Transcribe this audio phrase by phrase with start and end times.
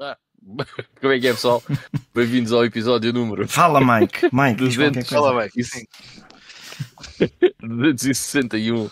[0.00, 0.16] Ah,
[1.00, 1.60] como é que é, pessoal?
[2.14, 4.28] Bem-vindos ao episódio número Fala, Mike.
[4.32, 5.24] Mike, diz qualquer 200, coisa.
[5.24, 5.86] Fala bem, sim.
[7.60, 8.88] 261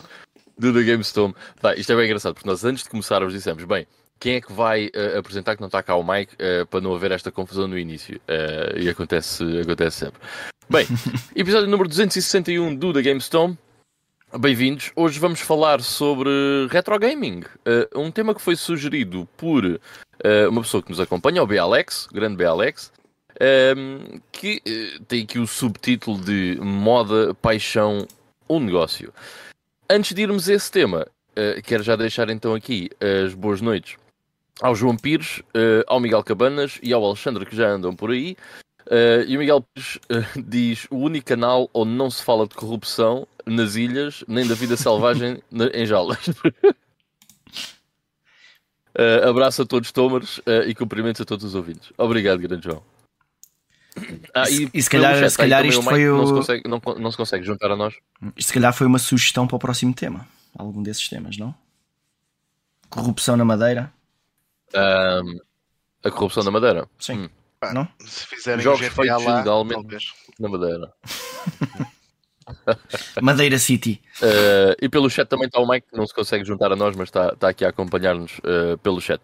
[0.58, 1.34] do The GameStone.
[1.60, 3.86] Tá, isto é bem engraçado, porque nós antes de começarmos dissemos, bem,
[4.18, 6.92] quem é que vai eh, apresentar que não está cá o Mike eh, para não
[6.92, 8.20] haver esta confusão no início?
[8.26, 10.20] Eh, e acontece, acontece sempre.
[10.68, 10.86] Bem,
[11.36, 13.56] episódio número 261 do The GameStone.
[14.40, 14.90] Bem-vindos.
[14.96, 16.28] Hoje vamos falar sobre
[16.68, 17.44] retro gaming,
[17.94, 19.80] um tema que foi sugerido por
[20.22, 21.58] eh, uma pessoa que nos acompanha, o B.
[21.58, 22.44] Alex, grande B.
[22.44, 22.92] Alex,
[23.38, 28.06] ehm, que eh, tem aqui o subtítulo de Moda, Paixão
[28.48, 29.12] ou Negócio.
[29.88, 33.96] Antes de irmos a esse tema, eh, quero já deixar então aqui as boas noites
[34.62, 35.42] ao João Pires,
[35.86, 38.34] ao Miguel Cabanas e ao Alexandre que já andam por aí.
[39.28, 39.98] E o Miguel Pires
[40.48, 44.74] diz: o único canal onde não se fala de corrupção nas ilhas, nem da vida
[44.74, 45.42] selvagem
[45.74, 46.18] em jaulas.
[48.98, 51.92] Eh, abraço a todos, Tomers, eh, e cumprimentos a todos os ouvintes.
[51.98, 52.82] Obrigado, grande João.
[54.34, 56.68] Ah, E se- e se calhar- chat, se calhar isto foi não o- se consegue-
[56.68, 57.94] não, não se consegue juntar a nós.
[58.36, 60.26] Isto se calhar foi uma sugestão para o próximo tema.
[60.58, 61.54] Algum desses temas, não?
[62.90, 63.92] Corrupção na Madeira.
[64.74, 65.38] Ahm,
[66.04, 66.88] a corrupção da Madeira.
[66.98, 67.24] Sim.
[67.24, 67.28] Hum.
[67.58, 67.88] Pá, Não?
[68.00, 69.74] Se fizerem Jogos GTA feitos lá, ilegalmente.
[69.80, 70.12] talvez.
[70.38, 70.92] Na Madeira.
[73.22, 74.00] Madeira City.
[74.22, 76.94] Uh, e pelo chat também está o Mike, que não se consegue juntar a nós,
[76.96, 79.20] mas está, está aqui a acompanhar-nos uh, pelo chat.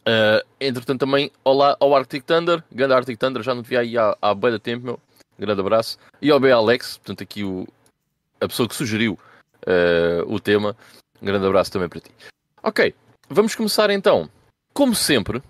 [0.00, 3.98] Uh, entretanto, também, olá ao Arctic Thunder, grande Arctic Thunder, já não te vi aí
[3.98, 5.00] há, há bem de tempo, meu.
[5.38, 5.98] Grande abraço.
[6.20, 6.50] E ao B.
[6.50, 7.66] Alex, portanto, aqui o,
[8.40, 9.18] a pessoa que sugeriu
[9.66, 10.76] uh, o tema.
[11.20, 12.10] Um grande abraço também para ti.
[12.62, 12.94] Ok,
[13.28, 14.28] vamos começar então.
[14.72, 15.42] Como sempre,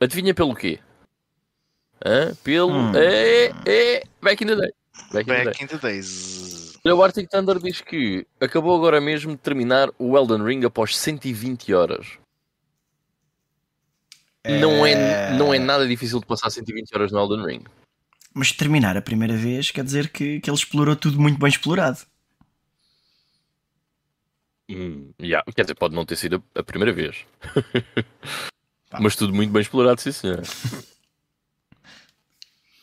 [0.00, 0.78] adivinha pelo quê?
[2.04, 2.34] Hã?
[2.44, 2.72] Pelo.
[2.72, 2.92] Hum.
[2.94, 4.72] É, é, back in the day.
[5.12, 5.44] Back in the day.
[5.44, 6.78] Back in the days.
[6.84, 11.74] O Arctic Thunder diz que acabou agora mesmo de terminar o Elden Ring após 120
[11.74, 12.06] horas.
[14.60, 17.64] Não, é, não é nada difícil de passar 120 horas no Elden Ring.
[18.32, 21.98] Mas terminar a primeira vez quer dizer que, que ele explorou tudo muito bem explorado.
[24.68, 25.44] Hum, yeah.
[25.54, 27.24] Quer dizer, pode não ter sido a primeira vez.
[29.00, 30.42] Mas tudo muito bem explorado, sim senhor.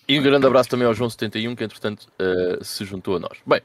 [0.08, 3.38] E um grande abraço também ao João71, que entretanto eh, se juntou a nós.
[3.46, 3.62] Bem,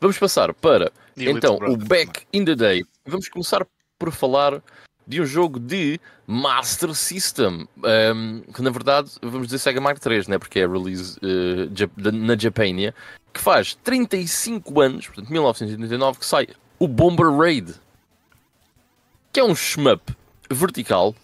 [0.00, 2.84] vamos passar para E Então, o Back in the Day.
[3.06, 3.66] Vamos começar
[3.98, 4.62] por falar
[5.06, 7.66] de um jogo de Master System.
[7.84, 10.38] ehm, que na verdade, vamos dizer Sega Mark 3, né?
[10.38, 11.18] porque é release
[11.96, 12.94] da- na Japania,
[13.32, 17.74] que faz 35 anos, portanto 1989, que sai o Bomber Raid,
[19.32, 20.14] que é um shmup
[20.50, 21.14] vertical.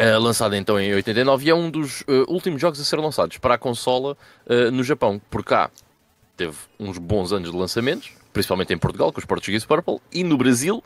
[0.00, 3.38] Eh, lançado então em 89 e é um dos eh, últimos jogos a ser lançados
[3.38, 4.16] para a consola
[4.46, 5.20] eh, no Japão.
[5.30, 5.70] Por cá
[6.36, 10.36] teve uns bons anos de lançamentos, principalmente em Portugal, com os Portuguese Purple, e no
[10.38, 10.82] Brasil,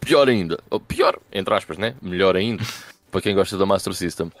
[0.00, 0.58] pior ainda.
[0.70, 1.94] Ou pior, entre aspas, né?
[2.00, 2.64] Melhor ainda,
[3.12, 4.32] para quem gosta da Master System.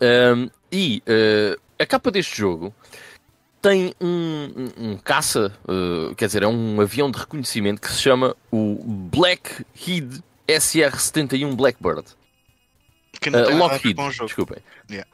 [0.00, 2.74] Ahm, e eh, a capa deste jogo
[3.62, 5.52] tem um, um- um caça,
[6.16, 12.04] quer dizer, é um avião de reconhecimento que se chama o Blackheed SR-71 Blackbird.
[13.20, 14.26] Que não Uh, tem nada a ver Lockheed, com o jogo.
[14.26, 14.58] desculpem.
[14.90, 15.10] Yeah.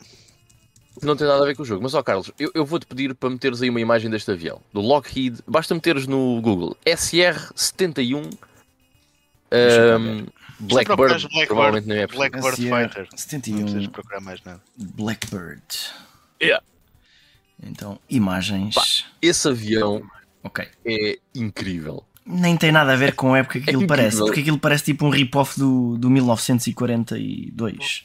[1.02, 1.82] Não tem nada a ver com o jogo.
[1.82, 4.60] Mas, ó Carlos, eu, eu vou-te pedir para meteres aí uma imagem deste avião.
[4.72, 5.38] Do Lockheed.
[5.46, 6.76] Basta meteres no Google.
[6.84, 8.32] SR-71
[9.54, 10.26] um,
[10.60, 11.26] Blackbird.
[11.28, 12.06] Blackbird, provavelmente não é.
[12.06, 13.08] Blackbird Fighter.
[13.10, 14.60] Não 71 precisas procurar mais nada.
[14.76, 15.62] Blackbird.
[16.40, 16.64] Yeah.
[17.62, 18.74] Então, imagens.
[18.74, 18.82] Pá.
[19.20, 20.02] Esse avião
[20.42, 20.66] Ok.
[20.84, 22.04] é incrível.
[22.24, 24.26] Nem tem nada a ver com a época que É aquilo parece, incrível.
[24.26, 28.04] porque aquilo parece tipo um rip-off do, do 1942.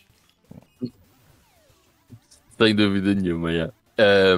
[2.58, 3.74] Sem dúvida nenhuma, yeah.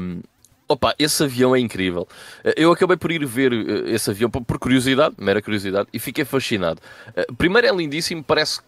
[0.02, 0.22] Um,
[0.68, 2.08] opa, esse avião é incrível.
[2.44, 6.26] Uh, Eu acabei por ir ver uh, esse avião por curiosidade, mera curiosidade, e fiquei
[6.26, 6.82] fascinado.
[7.10, 8.60] Uh, Primeiro é lindíssimo, parece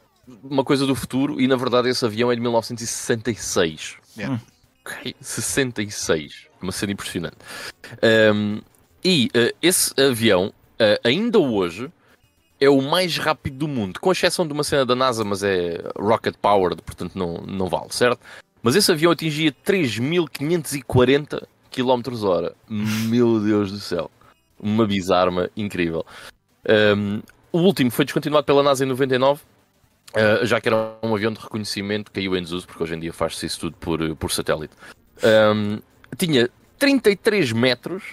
[0.43, 3.97] uma coisa do futuro, e na verdade esse avião é de 1966.
[4.17, 4.41] Yeah.
[4.85, 6.47] Ok, 66.
[6.61, 7.37] Uma cena impressionante.
[8.33, 8.61] Um,
[9.03, 11.91] e uh, esse avião, uh, ainda hoje,
[12.59, 15.81] é o mais rápido do mundo, com exceção de uma cena da NASA, mas é
[15.97, 18.19] rocket powered, portanto não, não vale, certo?
[18.61, 22.53] Mas esse avião atingia 3.540 km hora.
[22.69, 24.11] Meu Deus do céu.
[24.59, 26.05] Uma bizarma incrível.
[26.95, 27.21] Um,
[27.51, 29.41] o último foi descontinuado pela NASA em 99,
[30.13, 33.11] uh, já que era um avião de reconhecimento, caiu em desuso, porque hoje em dia
[33.11, 34.73] faz-se isso tudo por, por satélite.
[35.23, 35.79] Um,
[36.15, 38.03] tinha 33 metros,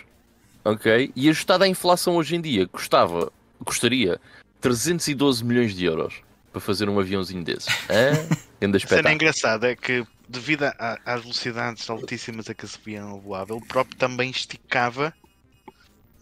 [0.65, 1.13] ok?
[1.15, 3.33] E ajustado à inflação hoje em dia, custava,
[3.65, 4.21] custaria
[4.61, 6.15] 312 milhões de euros
[6.53, 7.69] para fazer um aviãozinho desses.
[7.91, 8.13] Hã?
[8.61, 13.21] Grande A cena engraçada é que, devido a- às velocidades altíssimas a que esse avião
[13.21, 15.15] voava, ele próprio também esticava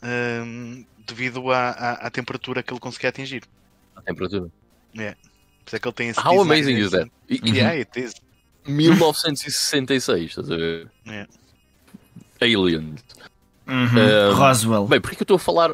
[0.03, 3.43] hum, devido à, à- à temperatura que ele conseguia atingir.
[3.95, 4.51] A temperatura.
[4.99, 5.13] É.
[5.13, 7.05] Por isso é que ele tem esse How amazing is that?
[7.05, 7.11] assim.
[7.47, 8.15] E- Yeah, it is.
[8.67, 10.91] 1966, estás a ver?
[11.07, 11.29] Yeah.
[13.67, 14.31] Uhum.
[14.31, 14.87] Um, Roswell.
[14.87, 15.73] Bem, porque eu estou a falar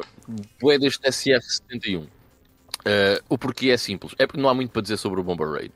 [0.61, 2.03] bué deste SF-71?
[2.03, 2.07] Uh,
[3.29, 4.13] o porquê é simples.
[4.17, 5.71] É porque não há muito para dizer sobre o Bomber Raid.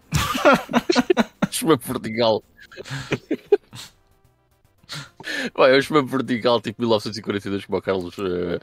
[1.52, 2.44] Chama Portugal.
[5.56, 8.18] Bem, eu chamo Portugal tipo 1942 como o Carlos.
[8.18, 8.60] uh,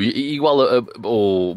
[0.00, 1.56] igual a, a- ou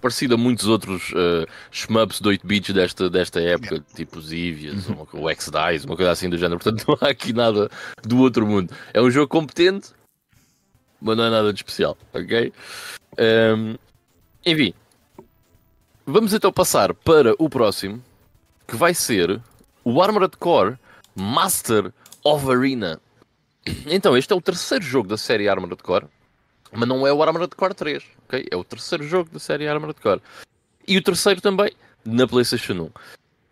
[0.00, 4.88] parecido a muitos outros uh, shmups de 8 bits desta, desta época, tipo os Evias,
[4.88, 6.58] uma co- o X-Dice, uma coisa assim do género.
[6.60, 7.70] Portanto, não há aqui nada
[8.02, 8.72] do outro mundo.
[8.92, 9.90] É um jogo competente,
[11.02, 12.52] mas não é nada de especial, ok?
[13.18, 13.76] Um,
[14.46, 14.72] enfim,
[16.06, 18.02] vamos então passar para o próximo,
[18.66, 19.40] que vai ser
[19.84, 20.78] o Armored Core
[21.14, 21.92] Master
[22.24, 23.00] of Arena.
[23.86, 26.06] Então, este é o terceiro jogo da série Armored Core,
[26.72, 28.46] mas não é o Armored Core 3, ok?
[28.50, 30.22] É o terceiro jogo da série Armored Core.
[30.86, 31.72] E o terceiro também
[32.04, 32.90] na PlayStation 1.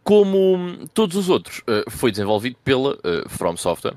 [0.02, 3.96] Como todos os outros, eh, foi desenvolvido pela eh, From Software.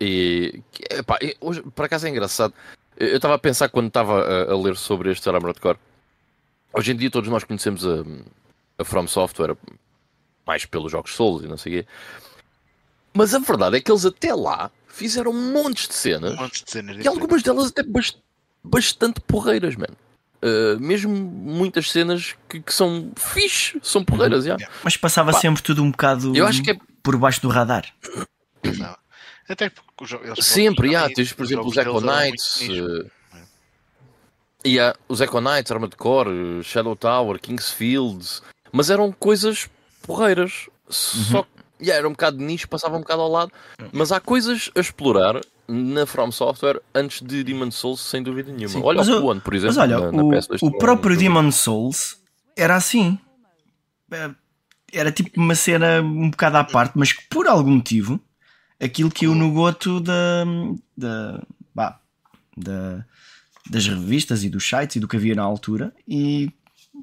[0.00, 2.54] E, epá, hoje, por acaso é engraçado.
[3.00, 5.78] Eu estava a pensar quando estava a, a ler sobre este Armored Core.
[6.72, 8.04] Hoje em dia todos nós conhecemos a,
[8.76, 9.56] a From Software
[10.44, 11.88] mais pelos jogos Souls e não sei o quê.
[13.14, 16.70] Mas a verdade é que eles até lá fizeram montes de cenas Um monte de
[16.70, 18.16] cenas e algumas delas até bas-
[18.64, 19.96] bastante porreiras, mano.
[20.42, 24.54] Uh, mesmo muitas cenas que, que são fixe, são porreiras, já.
[24.54, 24.74] Yeah.
[24.84, 27.86] Mas passava Pá, sempre tudo um bocado Eu acho que é por baixo do radar.
[28.76, 28.96] Não.
[29.48, 32.60] Até porque os eles sempre, também, Tens, por exemplo, os Echo Knights.
[32.60, 32.84] nicho.
[32.84, 33.10] uh,
[34.64, 38.42] e há os Echo Knights, Armored Core, Shadow Tower, Kingsfields,
[38.72, 39.68] mas eram coisas
[40.02, 40.68] porreiras.
[40.88, 41.48] Só que
[41.80, 43.52] yeah, era um bocado de nicho, passava um bocado ao lado.
[43.92, 48.68] Mas há coisas a explorar na From Software antes de Demon Souls, sem dúvida nenhuma.
[48.68, 48.80] Sim.
[48.82, 49.76] Olha Mas o One, por exemplo.
[49.76, 52.18] Mas olha, na, na o, PS2 o é próprio Demon Souls
[52.56, 53.18] era assim.
[54.10, 54.30] É,
[54.92, 58.18] Era tipo uma cena um bocado à parte, mas que por algum motivo
[58.80, 60.44] aquilo que eu no goto da,
[60.96, 61.42] da,
[61.74, 62.00] bah,
[62.56, 63.04] da-
[63.70, 66.50] das revistas e dos sites e do que havia na altura e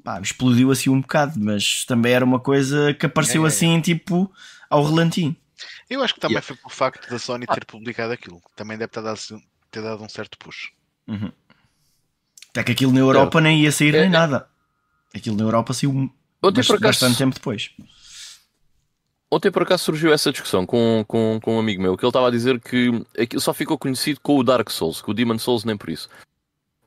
[0.02, 3.48] pá, explodiu assim um bocado, mas também era uma coisa que apareceu É, é, é.
[3.48, 4.32] assim tipo
[4.68, 5.36] ao relantinho.
[5.88, 6.46] Eu acho que também Yeah.
[6.46, 8.42] foi pelo facto da Sony ter publicado aquilo.
[8.56, 9.20] Também deve ter dado,
[9.70, 10.70] ter dado um certo push.
[12.50, 14.10] Até que aquilo na Europa nem ia sair É, nem é.
[14.10, 14.48] nada.
[15.14, 16.12] Aquilo na Europa saiu
[16.42, 17.70] Ontem, acaso, bastante tempo depois.
[19.30, 22.28] Ontem por acaso surgiu essa discussão com, com, com um amigo meu que ele estava
[22.28, 25.64] a dizer que aquilo só ficou conhecido com o Dark Souls, que o Demon Souls
[25.64, 26.08] nem por isso.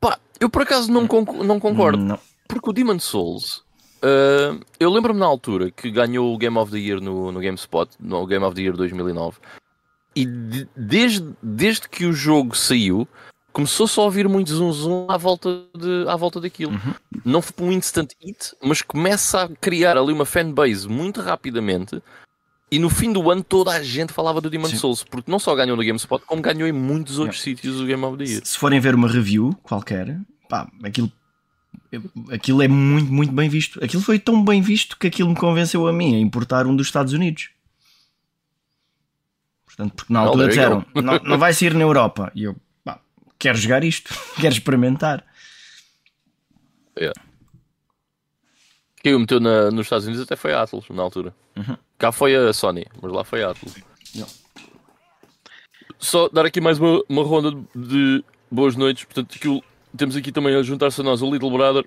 [0.00, 2.18] Pá, eu por acaso não, conc- não concordo, Não.
[2.48, 3.62] porque o Demon Souls,
[4.02, 7.90] ah, eu lembro-me na altura que ganhou o Game of the Year no, no GameSpot,
[8.00, 9.36] no Game of the Year 2009,
[10.16, 13.06] e de- desde, desde que o jogo saiu,
[13.52, 16.72] começou-se a ouvir muito zoom zoom à volta, de, à volta daquilo.
[17.22, 22.02] Não foi um instant hit, mas começa a criar ali uma fanbase muito rapidamente.
[22.70, 24.76] E no fim do ano toda a gente falava do Demon Sim.
[24.76, 28.04] Souls, porque não só ganhou no GameSpot, como ganhou em muitos outros sítios o Game
[28.04, 28.42] of the Year.
[28.44, 30.16] Se forem ver uma review qualquer,
[30.48, 31.10] pá, aquilo,
[32.30, 33.82] aquilo é muito, muito bem visto.
[33.82, 36.86] Aquilo foi tão bem visto que aquilo me convenceu a mim a importar um dos
[36.86, 37.50] Estados Unidos.
[39.66, 42.30] Portanto, porque na altura you disseram, não, não vai sair na Europa.
[42.36, 43.00] E eu, pá,
[43.36, 45.24] quero jogar isto, quero experimentar.
[49.02, 51.34] Quem o meteu na- nos Estados Unidos até foi a Atlas, na altura.
[51.98, 53.74] Cá foi a Sony, mas lá foi a Atlas.
[55.98, 59.04] Só dar aqui mais uma, uma ronda de boas noites.
[59.04, 59.62] Portanto, aquilo,
[59.96, 61.84] temos aqui também a juntar-se a nós o Little Brother.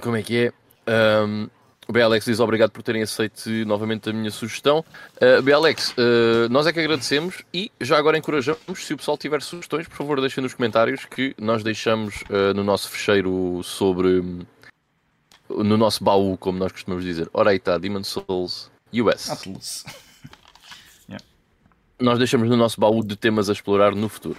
[0.00, 0.52] Como é que é?
[0.86, 1.48] Ahm,
[1.88, 4.84] o BLX diz obrigado por terem aceito novamente a minha sugestão.
[5.16, 9.42] Uh, BLX, uh, nós é que agradecemos e já agora encorajamos, se o pessoal tiver
[9.42, 14.22] sugestões, por favor deixem nos comentários que nós deixamos uh, no nosso fecheiro sobre
[15.50, 17.28] no nosso baú, como nós costumamos dizer.
[17.32, 19.30] Ora aí está, Demon Souls US.
[19.30, 19.84] Atlas.
[22.00, 24.36] Nós deixamos no nosso baú de temas a explorar no futuro.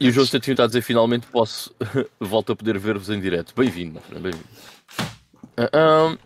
[0.00, 1.72] E o João Statinho está a dizer finalmente posso
[2.18, 3.54] volto a poder ver-vos em direto.
[3.54, 4.44] Bem-vindo, bem-vindo.
[5.56, 6.18] Ah, ah.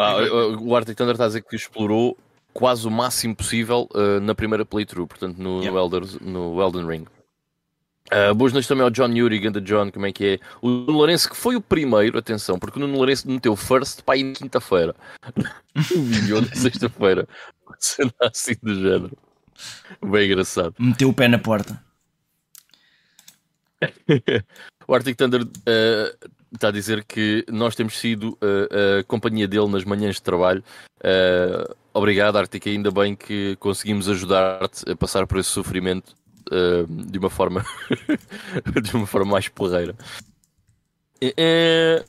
[0.00, 0.16] Ah,
[0.60, 2.16] o Arctic Thunder está a dizer que explorou
[2.54, 5.72] quase o máximo possível ah, na primeira playthrough, portanto no, Yeah.
[5.72, 7.06] no, Elder, no Elden Ring.
[8.10, 10.38] Uh, boas noites também ao John Yuri, ganda John, como é que é?
[10.62, 14.16] O Nuno Lourenço, que foi o primeiro, atenção, porque o Nuno Lourenço meteu first para
[14.16, 14.94] ir na quinta-feira.
[15.94, 17.28] Um vídeo ou na sexta-feira.
[17.78, 19.16] Sendo assim do género.
[20.04, 20.74] Bem engraçado.
[20.76, 21.80] Meteu o pé na porta.
[24.88, 29.68] O Arctic Thunder uh, está a dizer que nós temos sido uh, a companhia dele
[29.68, 30.64] nas manhãs de trabalho.
[31.00, 36.14] Uh, obrigado, Arctic, ainda bem que conseguimos ajudar-te a passar por esse sofrimento
[36.50, 37.64] uh, de uma forma
[38.82, 39.94] de uma forma mais porreira.
[41.20, 42.04] É, é,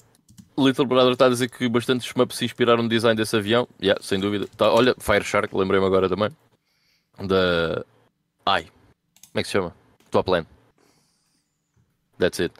[0.58, 3.68] Little Brother está a dizer que bastantes shmups se inspiraram no design desse avião.
[3.82, 4.48] Yeah, sem dúvida.
[4.58, 6.30] Tá, olha, Fire Shark, lembrei-me agora também.
[7.18, 7.84] Da.
[8.46, 8.64] Ai.
[8.64, 9.74] Como é que se chama?
[10.12, 10.30] Top
[12.18, 12.54] That's it.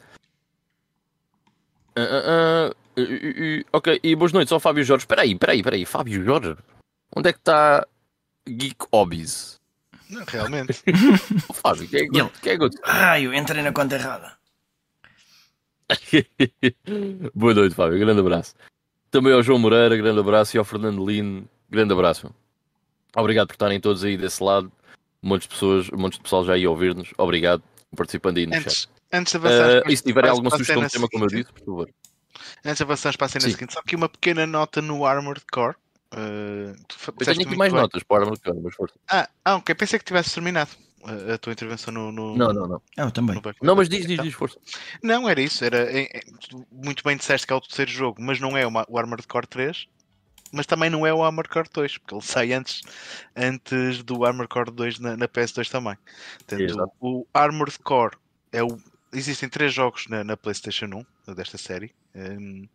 [1.98, 5.04] Uh, uh, uh, ok, e boas noites ao Fábio Jorge.
[5.04, 5.86] Espera aí, espera aí, espera aí.
[5.86, 6.56] Fábio Jorge?
[7.16, 7.86] Onde é que está
[8.48, 9.59] Geek Hobbies?
[10.10, 10.74] Não, realmente.
[11.54, 14.38] Fábio, que é que, que, é que Ah, eu entrei na conta errada.
[17.34, 18.00] Boa noite, Fábio.
[18.00, 18.56] Grande abraço.
[19.12, 20.56] Também ao João Moreira, grande abraço.
[20.56, 22.34] E ao Fernando Lino, grande abraço.
[23.16, 24.72] Obrigado por estarem todos aí desse lado.
[25.22, 27.12] Muitas pessoas, muitos de pessoal já aí a ouvir-nos.
[27.18, 27.62] Obrigado
[27.92, 28.90] por participando aí no antes, chat.
[29.12, 31.66] Antes de avançar, uh, e se tiverem alguma sugestão de tema, como eu disse, por
[31.66, 31.90] favor.
[32.64, 33.52] Antes de avançar para a cena Sim.
[33.52, 35.76] seguinte, só que uma pequena nota no Armored Core.
[36.14, 36.76] Uh,
[37.20, 37.82] eu tenho aqui mais bem.
[37.82, 38.96] notas para o Armored Core, mas força.
[39.08, 40.72] Ah, ah, ok, pensei que tivesse terminado
[41.04, 42.82] a, a tua intervenção no, no, Não, não, não.
[42.98, 43.40] Ah, eu também.
[43.62, 44.58] não, mas diz, diz, diz, força.
[45.04, 45.64] Não, era isso.
[45.64, 46.22] Era, é, é,
[46.72, 49.48] muito bem disseste que é o terceiro jogo, mas não é uma, o Armored Core
[49.48, 49.88] 3
[50.52, 52.82] mas também não é o Armored Core 2, porque ele sai antes,
[53.36, 55.98] antes do Armored Core 2 na, na PS2 também.
[56.48, 58.18] Portanto, o Armored Core
[58.52, 58.80] é o.
[59.12, 61.92] Existem três jogos na, na PlayStation 1 desta série.
[62.16, 62.68] Um,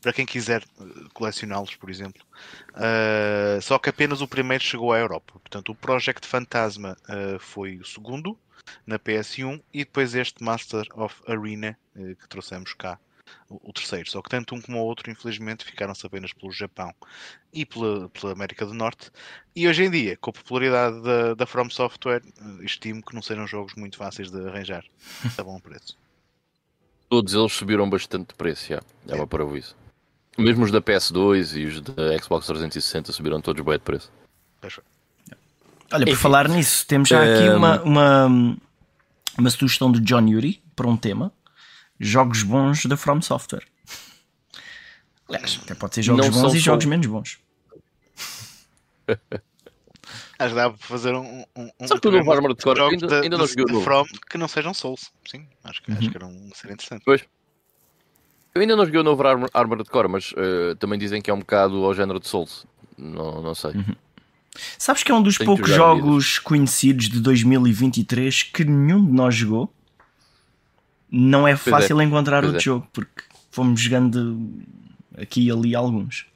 [0.00, 2.22] para quem quiser eh, colecioná-los, por exemplo.
[2.70, 5.34] Uh, só que apenas o primeiro chegou à Europa.
[5.38, 8.38] Portanto, o Project Fantasma uh, foi o segundo
[8.86, 12.98] na PS1 e depois este Master of Arena uh, que trouxemos cá
[13.48, 14.08] o, terceiro.
[14.10, 16.92] Só que tanto um como o outro, infelizmente, ficaram-se apenas pelo Japão
[17.52, 19.10] e pela, pela, América do Norte.
[19.54, 23.22] E hoje em dia, com a popularidade da, da From Software, eh, estimo que não
[23.22, 24.84] sejam jogos muito fáceis de arranjar
[25.36, 25.96] a bom preço.
[27.08, 28.82] Todos eles subiram bastante de preço, já.
[29.08, 29.76] É, para isso.
[30.36, 34.10] Mesmo os da PS2 e os da Xbox 360 subiram todos bem de preço.
[35.92, 36.14] Olha, por Enfim.
[36.20, 37.56] falar nisso, temos já aqui um...
[37.56, 38.58] uma, uma,
[39.38, 41.32] uma sugestão do John Yuri para um tema
[41.98, 43.64] jogos bons da From Software.
[45.28, 47.38] Aliás, até pode ser jogos não bons e jogos menos bons.
[50.38, 51.44] Acho que dá para fazer um.
[51.56, 54.36] um, um Sabe que o novo Armored Core ainda, da, ainda não jogou From que
[54.36, 55.10] não sejam Souls.
[55.26, 55.98] Sim, acho que, uhum.
[55.98, 57.02] acho que era um ser interessante.
[57.04, 57.24] Pois.
[58.54, 59.22] Eu ainda não joguei o novo
[59.52, 62.66] Armored Core, mas uh, também dizem que é um bocado ao género de Souls.
[62.96, 63.72] Não, não sei.
[63.72, 63.94] Uhum.
[64.78, 69.34] Sabes que é um dos Tenho poucos jogos conhecidos de 2023 que nenhum de nós
[69.34, 69.72] jogou?
[71.10, 71.56] Não é, é.
[71.56, 72.04] fácil é.
[72.04, 72.64] encontrar pois outro é.
[72.64, 74.38] jogo, porque fomos jogando
[75.16, 76.26] aqui e ali alguns.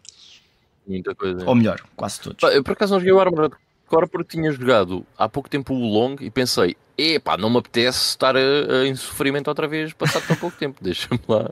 [0.86, 1.44] Muita coisa.
[1.46, 2.42] Ou melhor, quase todos.
[2.54, 3.54] Eu por acaso não joguei o Armored
[3.86, 8.10] Core porque tinha jogado há pouco tempo o Long e pensei, epá, não me apetece
[8.10, 10.78] estar a, a, em sofrimento outra vez passado tão pouco tempo.
[10.82, 11.50] Deixa-me lá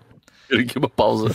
[0.49, 1.35] ter aqui uma pausa.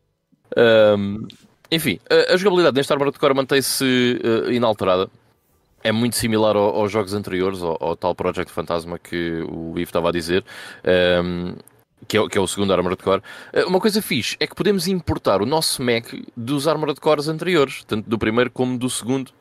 [0.98, 1.26] um,
[1.70, 5.08] enfim, a, a, jogabilidade neste Armored Core mantém-se uh, inalterada
[5.82, 9.88] é muito similar ao, aos jogos anteriores, ao, ao, tal Project Fantasma que o Ivo
[9.88, 10.44] estava a dizer.
[11.24, 11.54] Um,
[12.06, 13.22] que é, que é, o segundo Armored Core.
[13.52, 16.06] Eh, uma coisa fixe é que podemos importar o nosso Mac
[16.36, 19.32] dos Armored Cores anteriores, tanto do primeiro como do segundo.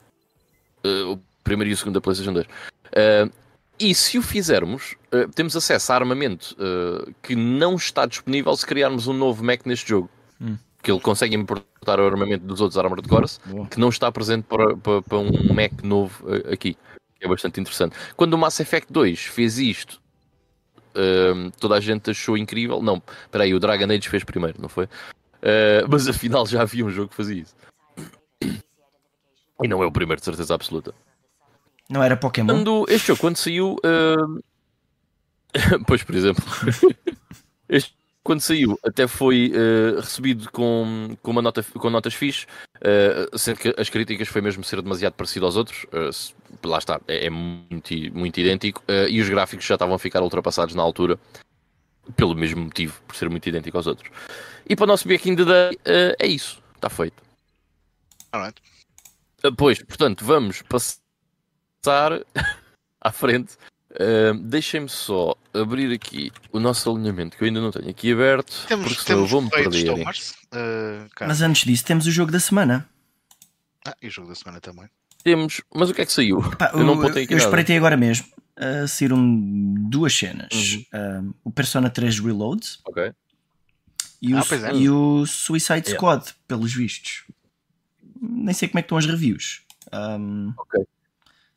[0.84, 2.46] Uh, o primeiro e o segundo da PlayStation 2.
[2.46, 3.32] Uh,
[3.80, 6.56] e se o fizermos, uh, temos acesso a armamento
[7.22, 10.10] que não está disponível se criarmos um novo Mac neste jogo.
[10.42, 14.44] Hum que ele consegue importar o armamento dos outros Armored Cores, que não está presente
[14.44, 16.78] para, para, para um Mac novo uh, aqui.
[17.20, 17.96] É bastante interessante.
[18.16, 20.02] Quando o Mass Effect 2 fez isto,
[20.96, 22.82] uh, toda a gente achou incrível.
[22.82, 24.86] Não, espera aí, o Dragon Age fez primeiro, não foi?
[24.86, 27.56] Uh, mas afinal já havia um jogo que fazia isso.
[28.42, 30.94] E não é o primeiro, de certeza absoluta.
[31.90, 32.48] Não era Pokémon?
[32.48, 33.76] Quando, este jogo, quando saiu.
[33.78, 34.44] Uh...
[35.88, 36.44] pois, por exemplo.
[37.68, 37.97] este
[38.28, 43.58] quando saiu, até foi uh, recebido com, com, uma nota, com notas fixe, uh, sendo
[43.58, 45.86] que as críticas foi mesmo ser demasiado parecido aos outros.
[45.86, 48.84] Uh, lá está, é, é muito, muito idêntico.
[49.10, 51.18] E os gráficos já estavam a ficar ultrapassados na altura,
[52.18, 54.12] pelo mesmo motivo, por ser muito idêntico aos outros.
[54.68, 55.80] E para o nosso Back in the Day,
[56.20, 57.24] é isso, está feito.
[58.34, 58.62] Alright.
[59.56, 62.22] pois, portanto, vamos passar
[63.00, 63.56] à frente
[64.44, 68.66] Deixem-me só abrir aqui o nosso alinhamento que eu ainda não tenho aqui aberto.
[68.68, 69.92] Temos, porque senão eu vou-me perder.
[69.92, 72.88] Uh, mas antes disso, temos o jogo da semana.
[73.86, 74.90] Ah, e o jogo da semana também.
[75.24, 76.42] Temos, mas o que é que saiu?
[76.58, 78.28] Pá, eu não aqui Eu espreitei agora mesmo.
[78.58, 79.18] Uh, saíram
[79.90, 81.30] duas cenas: uhum.
[81.30, 83.12] uh, o Persona 3 Reloads okay.
[84.22, 84.76] e, o, ah, é.
[84.76, 86.40] e o Suicide Squad, yeah.
[86.48, 87.26] pelos vistos.
[88.20, 89.62] Nem sei como é que estão as reviews.
[89.94, 90.86] Um, ok.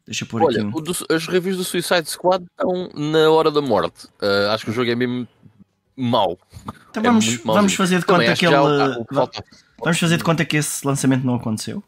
[0.06, 0.82] Deixa por Olha, aqui.
[0.82, 4.06] Do, as reviews do Suicide Squad estão na hora da morte.
[4.20, 5.26] Uh, acho que o jogo é mesmo
[5.96, 6.38] mau.
[6.90, 8.54] Então vamos, é vamos fazer de conta que ele.
[9.78, 11.82] vamos fazer de conta que esse lançamento não aconteceu.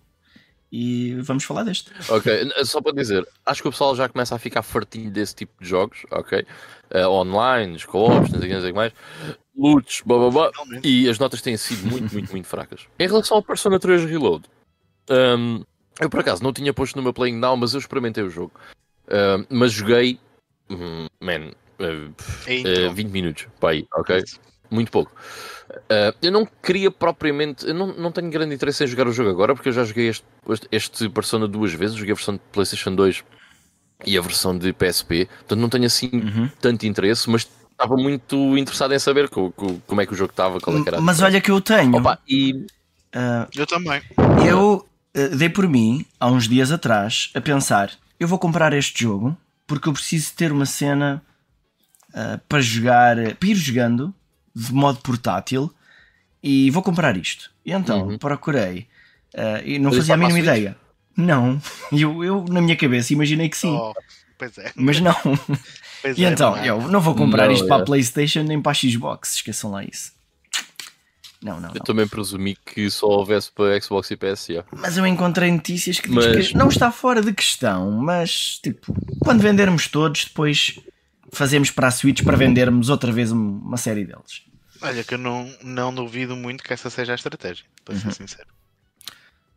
[0.71, 1.91] e vamos falar deste.
[2.09, 5.53] Ok, só para dizer, acho que o pessoal já começa a ficar fartinho desse tipo
[5.63, 6.47] de jogos, ok?
[6.95, 8.93] Uh, online, co-ops, não sei o que mais.
[9.57, 10.51] Loots, blá blá blá.
[10.83, 12.87] E as notas têm sido muito, muito, muito fracas.
[12.99, 14.45] Em relação ao Persona 3 Reload,
[15.11, 15.65] um,
[16.03, 18.53] eu por acaso não tinha posto no meu Playing Now, mas eu experimentei o jogo.
[19.07, 20.19] Uh, mas joguei,
[20.71, 24.23] um, man, uh, 20 minutos, para aí, ok?
[24.71, 25.13] Muito pouco.
[25.71, 27.67] Uh, eu não queria propriamente.
[27.67, 30.09] Eu não, não tenho grande interesse em jogar o jogo agora, porque eu já joguei
[30.09, 30.25] este,
[30.71, 31.97] este Persona duas vezes.
[31.97, 33.25] Joguei a versão de PlayStation 2
[34.05, 35.27] e a versão de PSP.
[35.27, 36.51] Portanto, não tenho assim uhum.
[36.61, 40.31] tanto interesse, mas estava muito interessado em saber co, co, como é que o jogo
[40.31, 40.61] estava.
[40.61, 41.97] Qual é era mas olha que eu tenho.
[41.97, 42.53] Opa, e...
[43.15, 44.01] Uh, eu também.
[44.47, 44.87] Eu
[45.37, 49.89] dei por mim, há uns dias atrás, a pensar: eu vou comprar este jogo porque
[49.89, 51.23] eu preciso ter uma cena
[52.49, 54.15] para jogar, para ir jogando
[54.55, 55.73] de modo portátil
[56.43, 57.51] e vou comprar isto.
[57.65, 58.19] E então uhum.
[58.19, 58.89] procurei
[59.35, 60.77] uh, e não Mas fazia a mínima ideia.
[61.17, 61.61] Não,
[61.93, 63.73] eu, eu na minha cabeça imaginei que sim.
[63.73, 63.93] Oh,
[64.59, 64.73] é.
[64.75, 65.15] Mas não.
[66.03, 66.69] Pois e é, então, não é?
[66.69, 67.69] eu não vou comprar não, isto é.
[67.69, 70.11] para a PlayStation nem para a Xbox, esqueçam lá isso.
[71.43, 71.85] Não, não, eu não.
[71.85, 74.49] também presumi que só houvesse para Xbox e PS.
[74.49, 74.69] Yeah.
[74.77, 76.49] Mas eu encontrei notícias que mas...
[76.49, 80.79] que não está fora de questão, mas tipo, quando vendermos todos, depois
[81.33, 84.45] fazemos para a Switch para vendermos outra vez uma série deles.
[84.81, 88.01] Olha, que eu não, não duvido muito que essa seja a estratégia, para uhum.
[88.01, 88.49] ser sincero.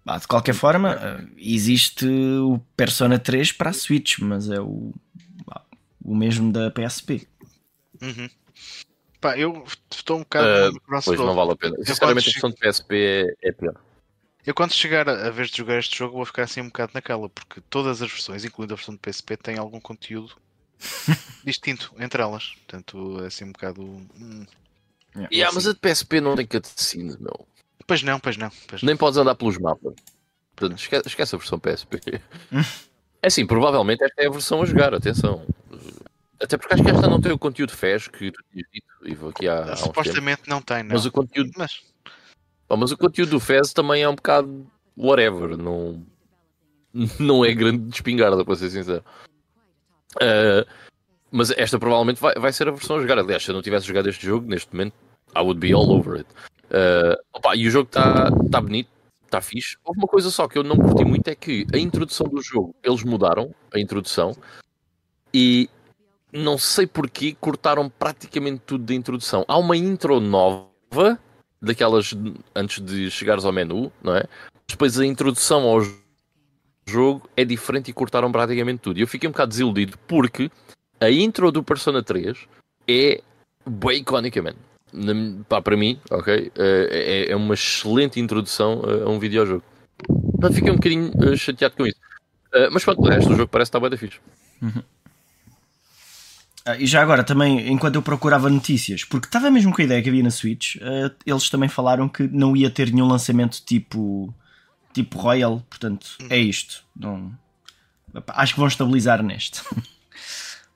[0.05, 4.93] Bah, de qualquer forma, eh, existe o Persona 3 para a Switch, mas é o,
[6.03, 7.27] o mesmo da PSP.
[8.01, 8.29] Uhum.
[9.25, 10.77] Pá, eu estou um bocado.
[10.77, 11.75] Uh, pois não vale a pena.
[11.83, 12.95] Sinceramente, a questão de PSP
[13.41, 13.73] é, é pior.
[14.45, 17.27] Eu quando chegar a vez de jogar este jogo vou ficar assim um bocado naquela,
[17.27, 20.35] porque todas as versões, incluindo a versão de PSP, têm algum conteúdo
[21.43, 22.53] distinto entre elas.
[22.67, 23.81] Portanto, é assim um bocado.
[23.81, 24.45] Hum.
[25.15, 27.47] Yeah, yeah mas a de PSP não tem cutscenes, meu.
[27.87, 28.51] Pois não, pois não.
[28.67, 29.95] Pois Nem podes andar pelos mapas.
[30.55, 31.99] Portanto, esquece, esquece a versão PSP.
[33.23, 35.47] é assim, provavelmente esta é a versão a jogar, atenção.
[36.41, 39.29] Até porque acho que esta não tem o conteúdo FES que tu tinhas dito, Ivo,
[39.29, 40.93] aqui há, há Supostamente não tem, não.
[40.93, 41.51] Mas o conteúdo.
[41.57, 41.81] Mas...
[42.69, 46.05] mas o conteúdo do FES também é um bocado whatever, não,
[47.19, 49.03] não é grande de espingarda, para ser sincero.
[50.15, 50.65] Uh,
[51.31, 53.17] mas esta provavelmente vai, vai ser a versão a jogar.
[53.19, 54.93] Aliás, se eu não tivesse jogado este jogo, neste momento,
[55.35, 56.29] I would be all over it.
[56.65, 58.89] Uh, opa, e o jogo está tá bonito,
[59.23, 59.77] está fixe.
[59.83, 62.75] Houve uma coisa só que eu não curti muito: é que a introdução do jogo,
[62.83, 64.35] eles mudaram a introdução
[65.33, 65.69] e
[66.35, 69.45] não sei porquê cortaram praticamente tudo da introdução.
[69.47, 71.17] Há uma intro nova,
[71.61, 72.13] daquelas
[72.53, 74.25] antes de chegares ao menu, não é?
[74.67, 75.81] Depois a introdução ao
[76.87, 78.99] jogo é diferente e cortaram praticamente tudo.
[78.99, 80.51] E eu fiquei um bocado desiludido porque
[80.99, 82.37] a intro do Persona 3
[82.87, 83.21] é
[83.65, 84.55] bem icónica, man.
[85.49, 86.51] Pá, para mim, ok?
[86.55, 89.63] Eh, é, é uma excelente introdução a um videojogo.
[90.37, 91.97] Então fiquei um bocadinho uh, chateado com isso.
[92.53, 94.19] Uh, mas pronto, o resto do jogo parece estar bem da fixe.
[94.61, 94.83] Uhum.
[96.65, 100.01] Ah, e já agora, também, enquanto eu procurava notícias, porque estava mesmo com a ideia
[100.01, 104.33] que havia na Switch, uh, eles também falaram que não ia ter nenhum lançamento tipo,
[104.91, 106.83] tipo Royal, portanto, é isto.
[106.95, 107.31] Não...
[108.29, 109.61] Acho que vão estabilizar neste.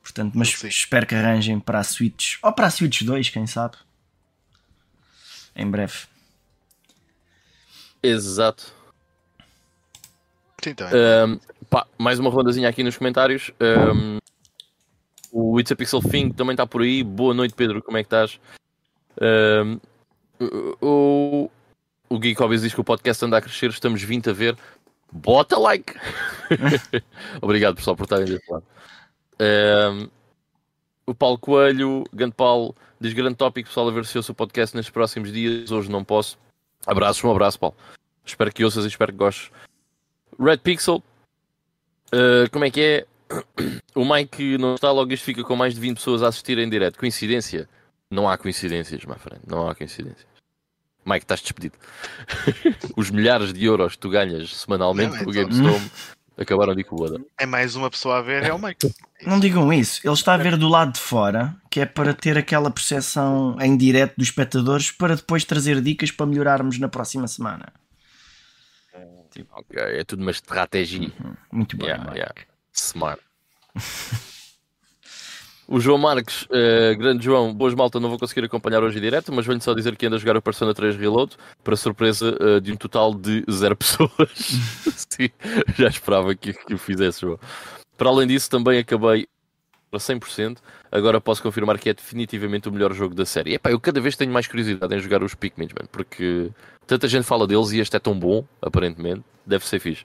[0.03, 0.67] Portanto, mas Sim.
[0.67, 3.77] espero que arranjem para a Switch ou para a Switch 2, quem sabe.
[5.55, 5.93] Em breve.
[8.01, 8.73] Exato.
[10.63, 10.89] Sim, tá
[11.27, 13.51] um, pá, mais uma rondazinha aqui nos comentários.
[13.61, 14.17] Um,
[15.31, 17.03] o It's a Pixel Thing também está por aí.
[17.03, 17.81] Boa noite, Pedro.
[17.81, 18.39] Como é que estás?
[19.21, 19.79] Um,
[20.81, 21.49] o,
[22.09, 23.69] o Geek Hobbies diz que o podcast anda a crescer.
[23.69, 24.57] Estamos 20 a ver.
[25.11, 25.93] Bota like!
[27.41, 28.65] Obrigado, pessoal, por estarem desse lado.
[29.41, 30.07] Um,
[31.05, 34.75] o Paulo Coelho, grande Paulo, diz grande tópico, pessoal, a ver se ouço o podcast
[34.75, 35.71] nestes próximos dias.
[35.71, 36.37] Hoje não posso.
[36.85, 37.75] Abraços, um abraço, Paulo.
[38.23, 39.51] Espero que ouças e espero que gostes.
[40.39, 41.03] Red Pixel,
[42.13, 43.05] uh, como é que é?
[43.95, 46.69] O Mike não está, logo isto fica com mais de 20 pessoas a assistir em
[46.69, 46.97] direto.
[46.97, 47.69] Coincidência?
[48.09, 49.41] Não há coincidências, my friend.
[49.47, 50.27] Não há coincidências.
[51.05, 51.75] Mike, estás despedido.
[52.95, 55.43] Os milhares de euros que tu ganhas semanalmente com o então.
[55.43, 55.91] GameStone
[56.37, 57.19] acabaram de coada.
[57.37, 58.91] É mais uma pessoa a ver, é o Mike.
[59.25, 60.01] Não digam isso.
[60.03, 63.75] Ele está a ver do lado de fora, que é para ter aquela percepção em
[63.75, 67.73] direto dos espectadores, para depois trazer dicas para melhorarmos na próxima semana.
[69.31, 69.53] Tipo...
[69.53, 70.99] Ok, é tudo uma estratégia.
[70.99, 71.35] Uhum.
[71.51, 72.33] Muito bem, yeah, yeah.
[72.73, 73.21] Smart.
[75.71, 79.31] O João Marques, uh, grande João, boas malta, não vou conseguir acompanhar hoje em direto,
[79.31, 82.59] mas venho só dizer que anda a jogar o Persona 3 Reload, para surpresa uh,
[82.59, 84.09] de um total de zero pessoas.
[84.33, 85.29] Sim,
[85.77, 87.39] já esperava que, que o fizesse, João.
[87.95, 89.27] Para além disso, também acabei
[89.91, 90.57] para 100%.
[90.91, 93.53] Agora posso confirmar que é definitivamente o melhor jogo da série.
[93.53, 96.49] Epá, eu cada vez tenho mais curiosidade em jogar os Pikmin, porque
[96.87, 100.03] tanta gente fala deles e este é tão bom, aparentemente, deve ser fixe.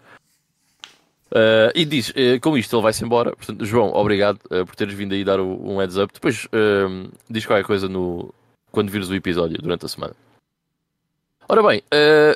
[1.33, 3.35] Uh, e diz, uh, com isto ele vai-se embora.
[3.35, 6.13] Portanto, João, obrigado uh, por teres vindo aí dar o, um heads up.
[6.13, 6.47] Depois
[7.29, 8.33] diz qualquer coisa no,
[8.71, 10.15] quando vires o episódio durante a semana.
[11.47, 11.83] Ora bem,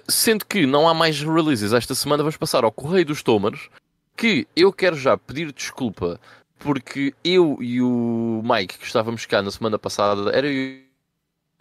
[0.06, 3.70] sendo que não há mais releases esta semana, vamos passar ao Correio dos Tomers.
[4.14, 6.20] Que eu quero já pedir desculpa
[6.58, 10.82] porque eu e o Mike, que estávamos cá na semana passada, era eu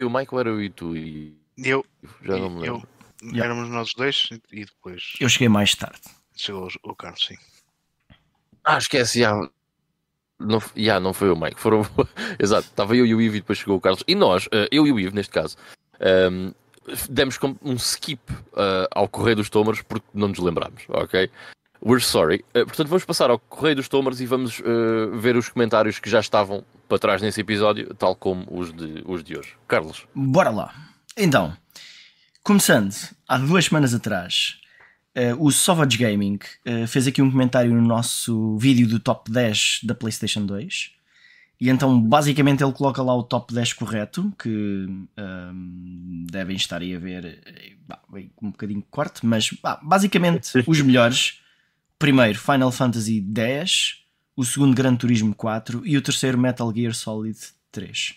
[0.00, 0.96] e o Mike ou era eu e tu?
[0.96, 1.36] E...
[1.56, 1.86] Eu.
[2.22, 2.88] Já não me lembro.
[3.22, 5.14] Eu, éramos nós dois e depois.
[5.20, 6.02] Eu cheguei mais tarde.
[6.38, 7.36] Chegou o Carlos, sim.
[8.64, 9.34] Ah, esquece, já.
[10.38, 11.82] Não, já, não foi o Mike, foram.
[12.38, 14.04] Exato, estava eu e o Ivo e depois chegou o Carlos.
[14.06, 15.56] E nós, eh, eu e o Ivo, neste caso,
[16.00, 16.54] um, ehm,
[17.10, 21.28] demos um skip uh, ao Correio dos Tomers porque não nos lembramos, ok?
[21.84, 22.44] We're sorry.
[22.50, 26.08] Uh, portanto, vamos passar ao Correio dos Tomers e vamos uh, ver os comentários que
[26.08, 29.54] já estavam para trás nesse episódio, tal como os de, os de hoje.
[29.66, 30.06] Carlos.
[30.14, 30.74] Bora lá.
[31.16, 31.56] Então,
[32.44, 32.94] começando,
[33.26, 34.60] há duas semanas atrás,
[35.18, 39.80] Uh, o Savage Gaming uh, fez aqui um comentário no nosso vídeo do top 10
[39.82, 40.92] da PlayStation 2.
[41.60, 46.80] E então, basicamente, ele coloca lá o top 10 correto, que um, ehm, devem estar
[46.80, 47.42] aí a ver
[47.84, 48.00] bah,
[48.40, 51.40] um bocadinho corte, mas bah, basicamente os melhores.
[51.98, 54.04] Primeiro, Final Fantasy X,
[54.36, 57.36] o segundo, Gran Turismo 4 e o terceiro, Metal Gear Solid
[57.72, 58.14] 3.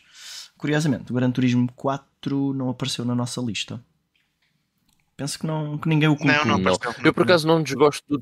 [0.56, 3.84] Curiosamente, o Gran Turismo 4 não apareceu na nossa lista.
[5.22, 6.46] Penso que, não, que ninguém o colocou.
[6.48, 6.74] Não, não.
[7.04, 8.20] Eu por acaso não desgosto do.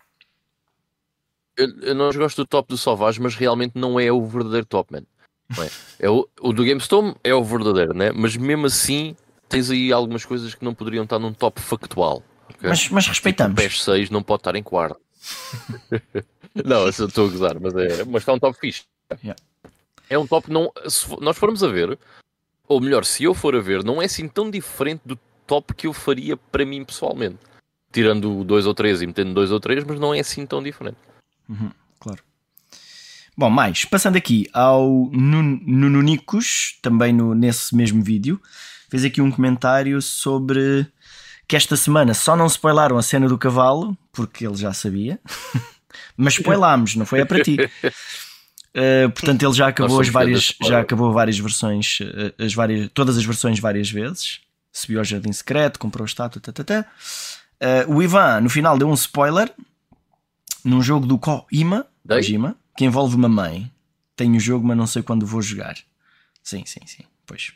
[1.56, 4.92] Eu, eu não desgosto do top do Sauvage, mas realmente não é o verdadeiro top,
[4.92, 5.04] man.
[5.58, 6.08] É.
[6.08, 8.12] é o, o do GameStorm é o verdadeiro, né?
[8.12, 9.16] Mas mesmo assim
[9.48, 12.22] tens aí algumas coisas que não poderiam estar num top factual.
[12.50, 12.68] Okay?
[12.68, 13.56] Mas, mas respeitamos.
[13.56, 15.00] Tipo, o PS6 não pode estar em quarto.
[16.66, 18.84] não, eu estou a gozar, mas, é, mas está um top fixe.
[19.24, 19.42] Yeah.
[20.10, 20.70] É um top não.
[20.90, 21.98] Se nós formos a ver,
[22.68, 25.18] ou melhor, se eu for a ver, não é assim tão diferente do
[25.50, 27.38] top que eu faria para mim pessoalmente.
[27.92, 30.98] Tirando dois ou três e metendo dois ou três, mas não é assim tão diferente.
[31.50, 32.20] Uhum, claro.
[33.36, 38.40] Bom, mais, passando aqui ao Nuno Nicos, também no, nesse mesmo vídeo,
[38.92, 40.86] fez aqui um comentário sobre
[41.48, 45.20] que esta semana só não spoilaram a cena do cavalo, porque ele já sabia,
[46.16, 47.22] mas spoilámos, não foi?
[47.22, 47.58] É para ti.
[48.76, 53.18] Uh, portanto, ele já acabou as várias, já acabou várias versões, uh, as várias, todas
[53.18, 54.42] as versões várias vezes
[54.82, 56.86] subiu ao Jardim Secreto, comprou a estátua, tá, tá, tá.
[57.62, 59.52] Uh, o Ivan, no final, deu um spoiler
[60.64, 63.72] num jogo do Kojima, Kojima que envolve uma mãe.
[64.16, 65.76] Tenho o jogo, mas não sei quando vou jogar.
[66.42, 67.04] Sim, sim, sim.
[67.26, 67.54] Pois.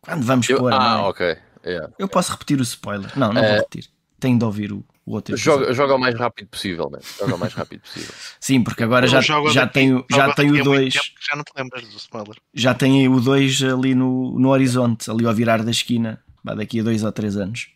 [0.00, 0.72] Quando vamos eu, pôr.
[0.72, 1.36] Ah, ok.
[1.64, 1.92] Yeah.
[1.98, 3.10] Eu posso repetir o spoiler.
[3.16, 3.88] Não, não vou repetir.
[4.18, 6.98] Tenho de ouvir o, o outro joga, joga o mais rápido possível, né?
[7.18, 8.14] Joga o mais rápido possível.
[8.38, 10.94] Sim, porque agora já, já tenho, já tenho o 2.
[10.94, 12.36] Já não te lembras do spoiler.
[12.54, 16.82] Já tenho o 2 ali no, no horizonte, ali ao virar da esquina daqui a
[16.82, 17.68] dois ou três anos.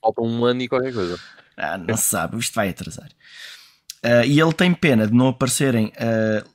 [0.00, 1.18] Falta um ano e qualquer coisa.
[1.58, 3.08] Ah, não se sabe, isto vai atrasar.
[4.04, 6.46] Uh, e ele tem pena de não aparecerem uh,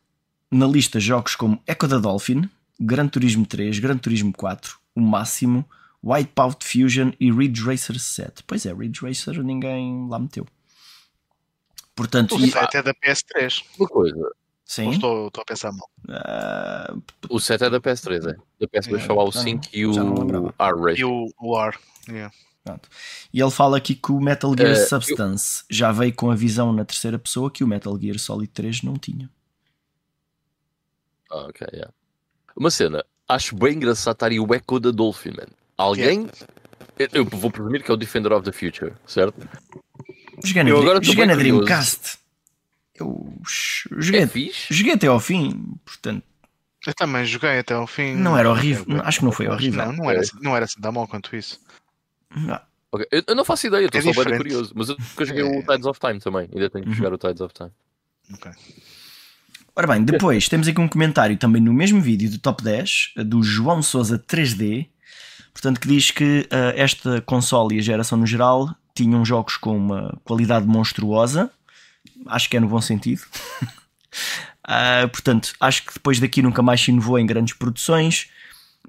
[0.51, 2.47] na lista jogos como Echo da Dolphin,
[2.80, 5.67] Gran Turismo 3, Gran Turismo 4, o Máximo,
[6.04, 8.43] Wipeout Fusion e Ridge Racer 7.
[8.45, 10.45] Pois é, Ridge Racer ninguém lá meteu.
[11.95, 13.63] Portanto, o 7 é da PS3.
[13.80, 14.32] Uma coisa,
[14.71, 14.89] Sim.
[14.91, 15.89] estou, estou a pensar mal?
[16.07, 18.36] Uh, o 7 é da PS3, é.
[18.57, 19.91] Da PS2 é, só há o 5 e o
[20.57, 20.95] R-Ray.
[20.95, 22.34] E o, o R, yeah.
[22.63, 22.88] Pronto.
[23.34, 25.75] E ele fala aqui que o Metal Gear uh, Substance eu...
[25.75, 28.93] já veio com a visão na terceira pessoa que o Metal Gear Solid 3 não
[28.93, 29.29] tinha.
[31.29, 31.93] Ah, ok, yeah.
[32.55, 35.47] Uma cena, acho bem engraçado estar aí o Echo da Dolphin, man.
[35.77, 36.29] Alguém.
[36.97, 37.12] Yeah.
[37.12, 39.36] Eu vou presumir que é o Defender of the Future, certo?
[40.45, 42.20] Joguei na, joguei na Dreamcast.
[43.01, 44.29] Eu joguei, é
[44.69, 46.23] joguei até ao fim, portanto.
[46.85, 48.15] Eu também joguei até ao fim.
[48.15, 49.85] Não era horrível, acho que não foi horrível.
[49.85, 51.59] Não, não era, assim, não era assim tão mal quanto isso.
[52.35, 52.59] Não.
[52.91, 53.07] Okay.
[53.11, 54.73] Eu, eu, não faço ideia, estou é só bem curioso.
[54.75, 55.45] Mas eu joguei é...
[55.45, 56.95] o Tides of Time também, ainda tenho que uhum.
[56.95, 57.71] jogar o Tides of Time.
[58.33, 58.51] Ok.
[59.75, 63.41] Ora bem, depois temos aqui um comentário também no mesmo vídeo do Top 10 do
[63.41, 64.87] João Souza 3D,
[65.53, 69.77] portanto, que diz que uh, esta console e a geração no geral tinham jogos com
[69.77, 71.49] uma qualidade monstruosa
[72.27, 73.21] acho que é no bom sentido.
[73.63, 78.29] uh, portanto, acho que depois daqui nunca mais se inovou em grandes produções.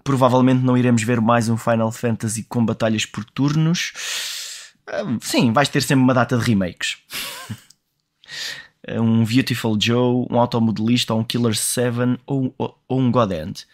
[0.04, 3.92] Provavelmente não iremos ver mais um Final Fantasy com batalhas por turnos.
[4.88, 6.98] Uh, sim, vais ter sempre uma data de remakes.
[8.88, 13.66] um Beautiful Joe, um Automodelista, ou um Killer 7 ou, ou, ou um God End.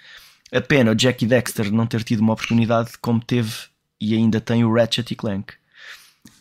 [0.52, 3.52] A pena o Jackie Dexter não ter tido uma oportunidade como teve
[4.00, 5.54] e ainda tem o Ratchet e Clank.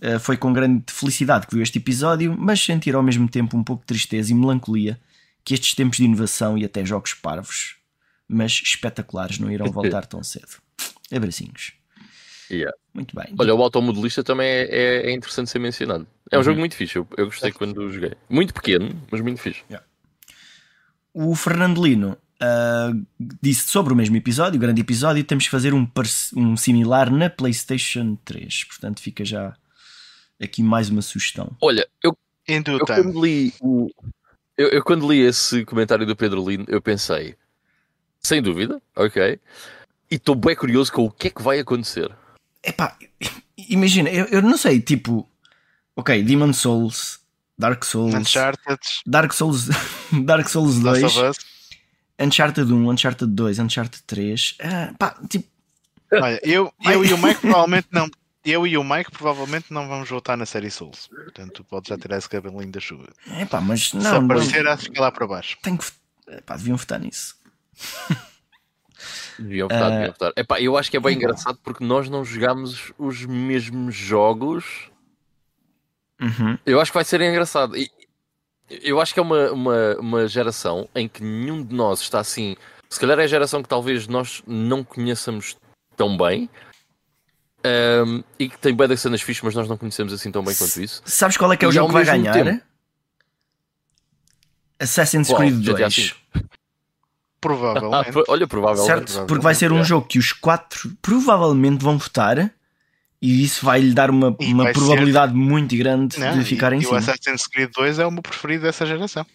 [0.01, 3.63] Eh, foi com grande felicidade que viu este episódio, mas sentir ao mesmo tempo um
[3.63, 4.99] pouco de tristeza e melancolia
[5.43, 7.77] que estes tempos de inovação e até jogos parvos,
[8.27, 10.57] mas espetaculares, não irão voltar tão cedo.
[11.11, 11.73] Abracinhos.
[12.49, 12.75] Yeah.
[12.93, 13.33] Muito bem.
[13.37, 16.07] Olha, o automodelista também é, é, é, interessante ser mencionado.
[16.31, 16.43] É um Uhum.
[16.43, 18.13] jogo muito fixe, eu, eu gostei quando joguei.
[18.29, 19.63] Muito pequeno, mas muito fixe.
[21.13, 22.91] O Fernando Lino ah,
[23.41, 25.87] disse sobre o mesmo episódio, o grande episódio, temos que fazer um,
[26.35, 28.63] um similar na PlayStation 3.
[28.65, 29.55] Portanto, fica já
[30.41, 31.55] aqui mais uma sugestão.
[31.61, 33.89] Olha, eu, eu quando li o.
[34.57, 37.35] Eu, eu quando li esse comentário do Pedro Lino, eu pensei,
[38.19, 39.39] sem dúvida, ok.
[40.09, 42.11] E estou bem curioso com o que é que vai acontecer.
[42.63, 42.97] Epá,
[43.57, 45.29] imagina, eu, eu não sei, tipo,
[45.95, 47.19] ok, Demon Souls,
[47.57, 49.67] Dark Souls, Uncharted, Dark Souls,
[50.25, 51.37] Dark Souls Last 2, of Us.
[52.19, 55.47] Uncharted 1, Uncharted 2, Uncharted 3, ah, pá, tipo,
[56.11, 58.09] Olha, eu, eu e o Mike provavelmente não.
[58.49, 61.07] Eu e o Mike provavelmente não vamos voltar na série Souls.
[61.07, 63.07] Portanto, tu podes já tirar esse cabelinho da chuva.
[63.41, 65.57] epá, mas Se não, não aparecer, acho que é lá para baixo.
[65.61, 65.85] tenho que,
[66.29, 67.35] epá, deviam votar nisso.
[69.37, 70.33] Deviam votar, deviam votar.
[70.35, 74.89] Epá, eu acho que é bem engraçado porque nós não jogámos os mesmos jogos.
[76.19, 76.57] Uhum.
[76.65, 77.77] Eu acho que vai ser engraçado.
[77.77, 77.91] E
[78.69, 82.55] eu acho que é uma, uma, uma geração em que nenhum de nós está assim.
[82.89, 85.57] Se calhar é a geração que talvez nós não conheçamos
[85.95, 86.49] tão bem.
[87.67, 90.55] Ahm, e que tem bem das cenas fixas, mas nós não conhecemos assim tão bem
[90.55, 91.01] quanto isso.
[91.05, 92.33] Sabes qual é que é o E jogo que vai ganhar?
[92.33, 92.61] tempo-
[94.79, 95.31] Assassin's?
[95.33, 95.95] Creed GTA 2.
[95.95, 96.13] V?
[97.93, 99.11] Ah, olha, provavelmente.
[99.11, 99.25] Certo?
[99.27, 102.51] Porque vai ser um jogo que os quatro provavelmente vão votar
[103.21, 106.77] e isso vai lhe dar uma, E uma probabilidade muito grande Não, de ficar e,
[106.77, 106.97] em e o cima.
[106.99, 109.25] Assassin's Creed 2 é o meu preferido dessa geração.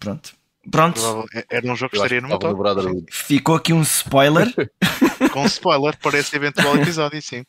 [0.00, 0.32] Pronto.
[0.70, 3.04] Pronto, Provável- é- Era um jogo que estaria no meu top.
[3.10, 4.52] Ficou aqui um spoiler.
[5.38, 7.44] Com spoiler para esse eventual episódio, sim.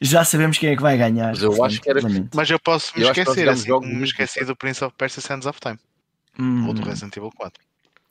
[0.00, 1.30] Já sabemos quem é que vai ganhar.
[1.30, 2.00] Mas eu acho que era-.
[2.32, 5.46] Mas eu posso me Eu esquecer, assim como me esqueci do Prince of Persia Sands
[5.46, 5.78] of Time.
[6.38, 6.68] Hum.
[6.68, 7.60] Ou do Resident Evil 4.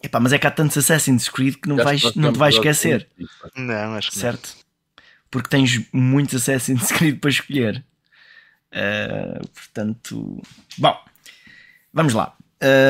[0.02, 3.08] Epá, mas é que há tantos Assassin's Creed que não, vais, não te vais esquecer.
[3.56, 4.22] Não, acho que não.
[4.22, 4.58] certo?
[5.32, 7.86] Porque tens muitos Assassin's Creed para escolher.
[8.74, 10.42] Uh, portanto,
[10.78, 10.98] bom,
[11.94, 12.36] vamos lá.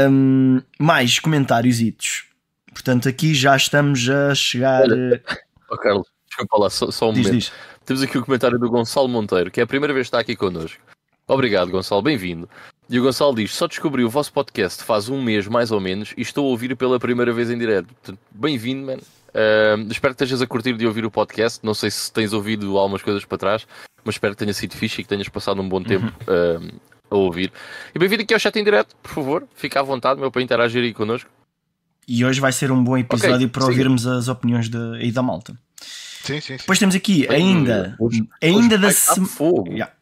[0.10, 2.26] Um, mais comentários.
[2.72, 4.82] Portanto, aqui já estamos a chegar.
[4.82, 5.22] Olha,
[5.74, 7.40] Oh, Carlos, desculpa lá, só, só um Diz, momento.
[7.42, 7.52] diz.
[7.86, 10.36] Temos aqui o comentário do Gonçalo Monteiro, que é a primeira vez que está aqui
[10.36, 10.82] connosco.
[11.28, 12.50] Obrigado, Gonçalo, bem-vindo.
[12.90, 16.14] E o Gonçalo diz: Só descobri o vosso podcast faz um mês mais ou menos
[16.18, 17.88] e estou a ouvir pela primeira vez em direto.
[18.32, 18.98] Bem-vindo, man.
[19.36, 21.60] Ahm, espero que estejas a curtir de ouvir o podcast.
[21.64, 23.66] Não sei se tens ouvido algumas coisas para trás,
[24.04, 26.70] mas espero que tenha sido fixe e que tenhas passado um bom tempo ahm,
[27.10, 27.52] a ouvir.
[27.96, 29.48] E bem-vindo aqui ao chat em direto, por favor.
[29.56, 31.30] Fica à vontade, meu, para interagir aí connosco.
[32.06, 33.72] E hoje vai ser um bom episódio Ok, para siga.
[33.72, 35.58] ouvirmos as opiniões de, aí da malta.
[36.24, 36.58] Sim, sim, sim.
[36.58, 39.70] Depois temos aqui, ainda, Hoje- ainda hoje da semana.
[39.70, 39.94] Yeah.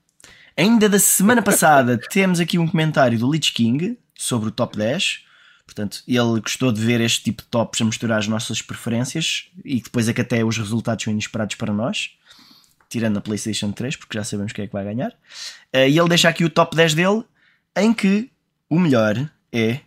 [0.56, 5.24] Ainda da semana passada temos aqui um comentário do Lich King sobre o top 10.
[5.66, 9.82] Portanto, ele gostou de ver este tipo de tops a misturar as nossas preferências e
[9.82, 12.12] depois é que até os resultados são inesperados para nós,
[12.90, 15.14] tirando a PlayStation 3, porque já sabemos quem é que vai ganhar.
[15.72, 17.24] Eh, E ele deixa aqui o top 10 dele,
[17.78, 18.30] em que
[18.70, 19.80] o melhor é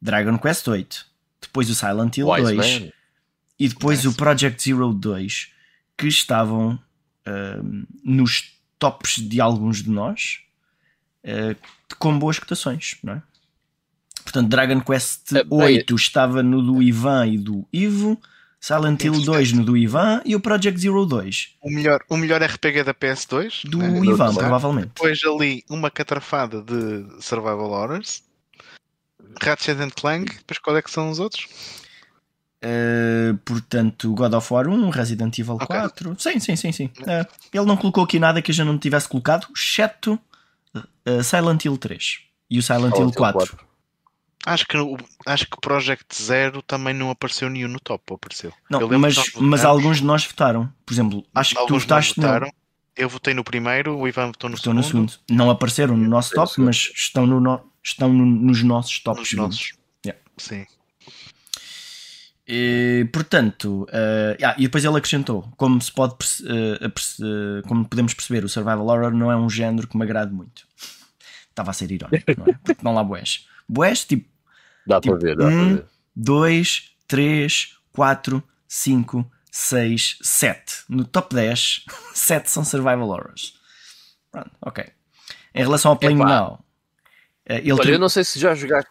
[0.00, 1.06] Dragon Quest 8,
[1.42, 2.88] depois o Silent Hill Wise 2 man.
[3.58, 4.08] e depois Nice.
[4.08, 5.50] o Project Zero 2
[5.96, 6.78] que estavam
[7.26, 10.40] ahm, nos tops de alguns de nós
[11.24, 11.56] eh,
[11.98, 13.22] com boas cotações, não é?
[14.22, 18.20] Portanto, Dragon Quest É, bem- 8 estava no do Ivan e do Ivo,
[18.60, 22.42] Silent Hill 2 no do Ivan e o Project Zero 2 O melhor, o melhor
[22.42, 23.64] RPG da PS2.
[23.68, 24.00] do né?
[24.04, 24.40] Ivan, Tá.
[24.40, 24.88] provavelmente.
[24.88, 28.22] Depois ali uma catrafada de Survival Horrors.
[29.42, 30.36] Ratchet and Clank.
[30.38, 31.46] Depois qual é que são os outros?
[32.68, 35.66] Eh, portanto, God of War 1, Resident Evil Ok.
[35.68, 36.16] 4.
[36.18, 36.90] Sim, sim, sim, sim.
[37.06, 40.18] Eh, ele não colocou aqui nada que eu já não tivesse colocado, exceto
[41.04, 42.18] eh, Silent Hill 3
[42.50, 43.58] e o Silent Hill Silent Hill 4.
[44.46, 44.76] Acho que,
[45.26, 48.52] acho que Project Zero também não apareceu nenhum no top, apareceu?
[48.70, 50.72] Não, mas, mas alguns de nós votaram.
[50.84, 52.52] Por exemplo, acho que tu alguns votaste votaram.
[52.96, 54.76] Eu votei no primeiro, o Ivan votou no segundo.
[54.78, 55.12] no segundo.
[55.30, 59.20] Não apareceram no nosso top, mas estão, no estão no- nos nossos tops.
[59.20, 59.38] Nos 20.
[59.38, 59.72] nossos.
[60.04, 60.22] Yeah.
[60.38, 60.64] Sim.
[62.48, 66.14] E, portanto, eh, ah, e depois ele acrescentou: como se pode
[66.80, 70.32] aperce- eh, como podemos perceber, o Survival Horror não é um género que me agrade
[70.32, 70.62] muito.
[71.50, 72.52] Estava a ser irónico, não é?
[72.62, 73.46] Porque não lá boés.
[73.68, 74.28] Boés, tipo
[74.86, 75.84] Dá Tipo, para ver, dá um- para ver.
[76.14, 80.84] 2, 3, 4, 5, 6, 7.
[80.88, 83.54] No top 10, 7 são Survival Horrors.
[84.30, 84.84] Pronto, ok.
[85.54, 86.18] Em relação ao Playing.
[86.18, 86.64] Now,
[87.48, 88.90] Olha, tem- eu não sei se já jogaste.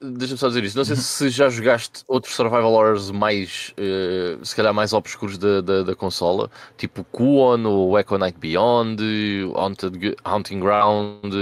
[0.00, 0.76] Deixa-me só dizer isso.
[0.78, 3.72] Não sei se já jogaste outros Survival Horrors mais.
[3.76, 9.02] eh, se calhar mais obscuros da, da, da consola, tipo Kuon, o Echo Night Beyond,
[9.56, 11.34] Haunted, Haunting Ground,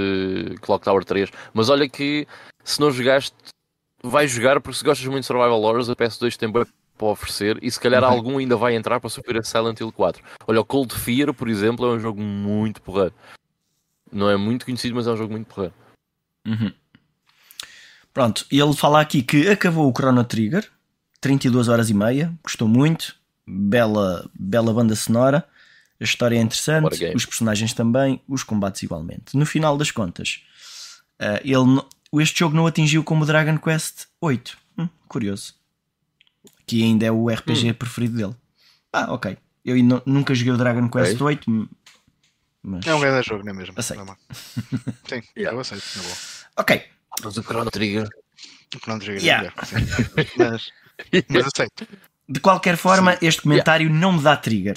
[0.63, 1.31] Clock Tower 3.
[1.53, 2.27] Mas olha que
[2.65, 3.35] se não jogaste,
[4.03, 6.65] vais jogar porque se gostas muito de Survival Horrors, a PS2 tem bem
[6.97, 8.09] para oferecer e se calhar Uhum.
[8.09, 10.23] algum ainda vai entrar para subir a Silent Hill 4.
[10.47, 13.13] Olha, o Cold Fear, por exemplo, é um jogo muito porreiro.
[14.11, 15.75] não é muito conhecido, mas é um jogo muito porreiro.
[16.47, 16.73] Uhum.
[18.15, 20.67] Pronto, ele fala aqui que acabou o Chrono Trigger,
[21.21, 23.15] 32 horas e meia, gostou muito,
[23.47, 25.47] bela, bela banda sonora,
[26.01, 29.37] a história é interessante, os personagens também, os combates igualmente.
[29.37, 30.43] No final das contas,
[31.21, 34.59] uh, ele, este jogo não atingiu como Dragon Quest 8.
[34.79, 35.55] Hum, curioso.
[36.67, 37.75] Que ainda é o RPG hum.
[37.75, 38.37] preferido dele.
[38.93, 39.37] Ah, ok.
[39.65, 41.27] Eu nunca joguei o Dragon Quest okay.
[41.27, 41.69] 8.
[42.63, 42.87] Mas...
[42.87, 43.75] É um grande jogo, não é mesmo?
[43.77, 44.05] Aceito.
[44.05, 44.17] Não é
[45.09, 45.57] Sim, yeah.
[45.57, 45.85] eu aceito.
[45.97, 46.36] É bom.
[46.57, 46.83] Ok.
[47.23, 48.09] Mas o Chrono Trigger.
[48.75, 49.49] O Chrono Trigger yeah.
[49.49, 49.53] é
[50.37, 50.73] mas,
[51.29, 51.87] mas aceito.
[52.29, 53.27] De qualquer forma, Sim.
[53.27, 54.01] este comentário yeah.
[54.01, 54.77] não me dá trigger.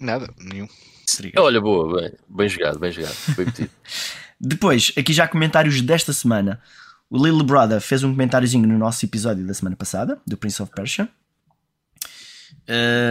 [0.00, 0.68] Nada, nenhum.
[1.06, 1.40] Trigger.
[1.40, 3.14] Olha, boa, bem, bem jogado, bem jogado.
[3.14, 3.70] Foi metido.
[4.40, 6.60] Depois, aqui já comentários desta semana.
[7.08, 10.72] O Lil Brother fez um comentáriozinho no nosso episódio da semana passada, do Prince of
[10.74, 11.08] Persia.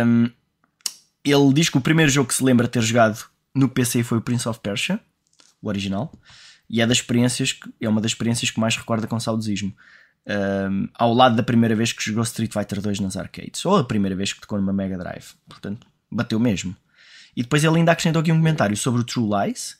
[0.06, 0.30] Um,
[1.24, 3.24] ele diz que o primeiro jogo que se lembra ter jogado
[3.56, 5.00] no PC foi o Prince of Persia,
[5.62, 6.12] o original,
[6.70, 9.74] e é das experiências que, é uma das experiências que mais recorda com saudosismo.
[10.26, 13.84] Um, ao lado da primeira vez que jogou Street Fighter 2 nas arcades, ou a
[13.84, 16.76] primeira vez que tocou numa Mega Drive, portanto, bateu mesmo.
[17.36, 19.78] E depois ele ainda acrescentou aqui um comentário sobre o True Lies,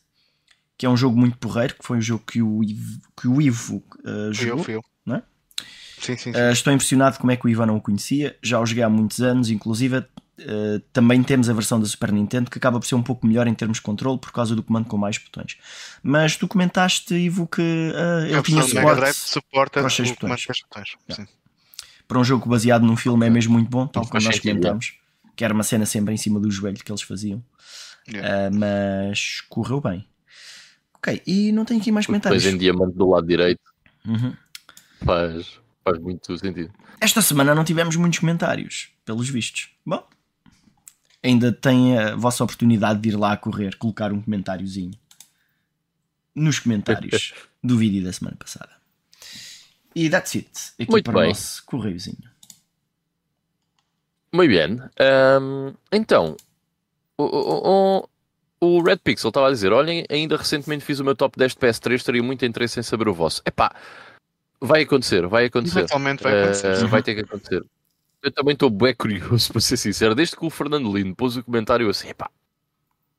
[0.78, 3.42] que é um jogo muito porreiro, que foi um jogo que o Ivo, que o
[3.42, 4.34] Ivo uh, jogou.
[4.34, 4.84] Fui eu, fui eu.
[5.06, 5.24] Não é?
[6.00, 6.40] Sim, sim, sim.
[6.40, 8.38] Uh, estou impressionado como é que o Ivan não o conhecia.
[8.42, 10.04] Já o joguei há muitos anos, inclusive
[10.40, 13.48] uh, também temos a versão da Super Nintendo que acaba por ser um pouco melhor
[13.48, 15.58] em termos de controle por causa do comando com mais botões.
[16.02, 20.46] Mas tu comentaste, Ivo, que uh, ele tinha suporte suporta para os seis botões.
[20.46, 21.28] botões.
[22.08, 24.96] Para um jogo baseado num filme é mesmo muito bom, tal como nós comentamos.
[25.36, 27.44] Que era uma cena sempre em cima do joelho que eles faziam.
[28.06, 28.52] Yeah.
[28.52, 30.06] mas correu bem.
[30.96, 32.44] Ok, e não tem aqui mais comentários.
[32.44, 33.62] Depois em diamante do lado direito.
[34.06, 34.34] Uhum.
[35.06, 36.72] Faz, Faz muito sentido.
[37.00, 39.70] Esta semana não tivemos muitos comentários, pelos vistos.
[39.86, 40.08] Bom,
[41.24, 44.92] ainda tem a vossa oportunidade de ir lá a correr, colocar um comentáriozinho
[46.36, 47.34] nos comentários
[47.64, 48.72] do vídeo da semana passada.
[49.96, 50.50] E that's it.
[50.80, 51.24] Aqui muito para bem.
[51.24, 52.32] o nosso correiozinho.
[54.34, 54.82] Muito bem.
[55.42, 56.36] Um, então,
[57.18, 58.10] o, o,
[58.60, 61.60] o, Red Pixel estava a dizer: olhem, ainda recentemente fiz o meu top 10 de
[61.60, 63.44] PS3, teria muito interesse em saber o vosso.
[63.46, 63.76] Epá,
[64.66, 65.80] Vai acontecer, vai acontecer.
[65.80, 66.86] Eventualmente vai acontecer.
[66.86, 67.62] Uh, vai ter que acontecer.
[68.24, 70.16] Eu também estou bem curioso, para ser sincero.
[70.16, 72.30] Desde que o Fernando Lino pôs o comentário assim, epá,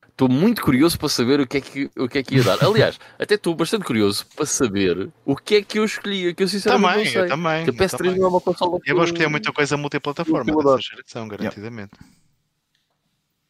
[0.08, 2.58] estou muito curioso para saber o que é que, o que, é que ia dar.
[2.64, 6.48] Aliás, até estou bastante curioso para saber o que é que eu escolhi, que eu
[6.48, 7.22] sinceramente também, não sei.
[7.22, 8.18] Eu também, que a PS3 também.
[8.18, 11.92] não é uma consola Eu vou escolher muita coisa multiplataforma dessa geração, garantidamente.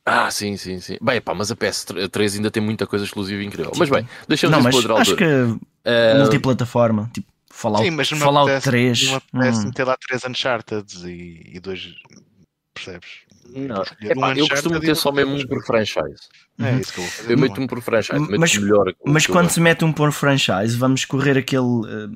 [0.07, 0.99] Ah, sim, sim, sim.
[1.01, 3.73] Bem, pá, mas a PS3 ainda tem muita coisa exclusiva incrível.
[3.79, 5.47] Mas bem, deixamos não, isso para outra altura.
[5.47, 6.19] Acho que uh...
[6.19, 9.03] multiplataforma, tipo, Fallout, Sim, mas não Fallout apetece, 3.
[9.05, 9.65] Não apetece hum.
[9.67, 11.95] meter lá 3 Uncharted e, e dois.
[12.75, 13.09] Percebes?
[13.55, 13.83] Não.
[14.03, 16.29] Epá, um eu costumo meter só mesmo um por franchise.
[16.59, 16.79] É uhum.
[16.81, 17.33] isso que eu vou fazer.
[17.33, 18.93] Eu meto um por franchise, mas, melhor.
[19.05, 22.11] Mas quando se mete um por franchise, vamos correr aquele uh,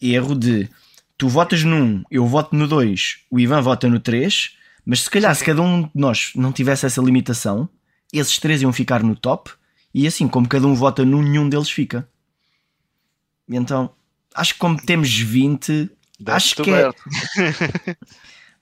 [0.00, 0.70] erro de
[1.18, 5.34] tu votas num, eu voto no 2, o Ivan vota no 3, mas se calhar
[5.34, 5.40] Sim.
[5.40, 7.68] se cada um de nós não tivesse essa limitação,
[8.12, 9.50] esses três iam ficar no top
[9.92, 12.08] e assim, como cada um vota num, nenhum deles fica.
[13.48, 13.90] E então
[14.34, 15.90] acho que como temos 20,
[16.26, 16.90] acho que é.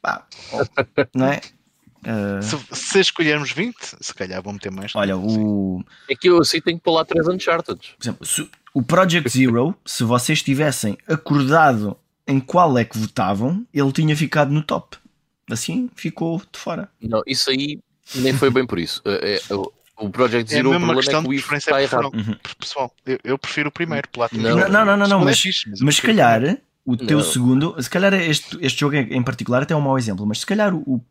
[0.00, 0.26] Pá,
[1.14, 1.40] não é?
[2.06, 2.42] Uh...
[2.42, 4.94] Se, se, escolhermos 20, se calhar vamos ter mais.
[4.94, 5.82] Olha, o.
[6.08, 7.78] É que eu assim tenho que pular 3 Uncharted.
[7.78, 13.66] Por exemplo, se, o Project Zero, se vocês tivessem acordado em qual é que votavam,
[13.72, 14.98] ele tinha ficado no top.
[15.50, 16.88] Assim ficou de fora.
[17.00, 17.80] Não, isso aí
[18.14, 19.02] nem foi bem por isso.
[19.98, 22.10] É, é, o Project Zero, é o problema é que o IF está errado.
[22.14, 22.36] Uhum.
[22.58, 24.42] Pessoal, eu, eu, prefiro o primeiro, Platinum.
[24.42, 27.24] Não, não, não, não, não mas, mas, mas se calhar o teu não.
[27.24, 30.46] segundo, se calhar este, este jogo em particular até é um mau exemplo, mas se
[30.46, 31.02] calhar o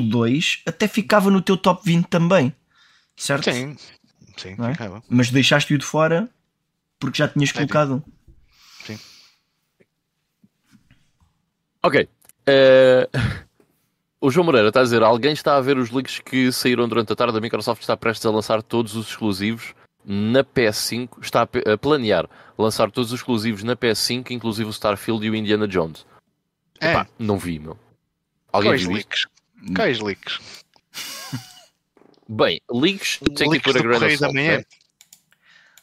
[0.00, 2.54] 2 até ficava no teu top 20 também,
[3.16, 3.52] certo?
[3.52, 3.76] Sim,
[4.36, 4.72] sim, é?
[4.72, 5.02] ficava.
[5.08, 6.28] Mas deixaste-o de fora
[6.98, 8.02] porque já tinhas colocado.
[8.86, 8.98] Sim.
[11.82, 12.08] Ok.
[12.48, 13.43] Uh...
[14.24, 17.12] O João Moreira está a dizer: alguém está a ver os leaks que saíram durante
[17.12, 17.36] a tarde.
[17.36, 21.18] A Microsoft está prestes a lançar todos os exclusivos na PS5.
[21.20, 25.68] Está a planear lançar todos os exclusivos na PS5, inclusive o Starfield e o Indiana
[25.68, 26.06] Jones.
[26.80, 26.92] É.
[26.92, 27.78] Epá, não vi, meu.
[28.50, 29.26] Alguém Quais viu leaks?
[29.76, 30.40] Quais leaks?
[32.26, 34.66] Bem, leaks tem que ir por a grande.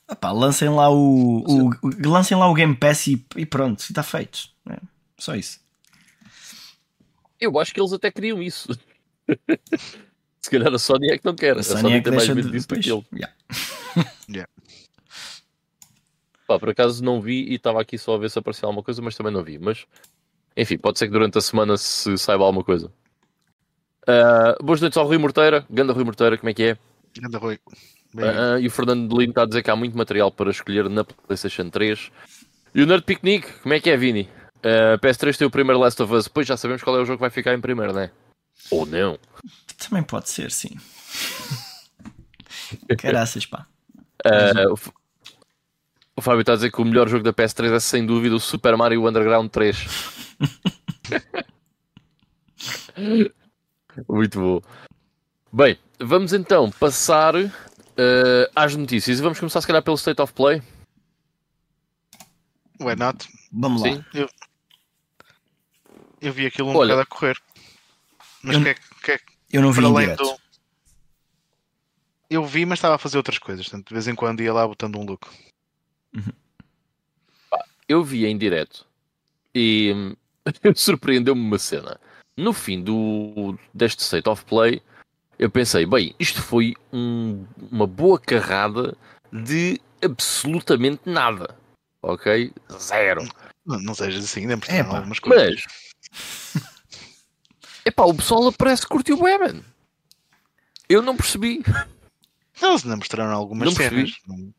[0.10, 4.02] Epá, lancem lá o, o, o, lancem lá o Game Pass e, e pronto, está
[4.02, 4.50] feito.
[4.68, 4.80] É,
[5.20, 5.61] só isso.
[7.42, 8.70] Eu acho que eles até queriam isso.
[10.40, 11.58] Se calhar a Sony é que não quer.
[11.58, 12.52] A, a Sony, Sony é que tem mais medo de...
[12.52, 13.06] disso do que ele.
[13.14, 13.36] Yeah.
[14.30, 14.52] yeah.
[16.48, 19.02] Pá, por acaso não vi e estava aqui só a ver se aparecia alguma coisa,
[19.02, 19.58] mas também não vi.
[19.58, 19.86] Mas
[20.56, 22.92] enfim, pode ser que durante a semana se saiba alguma coisa.
[24.04, 25.66] Uh, boas noites ao Rui Morteira.
[25.70, 26.78] Ganda Rui Morteira, como é que é?
[27.18, 27.60] Ganda Rui.
[28.14, 30.90] Bem, Ah, e o Fernando Lino está a dizer que há muito material para escolher
[30.90, 32.12] na PlayStation 3.
[32.76, 34.28] E o Nerd Picnic, como é que é, Vini?
[34.64, 37.18] Ah, PS3 tem o primeiro Last of Us, depois já sabemos qual é o jogo
[37.18, 38.12] que vai ficar em primeiro, não é?
[38.70, 39.18] Ou não?
[39.78, 40.78] Também pode ser, sim.
[42.98, 43.66] Caraças, pá.
[44.24, 44.78] Ah, o,
[46.16, 48.40] o Fábio está a dizer que o melhor jogo da PS3 é sem dúvida o
[48.40, 49.78] Super Mario Underground 3.
[54.08, 54.62] Muito bom.
[55.52, 57.52] Bem, vamos então passar ah,
[58.56, 60.62] às notícias e vamos começar se calhar pelo State of Play.
[62.80, 63.28] Why not?
[63.52, 63.90] Vamos lá.
[63.90, 64.04] Sim.
[66.22, 66.96] Eu vi aquilo um Olha.
[66.96, 67.38] bocado a correr.
[68.44, 69.20] Mas Eu- que é, que é
[69.52, 70.24] Eu não vi além direto.
[70.24, 70.42] do.
[72.30, 73.66] Eu vi, mas estava a fazer outras coisas.
[73.68, 75.28] Portanto, de vez em quando ia lá botando um look.
[77.88, 78.86] eu vi em direto
[79.54, 80.16] e
[80.76, 82.00] surpreendeu-me uma cena.
[82.38, 84.82] No fim do, deste State of Play,
[85.38, 88.96] eu pensei, bem, isto foi um- uma boa carrada
[89.32, 91.58] de absolutamente nada.
[92.02, 92.52] Ok?
[92.80, 93.28] Zero.
[93.66, 94.98] Não, não sejas assim, ainda É, pá.
[94.98, 95.64] algumas coisas.
[95.66, 95.91] Mas,
[97.86, 99.62] epá, o pessoal parece que curtiu o man.
[100.90, 101.64] Eu não percebi.
[102.62, 104.12] Não, eles ainda mostraram algumas Não cenas.
[104.28, 104.54] Não-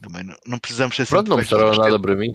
[0.00, 2.32] Também não, não precisamos ser assim Pronto, não mostraram nada para mim.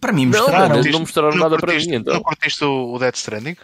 [0.00, 0.58] Para mim Não, mostraram.
[0.60, 2.14] mas Curtiste- não mostraram nada para curtiste- mim, então.
[2.14, 3.56] Não curtiste o, o Death Stranding?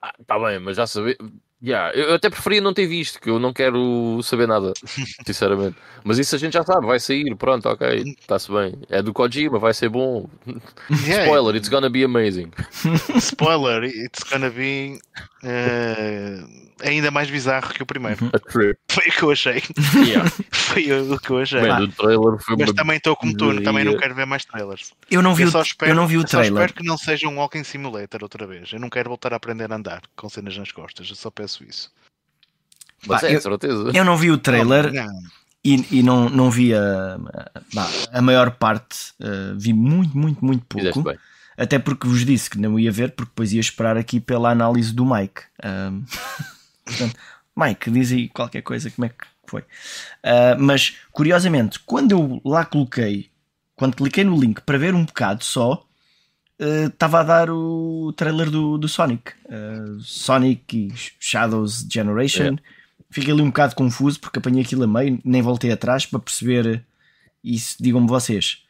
[0.00, 1.16] Ah, tá bem, mas já saber.
[1.64, 4.72] Yeah, eu até preferia não ter visto, que eu não quero saber nada,
[5.24, 5.76] sinceramente.
[6.02, 8.74] Mas isso a gente já sabe, vai sair, pronto, ok, está-se bem.
[8.90, 10.28] É do Kojima, vai ser bom.
[11.06, 12.50] Yeah, Spoiler, it's gonna be amazing.
[13.20, 14.98] Spoiler, it's gonna be
[15.44, 16.40] eh,
[16.82, 18.30] ainda mais bizarro que o primeiro.
[18.32, 18.78] A trip.
[18.90, 19.62] Foi o que eu achei.
[20.04, 20.30] Yeah.
[20.52, 21.60] Foi o que eu achei.
[21.60, 22.74] O trailer foi Mas uma.
[22.74, 24.92] também estou como tu, também não quero ver mais trailers.
[25.10, 26.52] Eu não vi, eu, o, só espero, eu não vi o trailer.
[26.52, 28.72] espero que não seja um Walking Simulator outra vez.
[28.72, 31.64] Eu não quero voltar a aprender a andar com cenas nas costas, eu só peço
[31.64, 31.90] isso.
[33.06, 33.90] Mas é, eu- certeza.
[33.94, 35.08] Eu não vi o trailer Não,
[35.64, 37.16] e, e não, não vi a,
[37.76, 39.12] a, a maior parte.
[39.20, 41.02] eh, vi muito, muito, muito pouco.
[41.02, 41.18] bem.
[41.56, 44.92] Até porque vos disse que não ia ver, porque depois ia esperar aqui pela análise
[44.94, 45.42] do Mike.
[46.84, 47.18] portanto,
[47.56, 49.64] Mike, diz aí qualquer coisa, como é que foi.
[50.22, 53.30] Ah, mas, curiosamente, quando eu lá coloquei,
[53.76, 55.86] quando cliquei no link para ver um bocado só,
[56.58, 59.32] eh, estava a dar o trailer do, do Sonic.
[59.48, 62.56] Ah, Sonic e Shadows Generation.
[63.10, 66.82] Fiquei ali um bocado confuso porque apanhei aquilo a meio, nem voltei atrás para perceber
[67.44, 67.76] isso.
[67.78, 68.62] Digam-me vocês,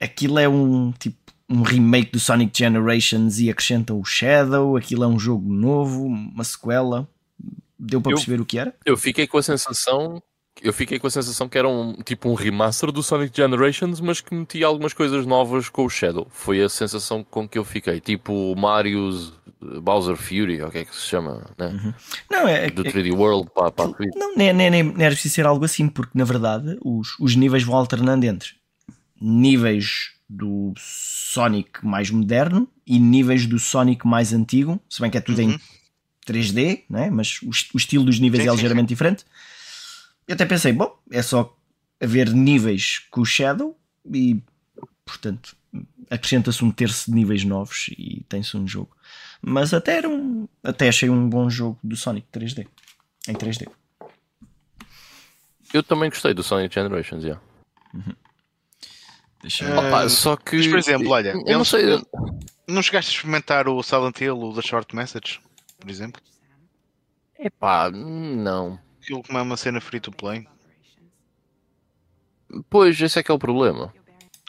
[0.00, 1.23] aquilo é um tipo
[1.54, 6.44] um remake do Sonic Generations e acrescenta o Shadow, aquilo é um jogo novo, uma
[6.44, 7.08] sequela.
[7.78, 8.74] Deu para Eu- perceber o que era?
[8.84, 10.22] Eu fiquei com a sensação.
[10.62, 14.20] Eu fiquei com a sensação que era um tipo um remaster do Sonic Generations, mas
[14.20, 16.28] que metia algumas coisas novas com o Shadow.
[16.30, 18.00] Foi a sensação com que eu fiquei.
[18.00, 21.94] Tipo Mario's eh, Bowser Fury, ou o que é que se chama, né?
[22.30, 25.14] Não, é, Do é- 3D World para, para a não, nem, nem, nem, nem era
[25.14, 28.50] preciso ser algo assim, porque na verdade os, os níveis vão alternando entre
[29.20, 35.20] níveis do Sonic mais moderno e níveis do Sonic mais antigo, se bem que é
[35.20, 35.58] tudo em Uhum.
[36.26, 37.10] 3D, né?
[37.10, 39.24] mas o, o estilo dos níveis Sim, é sim, ligeiramente diferente.
[40.26, 41.56] Eu até pensei, bom, é só
[42.00, 43.78] haver níveis com o Shadow
[44.12, 44.40] e,
[45.04, 45.54] portanto,
[46.10, 48.96] acrescenta-se um terço de níveis novos e tem-se um jogo.
[49.42, 52.66] Mas até era um, até achei um bom jogo do Sonic 3D,
[53.28, 53.68] em 3D.
[55.72, 57.42] Eu também gostei do Sonic Generations, yeah.
[59.44, 60.56] Deixa Eh, Opa, só que.
[60.56, 61.92] Mas, por exemplo, olha, eu não eles- sei.
[61.92, 62.06] eu-
[62.66, 65.38] não chegaste a experimentar o Silent Hill, o The Short Message,
[65.78, 66.22] por exemplo?
[67.38, 68.78] Epá, não.
[69.02, 70.48] Aquilo como é uma cena free to play.
[72.70, 73.92] Pois, esse é que é o problema.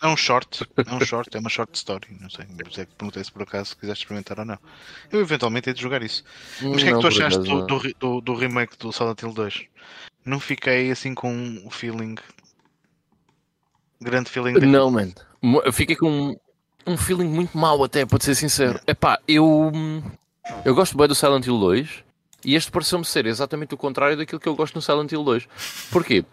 [0.01, 2.07] É um short, é um short, é uma short story.
[2.21, 4.57] Não sei, isso é que perguntei se por acaso quiseste experimentar ou não.
[5.11, 6.23] Eu eventualmente hei de jogar isso.
[6.61, 7.65] Mas o que é que Não, tu achaste do, não.
[7.65, 9.65] do, do- do remake do Silent Hill 2?
[10.23, 12.15] Não fiquei assim com o feeling.
[14.01, 14.71] Grande feeling daquilo.
[14.71, 15.11] Não, man.
[15.63, 16.35] Eu fiquei com um,
[16.87, 18.79] um feeling muito mau até, para ser sincero.
[18.87, 19.71] Epá, eu.
[20.63, 22.03] Eu gosto bem do Silent Hill 2
[22.43, 25.47] e este pareceu-me ser exatamente o contrário daquilo que eu gosto no Silent Hill 2.
[25.91, 26.23] Porquê?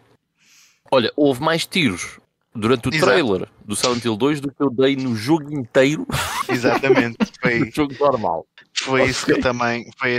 [0.91, 2.21] Olha, houve mais tiros
[2.55, 3.07] durante o Exato.
[3.11, 6.07] trailer do Silent Hill 2 do que eu dei no jogo inteiro
[6.49, 7.17] Exatamente.
[7.21, 8.47] no Foi, jogo normal.
[8.75, 9.91] foi isso que eu também.
[9.99, 10.19] Foi, eh,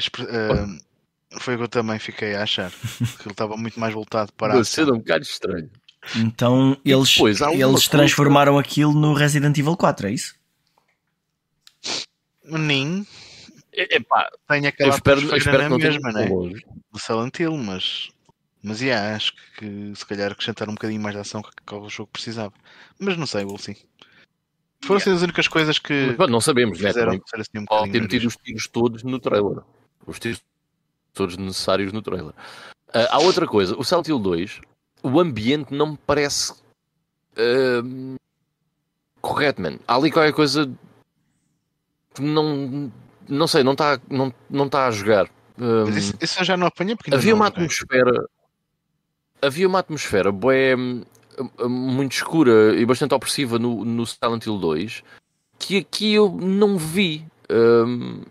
[1.40, 2.72] foi o que eu também fiquei a achar.
[2.72, 4.64] Que ele estava muito mais voltado para ação.
[4.64, 5.70] cena um bocado estranho.
[6.16, 10.36] Então eles, depois eles coisa- transformaram aquilo no Resident Evil 4, é isso?
[12.46, 13.06] Nem
[13.72, 16.30] E- Epá, tem eu aquela espero, eu espero na que mesma, né?
[16.92, 18.10] do Silent Hill, mas,
[18.62, 21.90] mas yeah, acho que se calhar acrescentar um bocadinho mais de ação que, que o
[21.90, 22.54] jogo precisava.
[23.00, 23.78] Mas não sei, see.
[24.86, 26.90] Foram assim as únicas coisas que Mas, pronto, não sabemos, né?
[26.90, 29.64] fizeram Também assim um pode ter metido os tiros todos no trailer.
[30.06, 30.42] Os tiros
[31.14, 32.34] todos necessários no trailer.
[32.90, 34.62] Uh, há outra coisa, o Silent Hill 2,
[35.04, 38.16] o ambiente não me parece uh,
[39.22, 39.78] correto, man.
[39.88, 40.72] Há ali qualquer coisa
[42.16, 42.92] que não,
[43.28, 45.30] não sei, não está não, não tá a jogar.
[45.60, 47.64] Um, Mas isso, isso eu já não apanhei porque havia não uma joguei.
[47.66, 48.30] atmosfera,
[49.42, 51.04] havia uma atmosfera bué, hum,
[51.68, 55.04] muito escura e bastante opressiva no, no Silent Hill 2
[55.60, 57.26] que aqui eu não vi.
[57.50, 58.22] Um,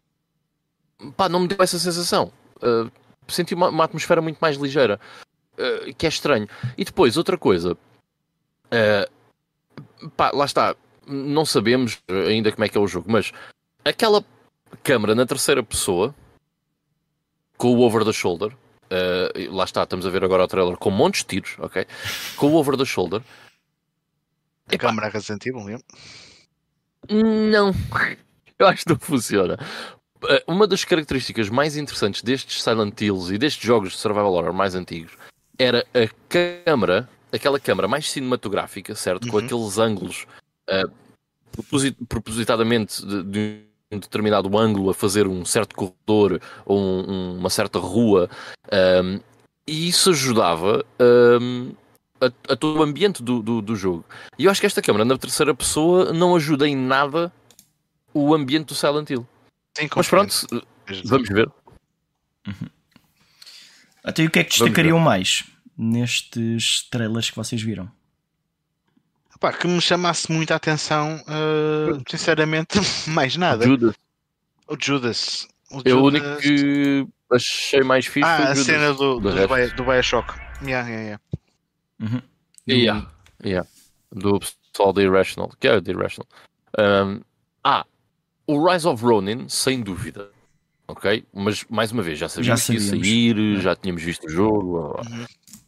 [1.16, 2.33] pá, não me deu essa sensação.
[2.59, 2.91] Uh,
[3.29, 5.01] senti uma, uma atmosfera muito mais ligeira,
[5.59, 6.48] uh, que é estranho.
[6.76, 9.07] E depois, outra coisa, uh,
[10.16, 10.76] pá, lá está,
[11.07, 13.32] não sabemos ainda como é que é o jogo, mas
[13.84, 14.24] aquela
[14.82, 16.14] câmara na terceira pessoa
[17.57, 18.53] com o over the shoulder.
[18.53, 21.86] uh, lá está, estamos a ver agora o trailer com montes de tiros, ok?
[22.36, 23.22] Com o over the shoulder.
[24.68, 25.84] A Epá, câmara Resident Evil, mesmo.
[27.11, 27.72] Não,
[28.59, 29.59] eu acho que não funciona.
[30.28, 34.53] Eh, Uma das características mais interessantes destes Silent Hills e destes jogos de survival horror
[34.53, 35.12] mais antigos
[35.59, 39.26] era a câmara, aquela câmara mais cinematográfica, certo?
[39.28, 39.44] Com Uhum.
[39.44, 40.26] aqueles ângulos
[41.50, 47.38] proposi- propositadamente de, de um determinado ângulo a fazer um certo corredor ou um- um-
[47.38, 48.28] uma certa rua,
[48.70, 49.18] ahm,
[49.66, 51.72] e isso ajudava ahm,
[52.20, 54.05] a, a todo o ambiente do, do, do jogo.
[54.38, 57.30] E eu acho que esta câmara na terceira pessoa não ajuda em nada
[58.14, 59.26] o ambiente do Silent Hill.
[59.76, 60.34] Sim, Mas pronto,
[61.05, 61.50] vamos ver.
[64.05, 65.44] Até e o que é que destacariam mais
[65.76, 67.90] nestes trailers que vocês viram?
[69.40, 72.78] Pá, que me chamasse muito a atenção, uh, sinceramente,
[73.11, 73.64] mais nada.
[73.64, 73.96] Judas.
[74.68, 75.48] O Judas.
[75.70, 78.28] O É o único Judas- que achei mais fixe.
[78.28, 78.66] Ah, a Judas.
[78.66, 79.30] cena do, Do
[79.76, 80.32] do, Bioshock.
[80.62, 81.20] Yeah, yeah, yeah.
[82.00, 82.22] Uhum.
[82.68, 83.11] Yeah.
[83.44, 83.68] Yeah.
[84.12, 85.50] Do pessoal da Irrational.
[85.59, 86.28] Que é o da Irrational.
[86.78, 87.20] Um,
[87.64, 87.84] ah,
[88.46, 90.30] o Rise of Ronin, sem dúvida.
[90.89, 91.24] Ok?
[91.33, 93.07] Mas, mais uma vez, já sabíamos que ia sabíamos.
[93.09, 94.97] sair, já tínhamos visto o jogo.
[94.99, 95.24] Uhum.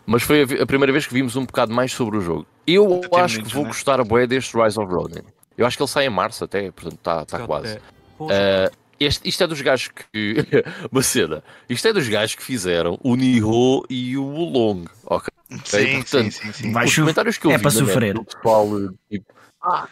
[0.06, 2.46] Mas foi a, a primeira vez que vimos um bocado mais sobre o jogo.
[2.66, 3.68] Eu Tem acho que vou né?
[3.68, 5.22] gostar a boé deste Rise of Ronin.
[5.56, 7.78] Eu acho que ele sai em março até, portanto está tá quase.
[8.18, 10.36] Uh, este, isto é dos gajos que.
[10.90, 11.42] Uma cena.
[11.68, 14.84] Isto é dos gajos que fizeram o Nihon e o Wulong.
[15.06, 15.28] Ok?
[15.64, 16.78] Sim, portanto, sim, sim, sim.
[16.84, 18.14] Os comentários que eu é vi para net sofrer.
[18.14, 18.68] do pessoal,
[19.10, 19.88] tipo, ah,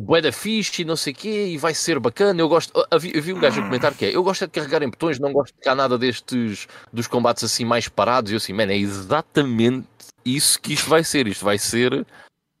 [0.00, 2.40] bué da fixe e não sei o quê, e vai ser bacana.
[2.40, 2.78] Eu gosto.
[2.80, 4.88] ah, Havia, havia um gajo a comentar que é: eu gosto é de carregar em
[4.90, 8.30] botões, não gosto de cá nada destes dos combates assim mais parados.
[8.30, 9.86] E eu assim, mano, é exatamente
[10.24, 11.26] isso que isto vai ser.
[11.26, 12.06] Isto vai ser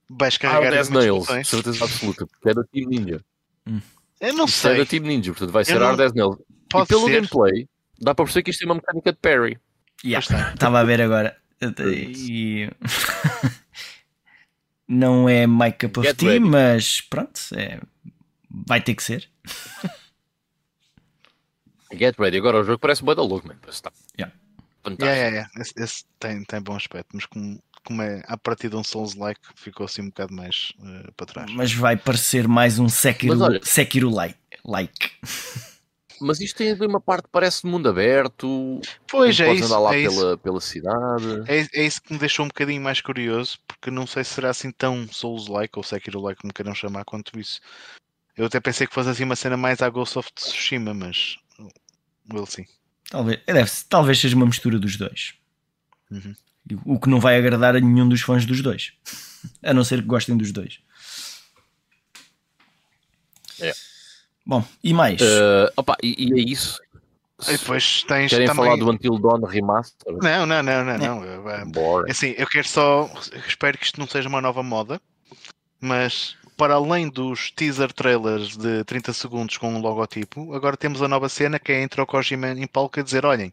[0.08, 1.48] Vais carregar Nails, botões.
[1.48, 3.20] certeza absoluta, porque é da Team Ninja.
[4.20, 4.78] Eu não Isto é sei.
[4.78, 6.36] da Team Ninja, portanto vai ser não- Hard as Nails.
[6.38, 7.12] E Pode pelo ser.
[7.12, 7.68] gameplay,
[8.00, 9.58] dá para perceber que isto é uma mecânica de parry.
[10.04, 10.52] Yeah.
[10.54, 11.36] Estava a ver agora.
[11.80, 12.68] E...
[14.88, 16.44] Não é my cup of Get tea, ready.
[16.44, 17.80] mas pronto, é...
[18.50, 19.28] vai ter que ser.
[21.92, 22.38] Get ready.
[22.38, 23.56] Agora o jogo parece bué da louco, man.
[23.68, 24.34] Está Yeah.
[24.82, 25.04] fantástico.
[25.06, 25.50] Yeah, yeah, yeah.
[25.60, 29.40] Esse, esse tem, tem bom aspecto, mas como, como é a partir de um Souls-like,
[29.54, 31.50] ficou assim um bocado mais eh, para trás.
[31.52, 34.38] Mas vai parecer mais um Sekiro, olha- Sekiro like.
[34.64, 35.10] like.
[36.20, 38.80] Mas isto tem ali uma parte que parece de mundo aberto.
[39.06, 40.16] Pois é isso, andar lá é, isso.
[40.16, 41.42] pela, pela cidade.
[41.46, 44.50] É, é isso que me deixou um bocadinho mais curioso, porque não sei se será
[44.50, 47.60] assim tão Souls-like ou Sekiro-like, como queiram chamar, quanto isso.
[48.36, 51.36] Eu até pensei que fosse assim uma cena mais à Ghost of Tsushima, mas.
[52.32, 52.66] Will sim.
[53.10, 55.34] Talvez, é, deve, talvez seja uma mistura dos dois.
[56.10, 56.34] Uhum.
[56.84, 58.92] O que não vai agradar a nenhum dos fãs dos dois.
[59.62, 60.80] A não ser que gostem dos dois.
[63.60, 63.72] É.
[64.46, 65.20] Bom, e mais?
[65.20, 66.80] Eh, opa, e, e é isso.
[67.48, 68.64] E depois tens Querem também.
[68.64, 70.16] falar do Until Dawn Remaster?
[70.22, 71.24] Não, não, não, não, não.
[71.24, 72.10] eu, eh, Bora.
[72.10, 73.10] Assim, eu quero só.
[73.46, 75.00] Espero que isto não seja uma nova moda,
[75.80, 81.08] mas para além dos teaser trailers de 30 segundos com um logotipo, agora temos a
[81.08, 83.52] nova cena que é entre o Kojima em palco a dizer: olhem,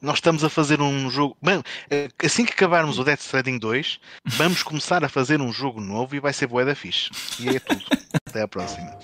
[0.00, 1.36] nós estamos a fazer um jogo.
[1.40, 5.80] Bem, eh, assim que acabarmos o Death Stranding 2, vamos começar a fazer um jogo
[5.80, 7.10] novo e vai ser bué da fixe.
[7.38, 7.84] E é tudo.
[8.26, 8.98] Até à próxima.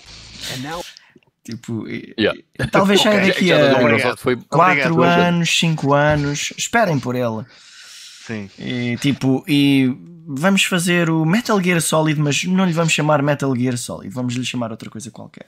[1.48, 2.38] Tipo, Yeah.
[2.70, 3.84] talvez saia Ok, daqui a Obrigado.
[3.84, 5.02] Microsoft foi 4 Obrigado.
[5.02, 6.52] anos, 5 anos.
[6.58, 7.44] Esperem por ele.
[8.26, 8.50] Sim.
[8.58, 9.90] E, tipo, e
[10.26, 14.34] vamos fazer o Metal Gear Solid, mas não lhe vamos chamar Metal Gear Solid, vamos
[14.34, 15.46] lhe chamar outra coisa qualquer.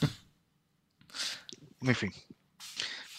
[1.82, 2.10] Enfim.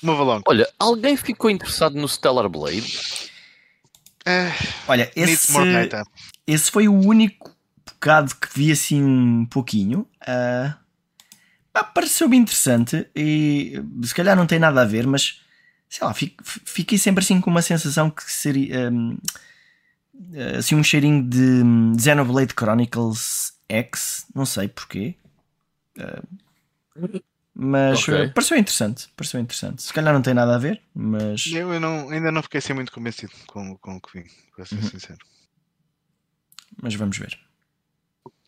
[0.01, 0.41] Move along.
[0.47, 3.29] Olha, alguém ficou interessado no Stellar Blade?
[4.25, 4.51] Eh,
[4.87, 5.53] Olha, esse,
[6.47, 7.51] esse foi o único
[7.85, 10.07] bocado que vi assim um pouquinho.
[11.73, 15.41] Ah, Pareceu-me interessante e se calhar não tem nada a ver, mas
[15.89, 19.17] sei lá, fi- fiquei sempre assim com uma sensação que seria hum,
[20.57, 25.15] assim um cheirinho de hum, Xenoblade Chronicles X, não sei porquê.
[25.99, 26.21] Ah,
[27.55, 28.13] Mas Ok.
[28.13, 29.07] eh, pareceu interessante.
[29.15, 29.83] Pareceu interessante.
[29.83, 32.73] Se calhar não tem nada a ver, mas Eu, eu não, ainda não fiquei assim
[32.73, 34.89] muito convencido com, com o que vi, para ser Uhum.
[34.89, 35.19] sincero.
[36.81, 37.37] mas vamos ver.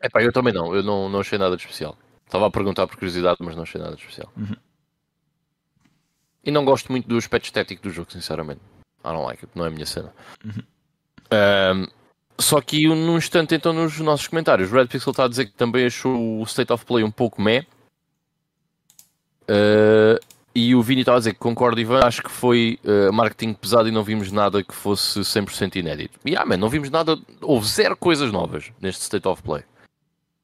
[0.01, 1.97] Epá, eu também não, eu não, não achei nada de especial.
[2.25, 4.31] Estava a perguntar por curiosidade, mas não achei nada especial.
[4.35, 4.55] Uhum.
[6.43, 8.61] E não gosto muito do aspecto estético do jogo, sinceramente.
[9.03, 10.13] I don't like it, não é a minha cena.
[10.43, 10.63] Uhum.
[11.31, 11.87] Ahm,
[12.37, 15.53] só que num instante, então, nos nossos comentários, o Red Pixel está a dizer que
[15.53, 17.65] também achou o State of Play um pouco meh.
[19.47, 20.19] Ah,
[20.53, 21.99] e o Vini está a dizer que concorda, Ivan.
[22.03, 26.19] Acho que foi ah, marketing pesado e não vimos nada que fosse 100% inédito.
[26.25, 27.17] E ah, man, não vimos nada.
[27.41, 29.63] Houve zero coisas novas neste State of Play.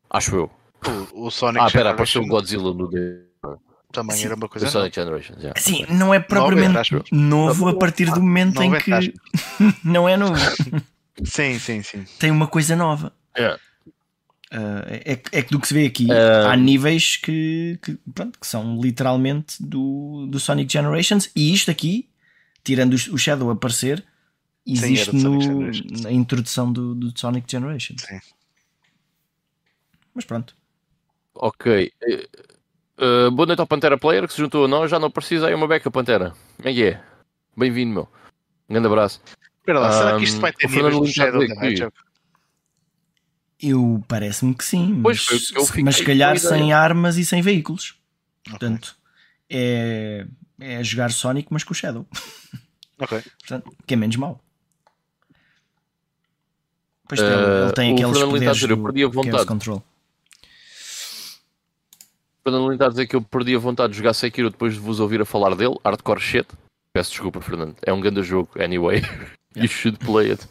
[0.10, 0.52] Acho eu.
[1.14, 2.90] O, o Sonic Ah, espera, apareceu o Godzilla no
[3.92, 4.26] também Sim.
[4.28, 5.38] era uma coisa The Sonic Generations.
[5.40, 5.54] yeah.
[5.60, 7.04] Assim, não é propriamente eu.
[7.12, 9.14] novo a partir do momento em 90, que
[9.84, 10.34] não é novo.
[11.26, 12.06] Sim, sim, sim.
[12.18, 13.12] Tem uma coisa nova.
[13.38, 13.60] Yeah.
[14.50, 16.52] Ah, é, que- é que do que se vê aqui, Ah.
[16.52, 22.10] há níveis que, que, pronto, que são literalmente do, do Sonic Generations, e isto aqui,
[22.64, 24.04] tirando o, o Shadow aparecer,
[24.66, 28.02] existe Sonic no- na introdução do, do Sonic Generations.
[28.02, 28.20] Sim.
[30.16, 30.56] Mas pronto,
[31.34, 31.92] Ok.
[32.02, 34.90] Eh, boa noite ao Pantera Player que se juntou a nós.
[34.92, 36.34] Já não precisa aí uma beca, Pantera.
[36.58, 37.04] Como é que é?
[37.58, 38.10] Bem-vindo, meu.
[38.70, 39.22] Um grande abraço.
[39.60, 41.94] Espera lá, será que isto Um, vai ter o Fernando níveis do a Shadow Hedgehog?
[43.64, 47.24] eu parece-me que sim, Pois, mas, o eu fiquei mas se calhar sem armas e
[47.26, 47.96] sem veículos.
[48.48, 48.50] Ok.
[48.52, 48.96] Portanto,
[49.48, 50.26] é,
[50.60, 52.06] é jogar Sonic, mas com o Shadow.
[53.04, 53.20] Ok.
[53.40, 54.40] Portanto, que é menos mau.
[57.08, 59.16] Pois tem, Eh, ele tem o aqueles a poderes dizer, eu do perdi a Chaos
[59.16, 59.46] vontade.
[59.48, 59.84] Control.
[62.44, 64.80] Fernando Lins está a dizer que eu perdi a vontade de jogar Sekiro depois de
[64.80, 65.76] vos ouvir a falar dele.
[65.86, 66.48] Hardcore shit.
[66.94, 67.76] Peço desculpa, Fernando.
[67.84, 68.50] É um grande jogo.
[68.60, 69.02] Anyway,
[69.56, 70.48] you should play it.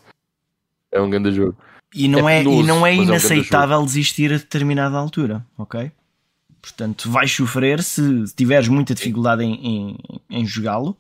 [0.93, 1.57] É um grande jogo.
[1.95, 4.97] E não É é, e penoso, não é mas é um inaceitável desistir a determinada
[4.97, 5.91] altura, ok?
[6.63, 10.97] Portanto, vais sofrer se se tiveres muita dificuldade em, em, em jogá-lo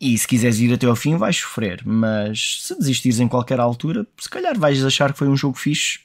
[0.00, 1.82] e se quiseres ir até ao fim, vais sofrer.
[1.84, 6.00] Mas se desistires em qualquer altura, se calhar vais achar que foi um jogo fixe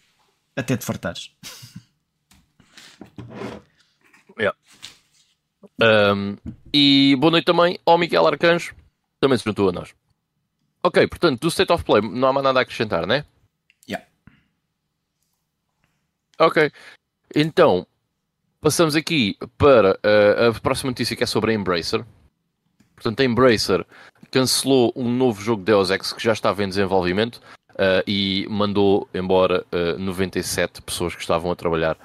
[0.55, 1.31] até te fartares.
[5.81, 6.37] Um,
[6.73, 8.75] e boa noite também ao Miguel Arcanjo,
[9.19, 9.93] também se juntou a nós.
[10.83, 13.25] Ok, portanto, do State of Play não há mais nada a acrescentar, né?
[13.87, 14.05] Yeah.
[16.39, 16.71] Ok,
[17.33, 17.87] então
[18.61, 22.05] passamos aqui para uh, a próxima notícia que é sobre a Embracer.
[22.95, 23.85] Portanto, a Embracer
[24.29, 27.37] cancelou um novo jogo Deus Ex que já estava em desenvolvimento
[27.71, 31.97] uh, e mandou embora uh, 97 pessoas que estavam a trabalhar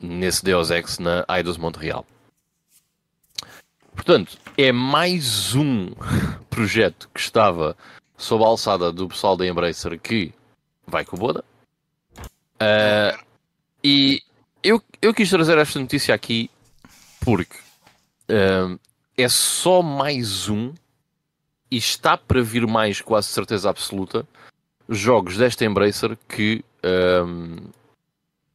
[0.00, 2.06] nesse Deus Ex na Eidos Montreal.
[3.94, 5.90] Portanto, é mais um
[6.50, 7.76] projeto que estava
[8.16, 10.32] sob a alçada do pessoal da Embracer que
[10.86, 11.44] vai com o Boda.
[12.58, 13.18] Ah,
[13.82, 14.22] e
[14.62, 16.50] eu, eu quis trazer esta notícia aqui
[17.24, 17.58] porque
[18.28, 18.76] ah,
[19.16, 20.72] é só mais um
[21.70, 24.26] e está para vir mais, quase certeza absoluta,
[24.88, 27.24] jogos desta Embracer que, ah,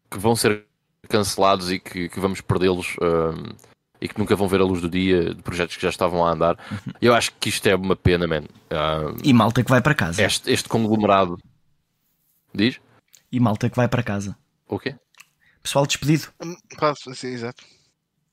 [0.10, 0.64] que vão ser
[1.10, 3.67] cancelados e que, que vamos perdê-los ah,
[4.02, 6.32] e que nunca vão ver a luz do dia de projetos que já estavam a
[6.32, 6.58] andar.
[7.02, 8.44] Eu acho que isto é uma pena, man.
[8.70, 10.24] Ah, E malta que vai para casa.
[10.24, 11.38] este, este conglomerado.
[12.54, 12.80] Diz?
[13.32, 14.38] E malta que vai para casa.
[14.68, 14.96] O quê?
[15.62, 16.28] Pessoal despedido.
[16.44, 17.64] Hum, pá, Sim, exato.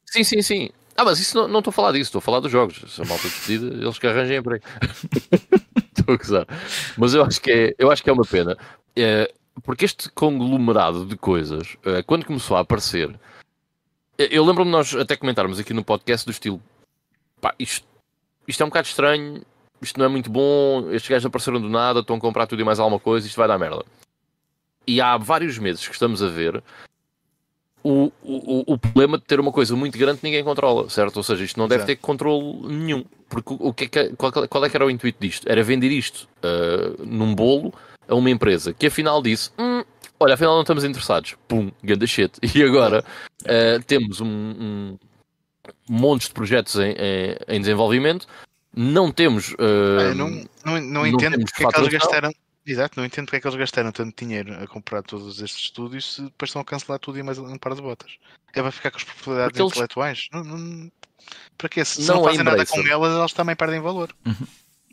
[0.07, 0.71] Sim, sim, sim.
[0.97, 2.81] Ah, mas isso não estou a falar disso, estou a falar dos jogos.
[2.89, 4.65] Se a malta despedida, eles que arranjem emprego.
[5.97, 6.47] Estou a gozar.
[6.99, 8.57] Mas eu acho que é, eu acho que é uma pena.
[8.95, 13.15] É, porque este conglomerado de coisas, é, quando começou a aparecer, é,
[14.19, 16.61] eu lembro-me de nós até comentarmos aqui no podcast do estilo
[17.41, 17.87] pá, isto,
[18.49, 19.43] isto é um bocado estranho,
[19.83, 22.65] isto não é muito bom, estes gajos apareceram do nada, estão a comprar tudo e
[22.65, 23.85] mais alguma coisa, isto vai dar merda.
[24.87, 26.63] E há vários meses que estamos a ver
[27.83, 31.19] o, o, o problema de ter uma coisa muito grande que ninguém controla, certo?
[31.19, 31.87] Ou seja, isto não deve Exato.
[31.89, 33.05] ter controle nenhum.
[33.29, 35.47] Porque o que é que, qual, qual é que era o intuito disto?
[35.47, 37.75] Era vender isto ah, num bolo
[38.09, 39.74] a uma empresa que afinal disse: "Hum,
[40.25, 41.37] Olha, afinal não estamos interessados.
[41.47, 42.33] Pum, ganda shit.
[42.55, 43.05] E agora
[43.45, 44.99] ah, temos um, um
[45.89, 48.27] monte de projetos em, em, em desenvolvimento.
[48.75, 49.55] Não temos.
[49.59, 52.33] Ah, não, não, não não entendo temos porque é que eles gastaram.
[52.67, 56.15] Exato, não entendo porque é que eles gastaram tanto dinheiro a comprar todos estes estúdios
[56.15, 58.13] se depois estão a cancelar tudo e mais um par de botas.
[58.55, 60.29] É para ficar com as propriedades eles- intelectuais?
[60.33, 60.91] Não, não-
[61.59, 61.85] Para quê?
[61.85, 62.83] Se Não não fazem nada Embracer.
[62.83, 64.11] com elas, elas também perdem valor.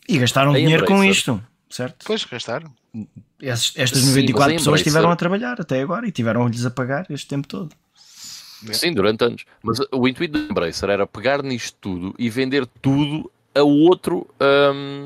[0.09, 1.11] E gastaram A dinheiro com Embracer.
[1.11, 1.99] isto, certo?
[1.99, 2.73] Depois gastaram.
[3.41, 6.71] Esses- estas Sim, 94 mas a pessoas estiveram a trabalhar até agora e tiveram-lhes a
[6.71, 7.73] pagar este tempo todo.
[8.73, 9.43] Sim, durante anos.
[9.63, 15.05] Mas o intuito da Embracer era pegar nisto tudo e vender tudo a outro hum,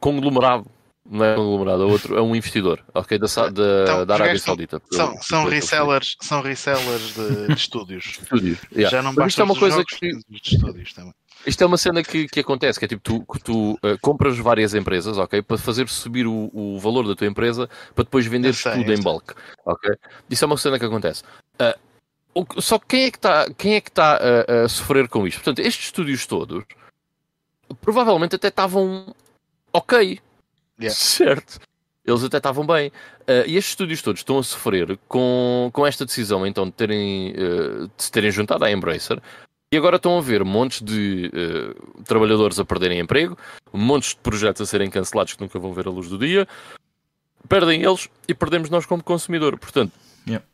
[0.00, 0.66] conglomerado
[1.08, 3.18] Não é um conglomerado, é outro, é um investidor, ok?
[3.18, 3.48] Da, da,
[3.82, 4.82] Então, da Arábia Saudita.
[4.90, 8.04] São, são resellers, são resellers de, de estúdios.
[8.22, 8.90] Estúdios, yeah.
[8.90, 11.14] Já não Mas basta isto é uma coisa jogos, que de estúdios também.
[11.46, 14.38] Isto é uma cena que, que acontece, que é tipo, tu, que tu eh, compras
[14.38, 15.40] várias empresas, ok?
[15.42, 19.00] Para fazer subir o, o valor da tua empresa para depois vender sei, tudo em
[19.00, 19.34] bulk,
[19.64, 19.90] ok?
[20.28, 21.22] Isso é uma cena que acontece.
[21.58, 21.76] Ah,
[22.34, 25.38] o só que quem é que está é que tá a, a sofrer com isto?
[25.38, 26.64] Portanto, estes estúdios todos
[27.80, 29.14] provavelmente até estavam
[29.72, 30.20] ok,
[30.80, 30.94] Yeah.
[30.94, 31.60] certo?
[32.04, 32.90] Eles até estavam bem.
[33.26, 37.34] Ah, e estes estúdios todos estão a sofrer com, com esta decisão então de terem,
[37.36, 39.20] eh, de se terem juntado à Embracer
[39.72, 43.38] e agora estão a ver montes de eh, trabalhadores a perderem emprego,
[43.72, 46.46] montes de projetos a serem cancelados que nunca vão ver a luz do dia,
[47.48, 49.58] perdem eles e perdemos nós como consumidor.
[49.58, 49.92] Portanto,
[50.26, 50.44] Yeah.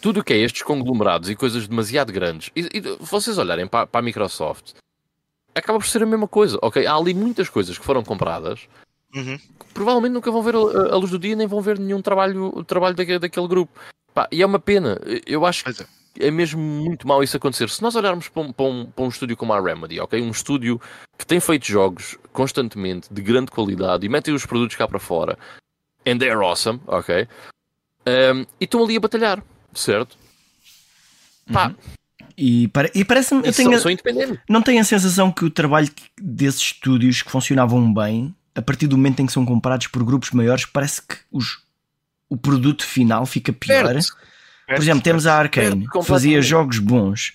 [0.00, 3.86] tudo o que é estes conglomerados e coisas demasiado grandes, e, e vocês olharem para,
[3.86, 4.72] para a Microsoft,
[5.54, 6.58] acaba por ser a mesma coisa.
[6.62, 8.66] Ok, há ali muitas coisas que foram compradas
[9.14, 9.36] Uhum.
[9.36, 12.64] que provavelmente nunca vão ver a, a luz do dia nem vão ver nenhum trabalho,
[12.64, 13.72] trabalho daque- daquele grupo.
[14.14, 14.98] Pá, e é uma pena.
[15.26, 15.86] Eu acho Pois é.
[16.18, 17.68] É mesmo muito mau isso acontecer.
[17.70, 20.20] Se nós olharmos para um, para um, para um estúdio como a Remedy, ok?
[20.20, 20.80] Um estúdio
[21.16, 25.38] que tem feito jogos constantemente de grande qualidade e metem os produtos cá para fora,
[26.06, 27.28] and they're awesome, ok?
[28.06, 29.42] Um, e estão ali a batalhar,
[29.74, 30.16] certo?
[31.52, 31.74] Pá,
[32.36, 33.46] E, pare- e parece-me.
[33.46, 34.38] Eu são, tenho, são independentes.
[34.48, 35.88] não tenho a sensação que o trabalho
[36.20, 40.30] desses estúdios que funcionavam bem, a partir do momento em que são comprados por grupos
[40.30, 41.62] maiores, parece que os,
[42.28, 43.84] o produto final fica pior.
[44.76, 47.34] Por exemplo, temos a Arkane, que fazia jogos bons,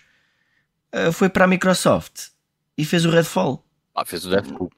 [0.94, 2.28] uh, foi para a Microsoft
[2.78, 3.66] e fez o Redfall.
[3.94, 4.74] Ah, fez o Deathloop.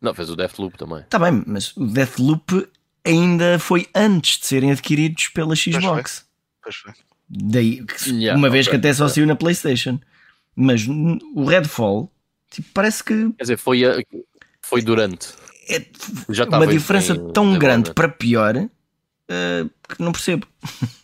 [0.00, 1.00] Não, fez o Deathloop também.
[1.00, 2.68] Está bem, mas o Deathloop
[3.04, 6.26] ainda foi antes de serem adquiridos pela Xbox.
[6.62, 6.92] Pois foi.
[7.28, 8.78] Daí, que- Yeah, uma vez ok.
[8.78, 10.00] que até só saiu na PlayStation.
[10.56, 10.84] Mas
[11.34, 12.10] o Redfall,
[12.50, 14.02] tipo, parece que Quer dizer, foi, a-
[14.62, 15.28] foi durante.
[15.68, 15.80] é
[16.28, 20.46] Já uma estava em- diferença em tão grande para pior uh, que não percebo.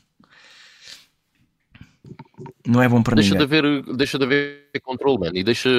[2.66, 3.58] não é bom para Deixa de, ninguém.
[3.58, 5.30] haver, deixa de haver controle, man.
[5.34, 5.70] E deixa.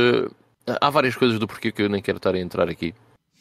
[0.82, 2.94] Há várias coisas do porquê que eu nem quero estar a entrar aqui.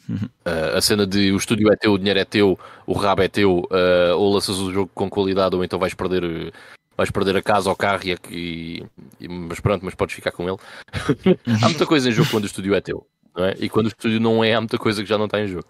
[0.07, 0.29] Uhum.
[0.45, 3.27] Ah, a cena de o estúdio é teu, o dinheiro é teu, o rabo é
[3.27, 6.53] teu, ah, ou lanças o jogo com qualidade, ou então vais perder,
[6.95, 8.85] vais perder a casa ou o carro e, e-
[9.19, 10.57] e- mas pronto, mas podes ficar com ele.
[11.61, 13.05] há muita coisa em jogo quando o estúdio é teu,
[13.35, 13.55] não é?
[13.59, 15.67] E quando o estúdio não é, há muita coisa que já não está em jogo.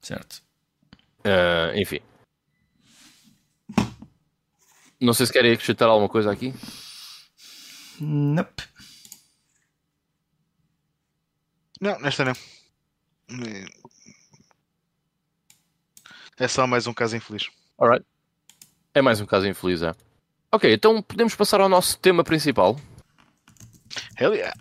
[0.00, 0.40] Certo.
[1.24, 1.98] Ah, enfim.
[5.00, 6.52] Não sei se querem acrescentar alguma coisa aqui.
[8.00, 8.64] Nope.
[11.80, 12.32] Não, nesta não.
[16.38, 17.48] É só mais um caso infeliz.
[17.78, 18.04] Alright.
[18.94, 19.94] É mais um caso infeliz, é.
[20.52, 22.78] Ok, então podemos passar ao nosso tema principal.
[24.18, 24.56] Hell yeah.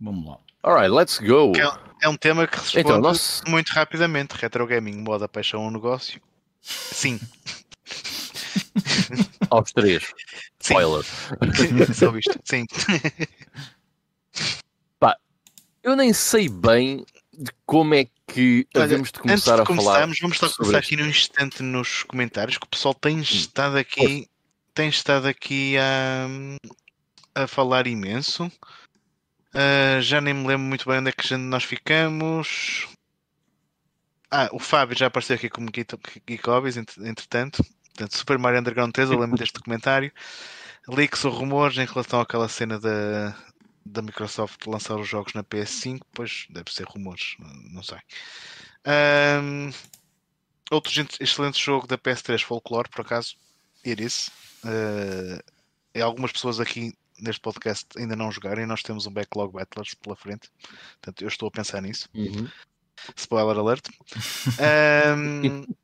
[0.00, 0.38] Vamos lá.
[0.62, 1.52] Alright, let's go.
[1.56, 3.42] É, é um tema que responde Então, nosso...
[3.48, 4.34] muito rapidamente.
[4.34, 6.20] Retro gaming, moda, paixão ou negócio?
[6.60, 7.20] Sim.
[9.50, 10.02] aos três.
[10.60, 10.74] Sim.
[10.74, 11.04] Spoiler.
[11.94, 12.38] Só isto.
[12.44, 12.64] Sim.
[15.82, 17.04] Eu nem sei bem
[17.36, 20.06] de como é que Olha, havemos de Antes começar de a falar.
[20.20, 24.28] vamos só começar aqui num instante nos comentários que o pessoal tem estado aqui,
[24.74, 28.48] tem estado aqui a, a falar imenso.
[29.52, 32.86] Ah, já nem me lembro muito bem onde é que nós ficamos.
[34.30, 35.96] Ah, o Fábio já apareceu aqui como Geek
[36.26, 37.62] Geek Hobbies, ent- entretanto.
[37.94, 40.12] Portanto, Super Mario Underground 3, eu lembro deste comentário.
[40.88, 43.36] Leaks ou rumores em relação àquela cena da,
[43.84, 47.36] da Microsoft lançar os jogos na PS5, pois deve ser rumores,
[47.70, 47.98] não sei.
[48.84, 49.70] Ahm,
[50.70, 53.36] outro excelente jogo da PS3, Folklore, por acaso,
[53.84, 54.28] Iris.
[54.64, 55.42] Uh,
[55.94, 59.94] e algumas pessoas aqui neste podcast ainda não jogaram e nós temos um backlog Battlers
[59.94, 60.50] pela frente.
[61.00, 62.08] Portanto, eu estou a pensar nisso.
[62.14, 62.48] Uhum.
[63.16, 63.88] Spoiler alert.
[64.58, 65.64] Ahm,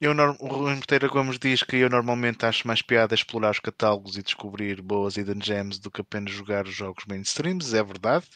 [0.00, 4.16] eu, o Rui Monteiro Gomes diz que eu normalmente acho mais piada explorar os catálogos
[4.16, 7.74] e descobrir boas hidden gems do que apenas jogar os jogos mainstreams.
[7.74, 8.26] É verdade.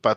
[0.00, 0.16] Pá,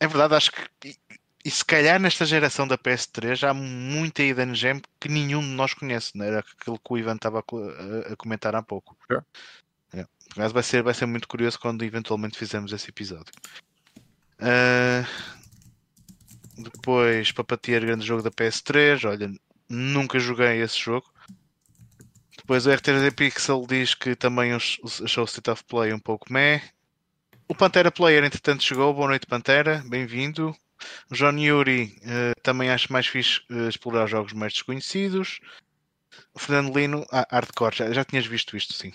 [0.00, 0.96] é verdade, acho que.
[1.44, 5.72] E, se calhar nesta geração da PS3 há muita hidden gem que nenhum de nós
[5.72, 6.16] conhece.
[6.18, 8.96] Não era aquilo que o Ivan estava a, co- a- a comentar há pouco.
[9.06, 9.22] Sure.
[9.94, 10.04] É.
[10.32, 13.32] Acaso vai ser, vai ser muito curioso quando eventualmente fizermos esse episódio.
[14.40, 15.04] Ah,
[16.56, 19.04] depois, Papatear, grande jogo da PS3.
[19.04, 19.30] Olha,
[19.68, 21.06] nunca joguei esse jogo.
[22.36, 26.62] Depois o R3D Pixel diz que também achou o State of Play um pouco meh.
[27.46, 28.92] O Pantera Player, entretanto, chegou.
[28.94, 29.82] Boa noite, Pantera.
[29.86, 30.54] Bem-vindo.
[31.10, 35.40] O John Yuri eh, também acho mais fixe eh, explorar jogos mais desconhecidos.
[36.32, 38.92] O Fernando Lino, ah, hardcore, já, já tinhas visto isto, sim.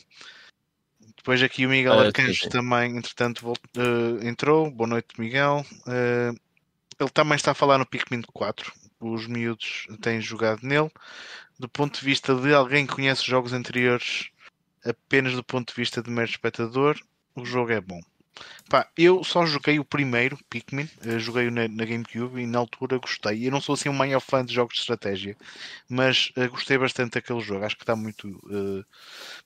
[1.18, 4.72] Depois aqui o Miguel Ah, Arcanjo também, entretanto, volt- eh, entrou.
[4.72, 5.66] Boa noite, Miguel.
[7.00, 8.72] Ele também está a falar no Pikmin 4.
[9.06, 10.90] Os miúdos têm jogado nele.
[11.60, 14.30] Do ponto de vista de alguém que conhece jogos anteriores,
[14.86, 16.98] apenas do ponto de vista de mero espectador,
[17.36, 18.00] o jogo é bom.
[18.70, 22.98] Pá, eu só joguei o primeiro Pikmin, uh, joguei na, na, GameCube e na altura
[22.98, 23.46] gostei.
[23.48, 25.38] Eu não sou assim um maior fã de jogos de estratégia,
[25.88, 27.66] mas uh, gostei bastante daquele jogo.
[27.66, 28.84] Acho que está muito, uh,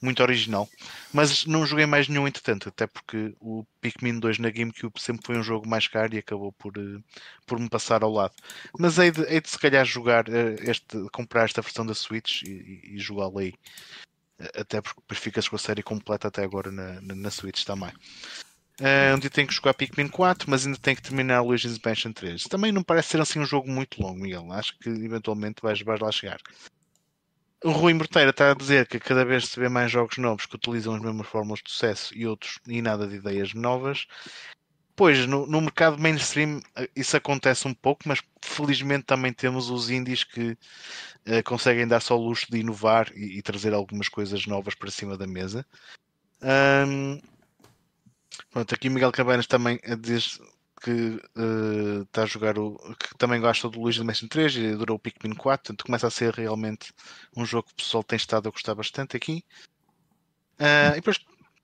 [0.02, 0.70] muito original.
[1.14, 5.38] Mas não joguei mais nenhum entretanto, até porque o Pikmin 2 na GameCube sempre foi
[5.38, 6.74] um jogo mais caro e acabou por,
[7.46, 8.34] por me passar ao lado.
[8.80, 10.26] Mas hei de, hei de se calhar jogar
[10.62, 13.54] este, comprar esta versão da Switch e, e, e jogá-la aí.
[14.56, 17.92] Até porque ficas com a série completa até agora na, na, na Switch também.
[18.80, 22.14] Uh, onde tem que jogar Pikmin 4, mas ainda tem que terminar o Luigi's Mansion
[22.14, 22.44] 3.
[22.44, 24.52] Também não parece ser assim um jogo muito longo, Miguel.
[24.52, 26.40] Acho que eventualmente vais, vais lá chegar.
[27.64, 30.56] O Rui Morteira está a dizer que cada vez se vê mais jogos novos que
[30.56, 34.06] utilizam as mesmas fórmulas de sucesso e outros e nada de ideias novas.
[34.96, 39.90] Pois, no, no mercado mainstream eh, isso acontece um pouco, mas felizmente também temos os
[39.90, 44.46] indies que uh, conseguem dar só o luxo de inovar e, e, trazer algumas coisas
[44.46, 45.66] novas para cima da mesa.
[46.42, 47.20] Um,
[48.52, 50.40] Pronto, aqui Miguel Cabanas também diz
[50.82, 52.78] que uh, está a jogar o.
[53.00, 56.12] que também gosta do de Mansion 3 e adorou o Pikmin 4, portanto começa a
[56.12, 56.94] ser realmente
[57.36, 59.44] um jogo que o pessoal tem estado a gostar bastante aqui.
[60.60, 61.18] Uh, e depois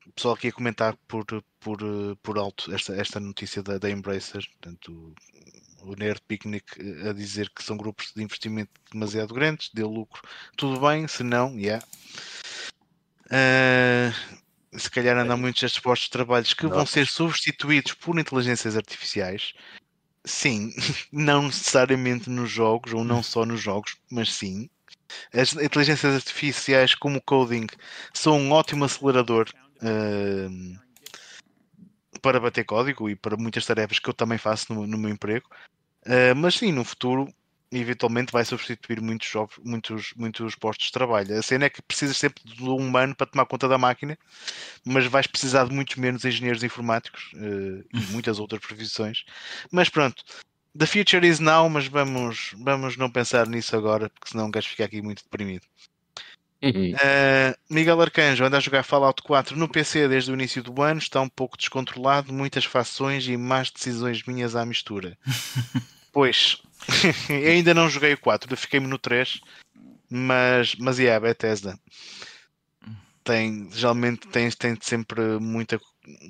[0.06, 1.24] o pessoal aqui a comentar por,
[1.60, 1.78] por,
[2.22, 5.14] por alto esta, esta notícia da, da Embracer, portanto
[5.82, 6.64] o Nerd Picnic
[7.08, 10.22] a dizer que são grupos de investimento demasiado grandes, deu lucro,
[10.56, 11.84] tudo bem, se não, yeah.
[13.26, 14.43] Uh,
[14.76, 16.76] se calhar andam muitos estes postos de trabalhos que Nossa.
[16.76, 19.52] vão ser substituídos por inteligências artificiais.
[20.24, 20.72] Sim,
[21.12, 24.68] não necessariamente nos jogos, ou não só nos jogos, mas sim.
[25.32, 27.66] As inteligências artificiais, como o coding,
[28.12, 29.48] são um ótimo acelerador
[29.82, 30.78] uh,
[32.20, 35.48] para bater código e para muitas tarefas que eu também faço no, no meu emprego.
[36.06, 37.32] Uh, mas sim, no futuro
[37.80, 41.38] eventualmente vai substituir muitos, jogos, muitos, muitos postos de trabalho.
[41.38, 44.18] A cena é que precisas sempre do humano para tomar conta da máquina,
[44.84, 49.24] mas vais precisar de muitos menos engenheiros informáticos uh, e muitas outras profissões.
[49.70, 50.22] Mas pronto,
[50.76, 54.84] the future is now, mas vamos, vamos não pensar nisso agora, porque senão vais ficar
[54.84, 55.66] aqui muito deprimido.
[56.64, 60.98] Uh, Miguel Arcanjo anda a jogar Fallout 4 no PC desde o início do ano,
[60.98, 65.18] está um pouco descontrolado, muitas fações e más decisões minhas à mistura.
[66.14, 66.62] pois,
[67.28, 69.40] ainda não joguei o 4, fiquei-me no 3,
[70.08, 71.78] mas, mas yeah, Bethesda
[73.24, 75.80] tem, geralmente tem, tem sempre muita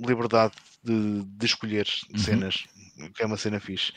[0.07, 2.19] liberdade de, de escolher uhum.
[2.19, 2.65] cenas,
[3.15, 3.93] que é uma cena fixe.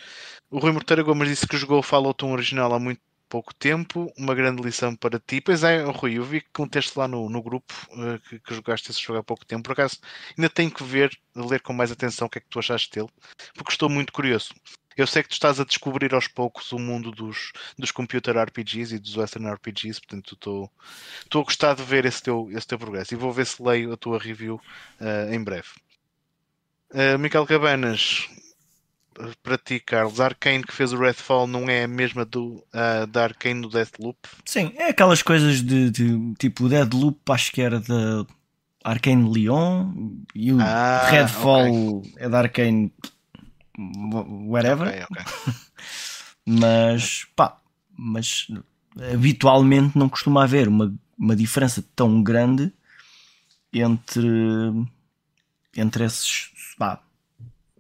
[0.50, 4.12] O Rui Morteira Gomes disse que jogou o Fallout 1 original há muito pouco tempo,
[4.18, 5.42] uma grande lição para ti.
[5.42, 8.56] Pois é, Rui, eu vi que um texto lá no, no grupo uh, que, que,
[8.56, 9.64] jogaste esse jogo há pouco tempo.
[9.64, 10.00] Por acaso,
[10.38, 13.10] ainda tenho que ver, ler com mais atenção o que é que tu achaste dele,
[13.54, 14.50] porque estou muito curioso.
[14.98, 18.96] Eu sei que tu estás a descobrir aos poucos o mundo dos, dos computer RPGs
[18.96, 20.72] e dos Western RPGs, portanto estou,
[21.34, 23.98] a gostar de ver esse teu, esse teu progresso e vou ver se leio a
[23.98, 24.60] tua review
[25.00, 25.68] uh, em breve.
[26.92, 28.28] Uh, Michael Cabanas,
[29.44, 33.26] para ti, Carlos, Arkane que fez o Redfall não é a mesma do, uh, da
[33.26, 34.18] Arkane do Deathloop?
[34.46, 38.26] Sim, é aquelas coisas de, de tipo Deathloop, acho que era da
[38.84, 39.92] Arkane Leon
[40.34, 42.14] e o ah, Redfall okay.
[42.18, 42.92] é da Arkane
[43.78, 44.88] whatever.
[44.88, 45.54] Okay, okay.
[46.46, 47.60] mas pá,
[47.98, 48.48] mas
[49.14, 52.72] habitualmente não costuma haver uma, uma diferença tão grande
[53.74, 54.28] entre
[55.78, 57.02] entre esses pá,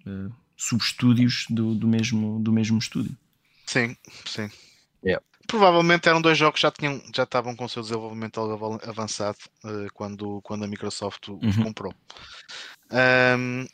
[0.05, 3.15] uh, subestúdios do, do, mesmo, do mesmo estúdio.
[3.65, 4.49] Sim, sim.
[5.03, 5.23] Yeah.
[5.47, 8.39] Provavelmente eram dois jogos que já, tinham, já estavam com o seu desenvolvimento
[8.83, 11.63] avançado uh, quando, quando a Microsoft os uhum.
[11.63, 11.93] comprou.
[12.91, 13.65] Um,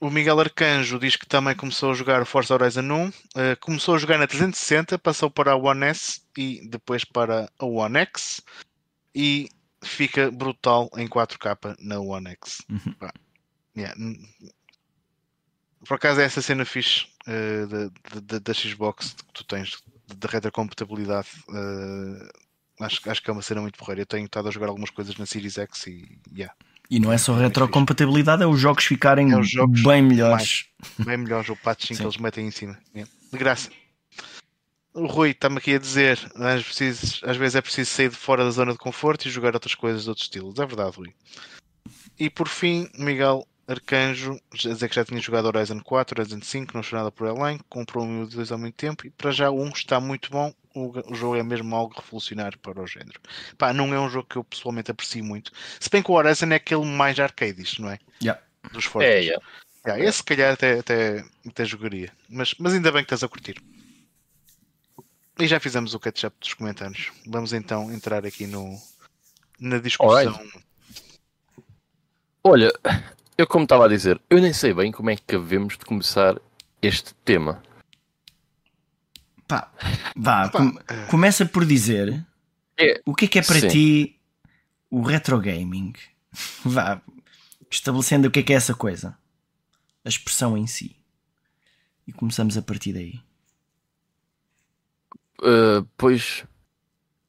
[0.00, 3.06] o Miguel Arcanjo diz que também começou a jogar Forza Horizon 1.
[3.06, 7.52] Uh, eh, começou a jogar na 360, passou para a One S e depois para
[7.58, 8.40] a One X.
[9.14, 9.50] E
[9.84, 12.62] fica brutal em 4K na One X.
[12.70, 12.94] Uhum.
[13.76, 13.94] Yeah.
[15.86, 17.90] Por acaso é essa cena fixe uh,
[18.22, 21.28] da, da, Xbox que tu tens de retrocompatibilidade.
[21.48, 22.26] Uh,
[22.80, 24.00] acho, acho que é uma cena muito porreira.
[24.00, 26.54] Eu tenho estado a jogar algumas coisas na Series X e yeah,
[26.90, 30.66] e não é só retrocompatibilidade, é os jogos ficarem é os jogos bem melhores.
[30.98, 32.76] Mais, bem melhores, o patching que eles metem em cima.
[32.94, 33.04] É.
[33.04, 33.70] De graça.
[34.92, 38.42] O Rui está-me aqui a dizer: às vezes, às vezes é preciso sair de fora
[38.42, 40.58] da zona de conforto e jogar outras coisas de outros estilos.
[40.58, 41.14] É verdade, Rui.
[42.18, 46.72] E por fim, Miguel Arcanjo, a dizer que já tinha jogado Horizon 4, Horizon 5,
[46.74, 49.68] não nada por Airline, comprou um e dois há muito tempo e para já um
[49.68, 50.52] está muito bom.
[50.74, 53.20] O, o, jogo é mesmo algo revolucionário para o género.
[53.58, 55.52] Pá, não é um jogo que eu pessoalmente aprecio muito.
[55.80, 57.98] Se bem que o Horizon é aquele mais arcade, isto não é?
[58.22, 58.40] Yeah.
[58.72, 59.10] Dos fortes.
[59.10, 59.44] É, yeah.
[59.86, 62.12] Yeah, esse se calhar até, até, até jogaria.
[62.28, 63.60] Mas, mas ainda bem que estás a curtir.
[65.38, 67.10] E já fizemos o catch-up dos comentários.
[67.26, 68.78] Vamos então entrar aqui no,
[69.58, 70.38] na discussão.
[72.44, 72.72] Olha,
[73.40, 76.40] eu como estava a dizer, eu nem sei bem como é que devemos de começar
[76.82, 77.62] este tema.
[79.46, 79.72] Pá,
[80.16, 80.74] vá, com-
[81.10, 82.24] começa por dizer
[82.78, 83.68] É, o que é que é para sim.
[83.68, 84.20] ti
[84.90, 85.92] o retro gaming.
[86.64, 87.02] Vá,
[87.70, 89.18] estabelecendo o que é que é essa coisa,
[90.04, 90.96] a expressão em si.
[92.06, 93.20] E começamos a partir daí.
[95.40, 96.44] Uh, pois,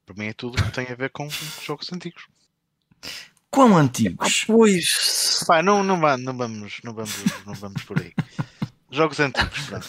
[0.06, 1.28] Para mim é tudo que tem a ver com
[1.64, 2.26] jogos antigos.
[3.52, 4.44] Quão antigos?
[4.46, 7.14] pois, Pá, não, não, vá, não, vamos, não, vamos,
[7.46, 8.12] não vamos por aí.
[8.90, 9.86] Jogos antigos, pronto.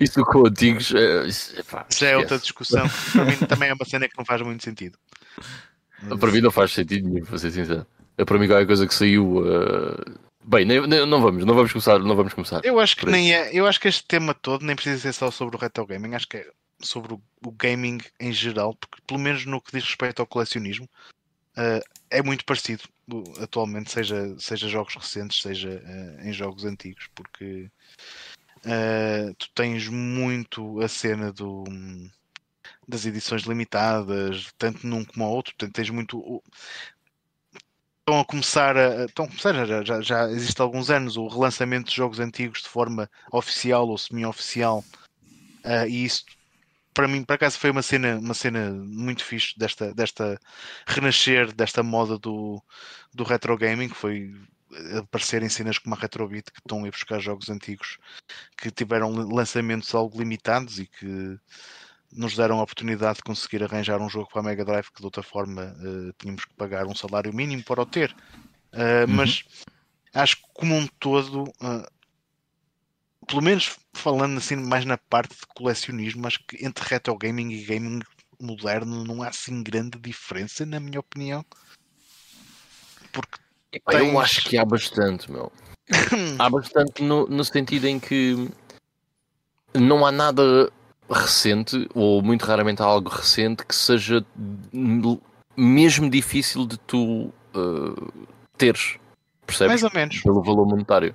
[0.00, 2.86] isso com antigos, uh, isso, epá, já é outra discussão.
[3.12, 4.96] Para mim também é uma cena que não faz muito sentido.
[6.20, 7.86] Para mim não faz sentido nenhum, para ser sincero.
[8.16, 9.38] É para mim qualquer coisa que saiu.
[9.38, 12.60] uh, Bem, nem- nem- não vamos, não vamos começar, não vamos começar.
[12.64, 15.30] Eu acho que nem é, eu acho que este tema todo nem precisa ser só
[15.30, 16.46] sobre o retro gaming, acho que é
[16.82, 20.86] sobre o, o gaming em geral, porque pelo menos no que diz respeito ao colecionismo,
[21.56, 22.82] eh, é muito parecido
[23.40, 27.70] atualmente, seja, seja jogos recentes, seja eh, em jogos antigos, porque
[28.64, 31.64] eh, tu tens muito a cena do
[32.86, 36.42] das edições limitadas, tanto num como ao outro, portanto tens muito
[38.00, 39.04] estão a começar a.
[39.06, 42.62] Estão a começar, já, já, já existe há alguns anos o relançamento de jogos antigos
[42.62, 44.84] de forma oficial ou semi-oficial.
[45.88, 46.24] e isso,
[46.94, 50.38] para mim, por acaso, foi uma cena, uma cena muito fixe desta, desta
[50.86, 52.62] renascer, desta moda do,
[53.12, 54.32] do retro gaming, que foi
[54.98, 57.98] aparecer em cenas como a Retrobit que estão a ir buscar jogos antigos
[58.56, 61.38] que tiveram lançamentos algo limitados e que
[62.12, 65.04] nos deram a oportunidade de conseguir arranjar um jogo para a Mega Drive que de
[65.04, 68.14] outra forma eh, tínhamos que pagar um salário mínimo para o ter.
[68.72, 69.44] Uh, Mas
[70.12, 71.86] acho que como um todo, uh,
[73.26, 77.64] pelo menos falando assim mais na parte de colecionismo, acho que entre retro gaming e
[77.64, 78.00] gaming
[78.40, 81.44] moderno não há assim grande diferença, na minha opinião.
[83.12, 83.38] Porque
[83.72, 85.50] Epá, Eu tens- acho que há bastante, meu.
[86.38, 88.48] Há bastante no, no sentido em que
[89.74, 90.72] não há nada
[91.10, 94.24] recente, ou muito raramente há algo recente, que seja
[95.56, 98.96] mesmo difícil de tu uh, teres.
[99.46, 99.68] Percebes?
[99.68, 101.14] mais ou menos, Pelo valor monetário.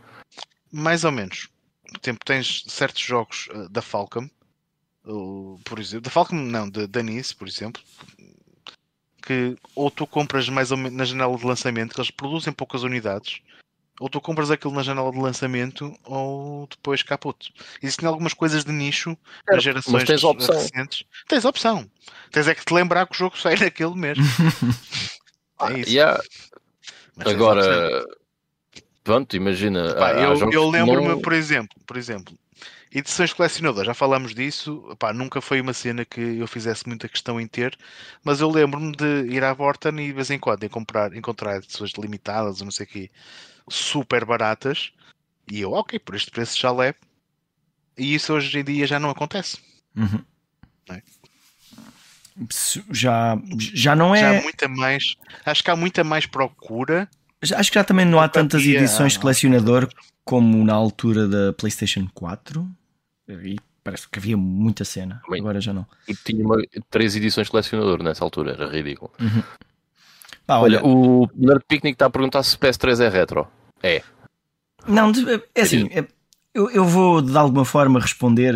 [0.72, 1.50] mais ou menos.
[2.02, 4.30] Exemplo, tens certos jogos uh, da Falcom,
[5.06, 7.82] uh, por exemplo, da Falcom não, da Danice, por exemplo,
[9.22, 12.84] que ou tu compras mais ou menos na janela de lançamento, que eles produzem poucas
[12.84, 13.42] unidades,
[14.00, 17.54] ou tu compras aquilo na janela de lançamento, ou depois caput.
[17.82, 19.18] Existem algumas coisas de nicho
[19.48, 21.06] nas gerações tens recentes.
[21.28, 21.90] Tens opção.
[22.32, 24.24] Tens é que te lembrar que o jogo sai naquele mesmo.
[25.62, 25.90] é isso.
[25.92, 26.22] Yeah.
[27.26, 28.06] Agora,
[29.04, 29.96] pronto, imagina.
[29.96, 32.38] Pá, há- eu, eu lembro-me, não- por exemplo, por exemplo,
[32.92, 37.40] edições colecionadoras, já falámos disso, pá, nunca foi uma cena que eu fizesse muita questão
[37.40, 37.78] em ter,
[38.24, 41.92] mas eu lembro-me de ir à Vorten e de vez em quando encontrar, encontrar edições
[41.98, 43.10] limitadas ou não sei o quê,
[43.70, 44.92] super baratas,
[45.52, 46.98] e eu, ok, por este preço já levo,
[47.98, 49.58] e isso hoje em dia já não acontece.
[49.96, 50.24] Uhum.
[50.90, 51.02] É.
[52.50, 54.42] Isso Já, já não Já há é.
[54.42, 57.10] muita mais, acho que há muita mais procura,
[57.42, 59.88] Acho que já também não há tantas havia- edições de colecionador
[60.26, 62.70] como na altura da PlayStation 4.
[63.30, 65.22] E parece que havia muita cena.
[65.26, 65.40] Também.
[65.40, 65.86] Agora já não.
[66.08, 69.12] Eu tinha uma- três edições de colecionador nessa altura, era ridículo.
[70.46, 73.48] Pá, olha, Olha, o Nerd Picnic está a perguntar se PS3 é retro.
[73.84, 74.02] É.
[74.88, 75.26] Não, de-
[75.56, 76.08] é assim, é-
[76.54, 78.56] eu, eu vou de alguma forma responder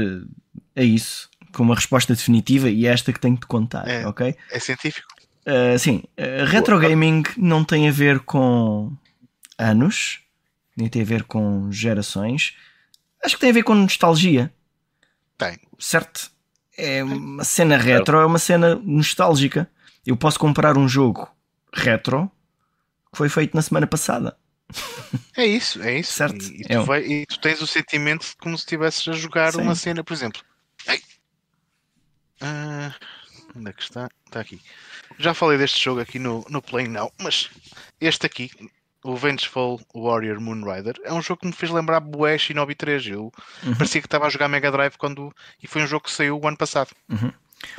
[0.75, 4.07] a isso com uma resposta definitiva e é esta que tenho de contar, É.
[4.07, 4.35] ok?
[4.51, 5.07] é científico.
[5.45, 8.91] Uh, sim, uh, retro gaming não tem a ver com
[9.57, 10.21] anos,
[10.77, 12.55] nem tem a ver com gerações.
[13.23, 14.53] Acho que tem a ver com nostalgia,
[15.37, 15.57] Tem.
[15.77, 16.31] certo?
[16.77, 19.69] É uma cena retro, é uma cena nostálgica.
[20.05, 21.29] Eu posso comprar um jogo
[21.73, 22.31] retro
[23.11, 24.35] que foi feito na semana passada.
[25.37, 26.13] É isso, é isso.
[26.13, 26.43] Certo.
[26.45, 29.07] E, e É tu, um- vai- e tu tens o sentimento de como se estivesses
[29.07, 29.61] a jogar Sim.
[29.61, 30.41] uma cena, por exemplo.
[30.87, 30.99] Ai.
[32.41, 32.93] Ah,
[33.55, 34.09] onde é que está?
[34.25, 34.59] Está aqui.
[35.19, 37.49] Já falei deste jogo aqui no, no Play Now, mas
[38.01, 38.49] este aqui,
[39.03, 43.07] o Vengeful Warrior Moonrider, é um jogo que me fez lembrar Bué Shinobi 3.
[43.07, 43.31] Eu
[43.63, 43.75] Uhum.
[43.75, 45.33] parecia que estava a jogar Mega Drive quando.
[45.61, 46.89] E foi um jogo que saiu o ano passado.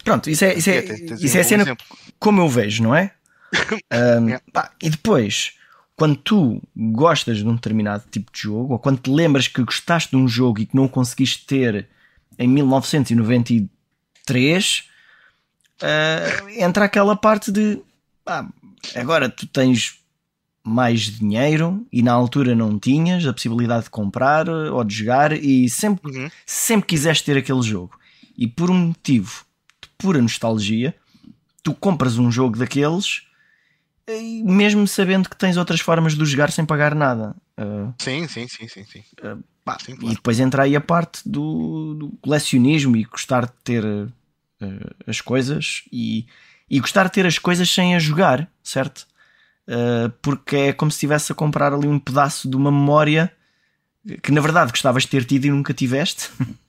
[0.03, 1.85] Pronto, isso é, isso é, É, isso é a cena exemplo.
[2.18, 3.12] como eu vejo, não é?
[3.93, 4.41] Um, Yeah.
[4.53, 5.53] pá, e depois,
[5.97, 10.11] quando tu gostas de um determinado tipo de jogo, ou quando te lembras que gostaste
[10.11, 11.89] de um jogo e que não conseguiste ter
[12.39, 14.91] em 1993,
[15.83, 17.81] ah, entra aquela parte de
[18.25, 18.49] pá,
[18.95, 19.99] agora tu tens
[20.66, 25.68] mais dinheiro e na altura não tinhas a possibilidade de comprar ou de jogar e
[25.68, 26.31] sempre, Uhum.
[26.47, 27.99] sempre quiseste ter aquele jogo.
[28.37, 29.45] E por um motivo
[29.83, 30.95] de pura nostalgia,
[31.62, 33.22] tu compras um jogo daqueles
[34.09, 37.37] e mesmo sabendo que tens outras formas de o jogar sem pagar nada.
[37.59, 39.03] Uh, Sim, sim, sim, sim, sim.
[39.64, 40.14] pá, Sim, E claro.
[40.16, 43.85] depois entra aí a parte do, do colecionismo e gostar de ter
[44.64, 46.26] uh, as coisas e,
[46.70, 49.06] e gostar de ter as coisas sem a jogar, certo?
[49.68, 53.32] Uh, porque é como se estivesse a comprar ali um pedaço de uma memória
[54.22, 56.30] que na verdade gostavas de ter tido e nunca tiveste.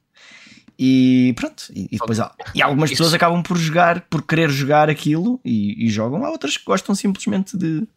[0.78, 4.50] E pronto, e, e depois há, e algumas Isso- pessoas acabam por jogar, por querer
[4.50, 7.88] jogar aquilo e, e jogam, há outras que gostam simplesmente de, de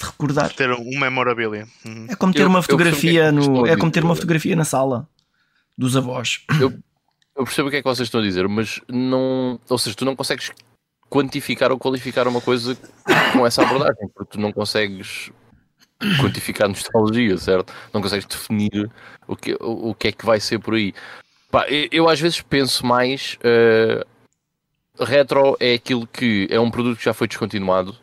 [0.00, 0.52] recordar.
[0.52, 1.66] Ter um memorabilia.
[1.84, 2.06] Uhum.
[2.08, 3.66] É como ter Eu- uma é fotografia no.
[3.66, 5.08] É como ter uma fotografia na sala
[5.76, 6.42] dos avós.
[6.60, 6.72] Eu
[7.44, 9.58] percebo o que é que vocês estão a dizer, mas não.
[9.68, 10.50] Ou seja, tu não consegues
[11.08, 12.76] quantificar ou qualificar uma coisa
[13.32, 15.30] com essa abordagem, porque tu não consegues
[16.20, 17.72] quantificar nostalgia, certo?
[17.92, 18.90] Não consegues definir
[19.26, 20.94] o que, o, o que é que vai ser por aí.
[21.50, 23.36] Pá, eu, eu às vezes penso mais.
[23.42, 24.04] eh,
[24.98, 27.96] retro é aquilo que é um produto que já foi descontinuado.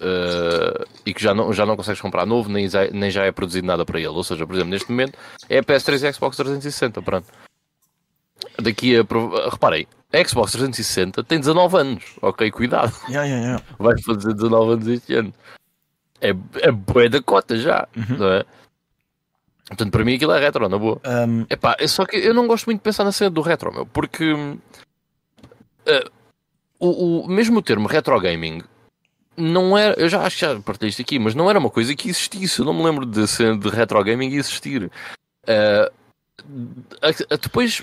[0.00, 3.66] eh, e que já não, já não consegues comprar novo, nem, nem já é produzido
[3.66, 4.08] nada para ele.
[4.08, 5.16] Ou seja, por exemplo, neste momento
[5.48, 7.02] é a PS3 e a Xbox 360.
[7.02, 7.26] Pronto.
[8.60, 9.04] Daqui a.
[9.04, 12.04] prov- Reparem, a Xbox 360 tem 19 anos.
[12.22, 12.92] Ok, cuidado.
[13.08, 13.64] Yeah, yeah, yeah.
[13.78, 15.32] Vai fazer 19 anos este ano.
[16.20, 16.30] É,
[16.60, 17.88] é bué da cota já,
[18.18, 18.44] não é?
[19.68, 21.00] Portanto, para mim aquilo é retro, na boa.
[21.06, 23.72] Um, Epá, é só que eu não gosto muito de pensar na cena do retro,
[23.72, 24.34] meu, porque
[25.86, 26.04] eh,
[26.78, 28.62] o, o- mesmo o termo retro gaming
[29.36, 31.94] não era, eu já acho que já partilhei isto aqui, mas não era uma coisa
[31.94, 32.58] que existisse.
[32.58, 34.90] Eu não me lembro de cena de retro gaming existir.
[35.46, 35.90] A-
[37.02, 37.82] a- depois,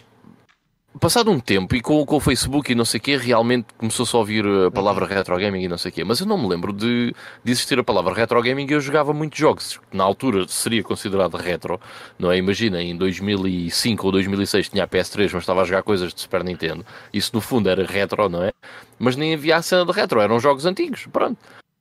[0.97, 4.15] passado um tempo e com, com o Facebook e não sei o quê, realmente começou-se
[4.15, 6.47] a ouvir a palavra retro gaming e não sei o quê, mas eu não me
[6.47, 10.03] lembro de, de existir a palavra retro gaming e eu jogava muitos jogos que na
[10.03, 11.79] altura seria considerado retro,
[12.17, 12.37] não é?
[12.37, 16.43] Imagina, em 2005 ou 2006 tinha a PS3, mas estava a jogar coisas de Super
[16.43, 16.85] Nintendo.
[17.13, 18.51] Isso no fundo era retro, não é?
[18.99, 21.37] Mas nem havia a cena de retro, eram jogos antigos, pronto.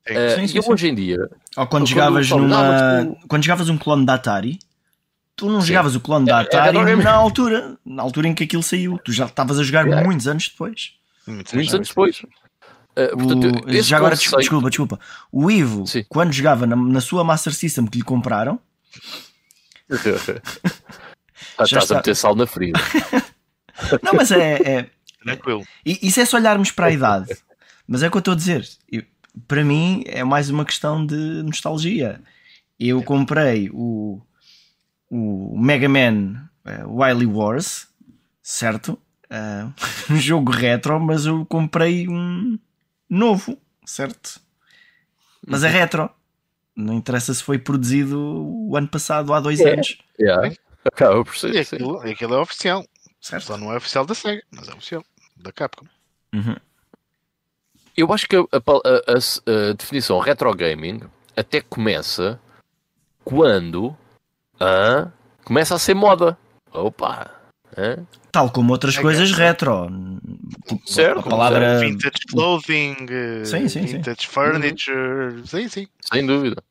[0.06, 0.14] Sim.
[0.14, 0.72] Eh, Sim, e sim, eu sim.
[0.72, 1.18] hoje em dia,
[1.56, 3.16] ou quando Quando jogavas numa.
[3.26, 4.58] Quando jogavas um clone da Atari,
[5.36, 5.68] tu não Sim.
[5.68, 8.98] jogavas o clone da É- é Atari na altura, na altura em que aquilo saiu.
[9.04, 10.02] Tu já estavas a jogar É.
[10.02, 10.92] muitos anos depois.
[11.26, 11.74] Muitos muitos anos.
[11.74, 12.22] anos depois.
[12.96, 15.00] eh, portanto, O- já agora, conceito- desculpa, desculpa.
[15.30, 16.04] O Ivo, Sim.
[16.08, 18.58] quando jogava na, na sua Master System que lhe compraram,
[19.90, 19.96] Ah,
[21.64, 21.94] Já Estás está.
[21.94, 22.78] a meter sal na ferida.
[24.02, 24.90] não, mas é- é,
[25.22, 25.64] Tranquilo.
[25.84, 27.36] E Isso é só olharmos para a idade.
[27.86, 28.66] Mas é o que eu estou a dizer.
[28.90, 29.02] Eu-
[29.48, 32.20] para mim é mais uma questão de nostalgia.
[32.78, 34.20] Eu comprei o,
[35.10, 37.88] o Mega Man eh, Wily Wars,
[38.42, 38.98] certo?
[39.30, 39.66] Eh,
[40.10, 42.58] um jogo retro, mas eu comprei um
[43.08, 44.40] novo, certo?
[45.46, 46.10] Mas é retro.
[46.74, 49.72] Não interessa se foi produzido o ano passado, há dois É.
[49.72, 49.96] anos.
[50.20, 50.54] Yeah.
[50.84, 51.54] Acaba por ser.
[51.54, 52.84] E aquilo, aquilo é oficial.
[53.20, 53.44] Certo?
[53.46, 55.04] Só não é oficial da SEGA, mas é oficial.
[55.36, 55.86] Da Capcom.
[56.34, 56.54] Uhum.
[57.96, 61.00] Eu acho que a, a- a- a definição retro gaming
[61.34, 62.38] até começa
[63.24, 63.96] quando
[64.60, 65.08] ah,
[65.44, 66.36] começa a ser moda.
[66.72, 67.30] Opa!
[68.32, 69.88] Tal como outras É coisas que- retro.
[70.66, 71.78] Tipo, Certo, a palavra.
[71.78, 73.96] Vintage clothing, eh, Sim, sim, sim.
[73.98, 75.42] vintage furniture.
[75.46, 75.86] Sim, sim.
[76.00, 76.62] Sem dúvida.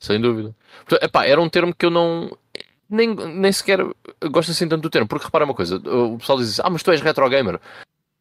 [0.00, 0.54] Sem dúvida.
[0.86, 2.30] Portanto, epá, era um termo que eu não.
[2.88, 3.78] Nem, nem sequer
[4.30, 6.82] gosto assim tanto do termo, porque repara uma coisa: o pessoal diz assim, ah, mas
[6.82, 7.60] tu és retro gamer.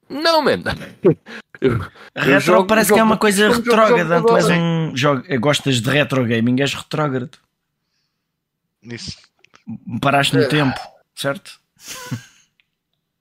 [0.09, 0.61] Não, man!
[1.61, 4.22] Eu- eu Retro jogo- parece jogo- que é uma coisa retrógrada.
[4.24, 4.95] Tu és um.
[4.95, 7.32] jogo- gostas de retro gaming, és retrógrado.
[8.89, 9.17] Nisso.
[10.01, 10.79] Paraste no tempo,
[11.15, 11.59] certo?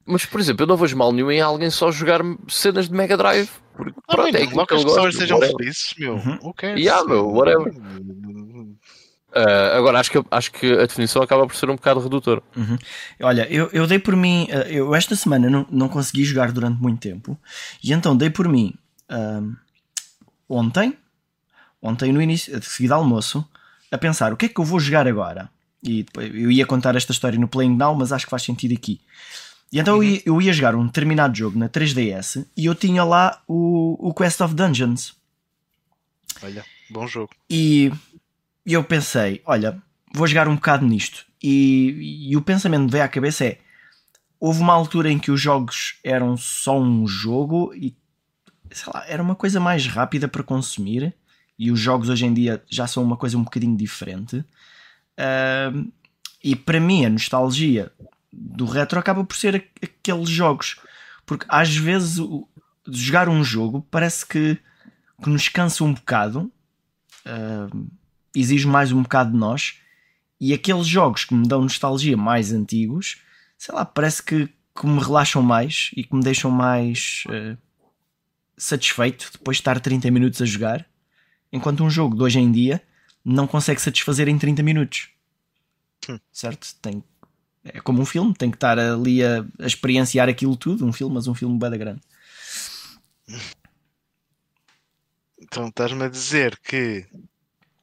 [0.06, 3.16] Mas, por exemplo, eu não vejo mal nenhum em alguém só jogar cenas de Mega
[3.16, 3.50] Drive.
[3.76, 5.20] Porque, Ah, pronto, é logo que as pessoas gosta.
[5.20, 5.56] sejam whatever.
[5.58, 6.14] felizes, meu.
[6.14, 6.52] Uhum.
[6.54, 6.80] Cares?
[6.80, 7.72] Yeah, meu, whatever.
[9.34, 12.42] Ah, agora, acho que, acho que a definição acaba por ser um bocado redutora.
[13.20, 14.46] Olha, eu, eu dei por mim.
[14.50, 17.38] eh, Eu esta semana não, não consegui jogar durante muito tempo.
[17.84, 18.74] E então dei por mim
[19.10, 19.52] ahm,
[20.48, 20.96] ontem,
[21.82, 23.46] ontem no início, de seguida ao almoço,
[23.92, 25.50] a pensar o que é que eu vou jogar agora.
[25.82, 28.74] E depois, eu ia contar esta história no Playing Now, mas acho que faz sentido
[28.74, 29.00] aqui.
[29.72, 33.04] E então eu, ia, eu ia jogar um determinado jogo na 3DS e eu tinha
[33.04, 35.14] lá o, o Quest of Dungeons.
[36.42, 37.30] Olha, bom jogo.
[37.50, 37.92] E
[38.64, 39.80] eu pensei, olha,
[40.14, 41.26] vou jogar um bocado nisto.
[41.42, 43.58] E, e o pensamento que veio à cabeça é:
[44.40, 47.96] houve uma altura em que os jogos eram só um jogo e
[48.70, 51.14] sei lá, era uma coisa mais rápida para consumir.
[51.58, 54.44] E os jogos hoje em dia já são uma coisa um bocadinho diferente.
[56.42, 57.90] E para mim, a nostalgia
[58.32, 60.76] do retro acaba por ser aqueles jogos.
[61.26, 62.48] Porque às vezes o-
[62.88, 64.58] jogar um jogo parece que,
[65.22, 66.50] que nos cansa um bocado.
[67.24, 67.88] Ahm,
[68.34, 69.78] exige mais um bocado de nós.
[70.40, 73.20] E aqueles jogos que me dão nostalgia mais antigos,
[73.58, 77.58] sei lá, parece que, que me relaxam mais e que me deixam mais uh,
[78.56, 80.86] satisfeito depois de estar 30 minutos a jogar.
[81.52, 82.80] Enquanto um jogo de hoje em dia
[83.28, 85.10] não consegue satisfazer em 30 minutos.
[86.08, 86.18] Hum.
[86.32, 86.74] Certo?
[86.80, 87.04] Tem,
[87.62, 90.86] é como um filme, tem que estar ali a, a experienciar aquilo tudo.
[90.86, 92.00] Um filme, mas um filme bem grande.
[95.40, 97.06] Então estás-me a dizer que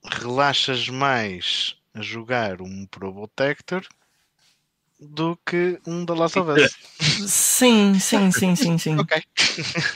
[0.03, 3.87] relaxas mais a jogar um Probotector
[4.99, 6.75] do que um da Last of Us.
[7.29, 8.97] Sim, sim, sim, sim, sim.
[8.99, 9.23] ok.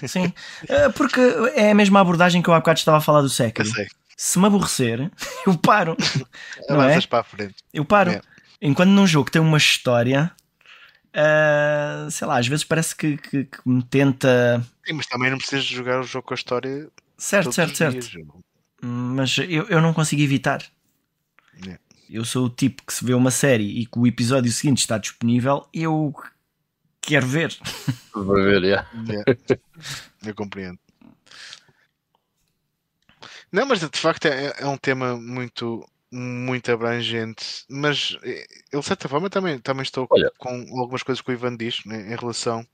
[0.07, 0.25] sim.
[0.63, 1.19] Uh, porque
[1.55, 3.69] é a mesma abordagem que eu há bocado estava a falar do Eu Sekiro.
[3.69, 3.87] sei.
[4.21, 5.09] Se me aborrecer,
[5.47, 5.95] eu paro.
[6.67, 6.85] Não é?
[6.87, 7.55] Avanças para a frente.
[7.73, 8.11] Eu paro.
[8.11, 8.21] É.
[8.61, 10.29] Enquanto num jogo tem uma história,
[11.15, 14.61] uh, sei lá, às vezes parece que, que- que me tenta.
[14.85, 17.71] Sim, mas também não precisas de jogar o jogo com a história Certo, todos certo,
[17.71, 17.93] os certo.
[18.11, 18.25] dias.
[18.81, 20.63] Mas eu, eu não consigo evitar.
[21.65, 21.77] É.
[22.09, 24.97] Eu sou o tipo que se vê uma série e que o episódio seguinte está
[24.97, 26.13] disponível, eu
[26.99, 27.55] quero ver.
[28.11, 28.89] Para ver, yeah.
[29.07, 29.23] Yeah.
[30.25, 30.77] Eu compreendo.
[33.51, 37.65] Não, mas de facto é, é um tema muito, muito abrangente.
[37.69, 40.31] Mas eh, eu, de certa forma, também, também estou Olha.
[40.37, 40.49] com
[40.79, 42.65] algumas coisas que o Ivan diz né, em relação.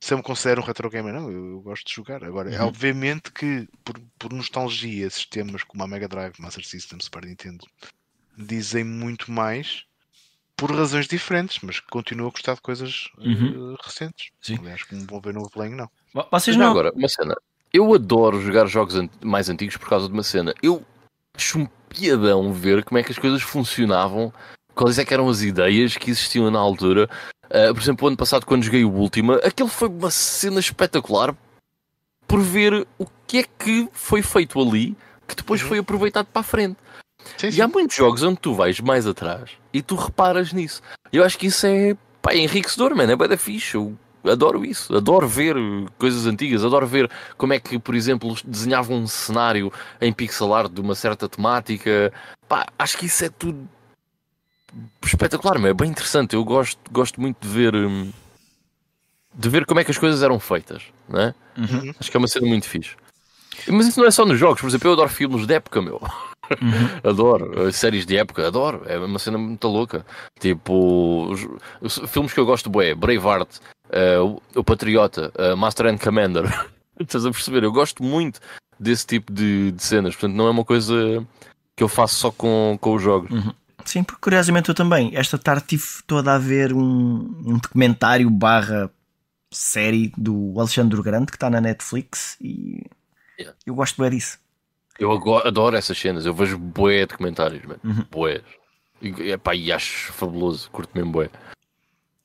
[0.00, 2.22] Se eu me considero um retro gamer, não, eu, eu gosto de jogar.
[2.24, 2.66] Agora, é Uhum.
[2.68, 7.66] obviamente que por, por nostalgia, sistemas como a Mega Drive, Master System, Super Nintendo
[8.36, 9.84] dizem muito mais
[10.56, 13.76] por razões diferentes, mas continuo a gostar de coisas eh, Uhum.
[13.82, 14.30] recentes.
[14.42, 14.58] Sim.
[14.58, 15.90] Aliás, como vão ver no Playing, não.
[16.30, 16.70] Vocês não.
[16.70, 17.34] agora, uma cena.
[17.74, 20.54] Eu adoro jogar jogos an- mais antigos por causa de uma cena.
[20.62, 20.82] Eu
[21.36, 24.32] acho um piadão ver como é que as coisas funcionavam,
[24.76, 27.10] quais é que eram as ideias que existiam na altura.
[27.50, 31.34] Ah, por exemplo, o ano passado, quando joguei o Última, aquilo foi uma cena espetacular
[32.28, 34.96] por ver o que é que foi feito ali,
[35.26, 35.68] que depois Uhum.
[35.68, 36.76] foi aproveitado para a frente.
[37.38, 40.80] Sim, E há muitos jogos onde tu vais mais atrás e tu reparas nisso.
[41.12, 43.10] Eu acho que isso é, pá, é enriquecedor, mano.
[43.10, 43.74] É bem da fixe.
[43.76, 44.96] Eu adoro isso.
[44.96, 45.56] Adoro ver
[45.98, 46.64] coisas antigas.
[46.64, 50.94] Adoro ver como é que, por exemplo, desenhavam um cenário em pixel art de uma
[50.94, 52.12] certa temática.
[52.48, 53.68] Pá, acho que isso é tudo
[55.04, 56.34] espetacular, mas é bem interessante.
[56.34, 57.74] Eu gosto, gosto muito de ver.
[57.74, 58.10] hum,
[59.34, 61.34] De ver como é que as coisas eram feitas, não é?
[61.56, 61.92] Uhum.
[61.98, 62.96] Acho que é uma cena muito fixe.
[63.68, 66.00] Mas isso não é só nos jogos, por exemplo, eu adoro filmes de época, meu.
[66.60, 66.90] Uhum.
[67.08, 67.66] Adoro.
[67.66, 68.82] As séries de época, adoro.
[68.84, 70.04] É uma cena muito louca.
[70.38, 71.46] Tipo, os,
[71.80, 73.48] os filmes que eu gosto, bué, Braveheart,
[73.94, 76.44] eh, o, Patriota, eh, Master and Commander.
[76.98, 77.62] Estás a perceber?
[77.62, 78.40] Eu gosto muito
[78.78, 80.14] desse tipo de, de cenas.
[80.14, 81.24] Portanto, não é uma coisa
[81.76, 83.30] que eu faço só com, com os jogos.
[83.84, 85.12] Sim, porque curiosamente eu também.
[85.14, 88.90] Esta tarde tive toda a ver um, um documentário barra
[89.52, 92.84] série do Alexandre Grande que está na Netflix e
[93.38, 93.56] Yeah.
[93.66, 94.38] eu gosto bem disso.
[94.98, 96.24] Eu adoro essas cenas.
[96.24, 97.80] Eu vejo bué de comentários, mano.
[97.82, 98.06] Uhum.
[98.10, 98.42] Bué.
[99.02, 100.70] E, epá, e acho fabuloso.
[100.70, 101.30] Curto mesmo bué.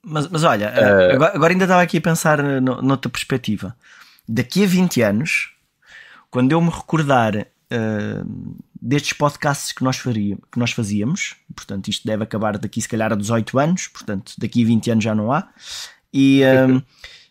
[0.09, 3.75] Mas, mas olha, Eh, agora, agora ainda estava aqui a pensar no- noutra perspectiva.
[4.27, 5.53] Daqui a 20 anos,
[6.31, 7.35] quando eu me recordar
[7.71, 8.23] eh,
[8.81, 13.11] destes podcasts que nós, faria, que nós fazíamos, portanto, isto deve acabar daqui se calhar
[13.11, 15.47] a 18 anos, portanto, daqui a 20 anos já não há,
[16.13, 16.81] e, eh,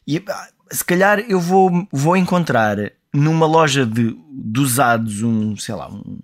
[0.07, 2.77] e, ah, se calhar eu vou, vou encontrar
[3.13, 6.19] numa loja de, de usados um, sei lá, um,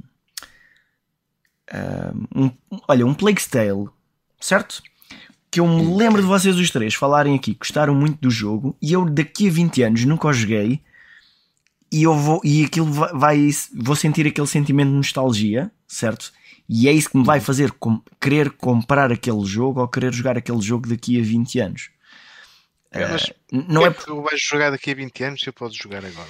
[2.34, 2.50] um
[2.86, 3.88] olha, um Plague Tale,
[4.40, 4.82] certo?
[5.54, 8.76] Que eu me lembro de vocês os três falarem aqui, que gostaram muito do jogo,
[8.82, 10.80] e eu daqui a 20 anos nunca o joguei,
[11.92, 16.32] e eu vou, e aquilo vai, vai- vou sentir aquele sentimento de nostalgia, certo?
[16.68, 20.36] E é isso que me vai fazer com- querer comprar aquele jogo ou querer jogar
[20.36, 21.90] aquele jogo daqui a 20 anos.
[22.90, 23.34] É, mas Eh,
[23.68, 26.28] não é que tu vais jogar daqui a 20 anos eu posso jogar agora.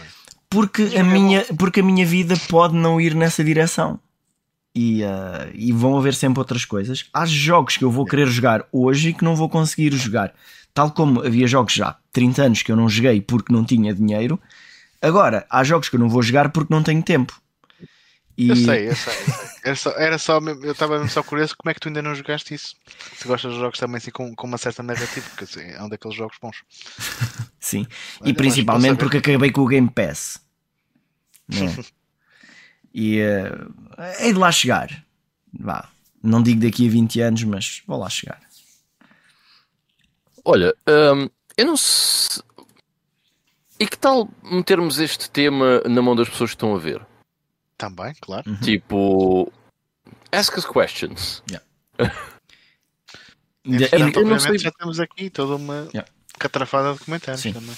[0.51, 3.99] porque a, minha, porque a minha vida pode não ir nessa direção.
[4.75, 7.07] E, ah, e vão haver sempre outras coisas.
[7.13, 10.35] Há jogos que eu vou querer jogar hoje e que não vou conseguir jogar.
[10.73, 13.95] Tal como havia jogos já há 30 anos que eu não joguei porque não tinha
[13.95, 14.41] dinheiro.
[15.01, 17.41] Agora, há jogos que eu não vou jogar porque não tenho tempo.
[18.37, 19.15] E, Eu sei, eu sei.
[19.65, 22.15] Era só, era só eu estava mesmo só curioso como é que tu ainda não
[22.15, 22.75] jogaste isso.
[23.17, 25.89] Se gostas de jogos também assim com, com uma certa narrativa, porque assim, é um
[25.89, 26.63] daqueles jogos bons.
[27.61, 27.87] Sim.
[28.21, 30.41] Olha, e principalmente porque acabei com o Game Pass.
[32.95, 33.51] e eh,
[34.21, 35.05] hei de lá chegar.
[35.53, 35.89] Vá.
[36.23, 38.41] Não digo daqui a 20 anos, mas vou lá chegar.
[40.45, 42.43] Olha, hum, eu não sei.
[43.81, 47.05] E que tal metermos este tema na mão das pessoas que estão a ver?
[47.77, 48.49] Também, claro.
[48.49, 48.57] Uhum.
[48.61, 49.53] Tipo,
[50.31, 51.43] ask us questions.
[53.65, 56.09] Entretanto, não obviamente, sei- já temos aqui toda uma Yeah.
[56.39, 57.53] catrafada de comentários Sim.
[57.53, 57.75] também.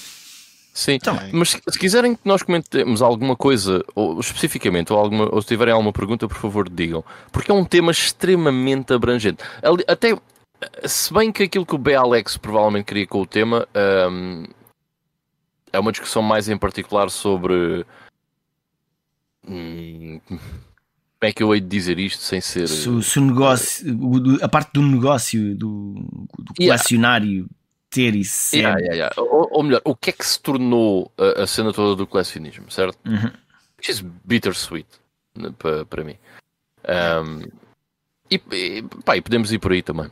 [0.76, 5.34] Sim, Então, mas se, se quiserem que nós comentemos alguma coisa, ou especificamente, ou, alguma,
[5.34, 7.02] ou se tiverem alguma pergunta, por favor, digam.
[7.32, 9.42] Porque é um tema extremamente abrangente.
[9.62, 10.14] Ali- Até,
[10.84, 11.94] se bem que aquilo que o B.
[11.94, 13.66] Alex provavelmente queria com o tema
[14.10, 14.44] hum,
[15.72, 17.86] é uma discussão mais em particular sobre.
[19.48, 20.40] hum, como
[21.22, 22.68] é que eu hei de dizer isto sem ser.
[22.68, 23.86] se, o- se o negócio,
[24.42, 25.94] a parte do negócio do,
[26.38, 26.82] do Yeah.
[27.96, 28.58] Ter e ser.
[28.58, 29.14] Yeah, yeah, yeah.
[29.20, 32.70] Ou, ou melhor, o que é que se tornou a, a cena toda do colecionismo,
[32.70, 32.98] certo?
[33.06, 33.30] Uhum.
[33.78, 34.88] Which is bittersweet
[35.34, 36.16] né, para para mim.
[36.88, 37.42] Um,
[38.30, 40.10] e, e, pá, e podemos ir por aí também.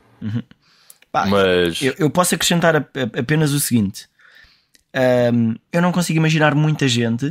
[1.12, 4.08] Pá, Mas eu, eu posso acrescentar apenas o seguinte:
[4.94, 7.26] Ahm, eu não consigo imaginar muita gente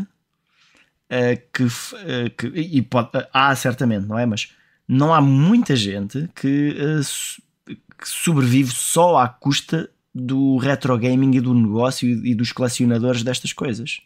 [1.10, 4.26] ah, que, ah, que- e pode, há certamente, não é?
[4.26, 4.54] Mas
[4.88, 11.42] não há muita gente que, so- que sobrevive só à custa do retro gaming e
[11.42, 14.02] do negócio e, e dos colecionadores destas coisas,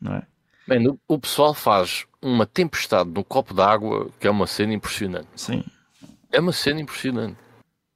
[0.00, 0.22] não é?
[0.66, 5.28] man, o, o pessoal faz uma tempestade no copo d'água que é uma cena impressionante.
[5.36, 5.64] Sim.
[6.30, 7.36] É uma cena impressionante.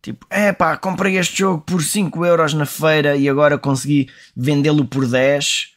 [0.02, 4.84] Tipo, é pá, comprei este jogo por 5 euros na feira e agora consegui vendê-lo
[4.86, 5.74] por 10.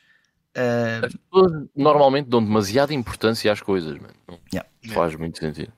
[0.55, 4.09] Ah, As pessoas normalmente dão demasiada importância às coisas, man.
[4.27, 4.69] não Yeah.
[4.93, 5.71] faz muito sentido.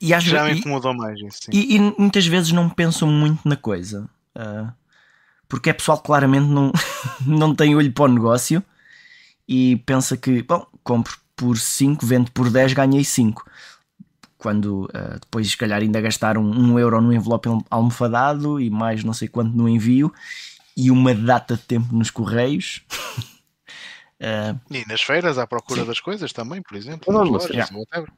[0.00, 1.38] e, às Já me ve- e- incomodou mais isso.
[1.44, 1.50] Sim.
[1.52, 4.08] E, e muitas vezes não pensam muito na coisa.
[4.34, 4.72] Ah,
[5.48, 6.72] porque é pessoal que claramente não,
[7.26, 8.62] não tem olho para o negócio
[9.46, 13.44] e pensa que, bom, compro por 5, vendo por 10, ganhei 5.
[14.36, 19.12] Quando ah, depois, se calhar, ainda gastaram um euro no envelope almofadado e mais não
[19.12, 20.12] sei quanto no envio
[20.76, 22.82] e uma data de tempo nos correios.
[24.20, 27.12] Ah, E nas feiras, à procura das coisas também, por exemplo.
[27.12, 27.74] Não, lojas, yeah.
[27.74, 28.12] whatever.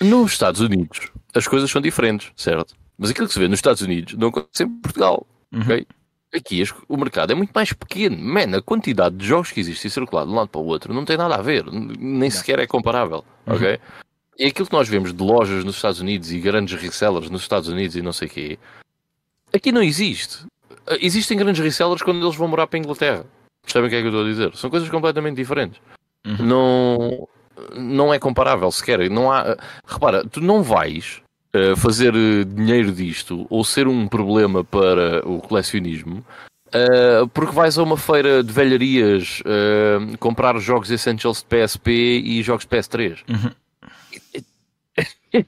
[0.00, 2.74] Nos Estados Unidos, as coisas são diferentes, certo?
[2.96, 5.60] Mas aquilo que se vê nos Estados Unidos não acontece em Portugal, Uhum.
[5.62, 5.86] ok?
[6.34, 8.16] Aqui o mercado é muito mais pequeno.
[8.16, 11.04] Man, a quantidade de jogos que existe circular de um lado para o outro não
[11.04, 11.64] tem nada a ver.
[11.70, 13.78] Nem sequer é comparável, ok?
[14.38, 17.68] E aquilo que nós vemos de lojas nos Estados Unidos e grandes resellers nos Estados
[17.68, 18.58] Unidos e não sei o quê,
[19.54, 20.46] aqui não existe.
[20.86, 23.26] Ah, Existem grandes resellers quando eles vão morar para a Inglaterra.
[23.62, 24.56] Percebem o que é que eu estou a dizer?
[24.56, 25.80] São coisas completamente diferentes.
[26.26, 26.46] Uhum.
[26.46, 27.28] Não,
[27.74, 29.08] não é comparável sequer.
[29.10, 29.56] Não há,
[29.86, 31.21] repara, tu não vais
[31.54, 36.24] eh, fazer eh, dinheiro disto ou ser um problema para o colecionismo
[36.72, 42.42] eh, porque vais a uma feira de velharias eh, comprar jogos Essentials de PSP e
[42.42, 43.18] jogos de PS3.
[43.28, 43.50] Uhum.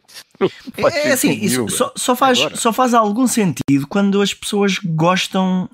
[0.80, 2.56] Faz É assim, isso só, só faz, Agora.
[2.56, 5.68] só faz algum sentido quando as pessoas gostam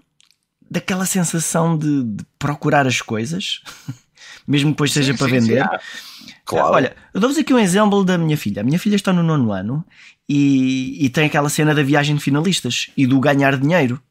[0.68, 3.60] daquela sensação de, de procurar as coisas,
[4.50, 5.46] mesmo que depois seja Sim, para sim, sim.
[5.46, 5.80] vender.
[6.44, 6.74] Claro.
[6.74, 8.60] Olha, eu dou-vos aqui um exemplo da minha filha.
[8.60, 9.84] A minha filha está no nono ano
[10.28, 14.02] e, e tem aquela cena da viagem de finalistas e do ganhar dinheiro.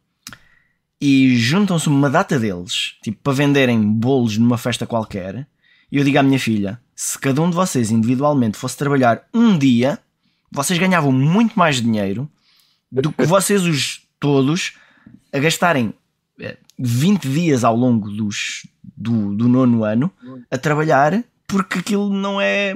[1.02, 5.46] E juntam-se uma data deles, tipo, para venderem bolos numa festa qualquer.
[5.92, 9.58] E eu digo à minha filha: se cada um de vocês individualmente fosse trabalhar um
[9.58, 10.00] dia,
[10.50, 12.30] vocês ganhavam muito mais dinheiro
[12.90, 14.74] do que vocês os todos
[15.34, 15.94] a gastarem
[16.40, 18.66] eh, 20 dias ao longo dos,
[19.00, 20.12] do, do nono ano
[20.52, 22.76] a trabalhar, porque aquilo não é,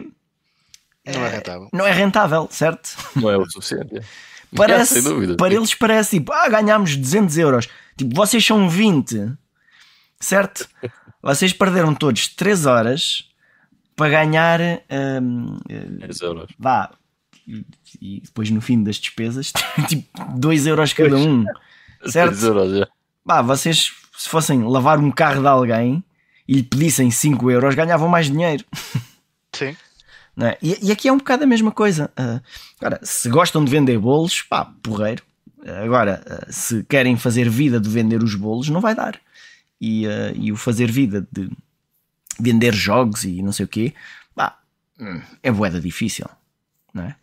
[1.05, 1.69] Não é rentável.
[1.73, 2.95] não é rentável, certo?
[3.15, 3.99] Não é o suficiente.
[4.55, 5.35] Parece, sem dúvida.
[5.35, 7.67] para eles parece tipo, ah, ganhámos 200 euros.
[7.97, 9.33] Tipo, vocês são 20,
[10.19, 10.69] certo?
[11.23, 13.27] Vocês perderam todos 3 horas
[13.95, 14.59] para ganhar,
[15.19, 16.51] hum, eh, 10 euros.
[16.59, 16.91] vá,
[17.99, 19.51] e, depois no fim das despesas,
[19.89, 21.43] tipo, 2 euros cada um,
[22.03, 22.45] 10 certo?
[22.45, 22.87] euros, já.
[23.25, 26.03] Pá, vocês se fossem lavar um carro de alguém
[26.47, 28.65] e lhe pedissem 5 euros, ganhavam mais dinheiro.
[29.53, 29.75] Sim.
[30.41, 30.57] é?
[30.61, 32.11] E, e aqui é um bocado a mesma coisa.
[32.17, 32.41] Ah,
[32.79, 35.23] agora, se gostam de vender bolos, pá, porreiro.
[35.83, 39.19] Agora, ah, se querem fazer vida de vender os bolos, não vai dar.
[39.79, 41.49] E, ah, e o fazer vida de
[42.39, 43.93] vender jogos e não sei o quê,
[44.35, 44.59] pá,
[44.99, 46.27] hum, é boeda difícil,
[46.93, 47.15] não é?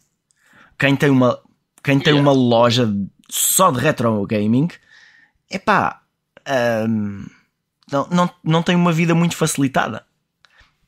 [0.79, 1.39] Quem tem uma,
[1.83, 2.23] quem tem Yeah.
[2.23, 2.89] uma loja
[3.29, 4.69] só de retro gaming,
[5.51, 6.03] é pá,
[7.91, 10.05] não, não, não tem uma vida muito facilitada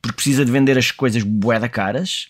[0.01, 2.27] porque precisa de vender as coisas bué caras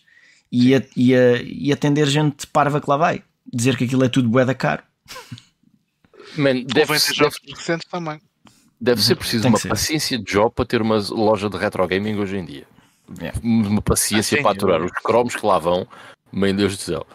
[0.51, 3.23] e, a- e, a- e atender gente parva que lá vai.
[3.51, 4.83] Dizer que aquilo é tudo bué da caro.
[6.37, 8.19] Man, Ou deve, vender jogos recentes também.
[8.79, 9.69] deve ser preciso uma ser.
[9.69, 12.65] paciência de job para ter uma loja de retro gaming hoje em dia.
[13.19, 13.37] Yeah.
[13.43, 15.87] Uma paciência Ah, sim, para aturar eu- os cromos que lá vão.
[16.31, 17.05] Meu Deus do céu.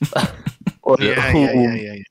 [0.82, 2.04] Olha, Yeah, o- yeah, o- yeah, yeah.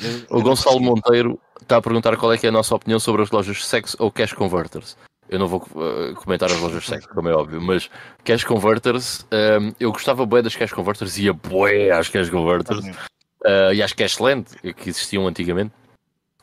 [0.00, 0.80] Eu- eu O Gonçalo.
[0.80, 3.94] Monteiro está a perguntar qual é que é a nossa opinião sobre as lojas sex
[3.98, 4.96] ou cash converters.
[5.28, 7.90] Eu não vou uh, comentar as lojas sex, como é óbvio, mas
[8.24, 9.26] cash converters,
[9.60, 13.82] um, eu gostava bué das cash converters e ia bué às cash converters uh, e
[13.82, 15.74] às cashland que existiam antigamente.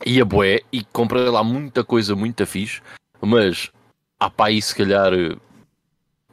[0.06, 2.80] Ia bué e comprei lá muita coisa muito fixe,
[3.20, 3.72] mas
[4.20, 5.12] há para aí se calhar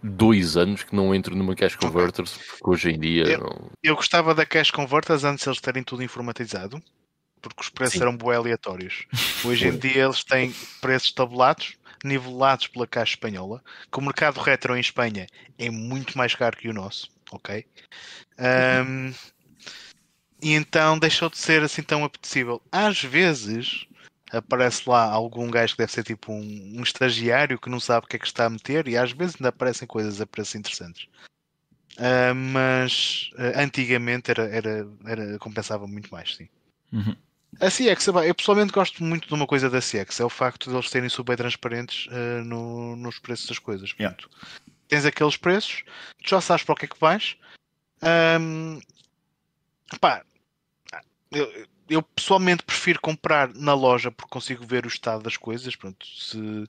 [0.02, 3.22] dois anos que não entro numa Cash Converters, porque hoje em dia.
[3.24, 6.82] Eu- não- Eu gostava da Cash Converters antes eles terem tudo informatizado,
[7.48, 8.02] porque os preços Sim.
[8.02, 9.06] eram bué aleatórios.
[9.44, 14.76] Hoje em dia eles têm preços tabulados, nivelados pela Caixa Espanhola, que o mercado retro
[14.76, 15.26] em Espanha
[15.58, 17.64] é muito mais caro que o nosso, ok?
[18.38, 19.12] Ahm,
[20.42, 22.60] e então deixou de ser assim tão apetecível.
[22.70, 23.86] Às vezes
[24.32, 28.08] aparece lá algum gajo que deve ser tipo um, um estagiário que não sabe o
[28.08, 31.06] que é que está a meter e às vezes ainda aparecem coisas a preços interessantes.
[31.98, 36.48] Ah, mas ah, antigamente era, era, era, compensava muito mais, sim.
[36.92, 37.16] Uhum.
[37.60, 40.74] A CX, eu pessoalmente gosto muito de uma coisa da CX, é o facto de
[40.76, 43.94] eles serem super transparentes ah, no- nos preços das coisas.
[43.98, 44.16] Yeah.
[44.88, 45.84] Tens aqueles preços,
[46.22, 47.36] tu já sabes para o que é que vais.
[48.02, 48.80] Ahm,
[50.00, 50.24] pá,
[51.30, 55.74] eu, eu pessoalmente prefiro comprar na loja porque consigo ver o estado das coisas.
[55.76, 56.66] Pronto, se,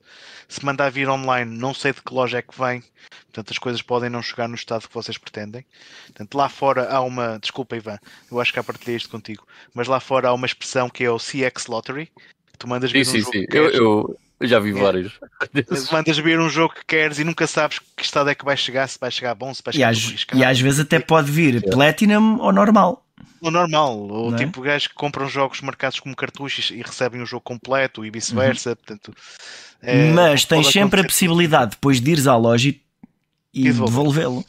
[0.47, 2.83] se mandar vir online, não sei de que loja é que vem,
[3.25, 5.65] portanto as coisas podem não chegar no estado que vocês pretendem.
[6.07, 7.39] Portanto, lá fora há uma.
[7.39, 7.97] Desculpa, Ivan,
[8.31, 11.09] eu acho que já partilhei isto contigo, mas lá fora há uma expressão que é
[11.09, 12.07] o CX Lottery.
[12.07, 13.45] que Tu mandas vir Sim, um sim, jogo sim.
[13.47, 14.73] que Eu, eu, eu já vi É.
[14.73, 15.19] vários.
[15.91, 18.87] mandas vir um jogo que queres e nunca sabes que estado é que vai chegar,
[18.87, 20.41] se vai chegar bom, se vai E chegar às, muito arriscado.
[20.41, 23.02] e às vezes até pode vir Platinum ou normal.
[23.44, 24.45] O normal, ou Não é?
[24.45, 28.76] tipo gajos que compram jogos marcados como cartuchos e recebem o jogo completo e vice-versa.
[28.76, 29.14] Portanto,
[29.82, 30.14] é, Uhum.
[30.14, 32.82] Mas tens sempre a possibilidade depois de ires à loja e,
[33.53, 34.45] e devolvê-lo.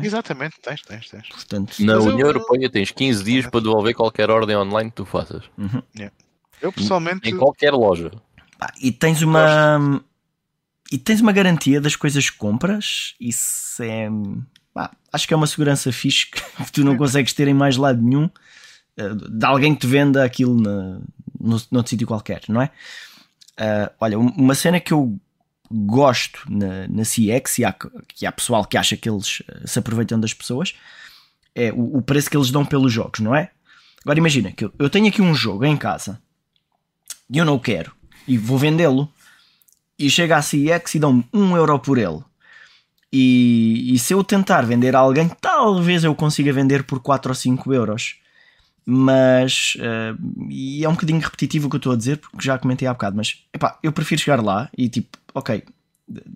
[0.00, 0.06] É?
[0.06, 1.28] Exatamente, tens, tens, tens.
[1.28, 4.96] Portanto, Na Mas eu- União Europeia tens 15 dias para devolver qualquer ordem online que
[4.96, 5.44] tu faças.
[5.58, 5.82] uhum.
[6.62, 7.28] Eu pessoalmente.
[7.28, 8.10] Em qualquer loja.
[8.58, 10.02] Pá, e tens uma
[10.92, 14.08] e tens uma garantia das coisas que compras isso é
[15.12, 16.40] acho que é uma segurança fixe que
[16.72, 18.28] tu não consegues ter em mais lado nenhum
[18.96, 21.00] eh, de alguém que te venda aquilo na,
[21.40, 22.70] no, noutro sítio qualquer, não é?
[23.56, 25.18] Ah, olha, um- uma cena que eu
[25.70, 27.72] gosto na, na CX e há,
[28.08, 30.74] que há pessoal que acha que eles eh, se aproveitam das pessoas
[31.54, 33.50] é o, o preço que eles dão pelos jogos, não é?
[34.04, 36.20] Agora imagina que eu, eu tenho aqui um jogo em casa
[37.28, 37.92] e eu não o quero
[38.26, 39.12] e vou vendê-lo
[39.98, 42.20] e chega a CX e dão-me um euro por ele.
[43.12, 47.34] E, e se eu tentar vender a alguém, talvez eu consiga vender por 4 ou
[47.34, 48.16] 5 euros.
[48.86, 50.14] Mas eh,
[50.48, 52.92] e é um bocadinho repetitivo o que eu estou a dizer, porque já comentei há
[52.92, 53.16] bocado.
[53.16, 55.62] Mas epá, eu prefiro chegar lá e tipo, ok,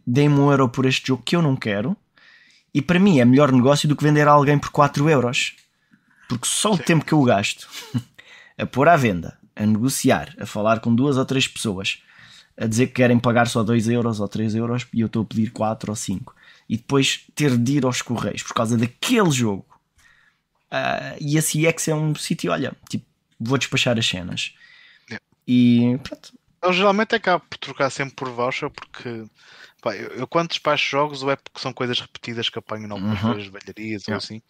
[0.07, 1.97] dê-me um euro por este jogo que eu não quero.
[2.73, 5.55] E para mim é melhor negócio do que vender a alguém por 4 euros.
[6.29, 6.83] Porque só o Sim.
[6.83, 7.69] tempo que eu gasto
[8.59, 12.03] a pôr à venda, a negociar, a falar com duas ou três pessoas,
[12.57, 15.25] a dizer que querem pagar só 2 euros ou 3 euros e eu estou a
[15.25, 16.35] pedir 4 ou 5
[16.69, 19.66] e depois ter de ir aos correios por causa daquele jogo.
[20.70, 23.07] Ah, e a CX é um sítio, olha, tipo,
[23.39, 24.55] vou despachar as cenas.
[25.47, 26.32] E pronto,
[26.62, 29.24] Eu geralmente acabo por trocar sempre por voucher porque
[29.82, 32.91] pá, eu, eu quando despacho jogos ou é porque são coisas repetidas que apanho em
[32.91, 33.51] algumas Uhum.
[33.51, 34.16] velharias ou Yeah.
[34.16, 34.43] assim,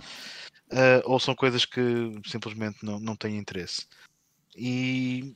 [0.70, 1.80] ah, ou são coisas que
[2.26, 3.86] simplesmente não, não têm interesse.
[4.56, 5.34] E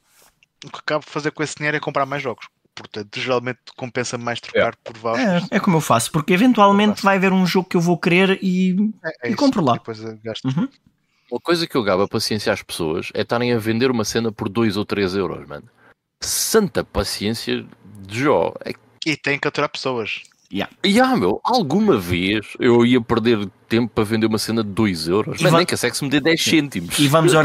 [0.64, 2.46] o que acabo de fazer com esse dinheiro é comprar mais jogos.
[2.74, 5.44] Portanto, geralmente compensa mais trocar por vouchers.
[5.50, 7.02] é, é como eu faço, porque eventualmente faço.
[7.02, 9.76] vai haver um jogo que eu vou querer e É, é E compro lá.
[9.76, 10.44] E gasto.
[10.44, 10.68] Uhum.
[11.30, 14.32] Uma coisa que eu gabo a paciência às pessoas é estarem a vender uma cena
[14.32, 15.68] por 2 ou 3 euros, mano.
[16.22, 17.66] Santa paciência
[18.06, 18.54] de Jó.
[18.64, 18.72] É
[19.04, 20.22] E tem que aturar pessoas.
[20.50, 25.06] E ah, meu, alguma vez eu ia perder tempo para vender uma cena de 2
[25.06, 25.38] euros?
[25.40, 26.98] E Mas va- nem que a Sex me dê 10 cêntimos.
[26.98, 27.42] E vamos, Eu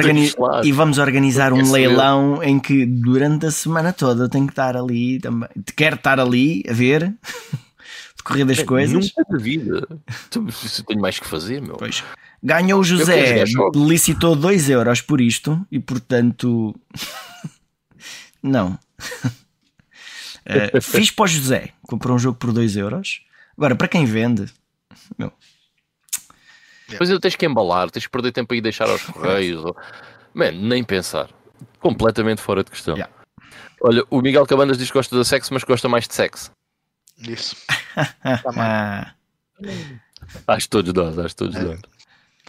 [0.63, 4.53] e vamos organizar um Esse- leilão em que durante a semana toda eu tenho que
[4.53, 5.49] estar ali também.
[5.75, 7.13] Quero estar ali a ver
[8.15, 8.93] decorrer das É, coisas.
[9.15, 9.85] Nunca na vida.
[10.33, 11.75] Eu tenho mais que fazer, meu.
[11.75, 12.01] Pois.
[12.41, 13.43] Ganhou o José,
[13.75, 16.73] licitou 2 euros por isto e portanto.
[18.41, 18.77] não.
[20.45, 23.25] Eh, fiz para o José, comprou um jogo por 2 euros.
[23.57, 24.51] Agora, para quem vende,
[25.17, 25.31] meu,
[26.89, 29.63] Depois eu tens que embalar, tens que perder tempo aí e deixar aos correios.
[29.63, 29.75] ou...
[30.33, 31.29] Man, nem pensar.
[31.79, 32.95] Completamente fora de questão.
[32.95, 33.13] Yeah.
[33.81, 36.51] Olha, o Miguel Cabandas diz que gosta de sexo, mas gosta mais de sexo.
[37.19, 37.55] Isso.
[38.57, 39.13] ah,
[40.47, 41.63] Acho todos nós, acho todos É.
[41.63, 41.79] nós.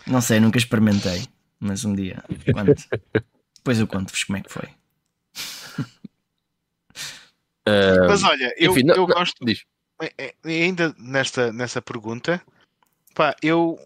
[0.06, 1.26] não sei, nunca experimentei,
[1.60, 2.22] mas um dia,
[2.52, 2.82] conto.
[3.56, 4.68] depois eu conto-vos como é que foi.
[8.08, 9.44] Mas olha, eu, enfim, não- eu não- gosto.
[9.44, 9.64] diz.
[10.18, 12.42] É, ainda nesta, nessa pergunta,
[13.14, 13.78] pá, eu,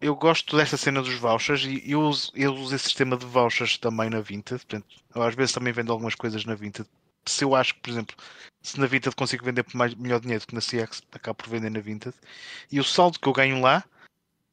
[0.00, 3.78] eu gosto desta cena dos vouchers e eu uso, eu uso esse sistema de vouchers
[3.78, 4.60] também na Vinted.
[4.64, 6.86] Portanto, eu às vezes também vendo algumas coisas na Vinted.
[7.26, 8.14] Se eu acho que, por exemplo,
[8.62, 11.48] se na Vinted consigo vender por mais, melhor dinheiro do que na CX, acabo por
[11.48, 12.14] vender na Vinted.
[12.70, 13.82] E o saldo que eu ganho lá,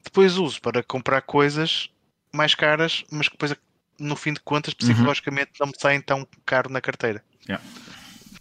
[0.04, 1.90] depois uso para comprar coisas
[2.34, 3.54] mais caras, mas que depois,
[4.00, 7.22] no fim de contas, psicologicamente não me saem tão caro na carteira.
[7.48, 7.64] Yeah.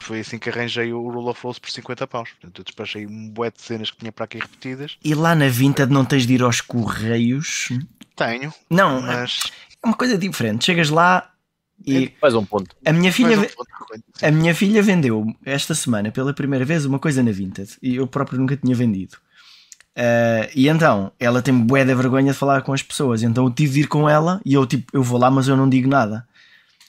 [0.00, 2.30] Foi assim que arranjei o Rule of Rose por 50 paus.
[2.30, 4.96] Portanto, eu despachei um bué de cenas que tinha para aqui repetidas.
[5.04, 7.68] E lá na Vinted não tens de ir aos correios?
[8.16, 9.40] Tenho, Não, mas.
[9.82, 10.64] é uma coisa diferente.
[10.64, 11.30] Chegas lá
[11.86, 12.74] e Mais um ponto.
[12.84, 13.36] a minha filha.
[13.38, 17.96] ter A minha filha vendeu esta semana pela primeira vez uma coisa na Vinted e
[17.96, 19.16] eu próprio nunca tinha vendido.
[19.96, 23.50] Ah, e então ela tem bué da vergonha de falar com as pessoas, então eu
[23.50, 25.88] tive de ir com ela e eu tipo, eu vou lá, mas eu não digo
[25.88, 26.26] nada.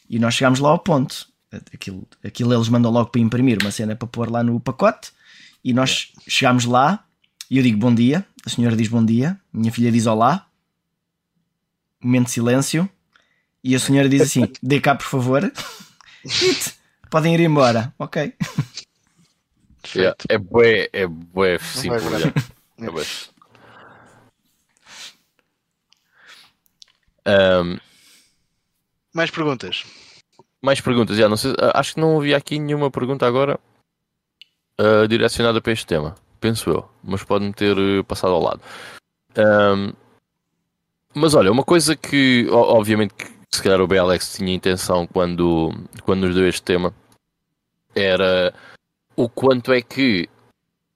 [0.10, 1.28] E nós chegámos lá ao ponto.
[1.74, 5.12] Aquilo, aquilo eles mandam logo para imprimir uma cena para pôr lá no pacote
[5.64, 7.04] e nós chegámos lá
[7.50, 10.48] e eu digo bom dia, a senhora diz bom dia, minha filha diz olá,
[12.00, 12.90] momento de silêncio
[13.64, 15.52] e a senhora diz assim: dê cá por favor.
[17.10, 17.94] Podem ir embora.
[18.00, 18.34] Ok.
[19.94, 22.04] Yeah, É bué, é bué simples.
[22.78, 23.06] É bué.
[27.26, 27.80] Ahm,
[29.14, 29.84] Mais perguntas?
[30.62, 31.18] Mais perguntas?
[31.18, 33.60] Já, não sei, ah, acho que não havia aqui nenhuma pergunta agora
[34.78, 36.16] ah, direcionada para este tema.
[36.40, 38.62] Penso eu, mas pode-me ter eh, passado ao lado.
[39.36, 39.94] Ahm,
[41.14, 45.72] mas olha, uma coisa que obviamente que se calhar o BLX tinha intenção quando,
[46.04, 46.94] quando nos deu este tema
[47.94, 48.54] era
[49.16, 50.30] o quanto é que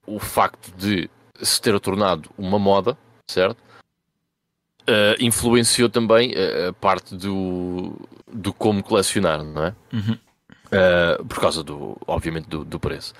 [0.06, 1.08] o facto de
[1.40, 2.96] se ter tornado uma moda,
[3.28, 3.62] certo?
[4.86, 7.94] Eh, influenciou também eh, a parte do,
[8.32, 9.74] do como colecionar, não é?
[9.92, 10.18] Uhum.
[10.70, 13.14] Eh, por causa do, obviamente, do, do preço.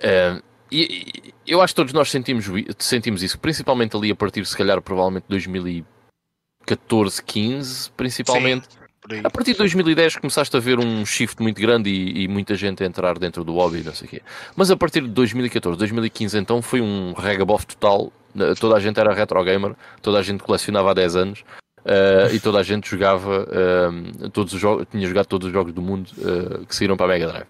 [0.00, 2.46] Eh, e, eu acho que todos nós sentimos,
[2.78, 8.68] sentimos isso, principalmente ali a partir, se calhar, provavelmente 2014, 15, principalmente.
[9.10, 9.20] Aí.
[9.24, 12.84] A partir de 2010 começaste a ver um shift muito grande e, e muita gente
[12.84, 14.22] a entrar dentro do hobby, não sei o quê.
[14.54, 18.12] Mas a partir de 2014, 2015 então foi um regabof total.
[18.58, 21.44] Toda a gente era retro gamer, toda a gente colecionava há 10 anos
[21.84, 25.72] eh, e toda a gente jogava eh, todos os jogos, tinha jogado todos os jogos
[25.72, 27.46] do mundo eh, que saíram para a Mega Drive.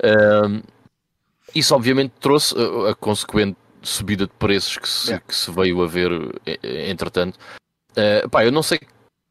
[0.00, 0.62] Eh,
[1.54, 5.24] isso obviamente trouxe eh, a consequente subida de preços que se, Yeah.
[5.26, 6.10] que se veio a ver
[6.90, 7.38] entretanto.
[8.30, 8.80] Pá, eu não sei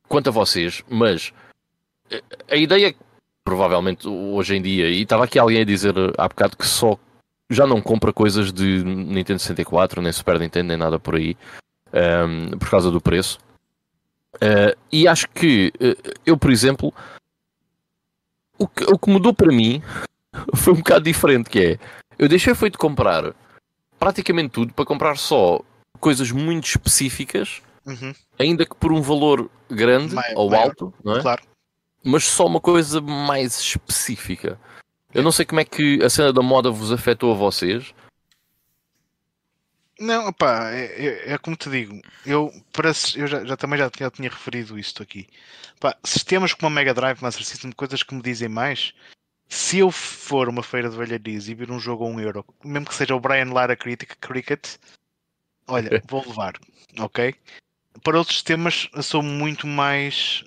[0.08, 1.34] quanto a vocês, mas
[2.50, 3.00] a ideia que
[3.44, 6.98] provavelmente hoje em dia, e estava aqui alguém a dizer há bocado que só
[7.50, 11.38] já não compra coisas de Nintendo 64, nem Super Nintendo, nem nada por aí,
[11.94, 13.40] ehm, por causa do preço.
[14.42, 15.96] Eh, e acho que eh,
[16.26, 16.94] eu, por exemplo,
[18.58, 19.82] o que, o que mudou para mim
[20.56, 21.80] foi um bocado diferente, que é
[22.20, 23.34] eu deixei foi de comprar
[24.00, 25.62] praticamente tudo para comprar só
[26.00, 31.16] coisas muito específicas, Uhum, ainda que por um valor grande Mai- ou maior, alto, não
[31.16, 31.22] é?
[31.22, 31.42] Claro.
[32.04, 34.60] mas só uma coisa mais específica.
[35.14, 37.94] Eu não sei como é que a cena da moda vos afetou a vocês.
[40.00, 40.86] Não, opá, é,
[41.30, 44.78] é- é como te digo, eu, para, eu já, já também já tinha, tinha referido
[44.78, 45.28] isto aqui.
[45.80, 48.94] Pá, sistemas como a Mega Drive, Master System, coisas que me dizem mais.
[49.50, 52.88] Se eu for uma feira de velharias e vir um jogo a um euro, mesmo
[52.88, 54.78] que seja o Brian Lara Critic, Cricket,
[55.68, 56.54] olha, vou levar,
[57.00, 57.36] ok?
[58.04, 60.44] Para outros sistemas, sou muito mais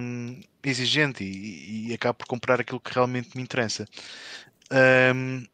[0.00, 3.86] hum, exigente e, e acabo por comprar aquilo que realmente me interessa.
[5.14, 5.46] Hum,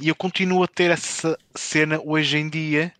[0.00, 2.92] e eu continuo a ter essa cena hoje em dia,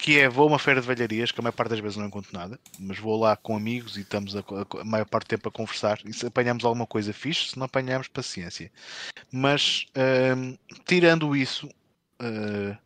[0.00, 2.06] que é vou a uma feira de velharias, que a maior parte das vezes não
[2.06, 5.30] encontro nada, mas vou lá com amigos e estamos a, a- a maior parte do
[5.30, 5.98] tempo a conversar.
[6.04, 8.70] E se apanhamos alguma coisa fixe, se não apanhamos, paciência.
[9.32, 9.86] Mas
[10.36, 10.56] hum,
[10.86, 11.68] tirando isso,
[12.20, 12.76] eh,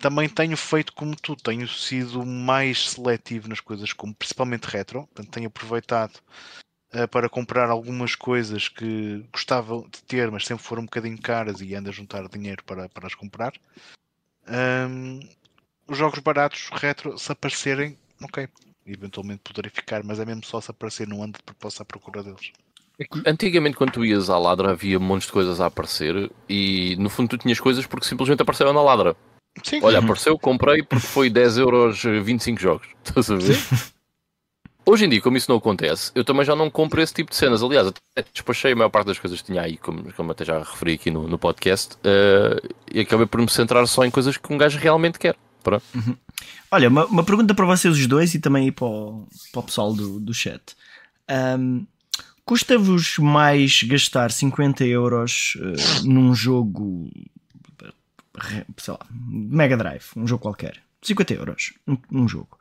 [0.00, 5.30] também tenho feito como tu, tenho sido mais seletivo nas coisas, como principalmente retro, portanto
[5.32, 6.20] tenho aproveitado
[6.92, 11.60] eh, para comprar algumas coisas que gostava de ter, mas sempre foram um bocadinho caras
[11.60, 13.52] e ando a juntar dinheiro para, para as comprar.
[14.46, 15.20] Ahm,
[15.86, 18.48] os jogos baratos retro, se aparecerem, ok,
[18.86, 22.22] eventualmente poderei ficar, mas é mesmo só se aparecer, não ando de propósito à procura
[22.22, 22.52] deles.
[23.26, 27.30] Antigamente, quando tu ias à ladra, havia montes de coisas a aparecer e no fundo
[27.30, 29.16] tu tinhas coisas porque simplesmente apareceram na ladra.
[29.64, 32.86] Sim, Olha, apareceu, comprei porque foi 10 euros eh, 25 jogos.
[33.04, 33.56] Estás a ver?
[34.90, 37.36] Hoje em dia, como isso não acontece, eu também já não compro esse tipo de
[37.36, 37.62] cenas.
[37.62, 40.58] Aliás, até despachei a maior parte das coisas que tinha aí, como, como até já
[40.58, 42.60] referi aqui no, no podcast, eh,
[42.92, 45.36] e acabei por me centrar só em coisas que um gajo realmente quer.
[45.62, 45.84] Pronto.
[46.72, 49.92] Olha, uma, uma pergunta para vocês os dois e também para o, para o pessoal
[49.94, 50.60] do, do chat.
[51.28, 51.84] Ahm,
[52.44, 57.08] Custa-vos mais gastar 50 euros eh, num jogo,
[58.36, 60.78] re- sei lá, Mega Drive, um jogo qualquer?
[61.02, 62.58] 50 euros num, num jogo.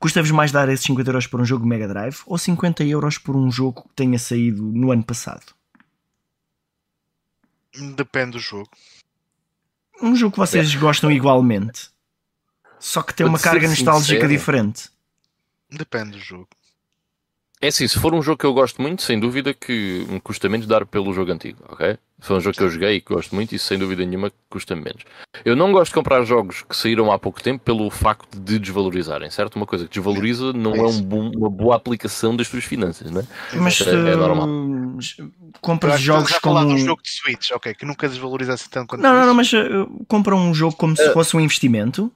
[0.00, 3.36] Custa-vos mais dar esses 50 euros por um jogo Mega Drive ou 50 euros por
[3.36, 5.54] um jogo que tenha saído no ano passado?
[7.94, 8.68] depende do jogo.
[10.02, 11.90] Um jogo que vocês gostam igualmente,
[12.78, 14.28] só que tem Vou uma carga nostálgica sincero.
[14.28, 14.90] diferente.
[15.70, 16.48] Depende do jogo.
[17.60, 20.48] É assim, se for um jogo que eu gosto muito, sem dúvida que me custa
[20.48, 21.98] menos dar pelo jogo antigo, ok?
[22.20, 24.76] Foi um jogo que eu joguei e que gosto muito e sem dúvida nenhuma custa
[24.76, 25.02] menos.
[25.44, 29.30] Eu não gosto de comprar jogos que saíram há pouco tempo pelo facto de desvalorizarem,
[29.30, 29.56] certo?
[29.56, 33.22] Uma coisa que desvaloriza não é um bom- uma boa aplicação das tuas finanças, não
[33.22, 33.24] é?
[33.58, 34.46] Mas É- é normal.
[34.48, 36.74] uh, acho que jogos a falar como.
[36.76, 39.34] de um jogo de Switch, ok, que nunca desvaloriza assim tanto quanto Não, não, não,
[39.34, 42.12] mas uh, compram um jogo como Eh, se fosse um investimento.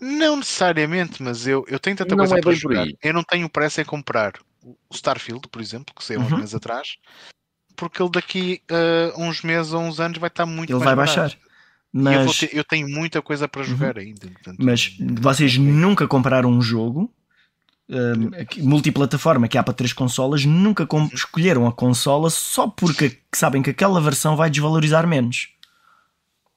[0.00, 2.86] Não necessariamente, mas eu, eu tenho tanta Não coisa é para jogar.
[3.02, 4.32] Eu não tenho pressa em comprar
[4.62, 6.38] o Starfield, por exemplo, que saiu há uns Uhum.
[6.38, 6.96] meses atrás,
[7.76, 10.96] porque ele daqui a uns meses ou uns anos vai estar muito Ele mais vai
[10.96, 11.16] barato.
[11.20, 11.38] baixar.
[11.94, 14.26] E eu, Mas, ter- eu tenho muita coisa para jogar ainda.
[14.28, 17.10] portanto, mas vocês nunca compraram um jogo
[17.88, 21.08] um, aqui- multiplataforma que há para três consolas, nunca Uhum.
[21.14, 25.50] escolheram a consola só porque sabem que aquela versão vai desvalorizar menos.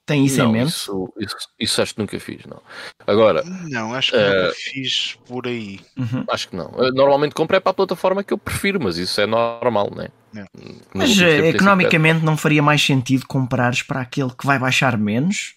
[0.04, 0.70] Tem isso não, em mente?
[0.70, 2.60] Isso, isso, isso acho que nunca fiz, não.
[3.06, 5.78] Agora, Não, acho que Eh, nunca fiz por aí.
[5.96, 6.24] Uhum.
[6.28, 6.72] acho que não.
[6.92, 9.88] Normalmente compro é para a plataforma que eu prefiro, mas isso é normal,
[10.32, 10.46] não é?
[10.94, 15.54] Mas eh, economicamente não faria mais sentido comprares para aquele que vai baixar menos?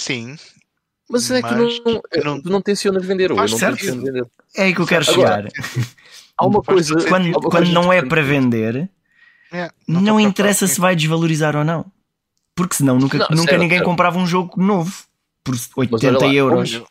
[0.00, 0.36] Sim,
[1.08, 3.84] Mas é que Mas não, eu não- tu não tencionas vender, não certo.
[3.84, 4.26] vender.
[4.56, 5.86] É aí que eu quero Agora, chegar.
[6.36, 6.94] Há uma coisa.
[7.08, 8.90] Quando, quando coisa não é para vender,
[9.52, 11.86] é, não, estou interessa se vai desvalorizar ou não.
[12.54, 13.88] Porque senão nunca, Não, nunca certo, ninguém certo.
[13.88, 14.92] comprava um jogo novo
[15.44, 16.72] por olha 80 lá, euros.
[16.72, 16.86] Eu,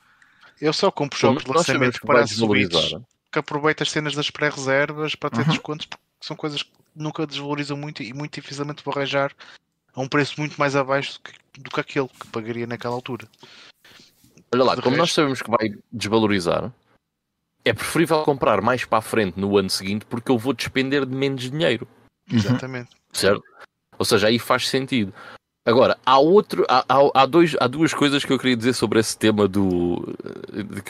[0.62, 3.02] eu só compro jogos de lançamento para desvalorizar.
[3.32, 5.48] que aproveita as cenas das pré-reservas para ter Uhum.
[5.48, 9.32] descontos, porque são coisas que nunca desvalorizam muito e muito dificilmente vou arranjar
[9.94, 13.28] a um preço muito mais abaixo do que, do que aquele que pagaria naquela altura.
[14.54, 16.72] Olha lá, De como nós resto- sabemos que vai desvalorizar,
[17.64, 21.16] é preferível comprar mais para a frente no ano seguinte porque eu vou despender de
[21.16, 21.88] menos dinheiro,
[22.32, 22.38] Uhum.
[22.38, 22.90] Exatamente.
[23.14, 23.44] certo?
[24.00, 25.14] Ou seja, aí faz sentido.
[25.66, 29.00] Agora, há outro, há, há, há dois, há duas coisas que eu queria dizer sobre
[29.00, 30.16] esse tema do,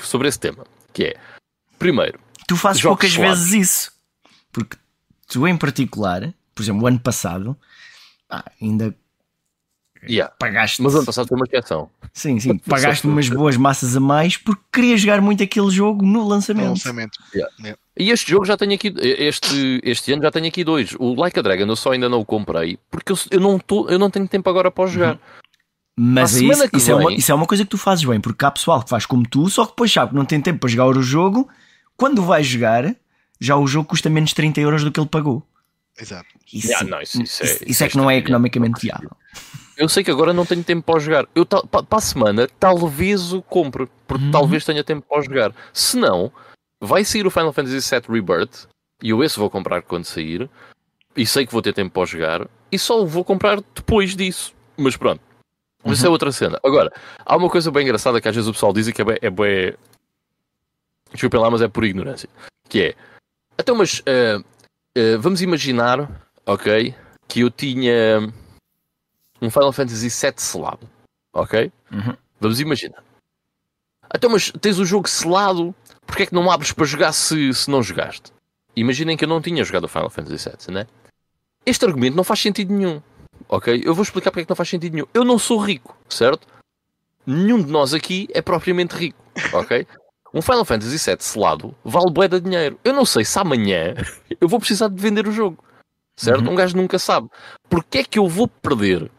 [0.04, 1.20] sobre esse tema, que é,
[1.80, 3.40] primeiro, Tu fazes poucas suaves.
[3.50, 3.92] vezes isso.
[4.52, 4.78] Porque
[5.28, 7.58] tu, em particular, por exemplo, o ano passado,
[8.62, 8.96] ainda
[10.08, 10.82] yeah, pagaste.
[10.82, 11.90] mas ano passado foi uma exceção.
[12.14, 16.12] Sim, sim, pagaste umas boas massas a mais porque querias jogar muito aquele jogo no
[16.22, 16.70] No lançamento.
[16.70, 17.20] lançamento.
[17.98, 20.94] E este jogo já tenho aqui, este, este ano já tenho aqui dois.
[21.00, 23.88] O Like a Dragon eu só ainda não o comprei porque eu, eu, não, tô,
[23.90, 25.20] eu não tenho tempo agora para o jogar.
[25.98, 28.04] Mas À é isso, isso, é uma, vem- isso é uma coisa que tu fazes
[28.04, 30.42] bem, porque há pessoal que faz como tu, só que depois sabe que não tem
[30.42, 31.50] tempo para jogar o jogo.
[31.96, 32.94] Quando vai jogar,
[33.40, 35.44] já o jogo custa menos 30 euros do que ele pagou.
[36.00, 36.28] Exato.
[36.52, 39.12] Isso, Yeah, não, isso- isso é- isso- isso é é que não é economicamente viável.
[39.78, 41.26] Eu sei que agora não tenho tempo para o jogar.
[41.36, 44.32] Eu para a semana talvez o compre, porque Uhum.
[44.32, 45.54] talvez tenha tempo para o jogar.
[45.74, 46.32] Se não,
[46.82, 48.68] vai sair o Final Fantasy VII Rebirth
[49.02, 50.50] e eu esse vou comprar quando sair.
[51.16, 54.16] E sei que vou ter tempo para o jogar e só o vou comprar depois
[54.16, 54.54] disso.
[54.78, 55.22] Mas pronto.
[55.84, 56.60] Mas isso é outra cena.
[56.64, 56.92] Agora,
[57.26, 59.18] há uma coisa bem engraçada que às vezes o pessoal diz e que é bem.
[59.22, 59.74] É bem...
[61.12, 62.28] Desculpem lá, mas é por ignorância.
[62.68, 62.96] Que é.
[63.58, 64.40] Então, mas eh,
[64.96, 66.10] eh, vamos imaginar,
[66.46, 66.94] ok,
[67.28, 68.32] que eu tinha
[69.42, 70.90] um Final Fantasy VII selado,
[71.34, 71.72] ok?
[71.92, 72.16] Uhum.
[72.40, 73.04] Vamos imaginar.
[74.14, 75.74] Então, mas tens o jogo selado,
[76.06, 78.32] porque é que não abres para jogar se, se não jogaste?
[78.76, 80.88] Imaginem que eu não tinha jogado o Final Fantasy VII, né?
[81.66, 83.02] Este argumento não faz sentido nenhum,
[83.50, 83.82] ok?
[83.84, 85.08] Eu vou explicar porque é que não faz sentido nenhum.
[85.14, 86.48] Eu não sou rico, certo?
[87.26, 89.18] Nenhum de nós aqui é propriamente rico,
[89.54, 89.88] ok?
[90.36, 92.78] Um Final Fantasy VII selado vale bué de dinheiro.
[92.84, 93.96] Eu não sei se amanhã
[94.42, 95.64] eu vou precisar de vender o jogo,
[96.20, 96.44] certo?
[96.46, 96.52] Uhum.
[96.52, 97.30] Um gajo nunca sabe.
[97.70, 99.10] Porquê é que eu vou perder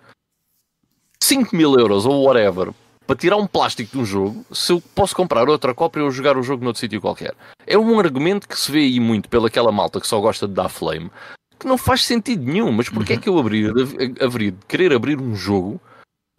[1.22, 2.74] 5 mil euros ou whatever
[3.06, 6.36] para tirar um plástico de um jogo se eu posso comprar outra cópia ou jogar
[6.36, 7.34] o jogo noutro sítio qualquer?
[7.66, 10.68] É um argumento que se vê aí muito pelaquela malta que só gosta de dar
[10.68, 11.10] flame
[11.58, 12.70] que não faz sentido nenhum.
[12.70, 13.72] Mas porquê é que eu abrir,
[14.20, 15.80] haveria de querer abrir um jogo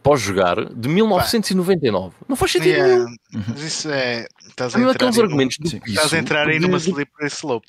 [0.04, 2.16] para jogar de 1999?
[2.28, 2.88] Não faz sentido nenhum.
[2.88, 3.12] Yeah,
[3.50, 4.28] Mas isso é.
[4.48, 7.68] Estás a Há entrar aqueles aí argumentos piso Estás a entrar aí numa slippery slope.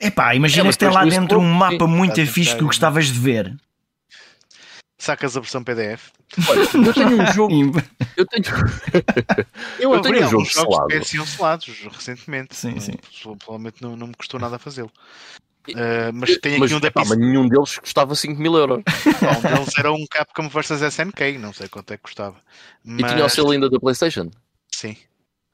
[0.00, 3.06] Epá, imagina É, que tem lá dentro um mapa muito a fixe que entrar- gostavas
[3.06, 3.56] de ver.
[5.00, 6.10] Sacas a versão PDF.
[6.48, 7.54] Olha, eu tenho um jogo.
[8.16, 8.44] Eu tenho,
[9.78, 10.86] Eu, Eu tenho abri um jogo selado.
[10.88, 12.56] que pareciam selados recentemente.
[12.56, 12.92] Sim, Não- sim.
[13.22, 14.90] Provavelmente não, não me custou nada fazê-lo.
[15.68, 17.16] E- Uh, mas tem aqui mas, um da PC.
[17.16, 18.82] nenhum deles custava 5 mil euros.
[19.22, 22.36] Um deles era um Capcom vs SNK, não sei quanto é que custava.
[22.84, 24.30] E Mas, tinha o selo ainda da PlayStation.
[24.74, 24.96] Sim.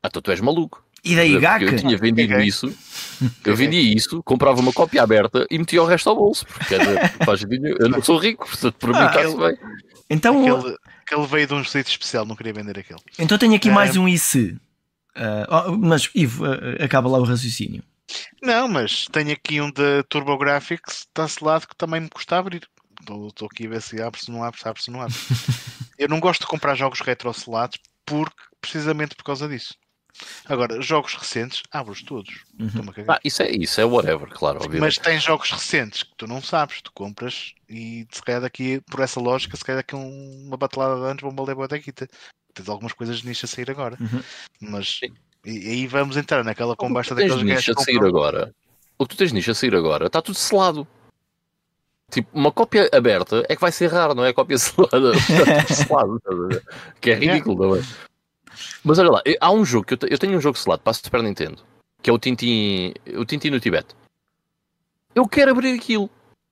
[0.02, 0.84] Ah, então tu és maluco.
[1.02, 2.72] E daí, Porque Eu tinha vendido isso,
[3.44, 6.46] eu vendia isso, comprava uma cópia aberta e metia o resto ao bolso.
[6.46, 9.58] Porque quer dizer, faz sentido, eu não sou rico, portanto, para mim Ah, está-se bem.
[10.08, 10.76] Então, Aquele,
[11.06, 13.00] aquele veio de um sítio especial, não queria vender aquele.
[13.18, 13.72] então tenho aqui É.
[13.72, 14.56] mais um IC.
[15.16, 17.82] Ah, oh, mas, Ivo, ah, acaba lá o raciocínio.
[18.42, 22.68] Não, mas tenho aqui um da TurboGrafx, está selado, que também me custa abrir.
[23.00, 25.14] Estou aqui a ver se abre, se não abre, se abre, se não abre.
[25.98, 29.74] Eu não gosto de comprar jogos retro selados porque, precisamente por causa disso.
[30.46, 32.44] Agora, jogos recentes, abro-os todos.
[32.58, 32.84] Uhum.
[33.08, 34.80] Ah, isso é, isso é whatever, claro, obviamente.
[34.80, 39.00] Mas tens jogos recentes que tu não sabes, tu compras e se calhar daqui, por
[39.00, 42.08] essa lógica, se calhar daqui um- uma batelada de anos vão valer boa guita.
[42.54, 43.96] Tens algumas coisas de nicho a sair agora.
[44.00, 44.22] Uhum.
[44.60, 45.12] Mas Sim.
[45.44, 48.04] E, aí vamos entrar naquela O que conversa tu tens daqueles nicho gajos a sair
[48.04, 48.54] agora,
[48.98, 50.86] o que tu tens nicho a sair agora, está tudo selado.
[52.10, 54.28] Tipo, uma cópia aberta é que vai ser raro, não é?
[54.28, 55.12] A cópia selada.
[55.16, 56.20] Está tudo selado?
[57.00, 57.88] Que é ridículo também.
[58.84, 60.90] Mas olha lá, há um jogo que eu, te- eu tenho um jogo selado para
[60.92, 61.62] a Super Nintendo,
[62.02, 63.94] que é o Tintin, o Tintin no Tibete.
[65.14, 66.08] Eu quero abrir aquilo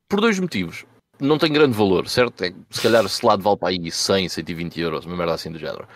[0.08, 0.84] por dois motivos.
[1.20, 2.42] Não tem grande valor, certo?
[2.42, 5.58] É, que se calhar selado vale para aí 100, 120 euros, uma merda assim do
[5.58, 5.86] género.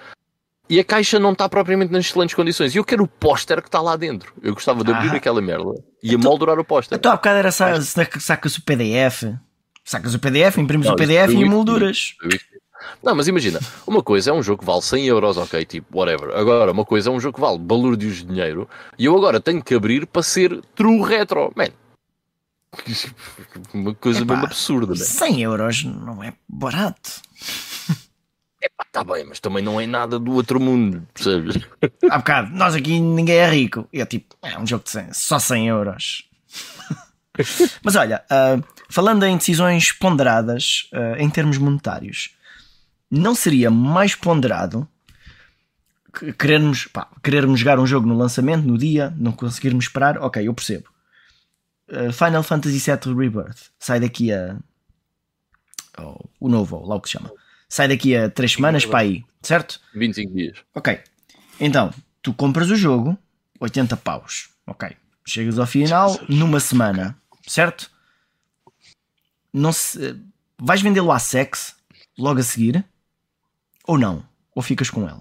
[0.69, 2.75] E a caixa não está propriamente nas excelentes condições.
[2.75, 4.33] E eu quero o póster que está lá dentro.
[4.43, 5.17] Eu gostava de abrir Ah.
[5.17, 5.73] aquela merda
[6.03, 6.99] e a moldurar o póster.
[6.99, 9.25] Então há bocado era sa saca- sacas o PDF,
[9.85, 12.15] sacas o PDF, imprimes Não, o PDF e molduras.
[13.03, 16.37] Não, mas imagina, uma coisa é um jogo que vale 100 euros, ok, tipo, whatever.
[16.37, 18.69] Agora, uma coisa é um jogo que vale balúrdios de dinheiro
[18.99, 21.53] e eu agora tenho que abrir para ser true retro.
[21.57, 21.69] Man,
[23.73, 24.97] uma coisa Epá, mesmo absurda, man.
[24.97, 27.23] 100 euros não é barato.
[28.67, 31.57] Epá, tá bem, mas também não é nada do outro mundo, percebes?
[32.11, 33.89] Há bocado, nós aqui ninguém é rico.
[33.93, 36.29] E eu tipo, é um jogo de 100, só 100 euros.
[37.85, 42.35] Mas olha, ah, falando em decisões ponderadas ah, em termos monetários,
[43.11, 44.89] não seria mais ponderado
[46.19, 50.19] que- querermos, pá, querermos jogar um jogo no lançamento, no dia, não conseguirmos esperar?
[50.19, 50.89] Ok, eu percebo.
[51.91, 54.57] Ah, Final Fantasy VII Rebirth sai daqui a.
[56.01, 57.31] oh, o novo, ou lá o que se chama.
[57.69, 59.81] Sai daqui a 3 semanas para aí, certo?
[59.95, 60.59] 25 dias.
[60.75, 61.01] Ok.
[61.59, 63.19] Então, tu compras o jogo,
[63.61, 64.51] 80 paus.
[64.67, 64.91] Ok.
[65.27, 67.17] Chegas ao final numa semana,
[67.47, 67.91] certo?
[69.53, 70.17] Não se...
[70.59, 71.75] Vais vendê-lo à sex
[72.17, 72.85] logo a seguir?
[73.87, 74.25] Ou não?
[74.55, 75.21] Ou ficas com ele?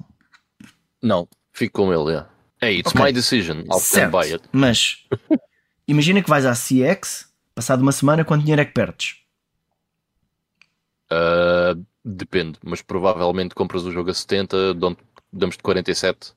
[1.02, 2.30] Não, fico com ele, yeah.
[2.62, 3.04] Hey, it's Ok.
[3.04, 3.60] my decision.
[3.72, 4.44] I'll stand by it.
[4.52, 5.06] Mas
[5.88, 9.18] imagina que vais à CX, passado uma semana, quanto dinheiro é que perdes?
[11.12, 14.96] Uh, depende, mas provavelmente compras o jogo a 70, dão-
[15.34, 16.34] damos-te 47,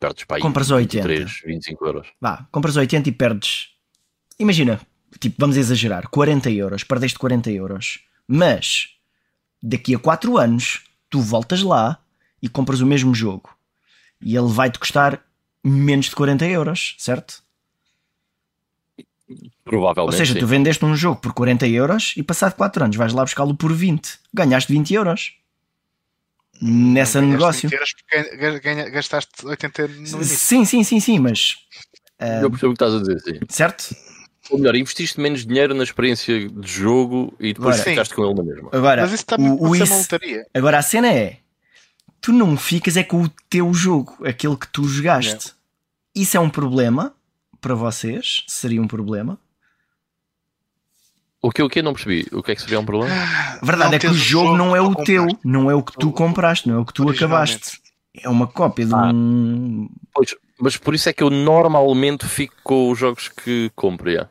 [0.00, 1.06] perdes para aí Compras a 80.
[1.06, 2.08] 23, 25 euros.
[2.20, 3.68] Vá, compras 80 e perdes.
[4.38, 4.80] Imagina,
[5.20, 8.00] tipo, vamos exagerar, 40 euros, perdeste 40 euros.
[8.26, 8.88] Mas
[9.62, 12.00] daqui a 4 anos tu voltas lá
[12.42, 13.50] e compras o mesmo jogo
[14.20, 15.22] e ele vai-te custar
[15.62, 17.43] menos de 40 euros, certo?
[19.42, 20.16] Ou Provavelmente.
[20.16, 20.38] seja, sim.
[20.40, 23.72] tu vendeste um jogo por 40 euros e passado 4 anos vais lá buscá-lo por
[23.72, 24.18] 20.
[24.32, 25.32] Ganhaste 20 euros
[26.60, 27.68] nessa Ganhaste negócio.
[27.70, 30.24] 20 euros porque gastaste 80 no.
[30.24, 31.56] Sim, sim, sim, sim, mas
[32.42, 33.40] Eu percebo o que estás a dizer, sim.
[33.48, 33.94] certo?
[34.50, 38.34] Ou melhor, investiste menos dinheiro na experiência de jogo e depois Agora- ficaste com ele
[38.34, 38.68] na mesma.
[38.72, 40.06] Agora, Mas isso também o, o isso-.
[40.52, 41.38] Agora a cena é:
[42.20, 45.52] tu não ficas é com o teu jogo, aquele que tu jogaste.
[46.14, 47.14] Isso é um problema
[47.64, 48.44] para vocês?
[48.46, 49.38] Seria um problema?
[51.40, 52.26] O que o que não percebi?
[52.32, 53.14] O que é que seria um problema?
[53.14, 55.46] A verdade Não é que o jogo não é o teu, compraste.
[55.48, 57.80] não é o que tu compraste, não é o que tu acabaste.
[58.14, 59.10] É uma cópia de Ah.
[59.12, 59.88] um.
[60.14, 64.08] Pois, mas por isso é que eu normalmente fico com os jogos que compro.
[64.10, 64.30] yeah.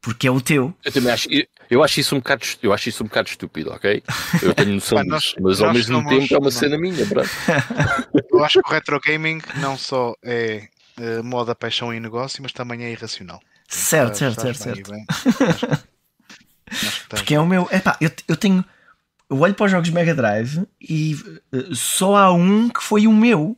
[0.00, 0.72] Porque é o teu.
[0.84, 3.70] Eu também acho, eu, eu acho isso um bocado, eu acho isso um bocado estúpido,
[3.72, 4.02] ok?
[4.42, 6.50] Eu tenho noção disso, mas ao mesmo somos- tempo é uma não.
[6.52, 7.28] cena minha, pronto.
[8.30, 10.68] Eu acho que o retro gaming não só é
[11.00, 13.40] eh, moda, paixão e negócio, mas também é irracional.
[13.68, 15.68] Certo, Estás- certo, certo, bem, certo.
[15.68, 15.78] bem.
[17.08, 17.68] Porque é o meu.
[17.70, 18.64] Epá, eu, eu tenho.
[19.28, 21.16] Eu olho para os jogos Mega Drive e
[21.52, 23.56] eh, só há um que foi o meu.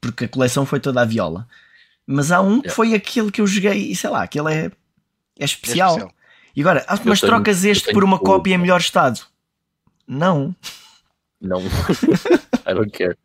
[0.00, 1.48] Porque a coleção foi toda a viola.
[2.06, 2.74] Mas há um que Yeah.
[2.74, 4.70] foi aquele que eu joguei e sei lá, aquele é, é
[5.40, 5.90] É especial.
[5.90, 6.14] especial.
[6.54, 9.20] E agora, ah, mas tenho- trocas este por uma cópia em melhor estado?
[10.06, 10.54] Não.
[11.40, 11.60] Não,
[12.66, 13.16] I don't care.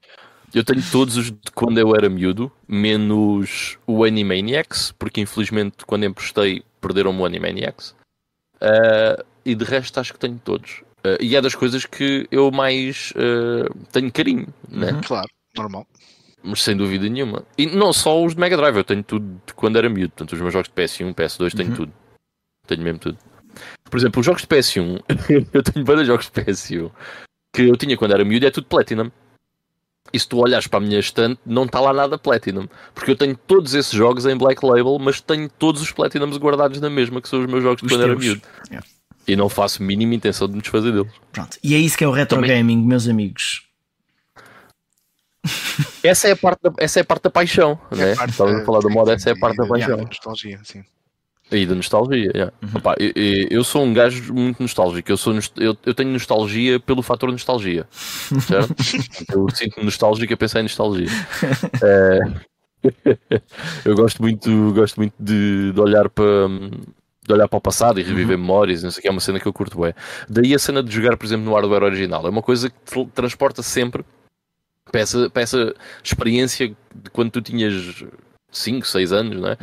[0.54, 6.06] Eu tenho todos os de quando eu era miúdo, menos o Animaniacs, porque infelizmente quando
[6.06, 7.96] emprestei perderam-me o Animaniacs.
[8.60, 10.82] Ah, e de resto acho que tenho todos.
[11.04, 14.92] Ah, e é das coisas que eu mais ah, tenho carinho, né?
[14.94, 15.02] Uhum.
[15.02, 15.86] Claro, normal.
[16.44, 17.44] mas sem dúvida nenhuma.
[17.58, 20.10] E não só os de Mega Drive, eu tenho tudo de quando era miúdo.
[20.12, 21.76] Portanto, os meus jogos de PS1, PS2, tenho Uhum.
[21.76, 21.94] tudo.
[22.66, 23.18] Tenho mesmo tudo.
[23.90, 25.00] Por exemplo, os jogos de PS1,
[25.54, 26.90] eu tenho vários jogos de PS1
[27.54, 29.12] que eu tinha quando era miúdo é tudo Platinum.
[30.12, 32.68] E se tu olhares para a minha estante, não está lá nada Platinum.
[32.96, 36.82] Porque eu tenho todos esses jogos em Black Label, mas tenho todos os Platinums guardados
[36.82, 38.42] na mesma, que são os meus jogos de Os quando era miúdo.
[38.70, 38.88] Yeah.
[39.28, 41.12] E não faço mínima intenção de me desfazer deles.
[41.32, 41.58] Pronto.
[41.64, 43.64] E é isso que é o retro Também- gaming, meus amigos.
[46.04, 48.12] Essa é a parte da, essa é a parte da paixão, né?
[48.12, 50.00] É parte Estávamos a falar da moda, essa é a parte da e- paixão.
[50.00, 50.84] e nostalgia, sim.
[51.52, 52.54] Aí da nostalgia, yeah.
[52.76, 53.12] Opa, eu,
[53.50, 55.12] eu- sou um gajo muito nostálgico.
[55.12, 57.88] Eu, sou, eu, eu tenho nostalgia pelo fator nostalgia.
[57.92, 58.76] Certo?
[59.34, 61.08] eu sinto nostálgico a pensar em nostalgia.
[61.82, 62.20] Eh,
[63.84, 66.48] eu gosto muito, gosto muito de, de olhar para
[67.30, 69.40] de olhar para o passado e reviver memórias, não sei o que, é uma cena
[69.40, 69.94] que eu curto bem.
[70.28, 72.26] Daí a cena de jogar, por exemplo, no hardware original.
[72.26, 74.04] É uma coisa que te transporta sempre
[74.92, 78.04] para essa, para essa experiência de quando tu tinhas
[78.52, 79.58] 5, 6 anos, não é?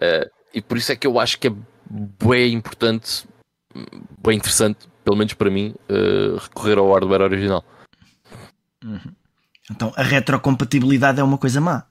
[0.00, 1.52] Eh, e por isso é que eu acho que é
[1.90, 3.26] bem importante,
[4.22, 7.64] bem interessante, pelo menos para mim, eh, recorrer ao hardware original.
[9.70, 11.84] Então a retrocompatibilidade é uma coisa má.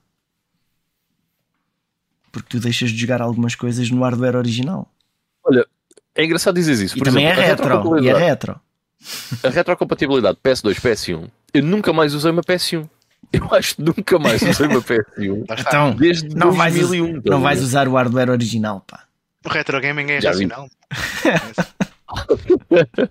[2.32, 4.88] Porque tu deixas de jogar algumas coisas no hardware original.
[5.42, 5.66] Olha,
[6.14, 6.96] é engraçado dizer isso.
[6.96, 8.04] E Por também exemplo, é a retro.
[8.04, 8.60] E é retro.
[9.42, 12.88] A retrocompatibilidade PS2, PS1, eu nunca mais usei uma PS1.
[13.32, 15.68] Eu acho que nunca mais usei uma PS1 Lá está.
[15.68, 17.06] Então, desde não vais, us- 2001.
[17.18, 19.04] estás não a vais usar o hardware original, pá.
[19.44, 20.26] O retro gaming é vi.
[20.26, 20.68] racional.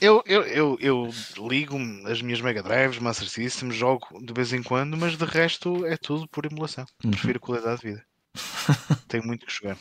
[0.00, 1.10] eu, eu, eu, eu
[1.48, 5.86] ligo as minhas Mega Drives, Master System, jogo de vez em quando, mas de resto
[5.86, 6.84] é tudo por emulação.
[7.04, 7.10] Uhum.
[7.12, 8.02] Prefiro qualidade de vida.
[9.08, 9.76] Tenho muito que jogar.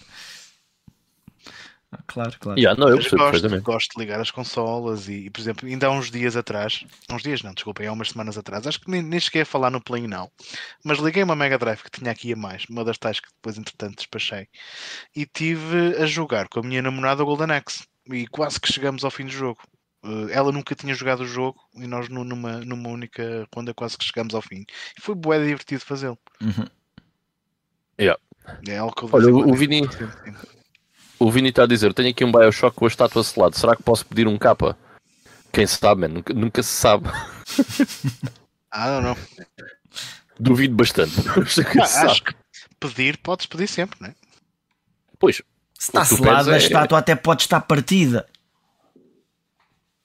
[1.93, 2.59] Ah, Claro, claro.
[2.59, 5.91] Yeah, não, eu gosto, gosto de ligar as consolas e, e, por exemplo, ainda há
[5.91, 9.19] uns dias atrás, uns dias não, desculpem, há umas semanas atrás, acho que nem, nem
[9.19, 10.31] cheguei a falar no Play não,
[10.83, 13.57] mas liguei uma Mega Drive que tinha aqui a mais, uma das tais que depois
[13.57, 14.47] entretanto despachei,
[15.15, 19.03] e tive a jogar com a minha namorada o Golden Axe, e quase que chegamos
[19.05, 19.61] ao fim do jogo.
[20.03, 23.97] Eh, ela nunca tinha jogado o jogo e nós nu- numa, numa única ronda quase
[23.97, 24.65] que chegamos ao fim.
[24.97, 26.17] E foi bué divertido fazê-lo.
[26.41, 26.65] Uhum.
[27.97, 28.19] Yeah.
[28.67, 29.87] É algo que eu Olha, o- o Vini-.
[31.23, 33.55] O Vini está a dizer: tenho aqui um Bioshock com a estátua selada.
[33.55, 34.77] Será que posso pedir um capa?
[35.53, 36.07] Quem sabe, man?
[36.09, 37.09] Nunca, nunca se sabe.
[38.75, 39.17] Ah, não, não.
[40.39, 41.13] Duvido bastante.
[41.79, 42.33] Ah, acho que
[42.79, 44.15] pedir, podes pedir sempre, não é?
[45.19, 45.35] Pois,
[45.77, 48.25] Se está selada, a é- estátua até pode estar partida.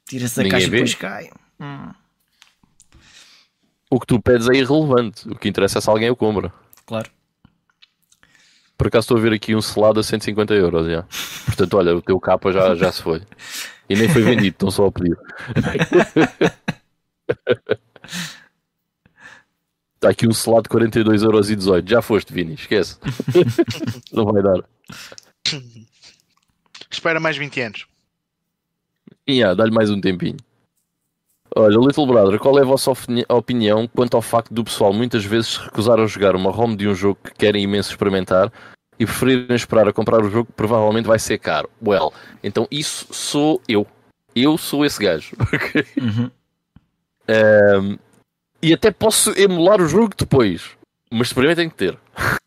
[0.06, 1.30] Tira-se a Ninguém caixa e depois cai.
[1.58, 1.90] Hum,
[3.90, 5.26] o que tu pedes é irrelevante.
[5.26, 6.52] O que interessa é se alguém o compra.
[6.84, 7.10] claro.
[8.78, 10.86] Por acaso estou a ver aqui um selado a 150 euros.
[10.86, 11.02] Já.
[11.46, 13.20] Portanto, olha, o teu capa já, já se foi.
[13.90, 15.18] E nem foi vendido, estão só a pedir.
[19.96, 21.90] Está aqui um selado de 42 euros e 18.
[21.90, 22.98] Já foste, Vini, esquece.
[24.12, 24.62] Não vai dar.
[26.88, 27.86] Espera mais 20 anos.
[29.26, 30.36] E ah, dá-lhe mais um tempinho.
[31.58, 35.24] Olha, Little Brother, qual é a vossa opini- opinião quanto ao facto do pessoal muitas
[35.24, 38.52] vezes se recusar a jogar uma ROM de um jogo que querem imenso experimentar
[38.96, 41.68] e preferirem esperar a comprar o jogo que provavelmente vai ser caro?
[41.84, 42.12] Well,
[42.44, 43.84] então isso sou eu.
[44.36, 45.34] Eu sou esse gajo.
[45.52, 45.84] ok?
[46.00, 46.30] Uhum.
[47.26, 47.96] Ahm,
[48.62, 50.70] e até posso emular o jogo depois,
[51.10, 51.98] mas primeiro tenho que ter.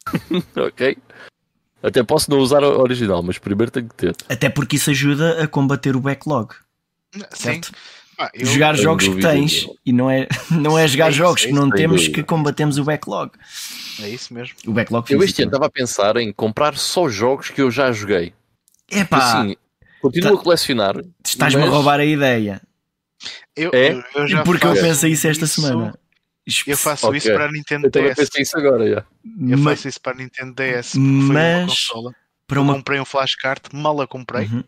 [0.56, 0.98] ok?
[1.84, 4.16] Até posso não usar o original, mas primeiro tenho que ter.
[4.30, 6.54] Até porque isso ajuda a combater o backlog.
[7.14, 7.26] Sim.
[7.32, 7.72] Certo?
[8.24, 11.44] Ah, eu- jogar jogos que tens e não é, não é jogar É isso, jogos
[11.44, 12.16] é que não temos dúvida.
[12.16, 13.32] que combatemos o backlog.
[14.02, 14.56] É isso mesmo.
[14.68, 17.92] O backlog Eu este ano estava a pensar em comprar só jogos que eu já
[17.92, 18.34] joguei.
[18.90, 19.56] Epá, assim,
[20.02, 20.96] continuo tá- a colecionar.
[21.26, 22.62] estás-me a mas- roubar a ideia.
[23.56, 23.92] Eu, É?
[23.94, 25.98] eu, eu já Porque eu pensei isso esta isso- semana.
[26.66, 27.18] Eu faço Ok.
[27.20, 28.16] isso para a Nintendo Eu DS.
[28.16, 29.04] pensei isso agora, já.
[29.48, 30.92] Eu Ma- faço isso para a Nintendo DS.
[30.94, 32.16] Porque foi uma Mas- consola.
[32.48, 32.74] para Eu uma.
[32.76, 34.48] comprei um flashcard, mal a comprei.
[34.48, 34.64] Uhum.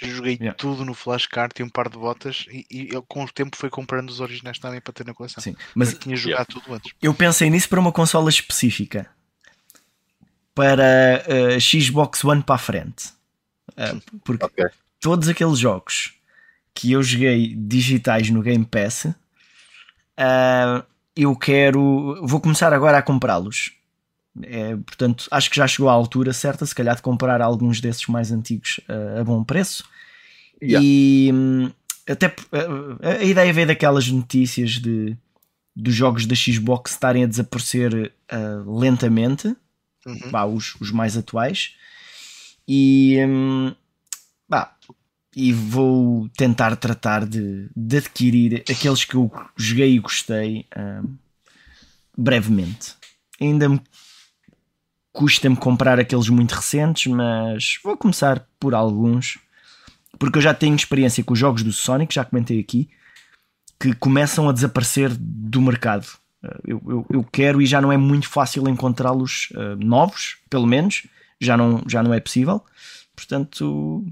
[0.00, 0.56] Joguei Yeah.
[0.56, 2.46] tudo no flashcard e um par de botas.
[2.50, 5.42] E, e eu, com o tempo fui comprando os originais também para ter na coleção.
[5.42, 6.92] Sim, Mas mas tinha jogado tudo antes.
[7.02, 9.10] eu pensei nisso para uma consola específica.
[10.54, 11.24] Para
[11.56, 13.12] a Xbox One para a frente.
[13.76, 13.94] Ah,
[14.24, 14.64] porque Ok.
[15.00, 16.14] todos aqueles jogos
[16.74, 19.06] que eu joguei digitais no Game Pass,
[20.16, 20.84] ah,
[21.16, 22.24] eu quero.
[22.26, 23.72] Vou começar agora a comprá-los.
[24.42, 28.06] É, portanto, acho que já chegou à altura certa, se calhar, de comprar alguns desses
[28.06, 29.84] mais antigos ah, a bom preço.
[30.62, 30.84] Yeah.
[30.84, 31.70] E hum,
[32.08, 32.34] até
[33.02, 35.16] a, a ideia veio daquelas notícias de
[35.74, 39.54] dos jogos da Xbox estarem a desaparecer ah, lentamente
[40.08, 40.30] Uhum.
[40.30, 41.74] pá, os, os mais atuais
[42.66, 43.74] e hum,
[44.48, 44.74] pá,
[45.36, 51.16] e vou tentar tratar de, de adquirir aqueles que eu joguei e gostei hum,
[52.16, 52.94] brevemente
[53.40, 53.80] ainda me
[55.18, 59.38] custa-me comprar aqueles muito recentes mas vou começar por alguns
[60.16, 62.88] porque eu já tenho experiência com os jogos do Sonic, já comentei aqui
[63.80, 66.06] que começam a desaparecer do mercado
[66.40, 70.66] Uh, eu, eu, eu quero e já não é muito fácil encontrá-los uh, novos, pelo
[70.66, 71.04] menos,
[71.40, 72.64] já não, já não é possível.
[73.14, 74.06] Portanto,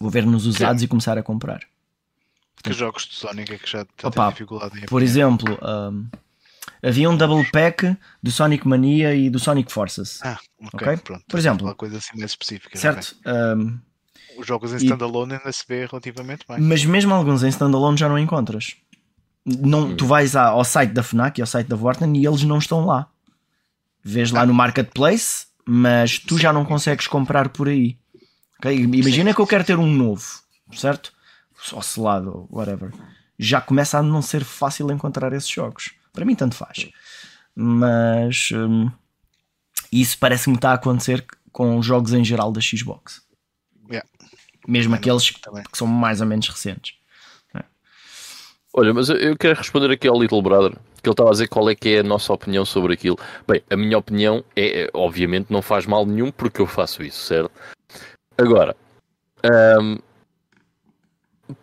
[0.00, 1.60] vou ver nos usados e começar a comprar.
[2.62, 6.06] Que jogos de Sonic é que já, tem dificuldade em Por exemplo, um,
[6.82, 10.20] havia um double pack do Sonic Mania e do Sonic Forces.
[10.22, 10.38] Ah,
[10.72, 10.96] ok, Ok?
[10.98, 11.24] pronto.
[11.28, 11.66] Por exemplo.
[11.66, 12.78] Uma coisa assim mais específica.
[12.78, 13.16] certo?
[13.26, 13.78] Um.
[14.38, 16.58] Os jogos em standalone ainda se vê relativamente bem.
[16.60, 18.76] mas mesmo alguns em standalone já não encontras.
[19.44, 22.42] Não, Tu vais à- ao site da FNAC e ao site da Vorten e eles
[22.44, 23.08] não estão lá.
[24.04, 27.98] Vês lá no marketplace, mas tu já não consegues comprar por aí.
[28.58, 28.72] Ok?
[28.76, 30.24] Imagina que eu quero ter um novo,
[30.72, 31.12] certo?
[31.72, 32.92] Ou selado, ou whatever.
[33.38, 35.92] Já começa a não ser fácil encontrar esses jogos.
[36.12, 36.88] Para mim, tanto faz.
[37.54, 38.90] Mas hum,
[39.92, 43.22] isso parece-me estar a acontecer com os jogos em geral da Xbox.
[43.90, 44.08] Yeah.
[44.66, 45.64] Mesmo Também aqueles que, também.
[45.64, 46.94] que são mais ou menos recentes.
[48.74, 50.72] Olha, mas eu- quero responder aqui ao Little Brother,
[51.02, 53.18] que ele estava a dizer qual é que é a nossa opinião sobre aquilo.
[53.46, 57.18] Bem, a minha opinião é, é, obviamente, não faz mal nenhum porque eu faço isso,
[57.24, 57.50] certo?
[58.36, 58.76] Agora,
[59.42, 59.96] ahm,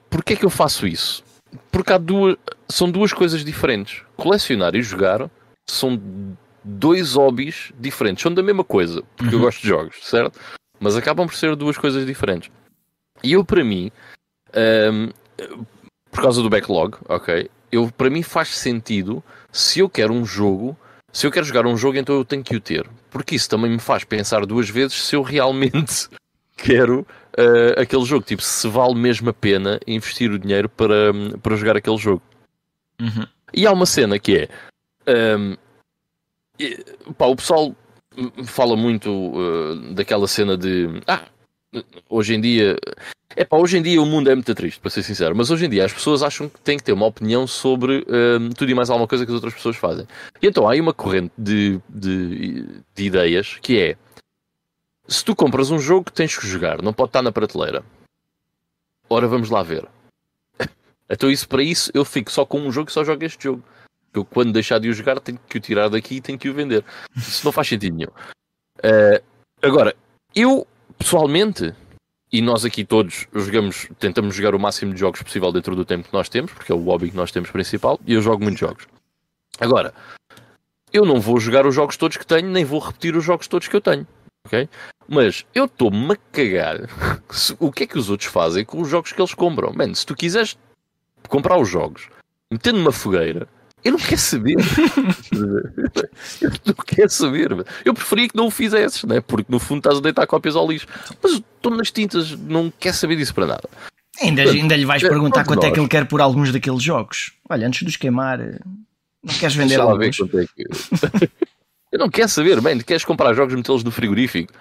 [0.10, 1.24] porquê é que eu faço isso?
[1.72, 2.36] Porque há duas,
[2.70, 4.02] são duas coisas diferentes.
[4.16, 5.30] Colecionar e jogar
[5.70, 6.00] são
[6.64, 8.24] dois hobbies diferentes.
[8.24, 9.46] São da mesma coisa, porque eu Uhum.
[9.46, 10.40] gosto de jogos, certo?
[10.80, 12.50] Mas acabam por ser duas coisas diferentes.
[13.24, 13.92] E eu, para mim,
[14.54, 15.10] ahm,
[16.12, 17.50] por causa do backlog, ok?
[17.72, 20.78] Eu, para mim faz sentido se eu quero um jogo,
[21.12, 22.88] se eu quero jogar um jogo, então eu tenho que o ter.
[23.10, 26.08] Porque isso também me faz pensar duas vezes se eu realmente
[26.58, 27.06] quero
[27.38, 28.26] eh, aquele jogo.
[28.26, 31.12] Tipo, se vale mesmo a pena investir o dinheiro para,
[31.42, 32.22] para jogar aquele jogo.
[33.54, 34.50] E há uma cena que é.
[35.08, 35.56] ehm,
[36.60, 36.78] e,
[37.18, 37.76] pá, o pessoal
[38.46, 41.02] fala muito eh, daquela cena de.
[41.08, 41.26] Ah,
[42.10, 42.78] hoje em dia.
[43.36, 45.36] É pá, hoje em dia o mundo é muito triste, para ser sincero.
[45.36, 48.50] Mas hoje em dia as pessoas acham que têm que ter uma opinião sobre ehm,
[48.58, 50.08] tudo e mais alguma coisa que as outras pessoas fazem.
[50.42, 52.66] E então há aí uma corrente de, de,
[52.96, 53.98] de ideias que é.
[55.08, 57.84] Se tu compras um jogo, tens que jogar, não pode estar na prateleira.
[59.10, 59.88] Ora, vamos lá ver.
[61.10, 63.64] Então, isso para isso, eu fico só com um jogo e só jogo este jogo.
[64.14, 66.53] Eu, quando deixar de o jogar, tenho que o tirar daqui e tenho que o
[66.53, 66.84] vender.
[67.15, 68.11] Isso não faz sentido nenhum.
[68.82, 69.22] Eh,
[69.61, 69.95] agora,
[70.34, 70.65] eu,
[70.98, 71.73] pessoalmente,
[72.32, 76.07] e nós aqui todos jogamos, tentamos jogar o máximo de jogos possível dentro do tempo
[76.07, 78.60] que nós temos, porque é o hobby que nós temos principal, e eu jogo muitos
[78.60, 78.88] jogos.
[79.60, 79.94] Agora,
[80.91, 83.68] eu não vou jogar os jogos todos que tenho, nem vou repetir os jogos todos
[83.68, 84.07] que eu tenho.
[84.45, 84.69] Ok?
[85.07, 86.77] Mas eu estou-me a cagar
[87.60, 89.73] o que é que os outros fazem com os jogos que eles compram.
[89.73, 90.57] Man, se tu quiseres
[91.30, 92.07] comprar os jogos,
[92.52, 93.47] metendo numa fogueira,
[93.84, 94.56] eu não quero saber.
[96.41, 97.52] eu não quero saber.
[97.84, 99.22] Eu preferia que não o fizesses, né?
[99.22, 100.88] porque no fundo estás a deitar cópias ao lixo.
[101.22, 103.69] Mas estou nas tintas, não quero saber disso para nada.
[104.22, 105.80] Ainda, ainda lhe vais É, perguntar quanto é que nós.
[105.80, 107.34] ele quer por alguns daqueles jogos.
[107.49, 110.18] Olha, antes de os queimar, não queres vender Deixa lá ver alguns?
[110.18, 111.30] quanto é que.
[111.96, 112.78] Eu não quero saber, man.
[112.80, 114.54] Queres comprar jogos e metê-los no frigorífico?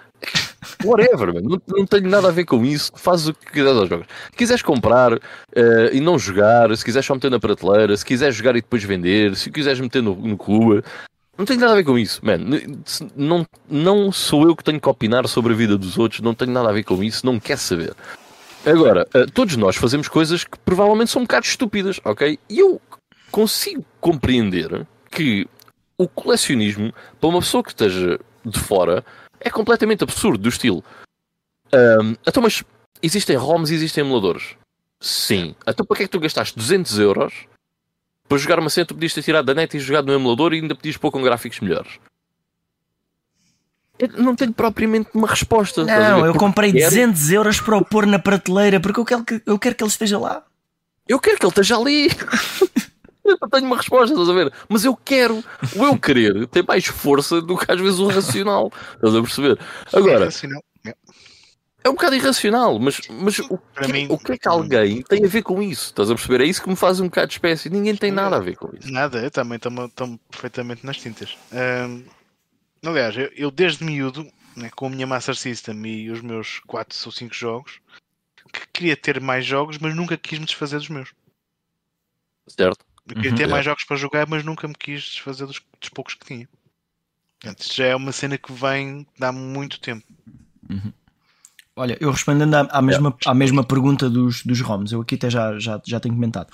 [0.85, 1.41] Whatever, man.
[1.41, 2.93] Não, não tenho nada a ver com isso.
[2.95, 4.07] Faz o que quiseres aos jogos.
[4.31, 5.19] Se quiseres comprar
[5.53, 8.85] eh, e não jogar, se quiseres só meter na prateleira, se quiseres jogar e depois
[8.85, 10.81] vender, se quiseres meter no, no clube,
[11.37, 12.37] não tenho nada a ver com isso, man.
[13.13, 16.51] Não, não sou eu que tenho que opinar sobre a vida dos outros, não tenho
[16.51, 17.93] nada a ver com isso, não quero saber.
[18.65, 22.39] Agora, eh, todos nós fazemos coisas que provavelmente são um bocado estúpidas, ok?
[22.49, 22.79] E eu
[23.29, 25.45] consigo compreender que
[25.97, 29.03] o colecionismo, para uma pessoa que esteja de fora,
[29.39, 30.83] é completamente absurdo, do estilo.
[31.71, 32.63] ahm, então, mas
[33.01, 34.55] existem ROMs e existem emuladores?
[34.99, 35.55] Sim.
[35.67, 37.33] Então, para que é que tu gastaste 200 euros
[38.27, 40.59] para jogar uma cena tu podias ter tirado da net e jogado no emulador e
[40.59, 41.91] ainda podias pôr com gráficos melhores?
[43.97, 45.85] Eu não tenho propriamente uma resposta.
[45.85, 49.41] Não, eu comprei quero- 200 euros para o pôr na prateleira porque eu quero que,
[49.45, 50.43] eu quero que ele esteja lá.
[51.07, 52.09] Eu quero que ele esteja ali.
[53.25, 54.53] eu não tenho uma resposta, estás a ver?
[54.69, 55.43] Mas eu quero.
[55.75, 58.71] O eu querer tem mais força do que às vezes o racional.
[58.95, 59.59] Estás a perceber?
[59.91, 60.29] Agora.
[60.85, 60.93] É.
[61.83, 65.25] é um bocado irracional, mas, mas o, que, mim- o que é que alguém tem
[65.25, 65.85] a ver com isso?
[65.87, 66.43] Estás a perceber?
[66.43, 67.69] É isso que me faz um bocado de espécie.
[67.69, 68.91] Ninguém tem nada a ver com isso.
[68.91, 71.35] Nada, eu também estou perfeitamente nas tintas.
[71.51, 72.03] Ahm,
[72.85, 76.95] aliás, eu, eu desde miúdo, né, com a minha Master System e os meus 4
[77.07, 77.79] ou 5 jogos,
[78.53, 81.09] que queria ter mais jogos, mas nunca quis me desfazer dos meus.
[82.47, 82.84] Certo?
[83.07, 83.37] Eu queria Uhum.
[83.37, 86.49] ter mais jogos para jogar, mas nunca me quis desfazer dos, dos poucos que tinha.
[87.39, 90.05] Portanto, isto já é uma cena que vem de há muito tempo.
[91.75, 95.29] Olha, eu respondendo à, à mesma, à mesma pergunta dos, dos ROMs, eu aqui até
[95.29, 96.51] já, já, já tenho comentado.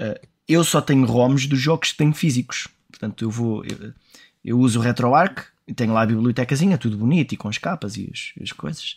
[0.00, 0.18] Uh,
[0.48, 2.66] eu só tenho ROMs dos jogos que tenho físicos.
[2.90, 3.64] Portanto, eu vou.
[3.64, 3.92] Eu,
[4.44, 7.96] eu uso o RetroArch e tenho lá a bibliotecazinha, tudo bonito e com as capas
[7.96, 8.96] e as, as coisas.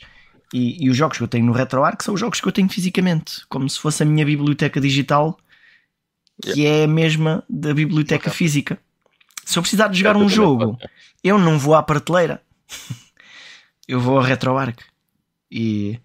[0.54, 2.70] E, e os jogos que eu tenho no RetroArch são os jogos que eu tenho
[2.70, 5.38] fisicamente, como se fosse a minha biblioteca digital,
[6.42, 8.38] que é a mesma da biblioteca Ok.
[8.38, 8.78] física.
[9.46, 10.78] Se eu precisar de jogar um jogo,
[11.24, 12.42] eu não vou à prateleira,
[13.88, 14.78] eu vou ao RetroArch
[15.52, 16.00] e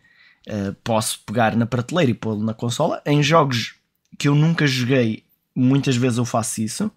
[0.47, 3.01] eh, posso pegar na prateleira e pô-lo na consola.
[3.07, 3.75] Em jogos
[4.19, 6.91] que eu nunca joguei, muitas vezes eu faço isso,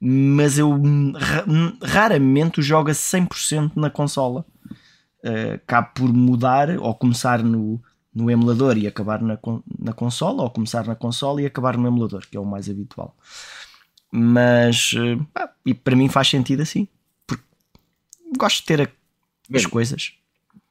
[0.00, 0.70] mas eu
[1.14, 1.44] ra-
[1.82, 4.44] raramente jogo a 100% na consola.
[5.22, 7.80] Uh, cabe por mudar ou começar no,
[8.14, 9.38] no emulador e acabar na,
[9.78, 13.16] na consola, ou começar na consola e acabar no emulador, que é o mais habitual.
[14.10, 16.86] Mas uh, pá, e para mim faz sentido assim,
[17.26, 17.42] porque
[18.38, 20.12] gosto de ter a- as Bem, coisas.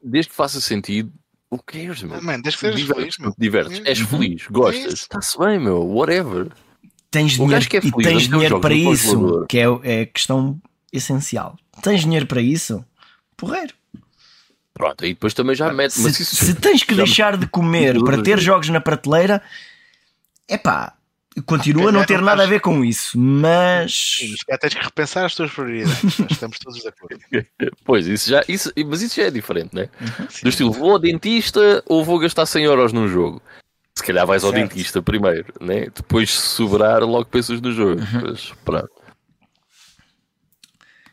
[0.01, 1.11] Desde que faça sentido,
[1.49, 2.21] o que é, meu?
[2.21, 3.35] Man, desde que sejas Divertes, feliz, meu.
[3.37, 3.81] divertes.
[3.85, 4.05] És Uhum.
[4.07, 5.03] feliz, gostas, isso.
[5.03, 6.51] está-se bem, meu, whatever.
[7.11, 10.01] Tens O dinheiro, é e feliz, tens não tem dinheiro para isso, que é, é
[10.01, 10.59] a questão
[10.91, 11.57] essencial.
[11.83, 12.83] Tens dinheiro para isso?
[13.37, 13.73] Porreiro.
[14.73, 15.99] Pronto, aí depois também já mete.
[15.99, 19.41] Mas se, isso se tens que já- deixar de comer para ter jogos na prateleira,
[20.47, 20.93] é pá,
[21.45, 24.57] continua a não calhar ter não nada a ver com isso, mas Sim, mas cá
[24.57, 26.19] tens que repensar as tuas prioridades.
[26.31, 27.19] Estamos todos de acordo.
[27.85, 29.89] Pois, isso já, isso, mas isso já é diferente, né?
[30.29, 30.41] Sim.
[30.43, 33.41] Do estilo, vou ao dentista ou vou gastar 100 euros num jogo?
[33.95, 34.69] Se calhar vais ao Certo.
[34.69, 35.81] dentista primeiro, né?
[35.93, 38.01] Depois, se sobrar, logo pensas no jogo.
[38.01, 38.21] Uhum.
[38.31, 38.89] Mas, pronto.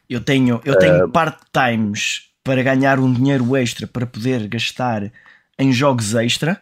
[0.08, 0.78] eu tenho, eu Ah.
[0.78, 5.12] tenho part-times para ganhar um dinheiro extra para poder gastar
[5.56, 6.60] em jogos extra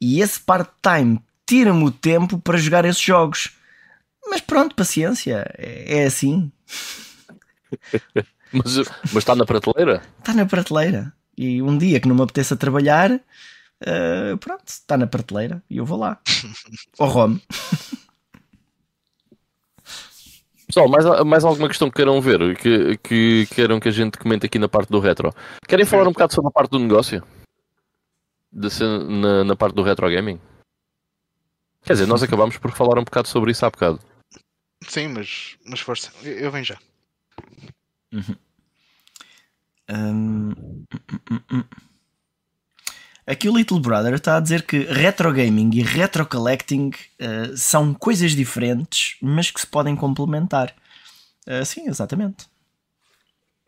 [0.00, 3.50] e esse part-time tira-me o tempo para jogar esses jogos.
[4.26, 6.50] Mas pronto, paciência, é, é assim,
[8.50, 8.78] Mas,
[9.12, 10.02] mas está na prateleira?
[10.18, 11.12] está na prateleira.
[11.36, 13.20] E um dia que não me apeteça trabalhar,
[13.84, 16.18] eh, pronto, está na prateleira e eu vou lá.
[16.98, 17.42] Ao Rome.
[20.68, 22.54] Pessoal, mais, mais alguma questão que queiram ver?
[22.58, 25.34] Que, que queiram que a gente comente aqui na parte do retro?
[25.66, 27.24] Querem falar um bocado sobre a parte do negócio?
[28.52, 30.38] De ser na, na parte do retro gaming?
[31.84, 33.98] Quer dizer, nós acabamos por falar um bocado sobre isso há bocado.
[34.86, 36.12] Sim, mas, mas força.
[36.22, 36.78] Eu, eu venho já.
[38.12, 38.20] Hum,
[39.90, 40.52] hum,
[41.30, 41.64] hum, hum.
[43.28, 47.92] Aqui o Little Brother está a dizer que retro gaming e retro collecting eh, são
[47.92, 50.74] coisas diferentes, mas que se podem complementar.
[51.46, 52.46] Eh, sim, exatamente.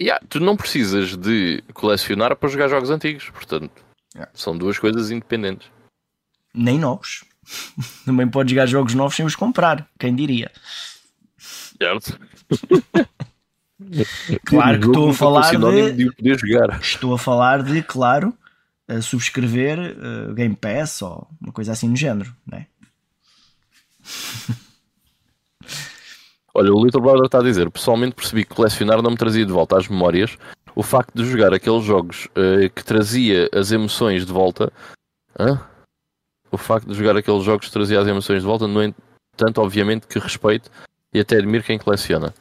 [0.00, 3.84] Yeah, tu não precisas de colecionar para jogar jogos antigos, portanto,
[4.14, 4.28] Yeah.
[4.34, 5.68] são duas coisas independentes.
[6.52, 7.22] Nem novos.
[8.04, 10.50] Também podes jogar jogos novos sem os comprar, quem diria.
[11.38, 12.18] Certo?
[14.44, 16.80] Claro que estou a falar de- de poder jogar.
[16.80, 18.34] Estou a falar de, claro,
[19.00, 22.66] subscrever eh, Game Pass ou uma coisa assim no género, né?
[26.52, 29.52] Olha, o Little Brother está a dizer: pessoalmente percebi que colecionar não me trazia de
[29.52, 30.36] volta às memórias.
[30.74, 34.72] O facto de jogar aqueles jogos eh, que trazia as emoções de volta.
[35.38, 35.60] Hã?
[36.50, 40.06] O facto de jogar aqueles jogos que trazia as emoções de volta, no entanto, obviamente
[40.06, 40.70] que respeito
[41.12, 42.34] e até admiro quem coleciona.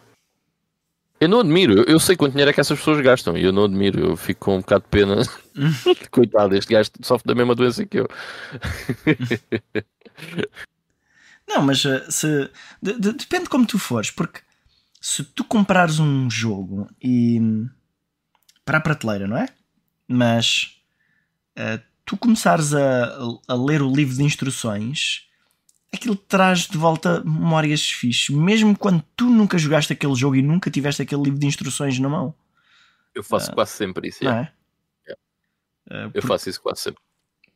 [1.22, 3.66] Eu não admiro, eu- sei quanto dinheiro é que essas pessoas gastam e eu não
[3.66, 5.16] admiro, eu fico com um bocado de pena.
[6.12, 8.08] Coitado, este gajo sofre da mesma doença que eu.
[11.48, 12.50] Não, mas eh, se
[12.82, 14.40] de- de- depende como tu fores, porque
[15.02, 17.40] se tu comprares um jogo e
[18.64, 19.48] para a prateleira, não é?
[20.08, 20.80] Mas
[21.56, 23.18] eh, tu começares a,
[23.48, 25.28] a ler o livro de instruções,
[25.94, 30.70] aquilo traz de volta memórias fixes, mesmo quando tu nunca jogaste aquele jogo e nunca
[30.70, 32.34] tiveste aquele livro de instruções na mão,
[33.16, 34.24] Eu faço quase sempre isso.
[34.24, 34.52] não yeah.
[35.08, 35.14] é?
[35.90, 37.02] Eh, Eu faço isso quase sempre.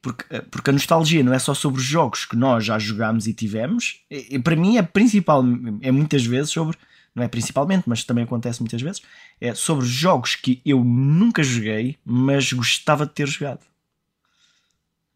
[0.01, 3.27] porque, eh, porque a nostalgia não é só sobre os jogos que nós já jogámos
[3.27, 5.43] e tivemos, e, e para mim é principal,
[5.81, 6.75] é muitas vezes sobre,
[7.13, 9.01] não é principalmente, mas também acontece muitas vezes,
[9.39, 13.61] é sobre jogos que eu nunca joguei, mas gostava de ter jogado.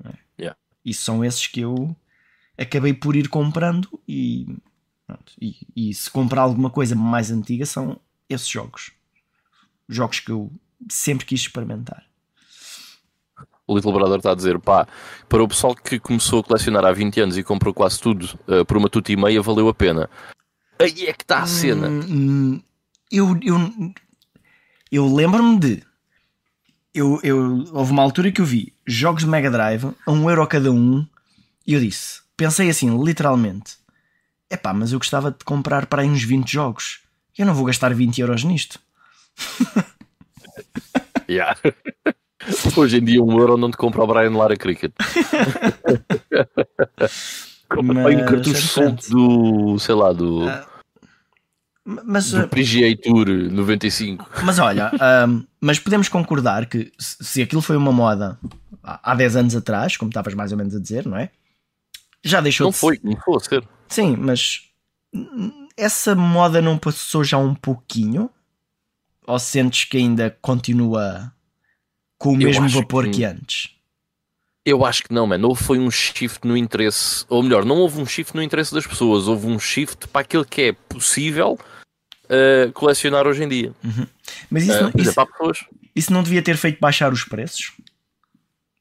[0.05, 0.13] É?
[0.39, 0.57] Yeah.
[0.85, 1.95] E são esses que eu
[2.57, 4.47] acabei por ir comprando e,
[5.05, 8.91] pronto, e, e se comprar alguma coisa mais antiga são esses jogos.
[9.87, 10.51] Jogos que eu
[10.89, 12.03] sempre quis experimentar.
[13.67, 14.87] O Little Brother está a dizer, pá,
[15.27, 18.63] para o pessoal que começou a colecionar há 20 anos e comprou quase tudo eh,
[18.63, 20.09] por uma tuta e meia, valeu a pena.
[20.79, 21.89] Aí é que está a cena.
[21.89, 22.61] Hum, hum,
[23.11, 23.93] eu eu,
[24.91, 25.83] eu lembro-me de.
[26.93, 30.47] Eu, eu, houve uma altura que eu vi jogos de Mega Drive a 1 euro
[30.47, 31.05] cada um
[31.65, 33.73] e eu disse, pensei assim, literalmente:
[34.49, 37.01] epá, mas eu gostava de comprar para aí uns 20 jogos.
[37.37, 38.79] Eu não vou gastar 20 euros nisto.
[41.29, 41.57] Yeah.
[42.77, 44.93] Hoje em dia, um euro não te compra o Brian Lara Cricket.
[47.67, 49.05] Compra Mas, um cartucho interessante.
[49.05, 50.65] solto do, sei lá, do, Ah,
[51.83, 54.29] Mas, do PGA Tour 95.
[54.43, 58.39] Mas olha, ahm, mas podemos concordar que se aquilo foi uma moda
[58.81, 61.29] há 10 anos atrás, como estavas mais ou menos a dizer, não é?
[62.27, 63.67] Já deixou Não de foi, não foi a ser.
[63.87, 64.61] Sim, mas
[65.75, 68.29] essa moda não passou já um pouquinho?
[69.25, 71.31] Ou sentes que ainda continua
[72.17, 73.71] com o mesmo vapor que- que antes?
[74.65, 75.47] Eu acho que não, mano.
[75.47, 78.85] Houve foi um shift no interesse, ou melhor, não houve um shift no interesse das
[78.85, 81.57] pessoas, houve um shift para aquilo que é possível
[82.25, 83.73] uh, colecionar hoje em dia.
[84.49, 87.71] Mas isso, Uh, não, isso, isso não devia ter feito baixar os preços?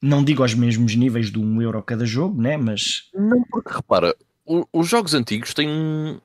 [0.06, 2.56] Não digo aos mesmos níveis de um euro cada jogo, né?
[2.56, 4.14] Mas Não, porque repara,
[4.72, 6.20] os jogos antigos têm.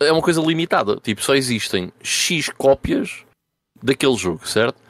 [0.00, 0.96] É uma coisa limitada.
[0.96, 3.24] Tipo, só existem X cópias
[3.82, 4.80] daquele jogo, certo?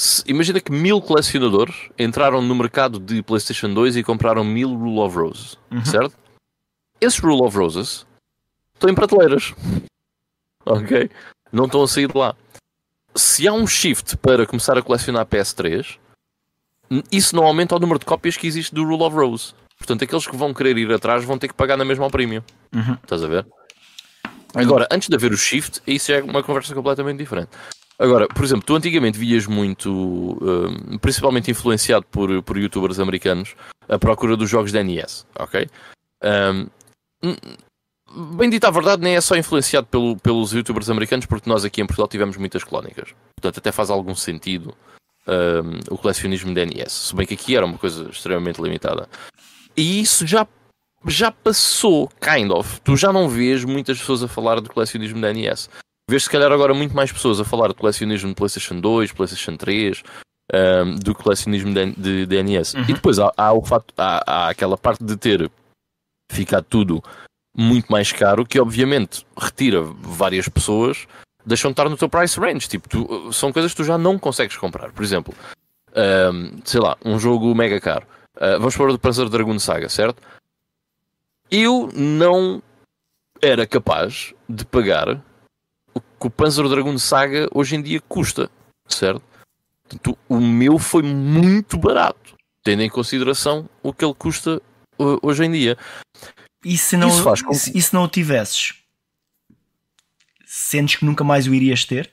[0.00, 4.98] Se- imagina que mil colecionadores entraram no mercado de PlayStation 2 e compraram mil Rule
[5.00, 5.84] of Roses, Uhum.
[5.84, 6.16] certo?
[7.00, 8.06] Esses Rule of Roses
[8.74, 9.52] estão em prateleiras.
[10.64, 11.10] Ok?
[11.52, 12.36] Não estão a sair de lá.
[13.16, 16.00] Se há um shift para começar a colecionar PS3, n-
[17.10, 19.54] isso não aumenta o número de cópias que existe do Rule of Rose.
[19.78, 22.42] Portanto, aqueles que vão querer ir atrás vão ter que pagar na mesma ao premium.
[22.74, 22.94] Uhum.
[23.02, 23.46] Estás a ver?
[24.54, 27.48] Agora, antes de haver o shift, isso é uma conversa completamente diferente.
[27.98, 33.54] Agora, por exemplo, tu antigamente vias muito, hum, principalmente influenciado por, por youtubers americanos,
[33.88, 35.68] a procura dos jogos da NES, ok?
[36.24, 36.66] Hum,
[37.22, 41.64] hum, bem dito a verdade, nem é só influenciado pelo- pelos youtubers americanos, porque nós
[41.64, 43.14] aqui em Portugal tivemos muitas clónicas.
[43.36, 44.74] Portanto, até faz algum sentido
[45.26, 46.92] hum, o colecionismo da NES.
[46.92, 49.08] Se bem que aqui era uma coisa extremamente limitada.
[49.76, 50.46] E isso já
[51.06, 52.80] já passou, kind of.
[52.82, 55.68] Tu já não vês muitas pessoas a falar de colecionismo da NES.
[56.08, 59.56] Vês se calhar agora muito mais pessoas a falar de colecionismo de PlayStation 2, PlayStation
[59.56, 60.02] 3,
[60.52, 62.74] um, do colecionismo de, de, de NES.
[62.74, 62.82] Uhum.
[62.82, 65.50] E depois há, há o facto, há, há aquela parte de ter
[66.30, 67.02] ficado tudo
[67.56, 71.06] muito mais caro, que obviamente retira várias pessoas,
[71.44, 72.68] deixam de estar no teu price range.
[72.68, 74.92] Tipo, tu- são coisas que tu já não consegues comprar.
[74.92, 75.34] Por exemplo,
[76.32, 78.06] um, sei lá, um jogo mega caro.
[78.36, 80.22] Uh, vamos para o Panzer Dragoon Saga, certo?
[81.50, 82.62] Eu não
[83.40, 85.22] era capaz de pagar
[85.94, 88.50] o que o Panzer Dragoon Saga hoje em dia custa,
[88.88, 89.22] certo?
[89.82, 94.62] Portanto, o meu foi muito barato, tendo em consideração o que ele custa
[94.98, 95.76] uh, hoje em dia.
[96.64, 98.81] e se não, Isso faz com e se não o tivesses?
[100.54, 102.12] Sentes que nunca mais o irias ter?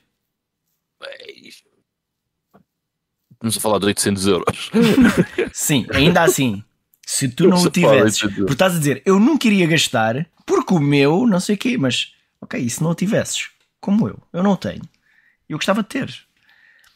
[3.32, 4.70] Estamos a falar de 800 euros.
[5.52, 6.64] Sim, ainda assim.
[7.06, 8.36] Se tu não o tivesses, 800 euros.
[8.38, 11.76] porque estás a dizer, eu nunca iria gastar porque o meu, não sei o quê,
[11.76, 14.88] mas ok, e se não o tivesses, como eu, eu não tenho.
[15.46, 16.24] Eu gostava de ter.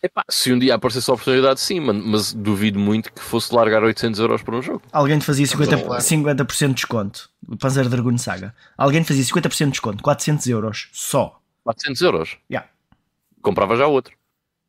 [0.04, 3.82] Epá, se um dia aparecesse a oportunidade, sim, mano, mas duvido muito que fosse largar
[3.82, 4.82] 800 euros por um jogo.
[4.92, 6.00] Alguém te fazia Estamos 50%, a falar.
[6.02, 7.30] 50 de desconto.
[7.48, 8.54] O Panzer Dragoon Saga.
[8.76, 11.40] Alguém te fazia 50% de desconto, 400 euros só.
[11.64, 12.36] 400 euros.
[12.50, 12.68] Yeah.
[13.40, 14.14] Comprava já outro.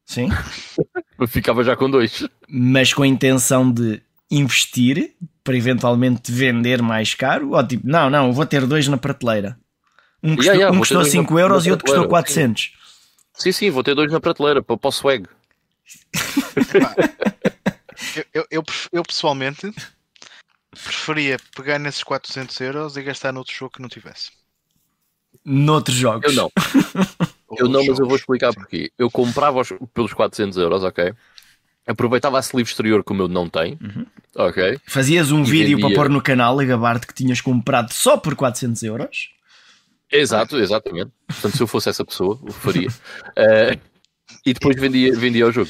[0.06, 0.30] Sim.
[1.28, 2.26] Ficava já com dois.
[2.48, 4.02] Mas com a intenção de
[4.32, 7.52] investir para eventualmente vender mais caro.
[7.52, 9.58] Ou tipo, não, não, eu vou ter dois na prateleira.
[10.24, 12.08] Um custou, yeah, um vou custou ter dois na- 5 euros na e outro custou
[12.08, 12.62] prateleira, 400.
[12.64, 12.85] Sim,
[13.38, 15.28] sim, vou ter dois na prateleira para, para o swag.
[18.34, 19.74] Eu, eu, eu, pessoalmente
[20.72, 24.32] preferia pegar nesses 400 euros e gastar noutro jogo que não tivesse.
[25.44, 26.26] Noutros jogos.
[26.26, 26.52] Eu não.
[27.58, 28.60] Eu não, mas eu vou explicar Sim.
[28.60, 28.92] porquê.
[28.98, 31.14] Eu comprava os- pelos 400 euros, ok?
[31.88, 34.06] Aproveitava a sleeve exterior que o meu não tem, Uhum.
[34.36, 34.78] ok?
[34.86, 35.88] Fazias um E vídeo vendia.
[35.88, 39.30] para pôr no canal a gabar-te que tinhas comprado só por 400 euros.
[40.16, 41.12] Exato, exatamente.
[41.28, 42.90] Portanto, se eu fosse essa pessoa, o faria.
[43.38, 43.78] Eh,
[44.46, 45.70] e depois vendia, vendia o jogo.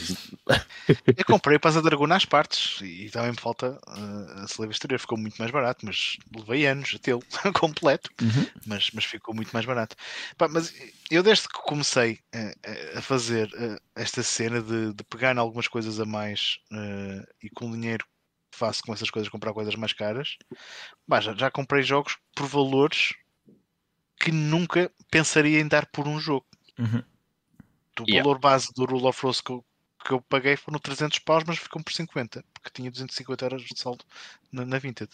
[1.17, 4.99] Eu comprei para a Dragon às partes e também me falta uh, a Slave exterior.
[4.99, 7.23] Ficou muito mais barato, mas levei anos a tê-lo
[7.55, 8.09] completo.
[8.22, 8.45] Uhum.
[8.65, 9.95] Mas, mas ficou muito mais barato.
[10.38, 10.73] Pá, mas
[11.11, 15.67] eu, desde que comecei uh, a fazer uh, esta cena de, de pegar em algumas
[15.67, 18.05] coisas a mais uh, e com o dinheiro
[18.51, 20.38] que faço com essas coisas comprar coisas mais caras,
[21.07, 23.13] pá, já, já comprei jogos por valores
[24.19, 26.45] que nunca pensaria em dar por um jogo.
[26.79, 27.03] Uhum.
[27.99, 28.23] O Yeah.
[28.23, 29.65] valor base do Rule of Rose que eu,
[30.03, 33.79] que eu paguei foram 300 paus, mas ficou por 50, porque tinha 250 euros de
[33.79, 34.03] saldo
[34.51, 35.09] na, na Vinted.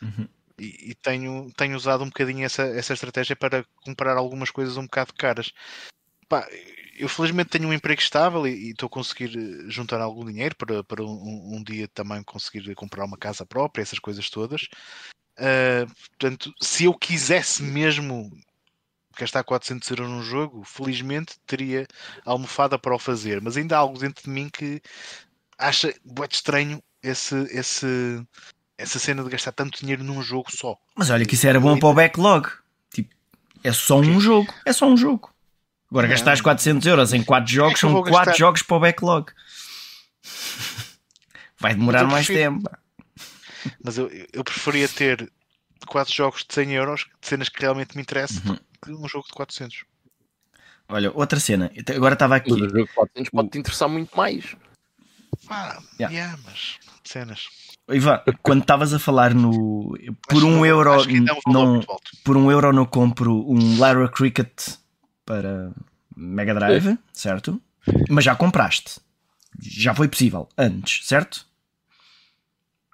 [0.00, 0.28] Uhum.
[0.58, 4.84] E, e tenho, tenho usado um bocadinho essa, essa estratégia para comprar algumas coisas um
[4.84, 5.52] bocado caras.
[6.28, 6.48] Pá,
[6.98, 10.56] eu felizmente tenho um emprego estável e e estou a conseguir eh, juntar algum dinheiro
[10.56, 14.66] para, para um, um dia também conseguir comprar uma casa própria, essas coisas todas.
[15.38, 18.30] Ah, portanto, se eu quisesse mesmo
[19.18, 21.86] gastar 400 euros num jogo, felizmente teria
[22.24, 24.80] almofada para o fazer, mas ainda há algo dentro de mim que
[25.58, 27.86] acha muito estranho esse, esse,
[28.76, 30.76] essa cena de gastar tanto dinheiro num jogo só.
[30.94, 32.48] Mas olha que isso era bom para o backlog.
[32.92, 33.14] Tipo,
[33.64, 34.52] é só um jogo.
[34.66, 35.30] É só um jogo.
[35.90, 36.12] Agora Não.
[36.12, 38.38] gastares 400 euros em 4 jogos, que eu são vou 4 gastar?
[38.38, 39.32] jogos para o backlog.
[41.58, 42.70] Vai demorar mais prefiro- tempo.
[43.82, 45.30] Mas eu, eu preferia ter
[45.86, 48.58] 4 jogos de 100 euros, de cenas que realmente me interessam, Uhum.
[48.82, 49.84] que um jogo de 400.
[50.88, 51.70] Olha, outra cena.
[51.74, 52.52] Eu Agora estava aqui.
[52.52, 54.54] O jogo de 400 pode te interessar muito mais.
[55.48, 56.14] Ah, Yeah.
[56.16, 57.48] yeah, mas cenas.
[57.88, 59.96] Ivan, quando estavas a falar no.
[60.28, 60.90] Por Acho um que euro.
[60.90, 60.96] É
[61.48, 61.86] um Não,
[62.24, 64.70] por um euro não compro um Lara Cricket
[65.24, 65.70] para
[66.16, 67.60] Mega Drive, certo?
[68.08, 68.98] Mas já compraste.
[69.60, 71.45] Já foi possível antes, certo?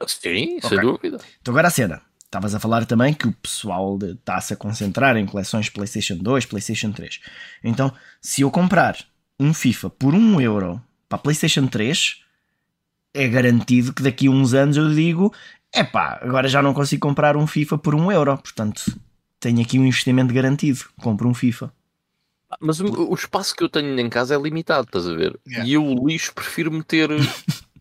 [0.07, 0.69] Sim, Ok.
[0.69, 1.19] sem dúvida.
[1.41, 2.03] Então agora a cena.
[2.24, 6.91] Estavas a falar também que o pessoal está-se a concentrar em coleções PlayStation 2, PlayStation
[6.91, 7.20] 3.
[7.62, 7.93] Então,
[8.23, 8.97] se eu comprar
[9.39, 10.81] um FIFA por 1 euro
[11.11, 12.23] para a PlayStation 3,
[13.12, 15.31] é garantido que daqui a uns anos eu digo:
[15.74, 18.39] epá, agora já não consigo comprar um FIFA por 1 euro.
[18.39, 18.83] Portanto,
[19.39, 20.81] tenho aqui um investimento garantido.
[21.03, 21.70] Compro um FIFA.
[22.61, 25.39] Mas o, o espaço que eu tenho em casa é limitado, estás a ver?
[25.47, 25.69] Yeah.
[25.69, 27.11] E eu o lixo prefiro meter.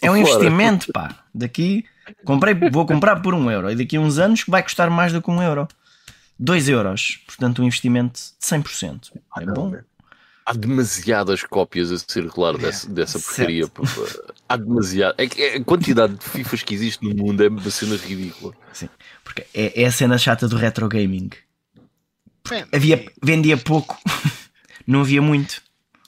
[0.00, 1.24] É um investimento, pá.
[1.34, 1.84] Daqui
[2.24, 5.20] comprei, vou comprar por um euro e daqui a uns anos vai custar mais do
[5.22, 5.68] que um euro.
[6.38, 7.18] 2 euros.
[7.26, 9.12] Portanto, um investimento de 100%.
[9.38, 9.74] É bom.
[10.44, 12.66] Há demasiadas cópias a circular Yeah.
[12.66, 13.68] dessa, dessa porcaria.
[14.48, 15.14] Há demasiado.
[15.18, 18.54] É que a quantidade de FIFAs que existe no mundo é uma cena ridícula.
[19.24, 21.30] Porque é, é a cena chata do retro gaming.
[22.72, 23.98] Havia, vendia pouco,
[24.86, 25.60] não havia muito,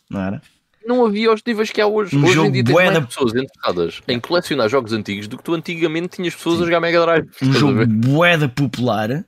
[0.08, 0.42] não era?
[0.88, 2.16] Não havia os níveis que há hoje.
[2.16, 5.44] Um hoje em dia bué mais da- pessoas enterradas em colecionar jogos antigos do que
[5.44, 7.28] tu antigamente tinhas pessoas a jogar Mega Drive.
[7.42, 9.24] Um jogo boeda popular.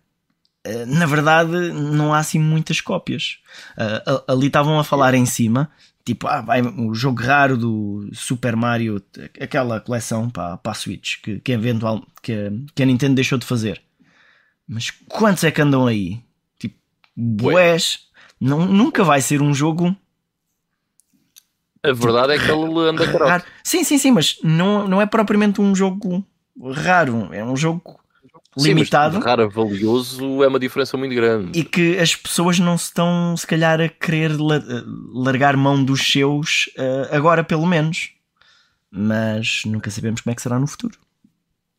[0.64, 3.38] eh, Na verdade, não há assim muitas cópias.
[3.76, 5.70] Eh, Ali estavam a falar em cima,
[6.04, 9.02] tipo, ah, vai o jogo raro do Super Mario,
[9.40, 13.36] aquela coleção para, para a Switch que, que, eventual, que, a- que a Nintendo deixou
[13.38, 13.80] de fazer.
[14.68, 16.20] Mas quantos é que andam aí?
[16.58, 16.76] Tipo,
[17.16, 18.00] boés.
[18.40, 19.94] Não, nunca vai ser um jogo
[21.82, 23.28] A verdade é que ele anda caralho.
[23.30, 23.44] raro.
[23.64, 26.24] Sim, sim, sim, mas não, não é propriamente um jogo
[26.72, 27.98] raro, é um jogo
[28.56, 31.58] limitado Sim, raro a valioso é uma diferença muito grande.
[31.58, 34.60] e que as pessoas não se estão, se calhar, a querer la-
[35.14, 38.10] largar mão dos seus eh, agora, pelo menos.
[38.90, 40.98] Mas nunca sabemos como é que será no futuro.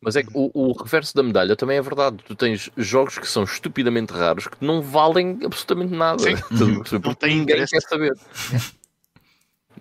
[0.00, 2.16] Mas é que o, o reverso da medalha também é verdade.
[2.26, 6.18] Tu tens jogos que são estupidamente raros que não valem absolutamente nada.
[6.22, 6.34] Sim.
[6.50, 7.72] Não Porque tem ninguém interesse.
[7.78, 8.12] quer saber.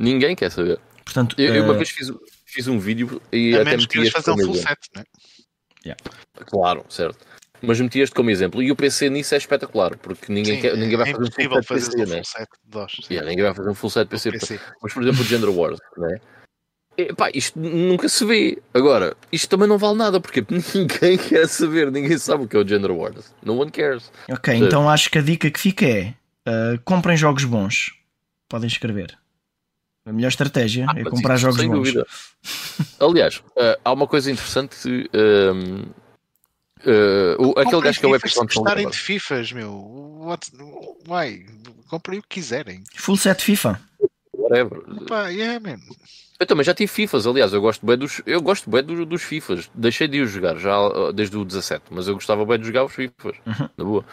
[0.02, 0.80] ninguém quer saber.
[1.06, 2.12] Portanto, Eu, eu uma eh, vez fiz,
[2.46, 4.68] fiz um vídeo e a até menos que meti eles este façam um full exemplo.
[4.68, 5.96] set, né?
[6.46, 7.26] Claro, certo.
[7.62, 8.62] Mas meti este como exemplo.
[8.64, 11.32] E o PC nisso é espetacular, porque ninguém, Sim, quer, ninguém vai é fazer um
[11.32, 12.16] full fazer PC, um né?
[12.16, 12.92] full set de DOS.
[13.04, 13.14] sim.
[13.14, 14.32] Yeah, ninguém vai fazer um full set PC.
[14.32, 14.60] PC.
[14.82, 16.18] Mas, por exemplo, o Gender Wars, né?
[16.98, 18.62] Epá, isto nunca se vê.
[18.74, 22.60] Agora, isto também não vale nada, porque ninguém quer saber, ninguém sabe o que é
[22.60, 23.34] o Gender Wars.
[23.44, 24.12] No one cares.
[24.30, 24.66] ok, Sim.
[24.66, 26.14] então acho que a dica que fica é
[26.46, 27.94] eh, comprem jogos bons.
[28.50, 29.18] Podem escrever.
[30.06, 31.78] A melhor estratégia é Mas comprar isso, jogos sem bons.
[31.78, 32.08] dúvida.
[33.00, 35.10] Aliás, eh, há uma coisa interessante.
[35.14, 35.84] ehm,
[36.84, 39.72] eh, o- aquele gajo que é o Epic gostarem de Fifas, meu.
[39.72, 40.52] What?
[41.08, 41.46] Why?
[41.88, 42.84] Comprem o que quiserem.
[42.96, 43.80] Full set FIFA.
[44.36, 44.82] Whatever.
[45.08, 45.78] Pá, yeah, man.
[46.40, 49.22] Eu também já tive FIFAs, aliás, eu gosto bem dos, eu gosto bem dos, dos
[49.22, 49.70] FIFAs.
[49.76, 52.84] Deixei de os jogar já uh, desde o 17, mas eu gostava bem de jogar
[52.86, 53.70] os FIFAs, Uhum.
[53.78, 54.06] na boa.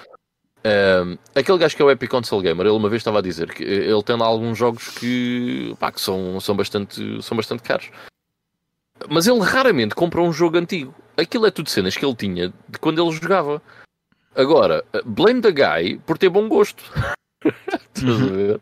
[0.65, 3.53] Um, aquele gajo que é o Epic Console Gamer, ele uma vez estava a dizer
[3.55, 7.91] que ele tem lá alguns jogos que, pá, que são, são, bastante, são bastante caros.
[9.09, 10.95] Mas ele raramente compra um jogo antigo.
[11.17, 13.63] Aquilo é tudo cenas que ele tinha de quando ele jogava.
[14.35, 16.83] Agora, blame the guy por ter bom gosto.
[17.95, 18.61] Ver?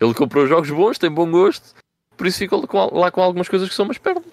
[0.00, 1.74] Ele comprou jogos bons, tem bom gosto,
[2.16, 4.24] por isso fica com- lá com algumas coisas que são umas perdas.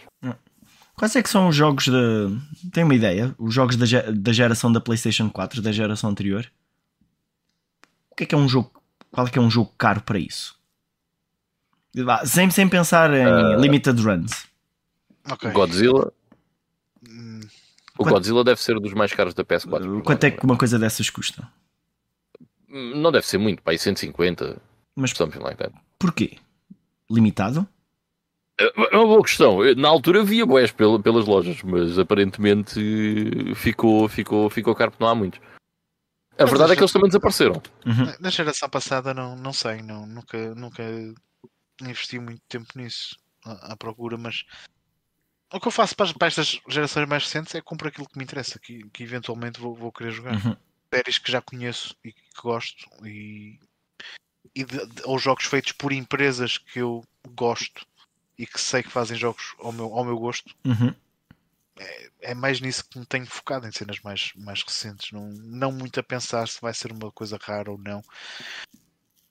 [0.95, 2.71] Quais é que são os jogos de.
[2.73, 3.33] Tem uma ideia?
[3.37, 6.45] Os jogos da, ge- da geração da PlayStation 4, da geração anterior?
[8.19, 8.69] O que é que é um jogo.
[9.11, 10.59] Qual é que é um jogo caro para isso?
[12.25, 13.55] Sem, sem pensar em Ah.
[13.55, 14.45] limited runs.
[15.31, 15.49] Ok.
[15.51, 16.11] Godzilla,
[17.09, 17.39] Hum,
[17.97, 20.01] o Quanto- Godzilla deve ser dos mais caros da PS4.
[20.03, 21.47] Quanto é que uma coisa dessas custa?
[22.67, 24.61] Não deve ser muito, pá, aí 150,
[24.95, 25.73] Mas something like that.
[25.97, 26.37] porquê?
[27.09, 27.65] Limitado?
[28.59, 29.59] É uma boa questão.
[29.77, 35.09] Na altura havia boés pel- pelas lojas, mas aparentemente ficou, ficou, ficou caro porque não
[35.09, 35.39] há muitos.
[36.39, 37.61] A Mas verdade é que eles também desapareceram.
[37.85, 38.15] Uhum.
[38.19, 40.83] Na- geração passada não, não sei, não, nunca, nunca
[41.81, 44.45] investi muito tempo nisso à, à procura, mas
[45.51, 48.17] o que eu faço para, as- para estas gerações mais recentes é comprar aquilo que
[48.17, 50.33] me interessa, que, que eventualmente vou, vou querer jogar.
[50.35, 50.55] Uhum.
[50.93, 53.59] Séries que já conheço e que gosto e,
[54.55, 57.03] e de- de- ou jogos feitos por empresas que eu
[57.35, 57.85] gosto
[58.37, 60.55] e que sei que fazem jogos ao meu, ao meu gosto.
[60.65, 60.95] Uhum.
[62.21, 65.99] É mais nisso que me tenho focado em cenas mais, mais recentes, não, não muito
[65.99, 68.01] a pensar se vai ser uma coisa rara ou não.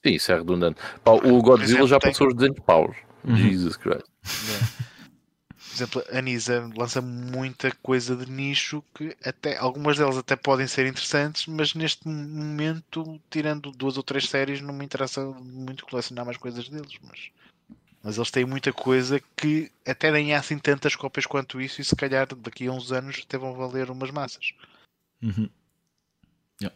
[0.04, 0.80] Sim, isso é redundante.
[1.04, 2.96] O Godzilla exemplo, já tem- passou os 200 paus.
[3.24, 3.36] Uhum.
[3.36, 4.06] Jesus Christ.
[4.46, 4.68] Yeah.
[5.56, 10.66] Por exemplo, a Nisa lança muita coisa de nicho que até algumas delas até podem
[10.66, 16.24] ser interessantes, mas neste momento, tirando duas ou três séries, não me interessa muito colecionar
[16.24, 16.94] mais coisas deles.
[17.02, 17.30] Mas,
[18.08, 21.84] mas eles têm muita coisa que até nem há assim tantas cópias quanto isso, e
[21.84, 24.54] se calhar daqui a uns anos até vão valer umas massas.
[25.22, 25.46] Uhum.
[26.58, 26.74] Yeah.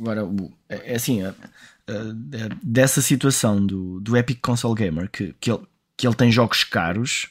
[0.00, 0.22] Agora,
[0.68, 5.64] é é assim, a- a- dessa situação do, do Epic Console Gamer, que, que, ele,
[5.96, 7.30] que ele tem jogos caros,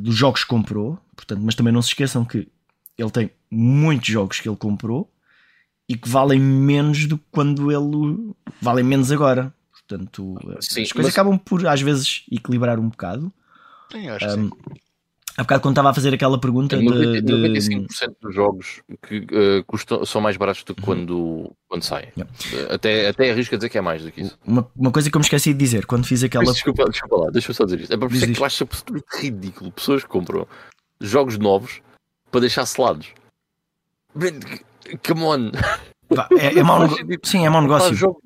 [0.00, 2.48] dos jogos que comprou, portanto, mas também não se esqueçam que
[2.96, 5.12] ele tem muitos jogos que ele comprou
[5.86, 9.52] e que valem menos do que quando ele valem menos agora.
[9.86, 13.32] Portanto, Sim, as coisas mas- acabam por às vezes equilibrar um bocado.
[13.92, 14.50] Sim, acho que Um, sim.
[15.38, 18.80] Há bocado quando estava a fazer aquela pergunta Tem de, 90 de- 95% dos jogos
[19.06, 22.08] que eh, custam, são mais baratos do que quando, quando saem.
[22.16, 22.32] Yeah.
[22.54, 24.38] Eh, Até, até arrisco a dizer que é mais do que isso.
[24.46, 27.16] uma, uma coisa que eu me esqueci de dizer quando fiz aquela Mas desculpa, desculpa
[27.26, 27.92] lá, deixa-me só dizer isto.
[27.92, 28.38] É para Diz perceber isto.
[28.38, 30.48] que eu acho absolutamente ridículo pessoas que compram
[31.02, 31.82] jogos novos
[32.30, 33.08] para deixar selados.
[35.06, 35.50] Come on!
[36.38, 37.26] É, é mau Faz nego- sentido.
[37.26, 38.16] Sim, é mau negócio.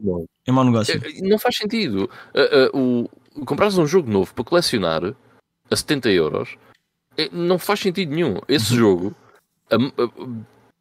[0.46, 1.00] É mau negócio.
[1.22, 2.10] Não faz sentido.
[2.34, 3.08] Eh, eh, o,
[3.46, 5.14] comprares um jogo novo para colecionar
[5.70, 6.56] a 70 euros
[7.16, 8.36] eh, não faz sentido nenhum.
[8.48, 8.78] Esse Uhum.
[8.78, 9.14] jogo,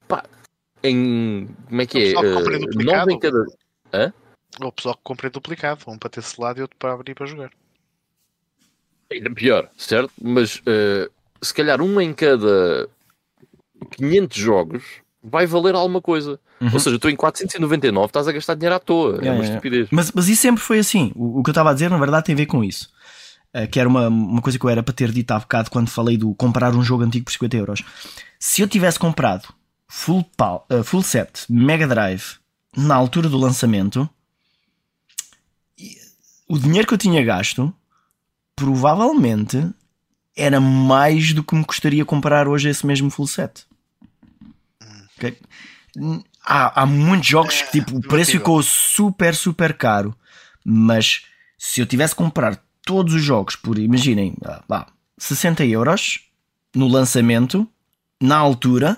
[0.08, 0.26] pá,
[0.84, 2.14] em como é que é?
[2.84, 3.46] nove em cada.
[4.62, 7.16] Ou o pessoal que compra em duplicado, um para ter selado e outro para abrir
[7.16, 7.52] para jogar.
[9.12, 10.12] Ainda pior, certo?
[10.22, 11.10] Mas eh,
[11.42, 12.90] se calhar um em cada
[13.92, 14.84] 500 jogos
[15.24, 16.40] vai valer alguma coisa.
[16.62, 16.70] Uhum.
[16.74, 19.16] Ou seja, tu em 499 estás a gastar dinheiro à toa.
[19.16, 19.88] é Yeah, uma estupidez.
[19.92, 21.12] Mas, mas isso sempre foi assim.
[21.16, 22.90] O, o que eu estava a dizer, na verdade, tem a ver com isso.
[23.56, 25.90] Uh, que era uma, uma coisa que eu era para ter dito há bocado quando
[25.90, 27.84] falei do comprar um jogo antigo por 50 euros.
[28.38, 29.48] Se eu tivesse comprado
[29.88, 32.38] full, pal, uh, full set Mega Drive
[32.76, 34.08] na altura do lançamento,
[36.48, 37.74] o dinheiro que eu tinha gasto
[38.56, 39.70] provavelmente
[40.36, 43.66] era mais do que me custaria comprar hoje esse mesmo full set.
[45.18, 45.38] Ok?
[46.52, 48.40] Há, há muitos jogos que tipo, o preço debatível.
[48.40, 50.16] ficou super, super caro,
[50.66, 51.26] mas
[51.58, 56.22] se eu tivesse que comprar todos os jogos por, imaginem, ah, vá, 60 euros
[56.76, 57.68] no lançamento,
[58.20, 58.98] na altura,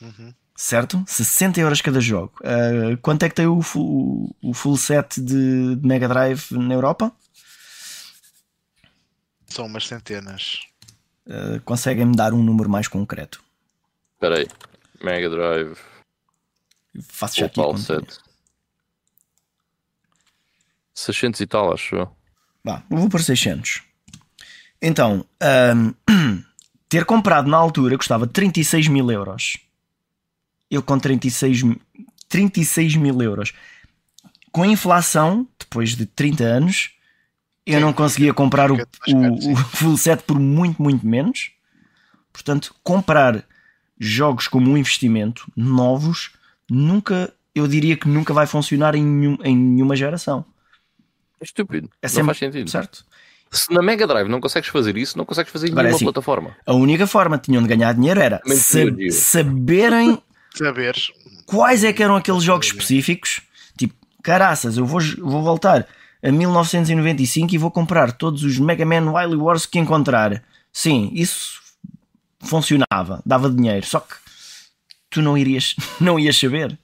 [0.00, 0.32] Uhum.
[0.54, 1.02] certo?
[1.08, 2.32] 60 euros cada jogo.
[2.44, 6.74] Ah, quanto é que tem o full, o full set de, de Mega Drive na
[6.74, 7.10] Europa?
[9.48, 10.60] São umas centenas.
[11.28, 13.42] Ah, Conseguem-me dar um número mais concreto?
[14.14, 14.46] Espera aí.
[15.02, 15.76] Mega Drive,
[17.02, 17.60] Faço já aqui.
[17.78, 18.18] 7.
[20.94, 22.16] 600 e tal, acho eu.
[22.90, 23.82] Vou por 600.
[24.80, 25.92] Então, ahm,
[26.88, 29.58] ter comprado na altura custava 36 mil euros.
[30.70, 31.80] Eu com 36, mi-
[32.28, 33.52] 36 mil euros.
[34.50, 36.90] Com a inflação, depois de 30 anos,
[37.64, 41.52] eu Sim, não conseguia comprar o, o, o full set por muito, muito menos.
[42.32, 43.44] Portanto, comprar
[43.98, 46.32] jogos como um investimento, novos,
[46.70, 50.44] nunca, eu diria que nunca vai funcionar em, nenhum- em nenhuma geração.
[51.40, 51.88] É estúpido.
[52.02, 52.70] É não sempre- faz sentido.
[52.70, 53.04] Certo?
[53.50, 55.96] Se na Mega Drive não consegues fazer isso, não consegues fazer em Agora é nenhuma
[55.96, 56.04] assim.
[56.04, 56.56] plataforma.
[56.66, 59.12] A única forma que tinham de ganhar dinheiro era Também sa- tinha o Dio.
[59.12, 60.22] saberem
[60.54, 61.12] Saberes.
[61.46, 63.42] quais é que eram aqueles jogos específicos.
[63.78, 65.86] Tipo, caraças, eu vou, vou voltar
[66.22, 70.42] a 1995 e vou comprar todos os Mega Man Wily Wars que encontrar.
[70.72, 71.60] Sim, isso
[72.40, 74.14] funcionava, dava dinheiro, só que
[75.16, 76.78] tu não irias, não ias saber.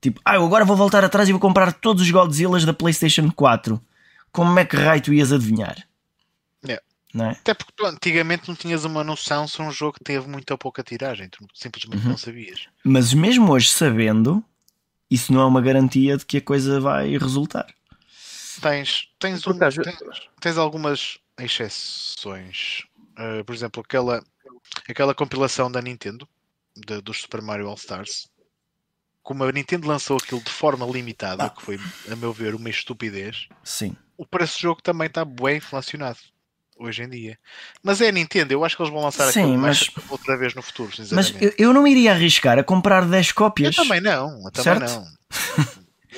[0.00, 3.30] Tipo, ah, eu agora vou voltar atrás e vou comprar todos os Godzillas da PlayStation
[3.30, 3.80] 4.
[4.32, 5.76] Como é que raio tu ias adivinhar?
[6.68, 6.82] É.
[7.14, 7.30] Não é?
[7.30, 10.82] Até porque tu antigamente não tinhas uma noção se um jogo teve muito ou pouca
[10.82, 11.28] tiragem.
[11.28, 12.10] Tu simplesmente Uhum.
[12.10, 12.66] não sabias.
[12.82, 14.44] Mas mesmo hoje sabendo,
[15.08, 17.72] isso não é uma garantia de que a coisa vai resultar.
[18.60, 19.76] Tens, tens, um, tens,
[20.40, 22.82] tens algumas exceções.
[23.12, 24.22] Uh, por exemplo, aquela,
[24.88, 26.26] aquela compilação da Nintendo
[26.76, 28.28] de- dos Super Mario All Stars.
[29.22, 31.50] Como a Nintendo lançou aquilo de forma limitada, Ah.
[31.50, 31.78] que foi,
[32.10, 33.96] a meu ver, uma estupidez, Sim.
[34.16, 36.18] o preço do jogo também está bem inflacionado
[36.76, 37.38] hoje em dia.
[37.84, 40.36] Mas é a Nintendo, eu acho que eles vão lançar Sim, aquilo mais mas- outra
[40.36, 43.76] vez no futuro, Mas eu, eu não iria arriscar a comprar 10 Eu cópias.
[43.76, 44.90] também não, eu também Certo?
[44.90, 45.06] não.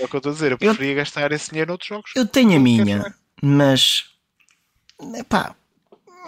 [0.01, 0.59] É o que eu estou a dizer, eu
[0.89, 2.11] preferia gastar esse dinheiro noutros jogos.
[2.17, 3.15] Eu tenho a minha, jogar.
[3.43, 4.07] mas
[5.15, 5.55] epá,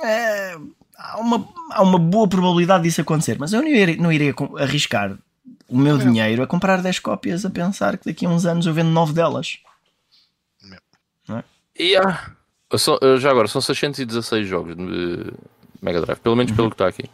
[0.04, 0.56] é,
[0.98, 3.36] há, uma, há uma boa probabilidade disso acontecer.
[3.38, 5.16] Mas eu não iria, não iria com- arriscar
[5.68, 6.04] o meu Não.
[6.06, 9.12] dinheiro a comprar 10 cópias a pensar que daqui a uns anos eu vendo 9
[9.12, 9.58] delas.
[11.78, 12.32] Yeah.
[12.78, 15.32] São- eh, já agora, são 616 jogos de
[15.82, 16.56] Mega Drive, pelo menos Uhum.
[16.56, 17.04] pelo que está aqui.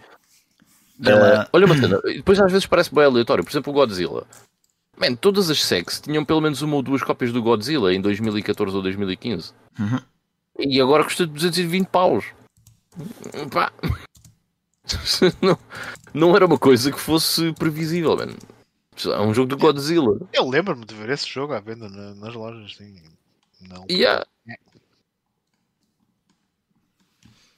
[1.05, 3.43] Ela- Eh, olha uma cena, e depois às vezes parece bem aleatório.
[3.43, 4.25] Por exemplo, o Godzilla.
[4.97, 8.77] Man, todas as sex tinham pelo menos uma ou duas cópias do Godzilla em 2014
[8.77, 9.53] ou 2015.
[9.81, 9.99] Uhum.
[10.61, 12.25] E agora custa 220 paus.
[13.51, 13.73] Pá.
[15.41, 15.59] não,
[16.13, 18.35] não era uma coisa que fosse previsível, man.
[19.05, 20.19] É um jogo do Godzilla.
[20.33, 22.77] Eu lembro-me de ver esse jogo à venda na- nas lojas.
[22.77, 22.95] Sim.
[23.69, 23.85] Não.
[24.07, 24.27] Há-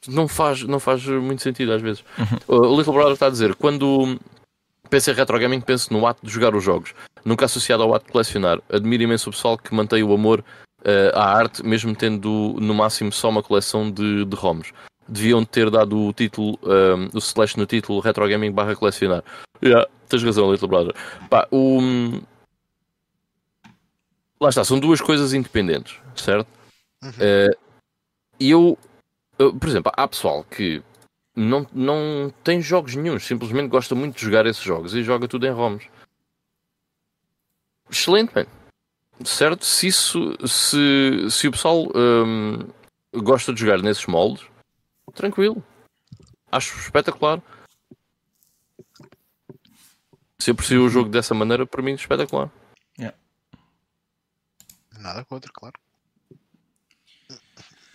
[0.07, 2.05] Não faz, não faz muito sentido às vezes.
[2.47, 4.21] O Little Brother está a dizer: quando
[4.91, 6.95] PC Retro Gaming penso no ato de jogar os jogos,
[7.25, 8.61] nunca associado ao ato de colecionar.
[8.69, 10.41] Admiro imenso o pessoal que mantém o amor
[10.81, 14.73] uh, à arte, mesmo tendo no máximo só uma coleção de, de ROMs.
[15.07, 19.23] Deviam ter dado o título, um, o slash no título Retro Gaming barra colecionar.
[19.63, 20.95] Yeah, tens razão, Little Brother.
[21.29, 22.21] Pá, o...
[24.41, 26.49] Lá está, são duas coisas independentes, certo?
[27.03, 27.11] Uhum.
[27.11, 27.57] Uh,
[28.41, 28.79] eu,
[29.39, 30.83] eu, por exemplo, há pessoal que
[31.37, 35.47] não, não tem jogos nenhums, simplesmente gosta muito de jogar esses jogos e joga tudo
[35.47, 35.87] em ROMs.
[37.91, 38.47] Excelente, man.
[39.25, 39.65] Certo?
[39.65, 42.59] Se isso, se, se o pessoal um,
[43.15, 44.45] gosta de jogar nesses moldes,
[45.13, 45.63] tranquilo.
[46.51, 47.43] Acho espetacular.
[50.39, 52.51] Se eu percebi o jogo dessa maneira, para mim, espetacular.
[55.05, 55.75] Nada contra, claro.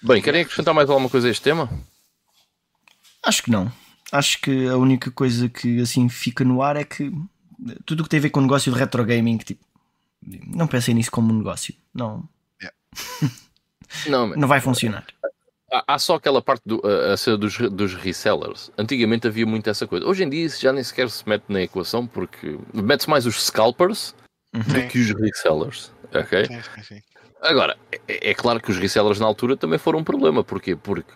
[0.03, 1.67] Bem, querem acrescentar mais alguma coisa a este tema?
[3.25, 3.71] Acho que não.
[4.11, 7.11] Acho que a única coisa que assim fica no ar é que
[7.83, 9.65] tudo o que tem a ver com o negócio de retro gaming, tipo,
[10.21, 11.73] não pensem nisso como um negócio.
[11.93, 12.29] Não.
[14.07, 15.03] Não, não vai funcionar.
[15.71, 18.71] Há, só aquela parte do, a, a dos, dos resellers.
[18.77, 20.05] Antigamente havia muito essa coisa.
[20.05, 23.43] Hoje em dia isso já nem sequer se mete na equação porque mete-se mais os
[23.43, 24.15] scalpers
[24.53, 24.61] Uhum.
[24.63, 25.91] do que os resellers.
[26.13, 26.45] Ok?
[26.45, 27.01] Sim, sim, sim.
[27.41, 27.77] Agora,
[28.07, 30.43] é, é claro que os resellers na altura também foram um problema.
[30.43, 30.75] Porquê?
[30.75, 31.11] Porque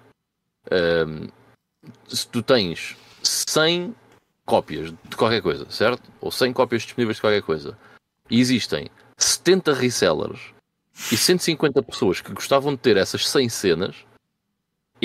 [0.72, 1.28] ahm,
[2.08, 3.96] se tu tens 100
[4.46, 6.12] cópias de qualquer coisa, certo?
[6.22, 7.78] Ou 100 cópias disponíveis de qualquer coisa,
[8.30, 10.54] e existem 70 resellers
[11.12, 14.06] e 150 pessoas que gostavam de ter essas 100 cenas,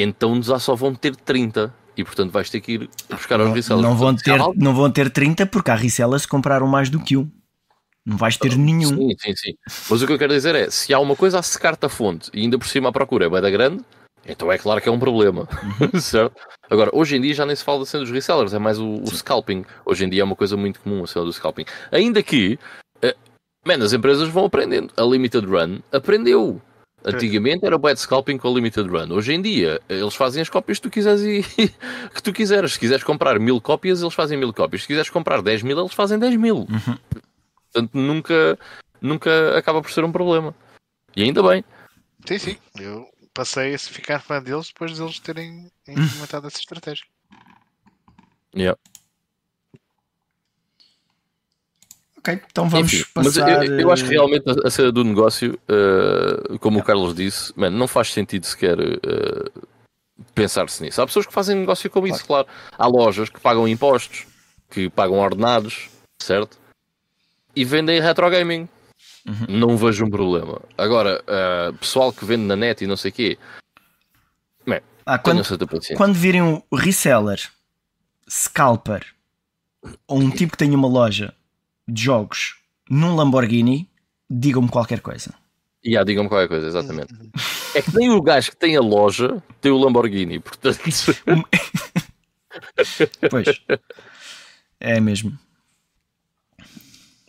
[0.02, 1.72] então já só vão ter 30.
[1.96, 3.82] E portanto vais ter que ir buscar aos Não, resellers.
[3.82, 7.16] não vão ter, não vão ter 30 porque há resellers que compraram mais do que
[7.16, 7.28] um.
[8.06, 8.96] Não vais ter nenhum.
[8.96, 9.54] Sim, sim, sim.
[9.90, 12.30] Mas o que eu quero dizer é, se há uma coisa a secar-te a fonte
[12.32, 13.84] e ainda por cima a procura é da grande,
[14.26, 15.48] então é claro que é um problema.
[16.00, 16.34] certo?
[16.70, 19.02] Agora, hoje em dia já nem se fala da cena dos resellers, é mais o,
[19.02, 19.64] o scalping.
[19.84, 21.64] Hoje em dia é uma coisa muito comum a cena do scalping.
[21.90, 22.58] Ainda que,
[23.04, 23.14] uh,
[23.66, 24.92] man, as empresas vão aprendendo.
[24.96, 26.62] A Limited Run aprendeu.
[27.04, 29.12] Antigamente era bad scalping com a Limited Run.
[29.12, 31.42] Hoje em dia, eles fazem as cópias que tu quiseres e
[32.12, 32.72] que tu quiseres.
[32.72, 34.82] Se quiseres comprar mil cópias, eles fazem mil cópias.
[34.82, 36.66] Se quiseres comprar 10 mil, eles fazem 10 mil.
[37.72, 38.58] Portanto, nunca,
[39.00, 40.54] nunca acaba por ser um problema.
[41.14, 41.64] E ainda bem.
[42.26, 42.56] Sim, sim.
[42.78, 47.04] Eu passei a ficar fã deles depois de eles terem implementado essa estratégia.
[48.54, 48.78] Yeah.
[52.28, 53.64] Ok, então vamos Enfim, mas eu, passar.
[53.66, 57.70] eu acho que eh, realmente a, cena do negócio, eh, como o Carlos disse, man,
[57.70, 59.50] não faz sentido sequer eh,
[60.34, 61.00] pensar-se nisso.
[61.00, 62.46] Há pessoas que fazem negócio com isso, claro.
[62.76, 64.26] Há lojas que pagam impostos,
[64.70, 65.88] que pagam ordenados,
[66.18, 66.58] certo?
[67.56, 68.68] E vendem retro gaming.
[69.48, 70.60] Não vejo um problema.
[70.76, 73.38] Agora, eh, pessoal que vende na net e não sei o quê,
[74.66, 75.42] man, ah, quando,
[75.96, 77.40] quando virem um reseller,
[78.28, 79.06] scalper
[80.06, 81.34] ou um tipo que tem uma loja
[81.88, 82.56] de jogos
[82.90, 83.90] num Lamborghini,
[84.28, 85.34] digam-me qualquer coisa.
[85.82, 87.14] E yeah, digam-me qualquer coisa, exatamente.
[87.74, 90.78] É que nem o gajo que tem a loja tem o Lamborghini, portanto.
[93.30, 93.46] Pois
[94.80, 95.38] é mesmo.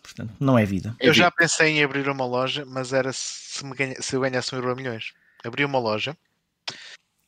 [0.01, 0.95] Portanto, não é vida.
[0.99, 1.19] Eu Enfim.
[1.19, 4.57] já pensei em abrir uma loja, mas era se, me ganha- se eu ganhasse um
[4.57, 5.13] euro a milhões.
[5.43, 6.17] Abri uma loja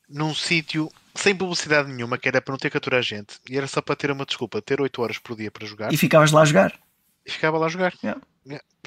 [0.09, 3.39] num sítio sem publicidade nenhuma, que era para não ter que aturar gente.
[3.49, 5.93] E era só para ter uma desculpa, ter 8 horas por dia para jogar.
[5.93, 6.77] E ficavas lá a jogar.
[7.25, 7.93] E ficava lá a jogar.
[8.03, 8.21] Yeah.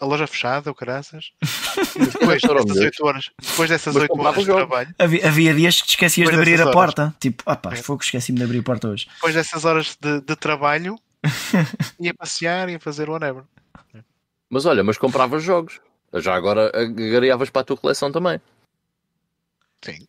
[0.00, 1.32] A loja fechada, o caraças.
[1.96, 2.84] E depois dessas milhões.
[2.86, 5.90] 8 horas, depois dessas Mas 8 comprava horas de trabalho, Havia, havia dias que te
[5.90, 6.72] esquecias de abrir a horas.
[6.74, 7.14] porta.
[7.20, 7.76] Tipo, ah pá, É.
[7.76, 9.08] fogo, esqueci-me de abrir a porta hoje.
[9.14, 10.96] depois dessas horas de, de trabalho,
[12.00, 13.42] ia passear, ia fazer whatever.
[14.50, 15.80] Mas olha, mas compravas jogos.
[16.14, 18.40] Já agora agariavas para a tua coleção também.
[19.84, 20.06] Sim.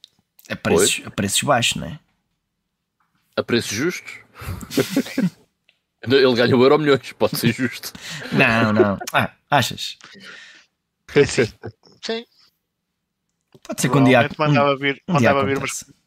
[0.50, 2.00] A preços, a preços baixos, não é?
[3.36, 4.14] A preços justos.
[6.08, 7.92] Ele ganha o euro milhões, pode ser justo.
[8.32, 8.98] Não, não.
[9.14, 9.98] Ah, achas?
[11.26, 12.26] Sim.
[13.64, 14.30] Pode ser que um dia.
[14.38, 15.60] Mandava vir, um dia mandava vir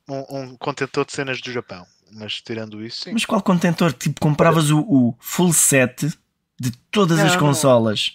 [0.08, 1.86] um, um contentor de cenas do Japão.
[2.12, 3.12] Mas tirando isso, sim.
[3.12, 3.92] Mas qual contentor?
[3.92, 6.06] Tipo, compravas o, o full set
[6.58, 7.40] de todas as Não, não.
[7.40, 8.12] consolas.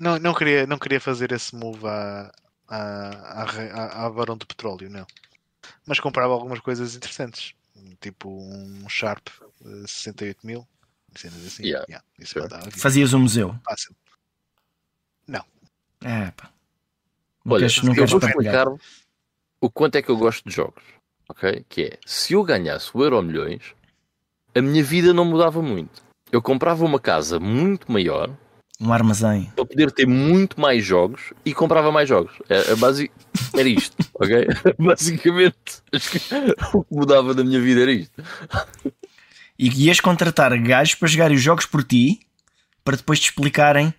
[0.00, 2.32] Não, não, queria, não queria fazer esse move à,
[2.68, 5.06] à, à, à, Barão de Petróleo, não.
[5.86, 7.54] Mas comprava algumas coisas interessantes.
[8.00, 9.28] Tipo um Sharp
[9.64, 10.66] eh, 68 mil.
[11.14, 11.64] Cenas assim.
[11.64, 11.84] Yeah.
[11.88, 12.48] Yeah, isso Sure.
[12.72, 13.54] Fazias um museu.
[13.64, 13.94] Fácil.
[16.02, 16.50] É, pá.
[17.44, 18.66] Não Olha, queres, não eu vou explicar
[19.60, 20.82] o quanto é que eu gosto de jogos.
[21.28, 21.62] Ok?
[21.68, 23.74] Que é, se eu ganhasse o euro milhões,
[24.54, 26.02] a minha vida não mudava muito.
[26.32, 28.30] Eu comprava uma casa muito maior
[28.80, 29.52] Um armazém.
[29.54, 32.32] para poder ter muito mais jogos e comprava mais jogos.
[32.48, 33.10] É, é basi-
[33.54, 34.46] Era isto, ok?
[34.78, 36.18] Basicamente, acho que
[36.74, 38.24] o que mudava da minha vida era isto.
[39.62, 42.18] E ias contratar gajos para jogarem os jogos por ti,
[42.82, 43.92] para depois te explicarem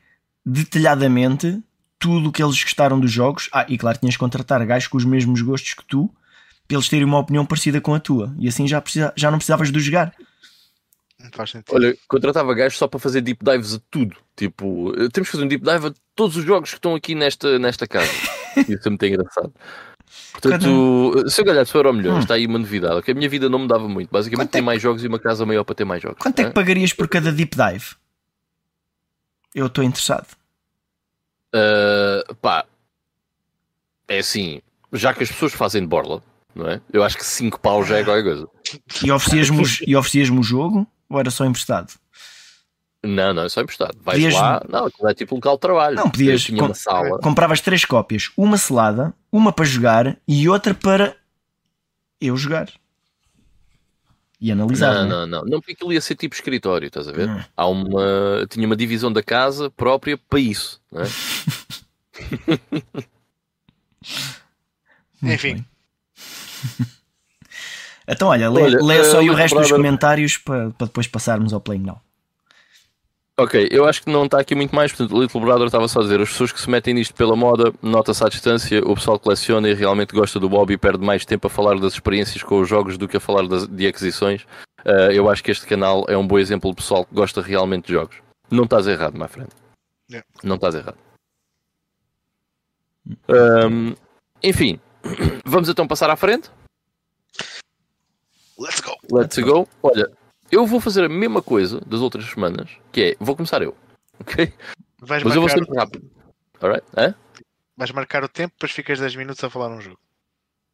[0.43, 1.61] detalhadamente
[1.99, 3.47] tudo o que eles gostaram dos jogos.
[3.53, 6.09] Ah, e claro, tinhas de contratar gajos com os mesmos gostos que tu,
[6.67, 8.35] para eles terem uma opinião parecida com a tua.
[8.39, 10.15] E assim já, precisa, já não precisavas de os jogar.
[11.19, 11.75] Não faz sentido.
[11.75, 14.17] Olha, contratava gajos só para fazer deep dives a tudo.
[14.35, 17.13] Tipo, eh, temos que fazer um deep dive a todos os jogos que estão aqui
[17.13, 18.11] nesta, nesta casa.
[18.67, 19.53] Isso é muito engraçado.
[20.33, 22.19] Portanto, se eu ganhasse o Euro Milhões, Hum.
[22.19, 22.95] está aí uma novidade.
[22.95, 23.11] ok?
[23.13, 24.09] A minha vida não mudava muito.
[24.11, 26.17] Basicamente, Quanto é tem que- mais jogos e uma casa maior para ter mais jogos.
[26.19, 26.53] Quanto é que Hã?
[26.53, 27.85] pagarias por cada deep dive?
[29.53, 30.27] Eu estou interessado.
[31.53, 32.65] Uh, pá,
[34.07, 34.61] é assim,
[34.93, 36.23] já que as pessoas fazem de borla,
[36.55, 36.81] não é?
[36.91, 38.47] Eu acho que 5 pau já é qualquer coisa.
[39.03, 41.93] E oferecias-me e oferecias-me o jogo ou era só emprestado?
[43.03, 43.98] Não, não, é só emprestado.
[44.03, 45.95] Vais Podias- lá, não, aquilo é tipo local de trabalho.
[45.95, 47.19] Não, podias- tinha com- uma sala.
[47.19, 51.15] Compravas três cópias, uma selada, uma para jogar e outra para
[52.19, 52.69] eu jogar.
[54.40, 54.94] E analisar.
[54.94, 55.10] Não, né?
[55.10, 57.28] não, não, não, porque aquilo ia ser tipo escritório, estás a ver?
[57.30, 57.44] Hum.
[57.57, 61.06] Há uma, tinha uma divisão da casa própria para isso, não é?
[65.23, 65.64] Enfim.
[68.07, 71.53] então, olha, lê, Olha, lê só aí o resto dos comentários para, para depois passarmos
[71.53, 72.02] ao Playing Now.
[73.41, 75.99] Ok, eu acho que não está aqui muito mais, portanto, o Little Brother estava só
[75.99, 79.18] a dizer, as pessoas que se metem nisto pela moda, nota-se à distância, o pessoal
[79.18, 82.59] coleciona e realmente gosta do Bob e perde mais tempo a falar das experiências com
[82.59, 84.45] os jogos do que a falar das, de aquisições.
[84.85, 87.88] Ah, eu acho que este canal é um bom exemplo do pessoal que gosta realmente
[87.88, 88.15] de jogos.
[88.51, 89.49] Não estás errado, my friend.
[90.07, 90.27] Yeah.
[90.43, 90.97] Não estás errado.
[93.27, 93.95] Ahm,
[94.43, 94.80] enfim,
[95.43, 96.51] vamos então passar à frente.
[98.59, 98.95] Let's go!
[99.11, 99.68] Let's go.
[99.81, 100.11] Olha,
[100.52, 103.76] eu vou fazer a mesma coisa das outras semanas, que é, vou começar eu,
[104.19, 104.52] ok?
[104.99, 106.10] Vais Mas eu vou ser muito rápido.
[106.61, 106.86] Alright?
[106.95, 107.15] Hã?
[107.82, 109.98] vais marcar o tempo, depois ficas 10 minutos a falar um jogo.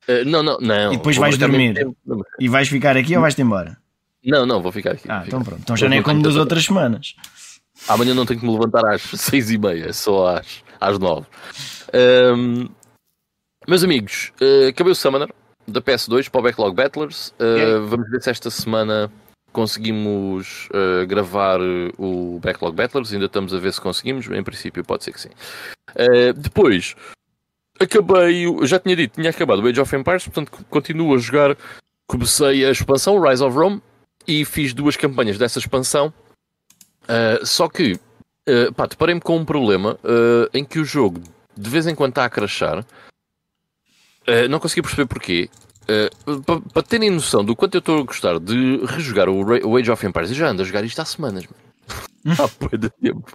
[0.10, 0.94] Uh, não, não, não.
[0.94, 1.74] E depois vais dormir.
[1.74, 1.96] tempo.
[2.40, 3.78] E vais ficar aqui ou vais-te embora?
[4.24, 5.10] Não, não, vou ficar aqui.
[5.10, 5.52] Ah, então ficar.
[5.52, 5.62] pronto.
[5.62, 7.16] Então já nem é como das outras semanas.
[7.88, 11.28] Amanhã não tenho que me levantar às seis e meia, só às, às nove.
[11.94, 12.68] Ahm,
[13.68, 15.30] meus amigos, uh, acabei o Summoner
[15.66, 17.34] da PS2 para o Backlog Battlers.
[17.40, 17.86] Uh.
[17.88, 19.10] Vamos ver se esta semana
[19.58, 23.12] conseguimos uh, gravar uh, o Backlog Battlers.
[23.12, 24.30] Ainda estamos a ver se conseguimos.
[24.30, 25.30] Em princípio, pode ser que sim.
[25.96, 26.96] Uh, depois,
[27.80, 28.46] acabei.
[28.68, 31.58] Já tinha dito, tinha acabado o Age of Empires, portanto, continuo a jogar.
[32.06, 33.82] Comecei a expansão, Rise of Rome,
[34.28, 36.14] e fiz duas campanhas dessa expansão.
[37.06, 37.94] Uh, só que,
[38.48, 39.98] uh, pá, deparei-me com um problema
[40.54, 41.20] em que o jogo
[41.58, 42.86] de vez em quando está a crashar.
[44.50, 45.50] Não consegui perceber porquê.
[46.46, 49.78] Para pa terem noção do quanto eu estou a gostar de rejogar o, Ra- o
[49.78, 51.68] Age of Empires, eu já ando a jogar isto há semanas, mano.
[52.40, 53.32] há bué de tempo.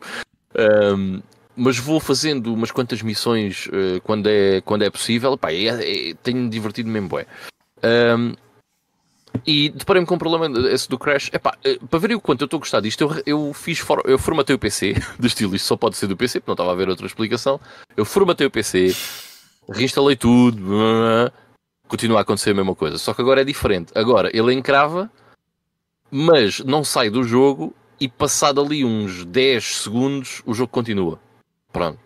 [0.54, 1.22] Um,
[1.56, 5.36] mas vou fazendo umas quantas missões uh, quando, é, quando é possível.
[5.36, 7.26] Pá, é, é, tenho divertido mesmo, bué.
[7.82, 8.34] Um,
[9.46, 11.30] e deparei-me com um problema esse do Crash.
[11.32, 14.02] Epá, eh, para verem o quanto eu estou a gostar disto, eu, eu fiz for,
[14.04, 16.72] eu formatei o PC, do estilo, isto só pode ser do PC, porque não estava
[16.72, 17.58] a ver outra explicação.
[17.96, 18.94] Eu formatei o PC,
[19.70, 20.62] reinstalei tudo.
[21.92, 22.96] Continua a acontecer a mesma coisa.
[22.96, 23.92] Só que agora é diferente.
[23.94, 25.12] Agora ele encrava,
[26.10, 31.20] mas não sai do jogo e passado ali uns 10 segundos o jogo continua.
[31.70, 31.98] Pronto.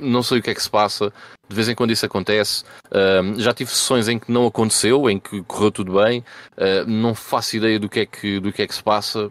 [0.00, 1.12] Não sei o que é que se passa,
[1.48, 2.64] de vez em quando isso acontece.
[2.90, 6.24] Um, já tive sessões em que não aconteceu, em que correu tudo bem.
[6.56, 9.30] Uh, não faço ideia do que, é que, do que é que se passa,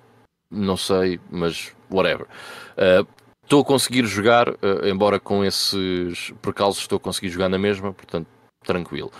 [0.50, 2.26] não sei, mas whatever.
[2.78, 3.06] Uh,
[3.44, 7.92] Estou a conseguir jogar, uh, embora com esses percalços, estou a conseguir jogar na mesma,
[7.92, 8.26] portanto,
[8.64, 9.12] tranquilo.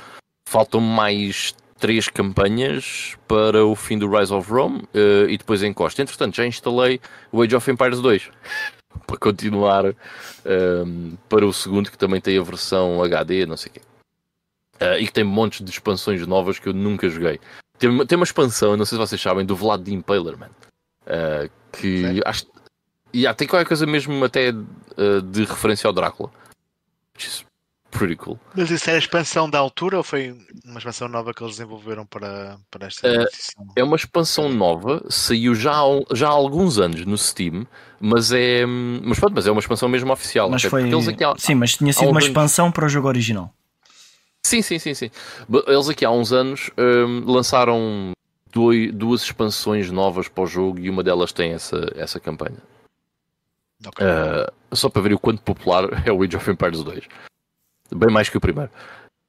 [0.52, 6.02] Faltam mais três campanhas para o fim do Rise of Rome uh, e depois encosto.
[6.02, 7.00] Entretanto, já instalei
[7.32, 8.30] o Age of Empires 2
[9.08, 13.74] para continuar um, para o segundo, que também tem a versão HD, não sei o
[13.76, 13.82] quê.
[14.82, 17.40] Uh, e que tem montes de expansões novas que eu nunca joguei.
[17.80, 20.50] Tem, uma- tem uma expansão, não sei se vocês sabem, do Vlad the Impaler, man.
[21.08, 22.24] Uh, que Sério?
[22.26, 22.46] acho.
[23.16, 26.30] Yeah, tem qualquer coisa mesmo até de referência ao Drácula.
[27.16, 27.46] Which is
[27.92, 28.40] pretty cool.
[28.56, 32.06] Mas isso era a expansão da altura ou foi uma expansão nova que eles desenvolveram
[32.06, 33.68] para, para esta Eh, edição?
[33.76, 37.68] É uma expansão nova, saiu já há, um- já há alguns anos no Steam,
[38.00, 38.66] mas é.
[38.66, 40.50] Mas pronto, mas é uma expansão mesmo oficial.
[40.50, 40.82] Mas foi.
[40.82, 43.54] Porque eles aqui há- Sim, mas tinha sido uma expansão para o jogo original.
[44.44, 45.12] Sim, sim, sim, sim.
[45.68, 48.12] Eles aqui há uns anos hum, lançaram
[48.52, 52.58] doi- duas expansões novas para o jogo e uma delas tem essa, essa campanha.
[53.86, 54.06] Ok.
[54.06, 57.04] Uh, só para ver o quanto popular é o Age of Empires 2.
[57.94, 58.72] Bem mais que o primeiro.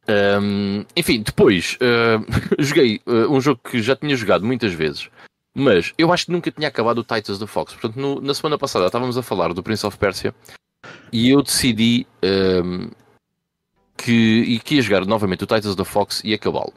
[0.09, 2.25] Um, enfim, depois uh,
[2.59, 5.09] joguei uh, um jogo que já tinha jogado muitas vezes,
[5.55, 7.73] mas eu acho que nunca tinha acabado o Titans da Fox.
[7.75, 10.35] Portanto, no- na semana passada estávamos a falar do Prince of Persia
[11.13, 12.07] e eu decidi
[12.65, 12.91] um,
[13.97, 16.73] que, e que ia jogar novamente o Titans da Fox e acabá-lo.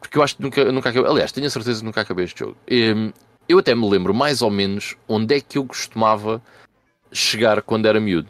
[0.00, 1.10] porque eu acho que nunca, nunca acabei.
[1.10, 2.56] Aliás, tenho a certeza que nunca acabei este jogo.
[2.70, 3.12] Um,
[3.48, 6.40] eu até me lembro mais ou menos onde é que eu costumava
[7.12, 8.28] chegar quando era miúdo.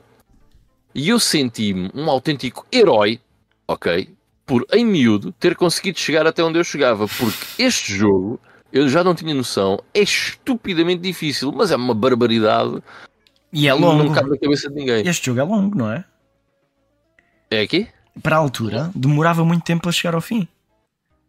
[0.95, 3.21] E eu senti-me um autêntico herói,
[3.67, 4.09] ok?
[4.47, 7.09] Por em miúdo ter conseguido chegar até onde eu chegava.
[7.09, 8.39] Porque este jogo,
[8.73, 12.83] eu já não tinha noção, é estupidamente difícil, mas é uma barbaridade.
[13.53, 14.05] E é longo.
[14.05, 15.07] Não cabe na cabeça de ninguém.
[15.07, 16.05] Este jogo é longo, não é?
[17.51, 17.89] É aqui?
[18.23, 20.47] Para a altura, demorava muito tempo a chegar ao fim.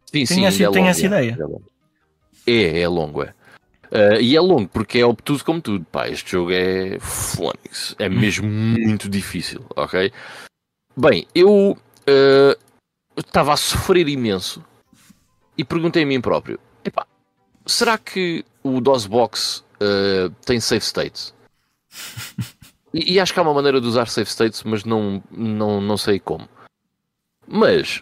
[0.05, 1.37] Sim, Tenho sim, essa- é tenho longo, essa é, ideia.
[1.39, 1.63] É, longo.
[2.47, 3.33] é, é longo, é.
[3.91, 5.85] Uh, e é longo porque é obtuso como tudo.
[5.85, 7.95] Pá, este jogo é Phonics.
[7.99, 10.11] É mesmo muito difícil, ok?
[10.97, 12.59] Bem, eu uh,
[13.17, 14.63] estava a sofrer imenso
[15.57, 17.05] e perguntei a mim próprio: epá,
[17.65, 21.33] será que o DOSBox uh, tem save states?
[22.93, 25.97] E, e acho que há uma maneira de usar save states, mas não, não, não
[25.97, 26.47] sei como.
[27.47, 28.01] Mas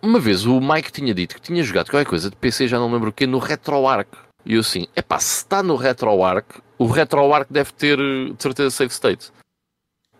[0.00, 2.92] uma vez o Mike tinha dito que tinha jogado qualquer coisa de PC, já não
[2.92, 4.10] lembro o que, no RetroArch.
[4.44, 8.70] E eu assim, epá, se está no RetroArch, o RetroArch deve ter eh, de certeza
[8.70, 9.30] save state.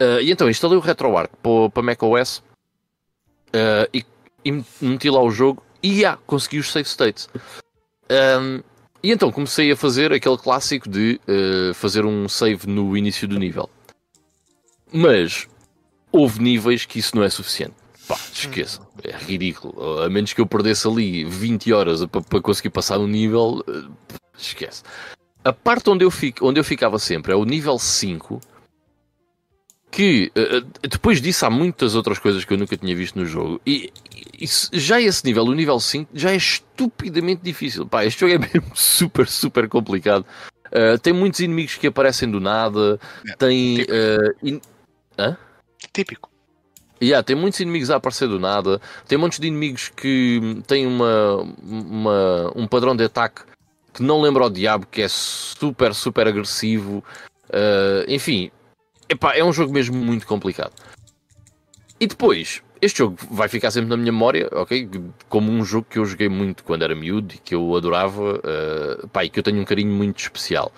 [0.00, 1.32] Uh, e então instalei o RetroArch
[1.72, 4.04] para, macOS uh, e,
[4.44, 7.28] e meti lá o jogo e já, consegui os save states.
[8.10, 8.62] Um,
[9.02, 13.38] e então comecei a fazer aquele clássico de uh, fazer um save no início do
[13.38, 13.68] nível.
[14.92, 15.48] Mas
[16.12, 17.74] houve níveis que isso não é suficiente.
[18.12, 20.00] Pá, esqueça, é ridículo.
[20.02, 24.82] A menos que eu perdesse ali 20 horas para, conseguir passar um nível, eh, esquece.
[25.44, 28.40] A parte onde eu, fico, onde eu ficava sempre é o nível 5.
[29.90, 33.26] Que eh, eh, depois disso há muitas outras coisas que eu nunca tinha visto no
[33.26, 33.60] jogo.
[33.66, 33.92] E,
[34.38, 34.46] e
[34.78, 37.86] já esse nível, o nível 5, já é estupidamente difícil.
[37.86, 40.24] Pá, este jogo é mesmo super, super complicado.
[40.68, 42.98] Uh, tem muitos inimigos que aparecem do nada.
[43.28, 43.76] É, Tem.
[43.76, 44.60] tipo- uh, in-
[45.92, 46.31] Típico.
[47.02, 48.80] Yeah, tem muitos inimigos a aparecer do nada.
[49.08, 53.42] Tem montes de inimigos que têm uma, uma- um padrão de ataque
[53.92, 57.02] que não lembra o diabo, que é super, super agressivo.
[57.48, 58.50] Uh, enfim,
[59.08, 60.72] epá, é um jogo mesmo muito complicado.
[61.98, 64.88] E depois, este jogo vai ficar sempre na minha memória, ok?
[65.28, 69.08] Como um jogo que eu joguei muito quando era miúdo e que eu adorava, uh,
[69.08, 70.72] pá, e que eu tenho um carinho muito especial.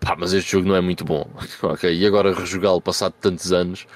[0.00, 1.28] Pá, mas este jogo não é muito bom,
[1.62, 1.92] ok?
[1.92, 3.86] E agora rejogá-lo passado tantos anos.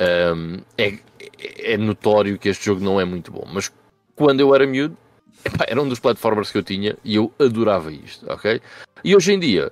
[0.00, 0.98] Um, é,
[1.38, 3.72] é notório que este jogo não é muito bom, mas
[4.14, 4.96] quando eu era miúdo,
[5.44, 8.60] epá, era um dos platformers que eu tinha e eu adorava isto, ok?
[9.04, 9.70] E hoje em dia,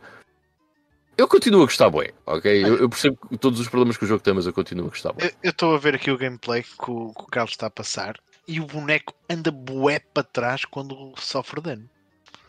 [1.17, 2.65] eu continuo a gostar bem, ok?
[2.65, 5.13] Eu, eu percebo todos os problemas que o jogo tem, mas eu continuo a gostar
[5.13, 5.31] bem.
[5.43, 8.17] Eu estou a ver aqui o gameplay que o, que o Carlos está a passar
[8.47, 11.89] e o boneco anda bué para trás quando sofre dano.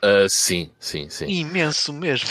[0.01, 1.25] Ah, sim, sim, sim.
[1.27, 2.29] Imenso mesmo.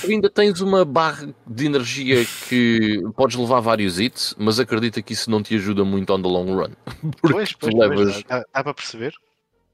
[0.00, 5.12] Tu ainda tens uma barra de energia que podes levar vários hits, mas acredita que
[5.14, 6.72] isso não te ajuda muito on the long run.
[7.22, 9.14] Porque Pois, tu pois, levas pois, dá, dá para perceber.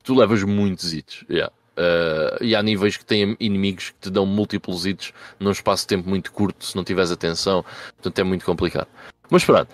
[0.02, 1.24] tu levas muitos hits.
[1.30, 1.52] yeah.
[1.76, 5.88] Uh, e há níveis que têm inimigos que te dão múltiplos hits num espaço de
[5.88, 7.64] tempo muito curto se não tiveres atenção.
[7.96, 8.86] Portanto, é muito complicado.
[9.28, 9.68] Mas pronto,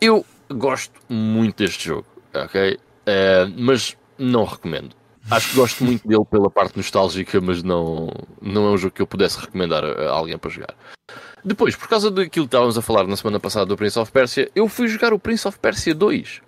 [0.00, 2.74] eu gosto muito deste jogo, ok?
[2.74, 4.96] Uh, mas não recomendo.
[5.30, 8.08] Acho que gosto muito dele pela parte nostálgica, mas não,
[8.40, 10.74] não é um jogo que eu pudesse recomendar a, alguém para jogar.
[11.44, 14.50] Depois, por causa daquilo que estávamos a falar na semana passada do Prince of Persia,
[14.54, 16.40] eu fui jogar o Prince of Persia 2.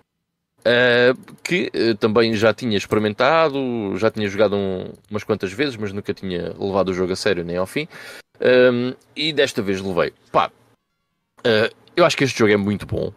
[0.59, 3.57] Uh, que uh, também já tinha experimentado,
[3.95, 7.45] já tinha jogado um- umas quantas vezes, mas nunca tinha levado o jogo a sério
[7.45, 7.87] nem ao fim.
[8.41, 10.13] Um, e desta vez levei.
[10.33, 10.51] Pá,
[11.39, 13.13] uh, eu acho que este jogo é muito bom.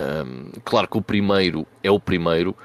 [0.00, 2.56] Um, claro que o primeiro é o primeiro.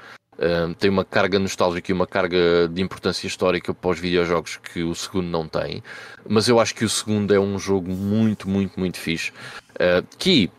[0.78, 4.94] Tem uma carga nostálgica e uma carga de importância histórica para os videojogos que o
[4.94, 5.82] segundo não tem.
[6.28, 9.32] Mas eu acho que o segundo é um jogo muito, muito, muito fixe.
[9.74, 10.50] Uh, que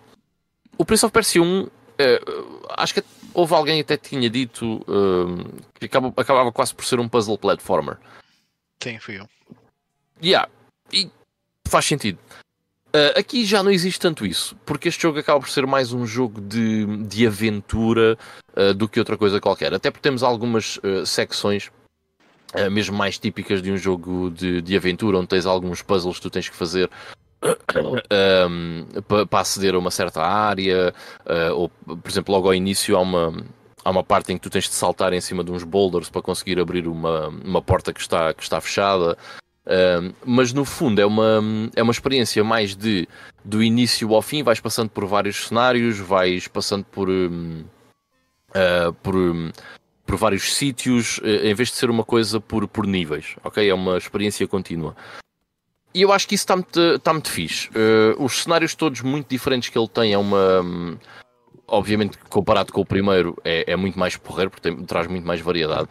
[0.78, 1.68] o Prince of Persia 1
[1.98, 2.22] eh,
[2.78, 4.80] acho que houve alguém até que tinha dito
[5.74, 7.98] que acaba- acabava quase por ser um puzzle platformer.
[8.82, 9.28] Sim, fui eu.
[10.24, 10.50] Yeah,
[10.94, 11.12] e
[11.68, 12.18] faz sentido.
[12.94, 16.06] Eh, aqui já não existe tanto isso, porque este jogo acaba por ser mais um
[16.06, 18.18] jogo de, de aventura
[18.60, 19.74] eh, do que outra coisa qualquer.
[19.74, 21.72] Até porque temos algumas eh, secções,
[22.54, 26.24] eh, mesmo mais típicas de um jogo de, de aventura, onde tens alguns puzzles que
[26.24, 26.90] tu tens que fazer
[29.30, 30.94] para aceder a uma certa área,
[31.56, 33.34] ou por exemplo, logo ao início há uma,
[33.86, 36.22] há uma parte em que tu tens de saltar em cima de uns boulders para
[36.22, 39.18] conseguir abrir uma, uma porta que está, que está fechada.
[39.66, 41.42] Um, mas no fundo é uma,
[41.78, 43.08] é uma experiência mais de
[43.46, 47.64] do início ao fim, vais passando por vários cenários, vais passando por, um,
[48.50, 49.52] uh, por, um,
[50.06, 53.68] por vários sítios, uh, em vez de ser uma coisa por, por níveis, ok?
[53.68, 54.96] É uma experiência contínua.
[55.94, 57.70] E eu acho que isso está muito, está muito fixe.
[57.70, 60.62] Uh, os cenários todos muito diferentes que ele tem é uma.
[60.62, 60.98] um,
[61.68, 65.42] obviamente, comparado com o primeiro, é, é muito mais porreiro, porque tem, traz muito mais
[65.42, 65.88] variedade.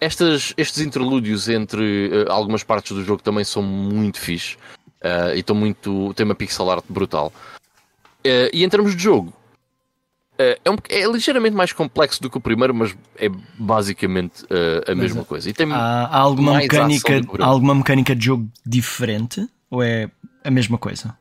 [0.00, 4.56] Estas, estes interlúdios entre uh, algumas partes do jogo também são muito fixe
[5.04, 6.14] uh, e estão muito.
[6.14, 7.32] tem uma pixel art brutal.
[8.24, 9.32] E em termos de jogo,
[10.64, 14.44] é, um, é, ligeiramente mais complexo do que o primeiro, mas é basicamente
[14.86, 15.48] a mesma coisa.
[15.48, 19.46] E tem há, há alguma, mecânica, há alguma mecânica de jogo diferente?
[19.70, 20.10] Ou é
[20.44, 21.16] a mesma coisa?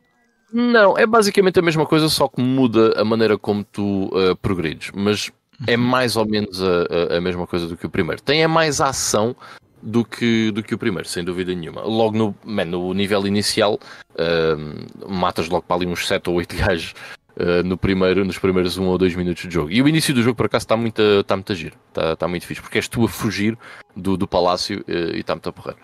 [0.53, 4.91] Não, é basicamente a mesma coisa, só que muda a maneira como tu uh, progredes.
[4.93, 5.31] Mas
[5.65, 5.83] é uhum.
[5.83, 8.21] mais ou menos a, a, a, mesma coisa do que o primeiro.
[8.21, 9.35] Tem é mais ação
[9.81, 11.81] do que, do que o primeiro, sem dúvida nenhuma.
[11.81, 13.79] Logo no, man, no nível inicial,
[14.15, 16.93] uh, matas logo para ali uns 7 ou 8 gajos
[17.41, 19.71] uh, no primeiro, nos primeiros 1 ou 2 minutos de jogo.
[19.71, 21.75] E o início do jogo, por acaso, está muito, está muito a giro.
[22.13, 23.57] Está, muito fixe, porque és tu a fugir
[23.95, 25.75] do, do palácio e está muito a porrer.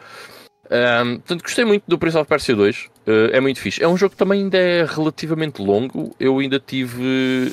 [0.69, 2.77] Um, portanto, gostei muito do Prince of Persia 2.
[2.77, 3.82] Uh, ah, é muito fixe.
[3.82, 6.16] É um jogo que também ainda é relativamente longo.
[6.19, 7.52] Eu ainda tive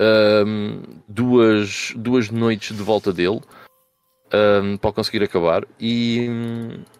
[0.00, 3.40] um, duas, duas noites de volta dele
[4.32, 5.64] um, para conseguir acabar.
[5.80, 6.95] E, e,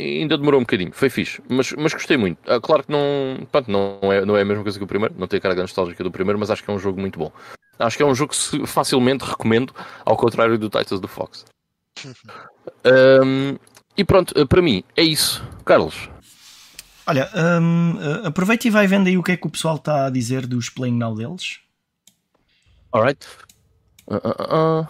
[0.00, 0.92] ainda demorou um bocadinho.
[0.92, 1.42] Foi fixe.
[1.48, 2.38] Mas, mas gostei muito.
[2.50, 5.14] Uh, claro que não, pronto, não, é, não é a mesma coisa que o primeiro.
[5.18, 7.32] Não tem a carga nostálgica do primeiro, mas acho que é um jogo muito bom.
[7.78, 11.44] Acho que é um jogo que facilmente recomendo, ao contrário do Titans do Fox.
[12.84, 13.56] Um,
[13.96, 15.44] E pronto, eh, para mim é isso.
[15.64, 16.08] Carlos.
[17.06, 20.06] Olha, um, eh, aproveita e vai vendo aí o que é que o pessoal está
[20.06, 21.60] a dizer dos Playing Now deles.
[22.92, 23.26] Alright.
[24.06, 24.88] Uh, uh, uh.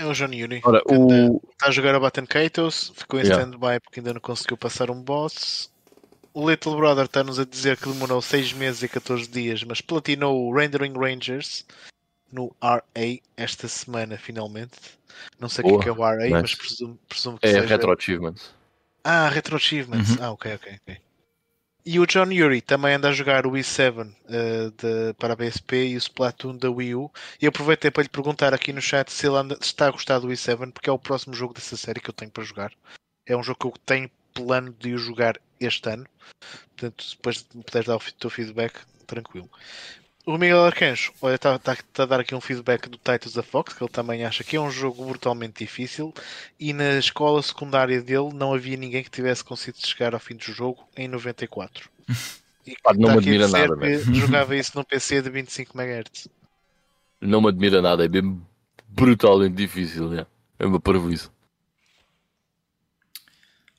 [0.00, 0.62] É o John Yuri.
[0.64, 1.42] Ora, o...
[1.52, 3.42] Está a jogar a Batten Katos, ficou em yeah.
[3.42, 5.70] stand-by porque ainda não conseguiu passar um boss.
[6.32, 10.48] O Little Brother está-nos a dizer que demorou 6 meses e 14 dias, mas platinou
[10.48, 11.66] o Rendering Rangers
[12.32, 12.80] no RA
[13.36, 14.78] esta semana, finalmente.
[15.38, 17.66] Não sei o que é o RA, mas, mas presumo, presumo, que é seja.
[17.66, 18.54] Retro Achievements.
[19.04, 20.12] Ah, Retro Achievements.
[20.12, 20.16] Uhum.
[20.20, 20.98] Ah, ok, ok, ok.
[21.84, 24.06] E o John Yuri também anda a jogar o Wii 7 uh,
[24.76, 27.10] de, para a PSP e o Splatoon da Wii U.
[27.40, 30.18] E aproveitei para lhe perguntar aqui no chat se ele anda, se está a gostar
[30.18, 32.72] do Wii 7, porque é o próximo jogo dessa série que eu tenho para jogar.
[33.26, 36.06] É um jogo que eu tenho plano de o jogar este ano.
[36.76, 39.50] Portanto, depois me puderes dar o teu feedback, tranquilo.
[40.26, 43.42] O Miguel Arcanjo, olha, está tá, tá a dar aqui um feedback do Titans da
[43.42, 46.12] Fox, que ele também acha que é um jogo brutalmente difícil
[46.58, 50.44] e na escola secundária dele não havia ninguém que tivesse conseguido chegar ao fim do
[50.44, 51.88] jogo em 94.
[52.66, 53.74] E Pá, não me admira nada,
[54.14, 56.28] Jogava isso num PC de 25 MHz.
[57.18, 58.38] Não me admira nada, é bem
[58.86, 60.26] brutalmente difícil, é,
[60.58, 61.30] é uma parvoíce.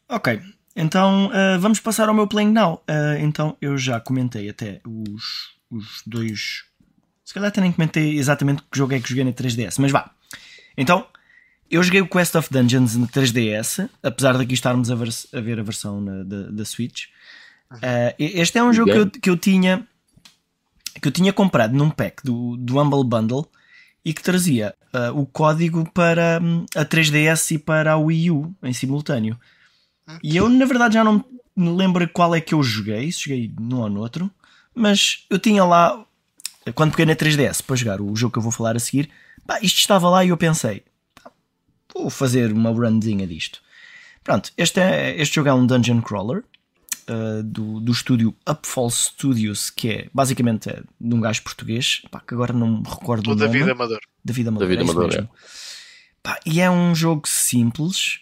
[0.09, 0.41] Ok,
[0.75, 2.83] então uh, vamos passar ao meu playing now.
[2.89, 6.65] Uh, então eu já comentei até os os dois.
[7.23, 10.11] Se calhar até nem comentei exatamente que jogo é que joguei na 3DS, mas vá.
[10.77, 11.07] Então,
[11.69, 15.59] eu joguei o Quest of Dungeons na 3DS, apesar daqui estarmos a, ver, a ver
[15.59, 17.05] a versão na, da, da Switch.
[17.71, 19.87] Uh, este é um jogo que eu, que eu tinha
[21.01, 23.47] que eu tinha comprado num pack do, do Humble Bundle
[24.03, 28.53] e que trazia uh, o código para um, a 3DS e para a Wii U
[28.61, 29.39] em simultâneo.
[30.21, 31.23] E eu, na verdade, já não
[31.55, 34.29] me lembro qual é que eu joguei, se joguei num ou no outro.
[34.73, 36.05] Mas eu tinha lá,
[36.75, 39.09] quando peguei na 3DS para jogar o jogo que eu vou falar a seguir,
[39.45, 40.83] pá, isto estava lá e eu pensei,
[41.93, 43.61] vou fazer uma runzinha disto.
[44.23, 46.43] Pronto, este, é, este jogo é um dungeon crawler
[47.09, 52.19] uh, do, do estúdio Upfall Studios, que é basicamente é de um gajo português, pá,
[52.19, 53.71] que agora não me recordo o, o David nome.
[53.71, 53.99] Amador.
[54.23, 54.67] David Amador.
[54.67, 55.27] David é Amador, é.
[56.21, 58.21] Pá, e é um jogo simples,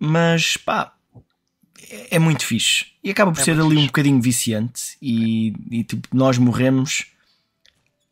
[0.00, 0.94] mas pá,
[1.90, 2.86] é, é muito fixe.
[3.02, 3.82] E acaba por é ser ali fixe.
[3.82, 4.96] um bocadinho viciante.
[5.00, 7.06] E, e tipo, nós morremos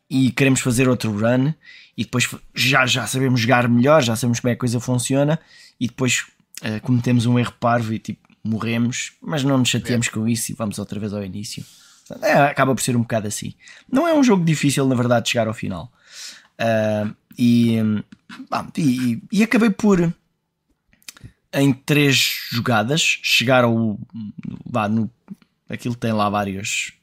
[0.09, 1.53] e queremos fazer outro run.
[1.97, 5.39] E depois já, já sabemos jogar melhor, já sabemos como é que a coisa funciona.
[5.79, 6.25] E depois
[6.61, 10.11] uh, cometemos um erro parvo e tipo, morremos, mas não nos chateamos é.
[10.11, 11.63] com isso e vamos outra vez ao início.
[12.21, 13.53] É, acaba por ser um bocado assim.
[13.91, 15.91] Não é um jogo difícil, na verdade, de chegar ao final.
[16.59, 17.77] Uh, e,
[18.49, 20.11] bom, e, e, acabei por
[21.53, 23.99] em três jogadas chegar ao.
[24.65, 25.09] Vá, no,
[25.69, 26.93] aquilo tem lá vários,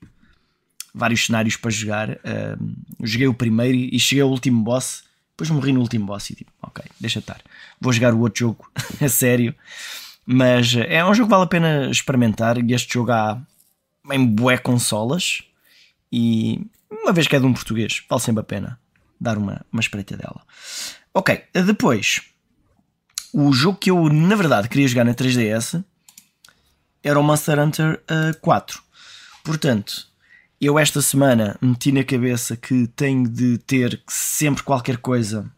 [0.95, 2.11] vários cenários para jogar.
[2.11, 5.05] Uh, joguei o primeiro e cheguei ao último boss.
[5.31, 7.41] Depois morri no último boss e tipo, ok, deixa estar.
[7.81, 9.55] Vou jogar o outro jogo a sério.
[10.27, 12.59] Mas é um jogo que vale a pena experimentar.
[12.59, 13.41] E este jogo há
[14.13, 15.43] em bué consolas.
[16.13, 18.79] E uma vez que é de um português, vale sempre a pena
[19.21, 20.43] dar uma, uma espreita dela.
[21.13, 22.23] Ok, depois
[23.35, 25.83] o jogo que eu, na verdade, queria jogar na 3DS
[27.03, 28.81] era o Monster Hunter uh, eh, 4.
[29.43, 30.07] Portanto,
[30.61, 35.51] eu esta semana meti na cabeça que tenho de ter sempre qualquer coisa,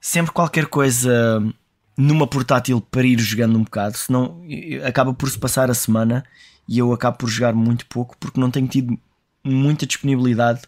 [0.00, 1.40] sempre qualquer coisa
[1.96, 4.42] numa portátil para ir jogando um bocado, senão
[4.82, 6.24] acaba por se passar a semana
[6.66, 8.98] e eu acabo por jogar muito pouco porque não tenho tido
[9.44, 10.62] muita disponibilidade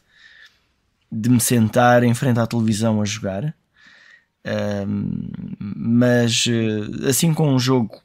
[1.10, 3.54] de me sentar em frente à televisão a jogar.
[5.58, 8.00] Mas eh, assim com um jogo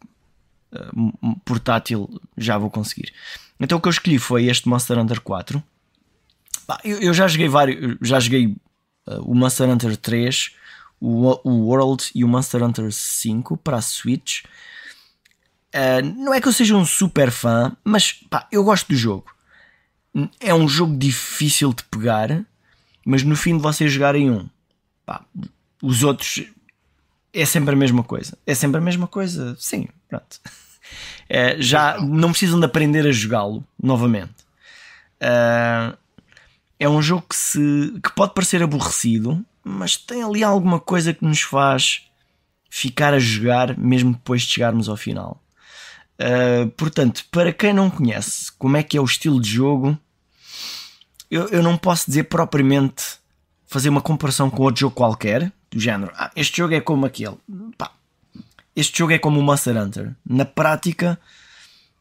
[0.74, 3.14] uh, portátil já vou conseguir.
[3.60, 5.64] Então o que eu escolhi foi este Monster Hunter 4.
[6.68, 10.56] Bah, eu, já joguei vários, já joguei uh, o Monster Hunter 3,
[11.00, 14.44] o, World e o Monster Hunter 5 para a Switch.
[16.18, 19.26] Não é que eu seja um super fã, mas pá, eu gosto do jogo.
[20.40, 22.46] É um jogo difícil de pegar,
[23.04, 24.48] mas no fim de vocês jogarem um,
[25.04, 25.26] pá,
[25.84, 26.46] os outros
[27.34, 28.38] é sempre a mesma coisa.
[28.48, 30.40] É sempre a mesma coisa, sim, pronto.
[31.30, 34.34] É, já não precisam de aprender a jogá-lo novamente.
[35.22, 35.98] Uh,
[36.80, 41.26] é um jogo que, se, que pode parecer aborrecido, mas tem ali alguma coisa que
[41.26, 42.04] nos faz
[42.70, 45.42] ficar a jogar mesmo depois de chegarmos ao final.
[46.20, 49.98] Uh, portanto, para quem não conhece como é que é o estilo de jogo,
[51.32, 53.18] eu, eu não posso dizer propriamente
[53.66, 57.38] fazer uma comparação com outro jogo qualquer, do género, ah, este jogo é como aquele.
[57.78, 57.92] Pá,
[58.76, 60.16] este jogo é como o Monster Hunter.
[60.28, 61.20] Na prática,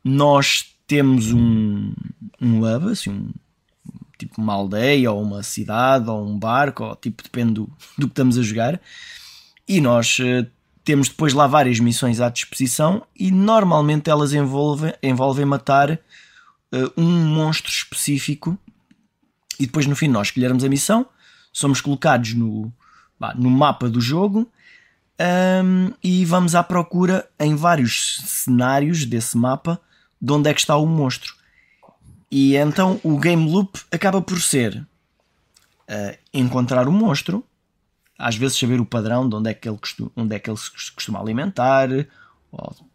[0.05, 1.93] nós temos um,
[2.41, 3.31] um hub, assim, um,
[4.19, 8.13] tipo uma aldeia, ou uma cidade, ou um barco, ou tipo, depende do, do que
[8.13, 8.81] estamos a jogar.
[9.67, 10.47] E nós uh,
[10.85, 17.27] temos depois lá várias missões à disposição e normalmente elas envolvem, envolvem matar uh, um
[17.27, 18.59] monstro específico
[19.59, 21.07] e depois no fim nós escolhermos a missão,
[21.53, 22.73] somos colocados no,
[23.37, 24.49] no mapa do jogo
[25.65, 29.81] um, e vamos à procura em vários cenários desse mapa
[30.21, 31.35] de onde é que está o monstro.
[32.31, 37.45] E então o game loop acaba por ser uh, encontrar o monstro,
[38.19, 40.57] às vezes saber o padrão de onde é que ele costuma, onde é que ele
[40.57, 41.89] se costuma alimentar.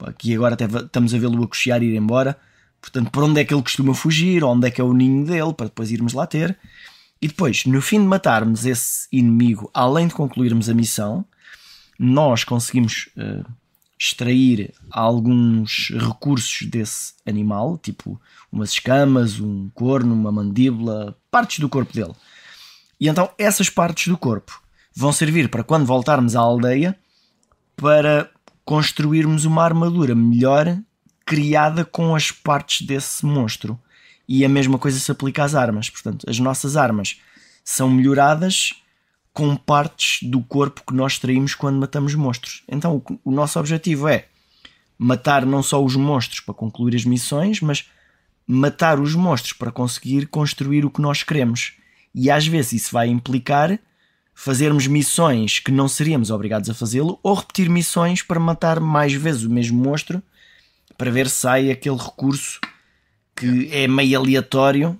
[0.05, 2.37] Aqui agora até estamos a vê-lo a cochear e ir embora.
[2.81, 5.53] Portanto, por onde é que ele costuma fugir, onde é que é o ninho dele,
[5.53, 6.57] para depois irmos lá ter.
[7.21, 11.25] E depois, no fim de matarmos esse inimigo, além de concluirmos a missão,
[11.97, 13.45] nós conseguimos uh,
[13.99, 18.21] extrair alguns recursos desse animal, tipo
[18.51, 22.13] umas escamas, um corno, uma mandíbula, partes do corpo dele.
[22.99, 24.61] E então essas partes do corpo
[24.95, 26.97] vão servir para quando voltarmos à aldeia
[27.75, 28.29] para
[28.63, 30.77] construirmos uma armadura melhor
[31.25, 33.79] criada com as partes desse monstro.
[34.27, 35.89] E a mesma coisa se aplica às armas.
[35.89, 37.19] Portanto, as nossas armas
[37.63, 38.73] são melhoradas
[39.33, 42.63] com partes do corpo que nós extraímos quando matamos monstros.
[42.67, 44.25] Então, o, nosso objetivo é
[44.97, 47.87] matar não só os monstros para concluir as missões, mas
[48.47, 51.73] matar os monstros para conseguir construir o que nós queremos.
[52.15, 53.77] E às vezes isso vai implicar
[54.33, 59.43] fazermos missões que não seríamos obrigados a fazê-lo ou repetir missões para matar mais vezes
[59.43, 60.21] o mesmo monstro
[60.97, 62.59] para ver se sai aquele recurso
[63.37, 64.99] que é meio aleatório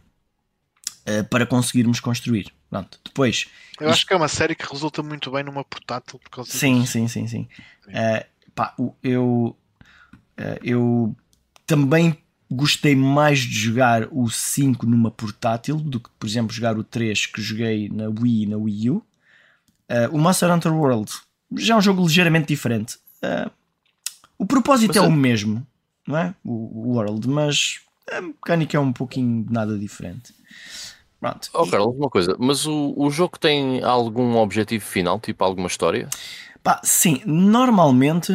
[1.01, 2.53] uh, para conseguirmos construir.
[2.69, 3.47] Pronto, depois.
[3.79, 6.81] Eu acho que é uma série que resulta muito bem numa portátil por causa Sim,
[6.81, 6.93] disso.
[6.93, 7.47] sim, sim, sim.
[7.85, 7.89] sim.
[7.89, 9.55] Uh, pá, eu,
[10.37, 11.15] uh, eu
[11.65, 12.17] também
[12.49, 17.25] gostei mais de jogar o 5 numa portátil do que, por exemplo, jogar o 3
[17.25, 18.95] que joguei na Wii e na Wii U.
[18.95, 19.03] Uh,
[20.13, 21.11] o Monster Hunter World
[21.55, 22.97] já é um jogo ligeiramente diferente.
[23.23, 23.49] Uh,
[24.37, 25.65] o propósito mas é, é o mesmo,
[26.05, 26.35] não é?
[26.43, 27.79] O, o, World, mas
[28.11, 30.33] a mecânica é um pouquinho nada diferente.
[31.19, 31.49] Pronto.
[31.53, 31.65] Oh.
[31.67, 36.09] Carlos, uma coisa, mas o, o jogo tem algum objetivo final, tipo alguma história?
[36.63, 38.33] Pá, sim, normalmente.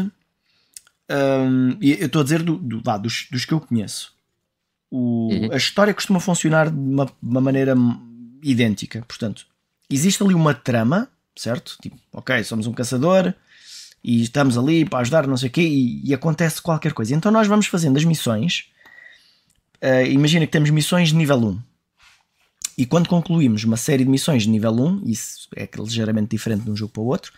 [1.10, 4.14] Hum, eu estou a dizer do, do, lá, dos, dos que eu conheço.
[4.90, 5.52] O, uhum.
[5.52, 7.74] A história costuma funcionar de uma, uma maneira
[8.42, 9.04] idêntica.
[9.06, 9.46] Portanto,
[9.88, 11.76] existe ali uma trama certo?
[11.80, 13.34] Tipo, ok, somos um caçador
[14.02, 17.14] e estamos ali para ajudar, não sei o quê, e, e acontece qualquer coisa.
[17.14, 18.68] Então nós vamos fazendo as missões.
[19.82, 21.60] Uh, imagina que temos missões de nível 1.
[22.78, 26.70] E quando concluímos uma série de missões de nível 1, isso é ligeiramente diferente de
[26.70, 27.32] um jogo para o outro,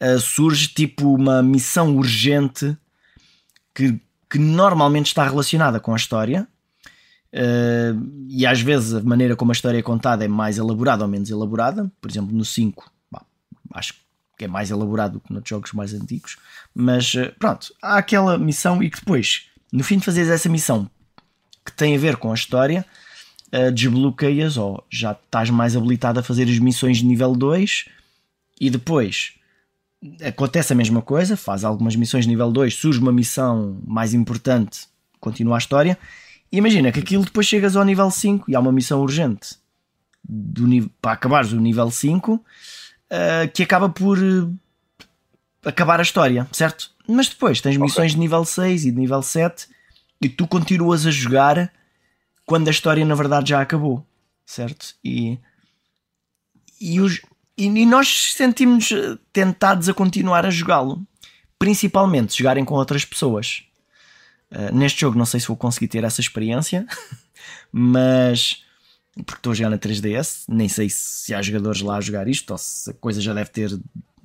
[0.00, 2.76] uh, surge tipo uma missão urgente
[3.74, 6.46] que, que normalmente está relacionada com a história.
[7.32, 11.10] Uh, e às vezes a maneira como a história é contada é mais elaborada ou
[11.10, 11.90] menos elaborada.
[12.00, 12.90] Por exemplo, no 5
[13.72, 13.94] acho
[14.36, 16.36] que é mais elaborado que nos jogos mais antigos,
[16.74, 20.90] mas pronto, há aquela missão e que depois, no fim de fazeres essa missão
[21.70, 22.84] que tem a ver com a história,
[23.52, 27.86] uh, desbloqueias ou já estás mais habilitado a fazer as missões de nível 2
[28.60, 29.34] e depois
[30.26, 34.86] acontece a mesma coisa, faz algumas missões de nível 2, surge uma missão mais importante,
[35.20, 35.98] continua a história.
[36.50, 39.56] E imagina que aquilo depois chegas ao nível 5 e há uma missão urgente
[40.26, 42.42] do, para acabares o nível 5 uh,
[43.52, 44.52] que acaba por uh,
[45.64, 46.90] acabar a história, certo?
[47.06, 48.14] Mas depois tens missões okay.
[48.14, 49.68] de nível 6 e de nível 7
[50.20, 51.72] e tu continuas a jogar
[52.44, 54.04] quando a história na verdade já acabou,
[54.44, 54.94] certo?
[55.04, 55.38] E,
[56.80, 57.20] e, os,
[57.56, 58.90] e, e nós sentimos
[59.32, 61.04] tentados a continuar a jogá-lo,
[61.58, 63.64] principalmente jogarem com outras pessoas.
[64.50, 66.84] Uh, neste jogo, não sei se vou conseguir ter essa experiência,
[67.70, 68.64] mas
[69.24, 72.50] porque estou a jogar na 3DS, nem sei se há jogadores lá a jogar isto
[72.50, 73.70] ou se a coisa já deve ter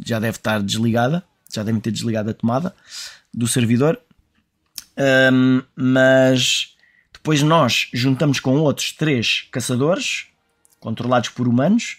[0.03, 2.75] já deve estar desligada, já devem ter desligado a tomada
[3.33, 3.99] do servidor.
[4.97, 6.75] Um, mas
[7.11, 10.27] depois nós juntamos com outros três caçadores
[10.79, 11.97] controlados por humanos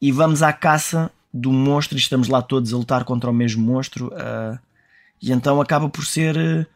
[0.00, 3.64] e vamos à caça do monstro e estamos lá todos a lutar contra o mesmo
[3.64, 4.08] monstro.
[4.08, 4.58] Uh,
[5.20, 6.66] e então acaba por ser uh,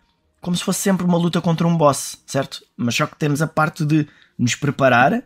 [0.40, 2.64] como se fosse sempre uma luta contra um boss, certo?
[2.76, 4.06] Mas só que temos a parte de
[4.38, 5.22] nos preparar,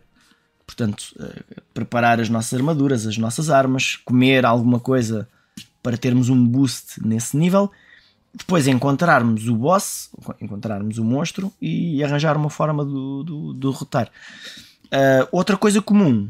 [0.65, 5.27] portanto, uh, preparar as nossas armaduras, as nossas armas, comer alguma coisa
[5.81, 7.71] para termos um boost nesse nível
[8.33, 10.09] depois encontrarmos o boss,
[10.41, 14.09] encontrarmos o monstro e arranjar uma forma de do, do derrotar.
[14.85, 16.29] Uh, outra coisa comum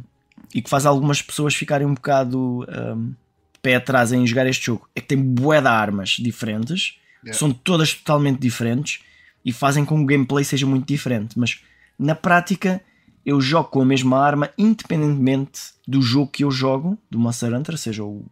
[0.53, 2.65] e que faz algumas pessoas ficarem um bocado
[2.95, 3.13] um,
[3.61, 7.37] pé atrás em jogar este jogo é que tem bué de armas diferentes, yeah.
[7.37, 9.01] são todas totalmente diferentes
[9.45, 11.39] e fazem com que o gameplay seja muito diferente.
[11.39, 11.61] Mas
[11.97, 12.81] na prática
[13.25, 17.77] eu jogo com a mesma arma independentemente do jogo que eu jogo, do Monster Hunter,
[17.77, 18.25] seja o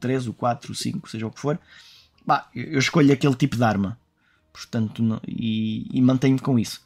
[0.00, 1.56] 3, o 4, o 5, seja o que for
[2.26, 3.98] bah, eu escolho aquele tipo de arma.
[4.52, 6.82] Portanto, não, e, e mantenho com isso.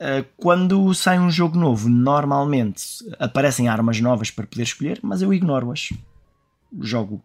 [0.00, 2.84] Uh, quando sai um jogo novo, normalmente
[3.18, 5.88] aparecem armas novas para poder escolher, mas eu ignoro-as.
[6.80, 7.22] Jogo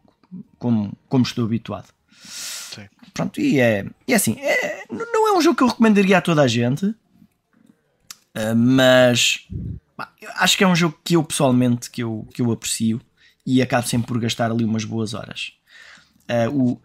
[0.58, 1.90] como, como estou habituado.
[2.12, 2.88] Sim.
[3.14, 6.22] Pronto, e é, e é assim, é, não é um jogo que eu recomendaria a
[6.22, 6.96] toda a gente, uh,
[8.56, 9.48] mas
[9.96, 13.00] bah, acho que é um jogo que eu pessoalmente que eu, que eu aprecio
[13.46, 15.54] e acabo sempre por gastar ali umas boas horas.
[16.24, 16.82] Uh, o,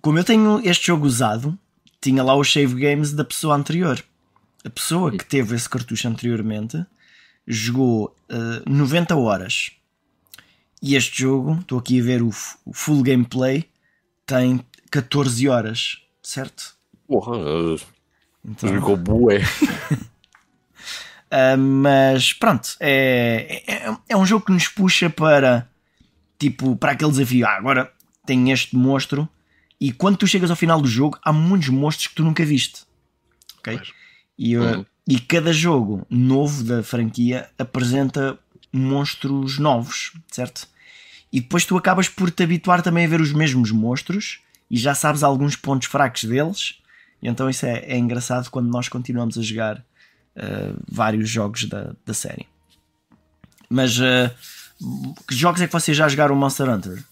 [0.00, 1.58] como eu tenho este jogo usado,
[2.00, 4.02] tinha lá os save games da pessoa anterior.
[4.64, 6.84] A pessoa que teve esse cartucho anteriormente
[7.46, 9.72] jogou uh, eh, 90 horas.
[10.82, 12.30] E este jogo, estou aqui a ver o,
[12.64, 13.68] o, full gameplay,
[14.24, 16.74] tem 14 horas, certo?
[17.06, 17.36] Porra,
[18.44, 18.68] então...
[18.68, 19.40] jogou bué.
[21.30, 25.68] uh, mas pronto, é, é, é um jogo que nos puxa para
[26.38, 27.46] tipo para aquele desafio.
[27.46, 27.92] Ah, agora
[28.24, 29.28] tem este monstro
[29.80, 32.82] e quando tu chegas ao final do jogo, há muitos monstros que tu nunca viste.
[33.58, 33.80] Ok?
[34.38, 34.86] E, uh, uhum.
[35.08, 38.38] e cada jogo novo da franquia apresenta
[38.72, 40.68] monstros novos, certo?
[41.32, 44.94] E depois tu acabas por te habituar também a ver os mesmos monstros e já
[44.94, 46.80] sabes alguns pontos fracos deles.
[47.22, 51.94] E então isso é, é engraçado quando nós continuamos a jogar uh, vários jogos da,
[52.04, 52.46] da série.
[53.68, 54.30] Mas uh,
[55.26, 57.02] que jogos é que vocês já jogaram Monster Hunter?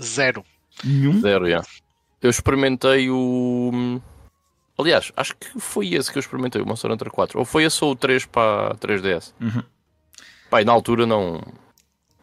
[0.00, 0.44] Zero.
[0.82, 1.20] Nenhum?
[1.20, 1.66] Zero, yeah.
[2.20, 4.00] Eu experimentei o.
[4.78, 7.38] Aliás, acho que foi esse que eu experimentei, o Monster Hunter 4.
[7.38, 9.32] Ou foi esse ou o 3 para 3DS.
[9.40, 9.62] Uhum.
[10.50, 11.40] Pai, na altura não.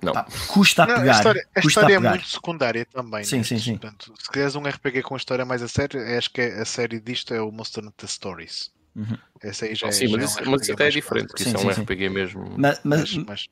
[0.01, 0.13] Não.
[0.13, 1.03] Pá, custa a pegar.
[1.03, 3.23] Não, a história, a história a é muito secundária também.
[3.23, 3.77] Sim, sim, sim.
[3.77, 6.99] Portanto, se quiseres um RPG com a história mais a sério, acho que a série
[6.99, 8.71] disto é o Monster Hunter Stories.
[8.95, 9.17] Uhum.
[9.41, 11.43] Essa aí já sim, é, mas, isso, é um mas isso até é diferente, porque
[11.43, 12.53] sim, isso é um sim, RPG mesmo.
[12.57, 13.47] Mas, mas, mas,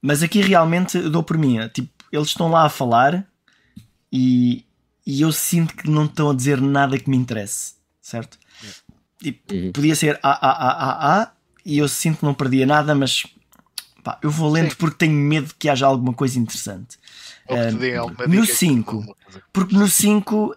[0.00, 1.68] mas aqui realmente dou por mim.
[1.68, 3.26] Tipo, eles estão lá a falar
[4.16, 4.64] e,
[5.04, 8.38] e eu sinto que não estão a dizer nada que me interesse, certo?
[9.20, 9.72] E uhum.
[9.72, 11.32] podia ser A, A, A, A, A
[11.66, 13.26] e eu sinto que não perdia nada, mas
[14.04, 14.76] pá, eu vou lendo Sim.
[14.78, 16.96] porque tenho medo que haja alguma coisa interessante.
[17.48, 19.16] Uh, no 5,
[19.52, 20.56] porque no 5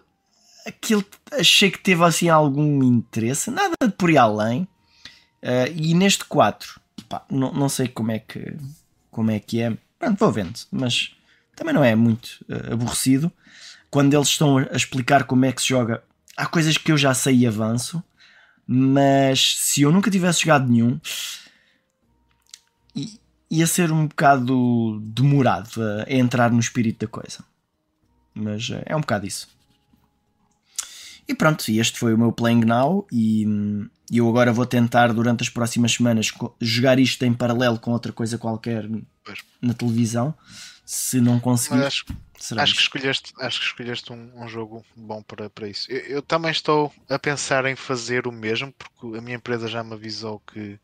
[0.64, 4.68] aquilo achei que teve assim algum interesse, nada de por ir além.
[5.42, 8.56] Uh, e neste 4, pá, não, não sei como é que
[9.10, 9.76] como é que é.
[9.98, 11.17] Pronto, vou vendo, mas
[11.58, 13.30] também não é muito uh, aborrecido
[13.90, 16.02] quando eles estão a explicar como é que se joga,
[16.36, 18.02] há coisas que eu já sei e avanço,
[18.66, 21.00] mas se eu nunca tivesse jogado nenhum,
[23.50, 27.42] ia ser um bocado demorado a entrar no espírito da coisa.
[28.34, 29.48] Mas é um bocado isso.
[31.26, 33.46] E pronto, este foi o meu Playing Now e
[34.10, 38.38] eu agora vou tentar durante as próximas semanas jogar isto em paralelo com outra coisa
[38.38, 38.88] qualquer
[39.60, 40.34] na televisão.
[40.88, 41.84] Se não conseguir.
[41.84, 42.06] Acho,
[42.56, 45.92] acho, que escolheste, acho que escolheste um, um jogo bom para, para isso.
[45.92, 49.84] Eu, eu, também estou a pensar em fazer o mesmo, porque a minha empresa já
[49.84, 50.80] me avisou que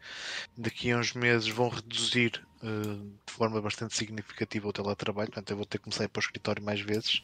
[0.58, 5.56] daqui a uns meses vão reduzir uh, de forma bastante significativa o teletrabalho, portanto eu
[5.56, 7.22] vou ter que começar a ir para o escritório mais vezes.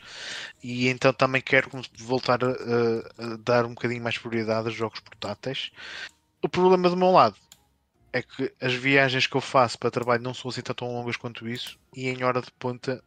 [0.64, 1.68] E então também quero
[1.98, 5.70] voltar a, a, a dar um bocadinho mais prioridade a jogos portáteis.
[6.42, 7.36] O problema do meu lado
[8.12, 11.48] é que as viagens que eu faço para trabalho não são assim tão longas quanto
[11.48, 13.02] isso e em hora de ponta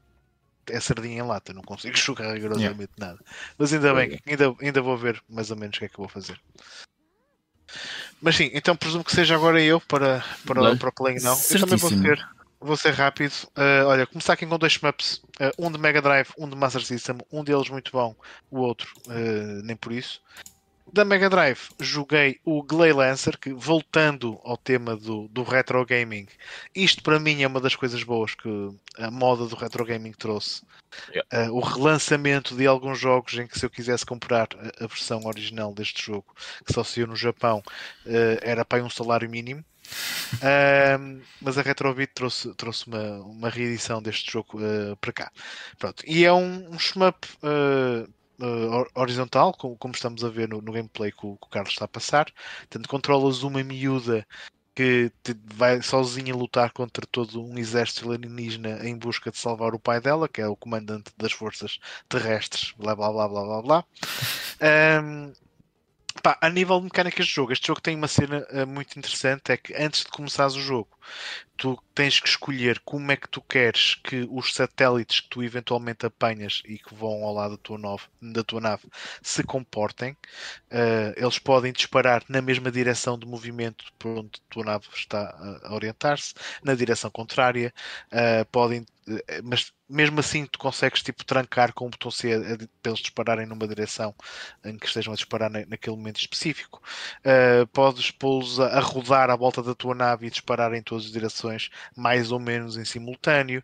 [0.67, 2.98] é sardinha em lata, não consigo jogar rigorosamente yeah.
[2.98, 3.19] nada.
[3.57, 6.07] Mas ainda bem, ainda, ainda vou ver mais ou menos o que é que vou
[6.07, 6.40] fazer.
[8.22, 11.38] Mas sim, então presumo que seja agora eu para, para, Bem, para o Playing Now.
[11.38, 12.03] Eu também vou certíssimo.
[12.03, 13.33] ser, vou ser rápido.
[13.57, 15.22] Uh, olha, começar aqui com dois shmups.
[15.40, 17.17] Uh, um de Mega Drive, um de Master System.
[17.32, 18.15] Um deles muito bom,
[18.49, 20.22] o outro uh, nem por isso.
[20.94, 26.28] Da Mega Drive joguei o Glay Lancer, que voltando ao tema do, do retro gaming,
[26.76, 28.48] isto para mim é uma das coisas boas que
[29.00, 30.62] a moda do retro gaming trouxe.
[31.10, 31.52] Yeah.
[31.52, 35.26] Uh, o relançamento de alguns jogos em que se eu quisesse comprar a, a versão
[35.26, 36.28] original deste jogo,
[36.64, 37.64] que só saiu no Japão,
[38.06, 39.66] uh, era para um salário mínimo.
[41.00, 45.32] Um, mas a Retrobit trouxe, trouxe uma, uma reedição deste jogo uh, para cá.
[45.78, 46.04] Pronto.
[46.08, 50.62] E é um, um shmup uh, uh, hor- horizontal, como, como estamos a ver no,
[50.62, 52.32] no gameplay que o, que o Carlos está a passar.
[52.60, 54.26] Portanto, controlas uma miúda
[54.76, 55.12] que
[55.56, 60.28] vai sozinha lutar contra todo um exército alienígena em busca de salvar o pai dela,
[60.28, 61.80] que é o comandante das forças
[62.10, 63.86] terrestres, blá blá blá blá blá blá.
[64.64, 65.34] Um,
[66.22, 69.52] pá, a nível de mecânicas de jogo, este jogo tem uma cena eh, muito interessante:
[69.52, 70.90] é que antes de começares o jogo,
[71.57, 76.06] tu tens que escolher como é que tu queres que os satélites que tu eventualmente
[76.06, 78.83] apanhas e que vão ao lado da tua, nove- da tua nave
[79.22, 80.17] se comportem.
[80.69, 85.30] Eh, eles podem disparar na mesma direção de movimento por onde a tua nave está
[85.64, 86.33] a- orientar-se,
[86.64, 87.73] na direção contrária,
[88.11, 88.85] eh, podem,
[89.27, 92.40] eh, mas mesmo assim tu consegues tipo trancar com o botão C a-
[92.82, 94.15] para eles dispararem numa direção
[94.64, 96.82] em que estejam a disparar na- naquele momento específico.
[97.25, 101.06] Uh, podes pô-los a, a rodar à volta da tua nave e disparar em todas
[101.06, 103.64] as direções, mais ou menos em simultâneo.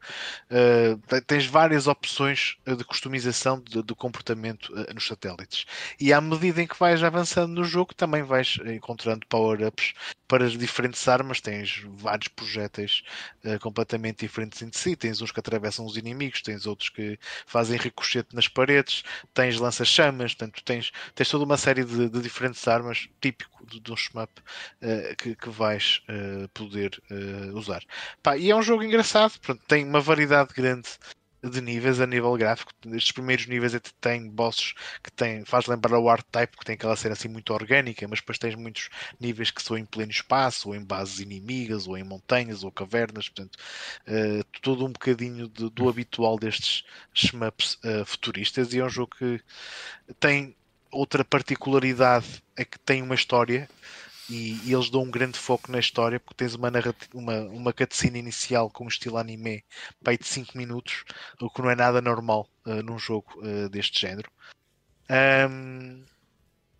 [0.50, 5.66] Uh, te- tens várias opções uh, de customização de comportamento uh, nos satélites.
[6.00, 9.94] E à medida em que vais avançando no jogo, também vais encontrando power-ups
[10.28, 11.42] para as diferentes armas.
[11.42, 13.04] Tens vários projéteis
[13.46, 14.96] uh, completamente diferentes entre si.
[14.96, 20.34] Tens uns que atravessam os inimigos, tens outros que fazem ricochete nas paredes, tens lança-chamas,
[20.34, 24.32] portanto, tens, tens toda uma série de, de diferentes armas, típico de, de um shmup,
[24.82, 27.84] eh, que, que vais eh, poder eh, usar.
[28.24, 30.90] Pá, e é um jogo engraçado, pronto, tem uma variedade grande
[31.44, 32.72] de níveis a nível gráfico.
[32.88, 34.74] Estes primeiros níveis até tem bosses
[35.04, 38.20] que tem, faz lembrar o art type, que tem aquela cena assim muito orgânica, mas
[38.20, 38.90] depois tens muitos
[39.20, 43.30] níveis que são em pleno espaço, ou em bases inimigas, ou em montanhas, ou cavernas,
[43.30, 43.58] portanto,
[44.06, 46.84] eh, todo um bocadinho de- do habitual destes
[47.14, 49.42] shmups eh, futuristas, e é um jogo que
[50.20, 50.56] tem
[50.92, 53.70] outra particularidade, é que tem uma história
[54.30, 56.70] e, e eles dão um grande foco na história porque tens uma,
[57.14, 59.64] uma, uma cutscene inicial com um estilo anime
[60.06, 61.04] aí de 5 minutos,
[61.42, 64.30] o que não é nada normal eh, num jogo eh, deste género.
[65.10, 66.04] Ahm,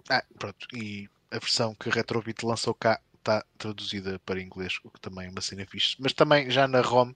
[0.10, 4.90] ah, pronto, e a versão que a Retrobit lançou cá está traduzida para inglês, o
[4.90, 5.96] que também é uma cena fixe.
[6.00, 7.14] Mas também já na ROM,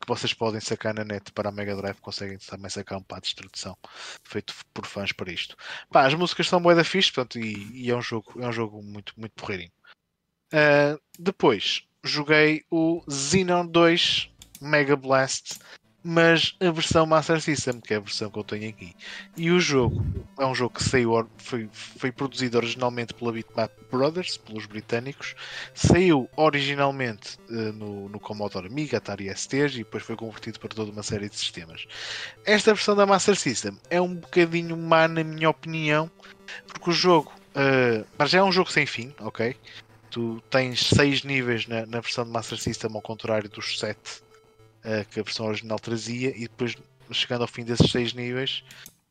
[0.00, 3.26] que vocês podem sacar na net para a Mega Drive, conseguem também sacar um pad
[3.26, 3.76] de tradução
[4.22, 5.56] feito por fãs para isto.
[5.90, 8.52] Pá, as músicas são bué da fixe, pronto, e, e é um jogo, é um
[8.52, 9.72] jogo muito, muito porreirinho.
[10.52, 14.30] Uh, depois joguei o Xenon 2
[14.60, 15.58] Mega Blast,
[16.02, 18.94] mas a versão Master System, que é a versão que eu tenho aqui.
[19.36, 20.04] E o jogo
[20.38, 25.34] é um jogo que saiu, foi, foi produzido originalmente pela Bitmap Brothers, pelos britânicos,
[25.74, 30.92] saiu originalmente eh, no, no Commodore Amiga, Atari STs e depois foi convertido para toda
[30.92, 31.86] uma série de sistemas.
[32.44, 36.10] Esta versão da Master System é um bocadinho má, na minha opinião,
[36.68, 39.56] porque o jogo, eh, mas já é um jogo sem fim, ok?
[40.10, 44.22] Tu tens seis níveis na, na versão de Master System, ao contrário dos sete
[44.88, 46.74] eh, que a versão original trazia, e depois,
[47.12, 48.64] chegando ao fim desses seis níveis,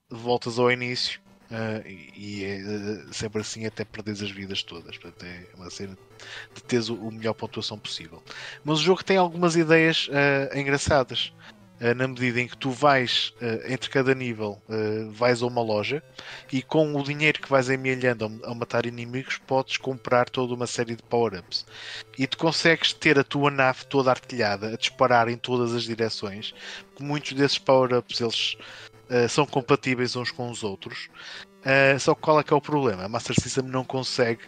[0.09, 1.19] voltas ao início.
[1.51, 4.97] eh, e e é eh, sempre assim até perderes as vidas todas.
[4.97, 5.97] Portanto, é uma cena
[6.55, 8.21] de teres o, o melhor pontuação possível.
[8.63, 10.09] Mas o jogo tem algumas ideias
[10.55, 11.31] engraçadas.
[11.79, 15.61] Eh, na medida em que tu vais eh, entre cada nível, eh, vais a uma
[15.61, 16.01] loja
[16.51, 20.65] e com o dinheiro que vais amealhando ao, ao matar inimigos, podes comprar toda uma
[20.65, 21.65] série de power-ups.
[22.17, 26.53] E tu consegues ter a tua nave toda artilhada, a disparar em todas as direções.
[26.99, 28.57] Muitos desses power-ups eles
[29.29, 31.09] são compatíveis uns com os outros.
[31.99, 33.05] Só que qual é que é o problema?
[33.05, 34.41] A Master System não consegue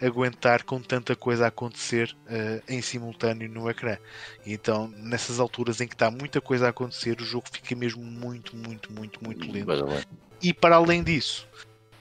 [0.00, 3.96] aguentar com tanta coisa a acontecer eh, em simultâneo no ecrã.
[4.44, 8.02] E então, nessas alturas em que está muita coisa a acontecer, o jogo fica mesmo
[8.02, 10.06] muito, muito, muito, muito lento.
[10.42, 11.48] E para além disso,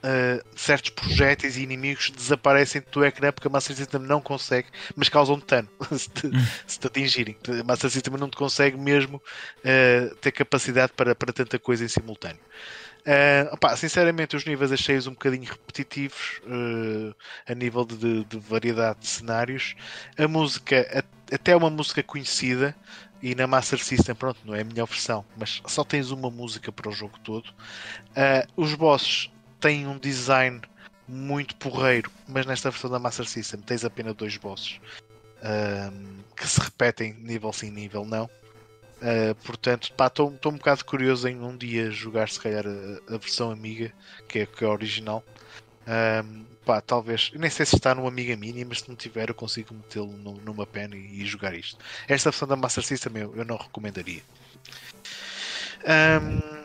[0.05, 5.09] uh, certos projéteis e inimigos desaparecem do ecrã porque a Master System não consegue, mas
[5.09, 6.29] causam dano se, te,
[6.67, 7.37] se te atingirem.
[7.59, 11.87] A Master System não te consegue mesmo uh, ter capacidade para, para tanta coisa em
[11.87, 12.39] simultâneo.
[13.51, 17.15] Opá, sinceramente, os níveis achei-os um bocadinho repetitivos uh,
[17.47, 19.75] a nível de, de, de variedade de cenários.
[20.17, 22.75] A música, a, até uma música conhecida,
[23.21, 26.71] e na Master System, pronto, não é a melhor versão, mas só tens uma música
[26.71, 27.47] para o jogo todo.
[27.49, 30.61] Uh, os bosses têm um design
[31.07, 34.79] muito porreiro, mas nesta versão da Master System tens apenas dois bosses
[35.45, 38.29] um, que se repetem nível sim, nível não.
[39.01, 43.51] Uh, portanto, estou um bocado curioso em um dia jogar se calhar a, a versão
[43.51, 43.91] amiga,
[44.27, 45.23] que é, que é a original.
[46.65, 49.75] Pá, talvez, nem sei se está no Amiga Mini, mas se não tiver, eu consigo
[49.75, 50.11] metê-lo
[50.43, 51.77] numa pen e, e, jogar isto.
[52.07, 54.23] Esta versão da Master System eu, eu não recomendaria.
[55.85, 56.64] Um,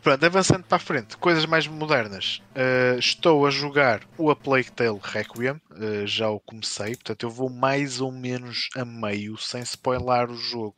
[0.00, 2.42] pronto, avançando para a frente, coisas mais modernas.
[2.50, 7.30] Uh, estou a jogar o A Plague Tale Requiem, uh, já o comecei, portanto eu
[7.30, 10.76] vou mais ou menos a meio, sem spoiler o jogo.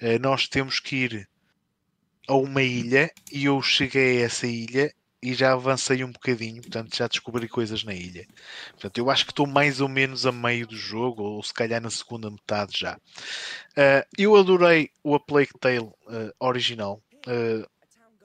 [0.00, 1.28] Uh, nós temos que ir
[2.28, 6.96] a uma ilha e eu cheguei a essa ilha e já avancei um bocadinho, portanto
[6.96, 8.26] já descobri coisas na ilha.
[8.70, 11.80] Portanto, eu acho que estou mais ou menos a meio do jogo, ou se calhar
[11.80, 12.94] na segunda metade já.
[12.96, 17.02] Uh, eu adorei o A Plague Tale uh, original.
[17.26, 17.68] Uh,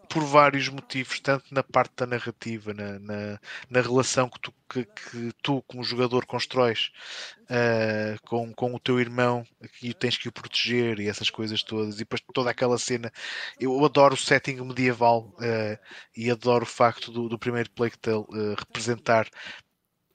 [0.06, 4.86] por vários motivos, tanto na parte da narrativa, na, na, na relação que tu, que,
[4.86, 6.92] que, tu, como jogador, constróis
[7.44, 9.46] uh, com, com o teu irmão,
[9.80, 13.12] que tens que o proteger e essas coisas todas, e depois toda aquela cena.
[13.60, 15.78] Eu adoro o setting medieval uh,
[16.16, 19.28] e adoro o facto do, do primeiro Plague Tale uh, representar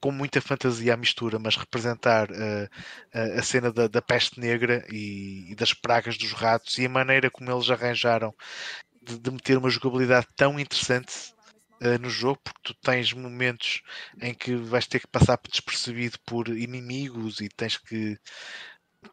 [0.01, 2.69] com muita fantasia à mistura, mas representar uh,
[3.37, 7.29] a cena da, da peste negra e, e, das pragas dos ratos e a maneira
[7.29, 8.33] como eles arranjaram
[9.01, 11.33] de, de meter uma jogabilidade tão interessante
[11.81, 13.81] uh, no jogo, porque tu tens momentos
[14.21, 18.17] em que vais ter que passar despercebido por inimigos e tens que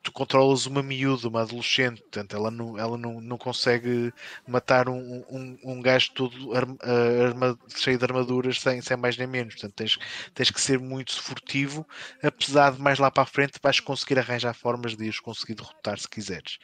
[0.02, 4.12] tu controlas uma miúda, uma adolescente, portanto ela não, ela não, não consegue
[4.46, 9.54] matar um, um, um gajo todo arma, cheio de armaduras sem, sem mais nem menos,
[9.54, 9.98] portanto tens,
[10.34, 11.86] tens que ser muito furtivo,
[12.22, 15.98] apesar de mais lá para a frente vais conseguir arranjar formas de os conseguir derrotar
[15.98, 16.58] se quiseres.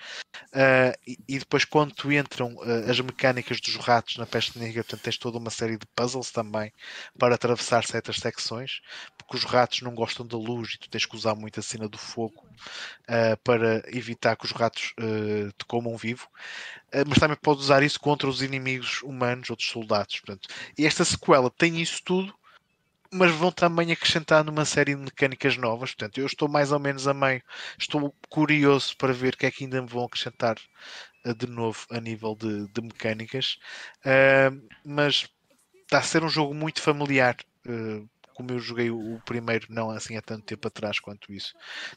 [0.53, 4.83] Uh, e, e, depois quando tu entram uh, as mecânicas dos ratos na peste negra,
[4.83, 6.73] portanto tens toda uma série de puzzles também
[7.19, 8.81] para atravessar certas secções,
[9.27, 11.89] porque os ratos não gostam da luz e tu tens que usar muito a cena
[11.89, 12.45] do fogo
[13.09, 16.29] uh, para evitar que os ratos uh, te comam vivo,
[16.93, 20.21] uh, mas também pode usar isso contra os inimigos humanos, outros soldados.
[20.21, 20.49] Portanto.
[20.79, 22.35] E esta sequela tem isso tudo,
[23.11, 25.95] mas vão também acrescentar numa série de mecânicas novas.
[25.95, 27.43] Portanto, eu estou mais ou menos a meio,
[27.79, 30.57] estou curioso para ver o que é que ainda me vão acrescentar
[31.39, 33.59] de novo a nível de, de mecânicas,
[34.85, 35.27] mas
[35.85, 37.37] está a ser um jogo muito familiar.
[37.67, 41.55] Uh, como eu joguei o, primeiro não assim há tanto tempo atrás quanto isso.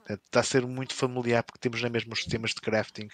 [0.09, 3.09] Está a ser muito familiar porque temos na mesma os sistemas de crafting.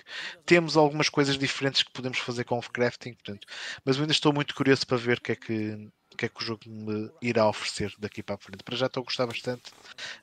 [0.45, 3.48] Temos algumas coisas diferentes que podemos fazer com o crafting, portanto,
[3.84, 6.30] mas eu ainda estou muito curioso para ver o que é que o que é
[6.30, 8.64] que o jogo me irá oferecer daqui para a frente.
[8.64, 9.72] Para já estou a gostar bastante.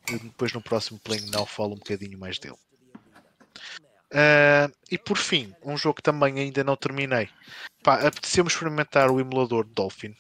[0.08, 2.56] Depois no próximo Playing Now falo um bocadinho mais dele.
[4.12, 7.28] Uh, e por fim, um jogo que também ainda não terminei.
[7.84, 10.16] apeteceu-me experimentar o emulador Dolphin.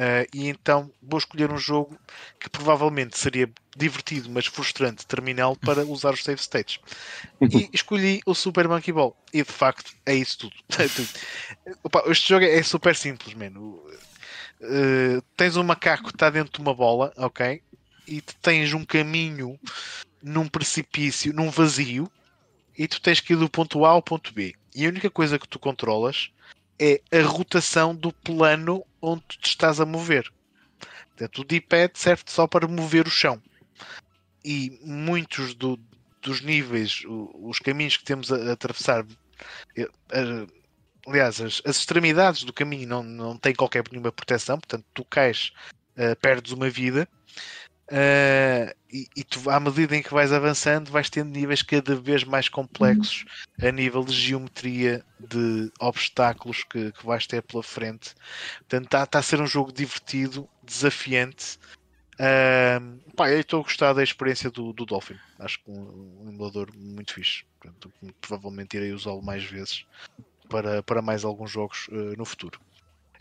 [0.00, 1.94] Uh, e então vou escolher um jogo
[2.38, 6.78] que provavelmente seria divertido, mas frustrante, terminal para usar os save states.
[7.38, 9.14] E escolhi o Super Monkey Ball.
[9.30, 10.54] E de facto é isso tudo.
[11.84, 13.84] Opa, este jogo é super simples, mano.
[14.62, 17.62] Uh, tens um macaco que está dentro de uma bola, ok?
[18.08, 19.60] E tens um caminho
[20.22, 22.10] num precipício, num vazio,
[22.76, 24.54] e tu tens que ir do ponto A ao ponto B.
[24.74, 26.30] E a única coisa que tu controlas
[26.78, 30.30] é a rotação do plano onde tu te estás a mover.
[31.08, 33.40] Portanto, o D-pad serve só para mover o chão.
[34.44, 35.78] E muitos do,
[36.22, 39.04] dos níveis, os caminhos que temos a, atravessar,
[41.06, 45.52] aliás, as, as, extremidades do caminho não, não têm qualquer nenhuma proteção, portanto, tu cais,
[45.96, 47.08] uh, perdes uma vida.
[47.90, 52.22] Uh, e, e, tu, à medida em que vais avançando, vais tendo níveis cada vez
[52.22, 53.24] mais complexos
[53.60, 58.14] a nível de geometria de obstáculos que, que vais ter pela frente.
[58.60, 61.58] Portanto, está tá a ser um jogo divertido, desafiante.
[62.14, 65.18] Uh, pá, eu estou a gostar da experiência do, do Dolphin.
[65.40, 67.44] Acho que um, um emulador muito fixe.
[67.60, 69.84] Portanto, provavelmente irei usá-lo mais vezes
[70.48, 72.60] para, para mais alguns jogos uh, no futuro.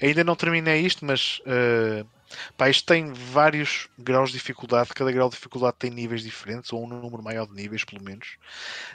[0.02, 2.08] Ainda não terminei isto, mas uh,
[2.56, 6.84] Pá, isto tem vários graus de dificuldade, cada grau de dificuldade tem níveis diferentes, ou
[6.84, 8.38] um número maior de níveis, pelo menos.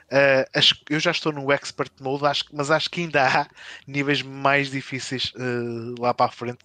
[0.06, 3.48] Uh, acho, eu já estou no Expert Mode, acho, mas acho que ainda há
[3.86, 6.64] níveis mais difíceis uh, lá para a frente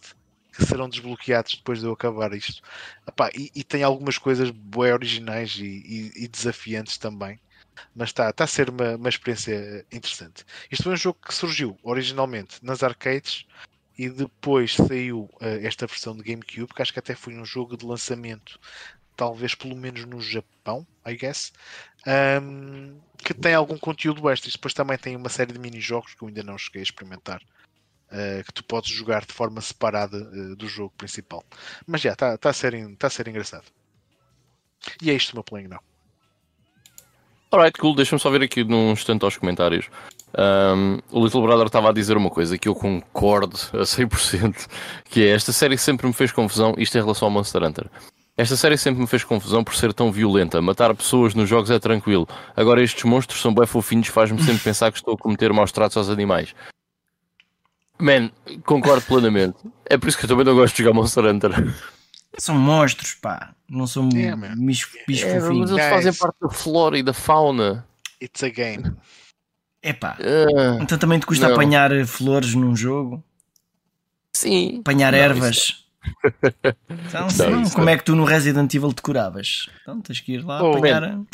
[0.53, 2.61] que serão desbloqueados depois de eu acabar isto.
[3.07, 7.39] Epá, e, e, tem algumas coisas bem originais e, e, e desafiantes também.
[7.95, 10.45] Mas está tá a ser uma, uma experiência interessante.
[10.69, 13.45] Isto foi um jogo que surgiu originalmente nas arcades
[13.99, 17.75] e depois saiu uh, esta versão de GameCube, que acho que até foi um jogo
[17.75, 18.57] de lançamento,
[19.13, 21.51] talvez pelo menos no Japão, I guess,
[22.41, 24.49] um, que tem algum conteúdo extra.
[24.49, 27.41] E depois também tem uma série de mini-jogos que eu ainda não cheguei a experimentar.
[28.11, 31.43] uh, que tu podes jogar de forma separada uh, do jogo principal.
[31.85, 33.65] Mas já, está tá a, ser, tá a ser engraçado.
[35.01, 35.81] E é isto o meu playing now.
[37.51, 37.95] Alright, cool.
[37.95, 39.89] Deixa-me só ver aqui num instante aos comentários.
[40.37, 44.67] Um, o Little Brother estava a dizer uma coisa que eu concordo a 100%,
[45.05, 47.89] que é esta série sempre me fez confusão, isto em relação ao Monster Hunter.
[48.37, 50.61] Esta série sempre me fez confusão por ser tão violenta.
[50.61, 52.25] Matar pessoas nos jogos é tranquilo.
[52.55, 55.97] Agora estes monstros são bem fofinhos, faz-me sempre pensar que estou a cometer maus tratos
[55.97, 56.55] aos animais.
[57.99, 58.31] Man,
[58.65, 59.57] concordo plenamente.
[59.85, 61.51] É por isso que eu também não gosto de jogar Monster Hunter.
[62.37, 63.53] São monstros, pá.
[63.67, 67.85] Não são yeah, bichos é, Mas eles fazem parte da flora e da fauna.
[68.21, 68.95] It's a game.
[69.81, 70.17] Epá.
[70.19, 71.53] Uh, então também te custa não.
[71.53, 73.23] apanhar flores num jogo?
[74.35, 74.79] Sim.
[74.79, 75.85] Apanhar não, ervas?
[76.89, 79.69] Então, não, não, como é que tu no Resident Evil te curavas?
[79.81, 81.25] Então tens que ir lá oh, apanhar man.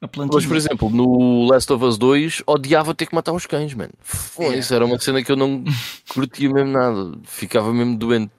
[0.00, 0.36] a plantinha.
[0.36, 3.92] Mas, por exemplo, no Last of Us 2 odiava ter que matar os cães, mano.
[4.00, 5.64] Foi, isso era uma cena que eu não
[6.08, 7.18] curtia mesmo nada.
[7.24, 8.32] Ficava mesmo doente.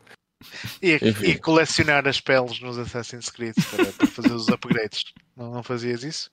[0.82, 5.04] E, e, colecionar as peles nos Assassin's Creed para, para fazer os upgrades.
[5.38, 6.30] Não, não, fazias isso?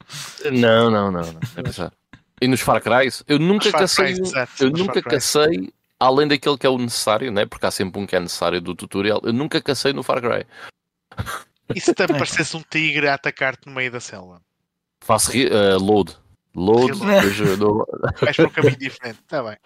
[0.51, 1.33] Não, não, não.
[1.33, 1.41] não.
[1.57, 1.63] É
[2.41, 4.15] e nos Far Cry, eu nunca cacei,
[4.61, 7.45] eu nunca cacei além daquele que é o necessário, né?
[7.45, 10.47] porque há sempre um que é necessário do tutorial, eu nunca cacei no Far Cry.
[11.75, 14.41] E se te aparecesse um tigre a atacar-te no meio da selva?
[15.01, 16.17] Faço uh, load.
[16.55, 17.87] Load, depois dou...
[18.21, 19.57] Vais para um caminho diferente, está bem.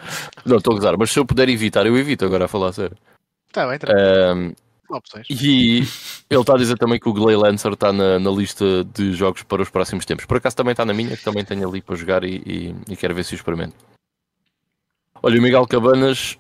[0.45, 2.73] Não, estou a gozar, mas se eu puder evitar, eu evito agora a falar a
[2.73, 2.97] sério.
[3.49, 3.79] Está bem,
[4.35, 4.55] um,
[5.31, 5.79] E
[6.29, 9.43] ele está a dizer também que o Glay Lancer está na, na, lista de jogos
[9.43, 10.25] para os próximos tempos.
[10.25, 12.97] Por acaso também está na minha, que também tenho ali para jogar e, e, e
[12.97, 13.77] quero ver se o experimento.
[15.23, 16.37] Olha, o Miguel Cabanas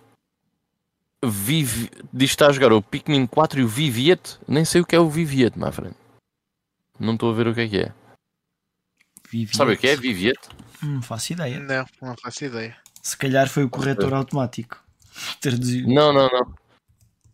[1.25, 4.39] vive, diz que está a jogar o Pikmin 4 e o Viviet.
[4.47, 5.95] Nem sei o que é o Viviet, my friend.
[6.99, 7.93] Não estou a ver o que é que é.
[9.31, 9.57] Viviet.
[9.57, 10.39] Sabe o que é Viviet?
[10.83, 11.61] Não faço ideia.
[11.61, 12.77] Não, não faço ideia.
[13.01, 14.83] Se calhar foi o corretor automático.
[15.41, 15.87] Traduziu.
[15.87, 16.62] Não, não, não.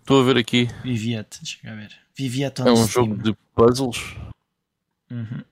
[0.08, 0.70] Estou a ver aqui.
[0.82, 1.94] Viviet, deixa eu ver.
[2.16, 4.16] Viviet É um jogo de puzzles.
[5.10, 5.44] Uhum.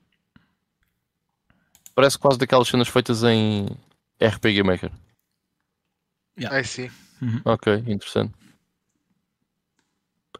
[1.93, 3.67] Parece quase daquelas cenas feitas em
[4.19, 4.91] RPG Maker.
[6.39, 6.59] Yeah.
[6.59, 6.91] I see.
[7.21, 7.39] Uhum.
[7.45, 8.33] Ok, interessante.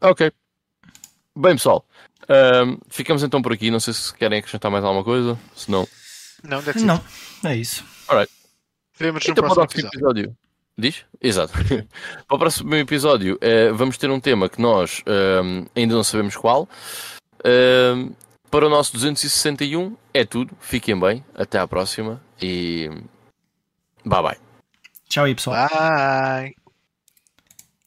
[0.01, 0.31] Ok.
[1.35, 1.85] Bem, pessoal.
[2.27, 3.69] Um, ficamos então por aqui.
[3.69, 5.37] Não sei se querem acrescentar mais alguma coisa.
[5.55, 5.87] Se não.
[6.41, 7.03] Não, não.
[7.51, 7.85] É isso.
[8.07, 8.33] Alright.
[8.97, 9.89] Vemos no então, próximo episódio.
[9.93, 10.37] episódio.
[10.77, 11.05] Diz?
[11.21, 11.53] Exato.
[12.27, 16.35] para o próximo episódio uh, vamos ter um tema que nós uh, ainda não sabemos
[16.35, 16.69] qual.
[17.39, 18.13] Uh,
[18.51, 20.55] para o nosso 261 é tudo.
[20.59, 21.25] Fiquem bem.
[21.33, 22.89] Até à próxima e
[24.05, 24.37] bye bye.
[25.09, 25.67] Tchau aí, pessoal.
[25.69, 26.66] Bye.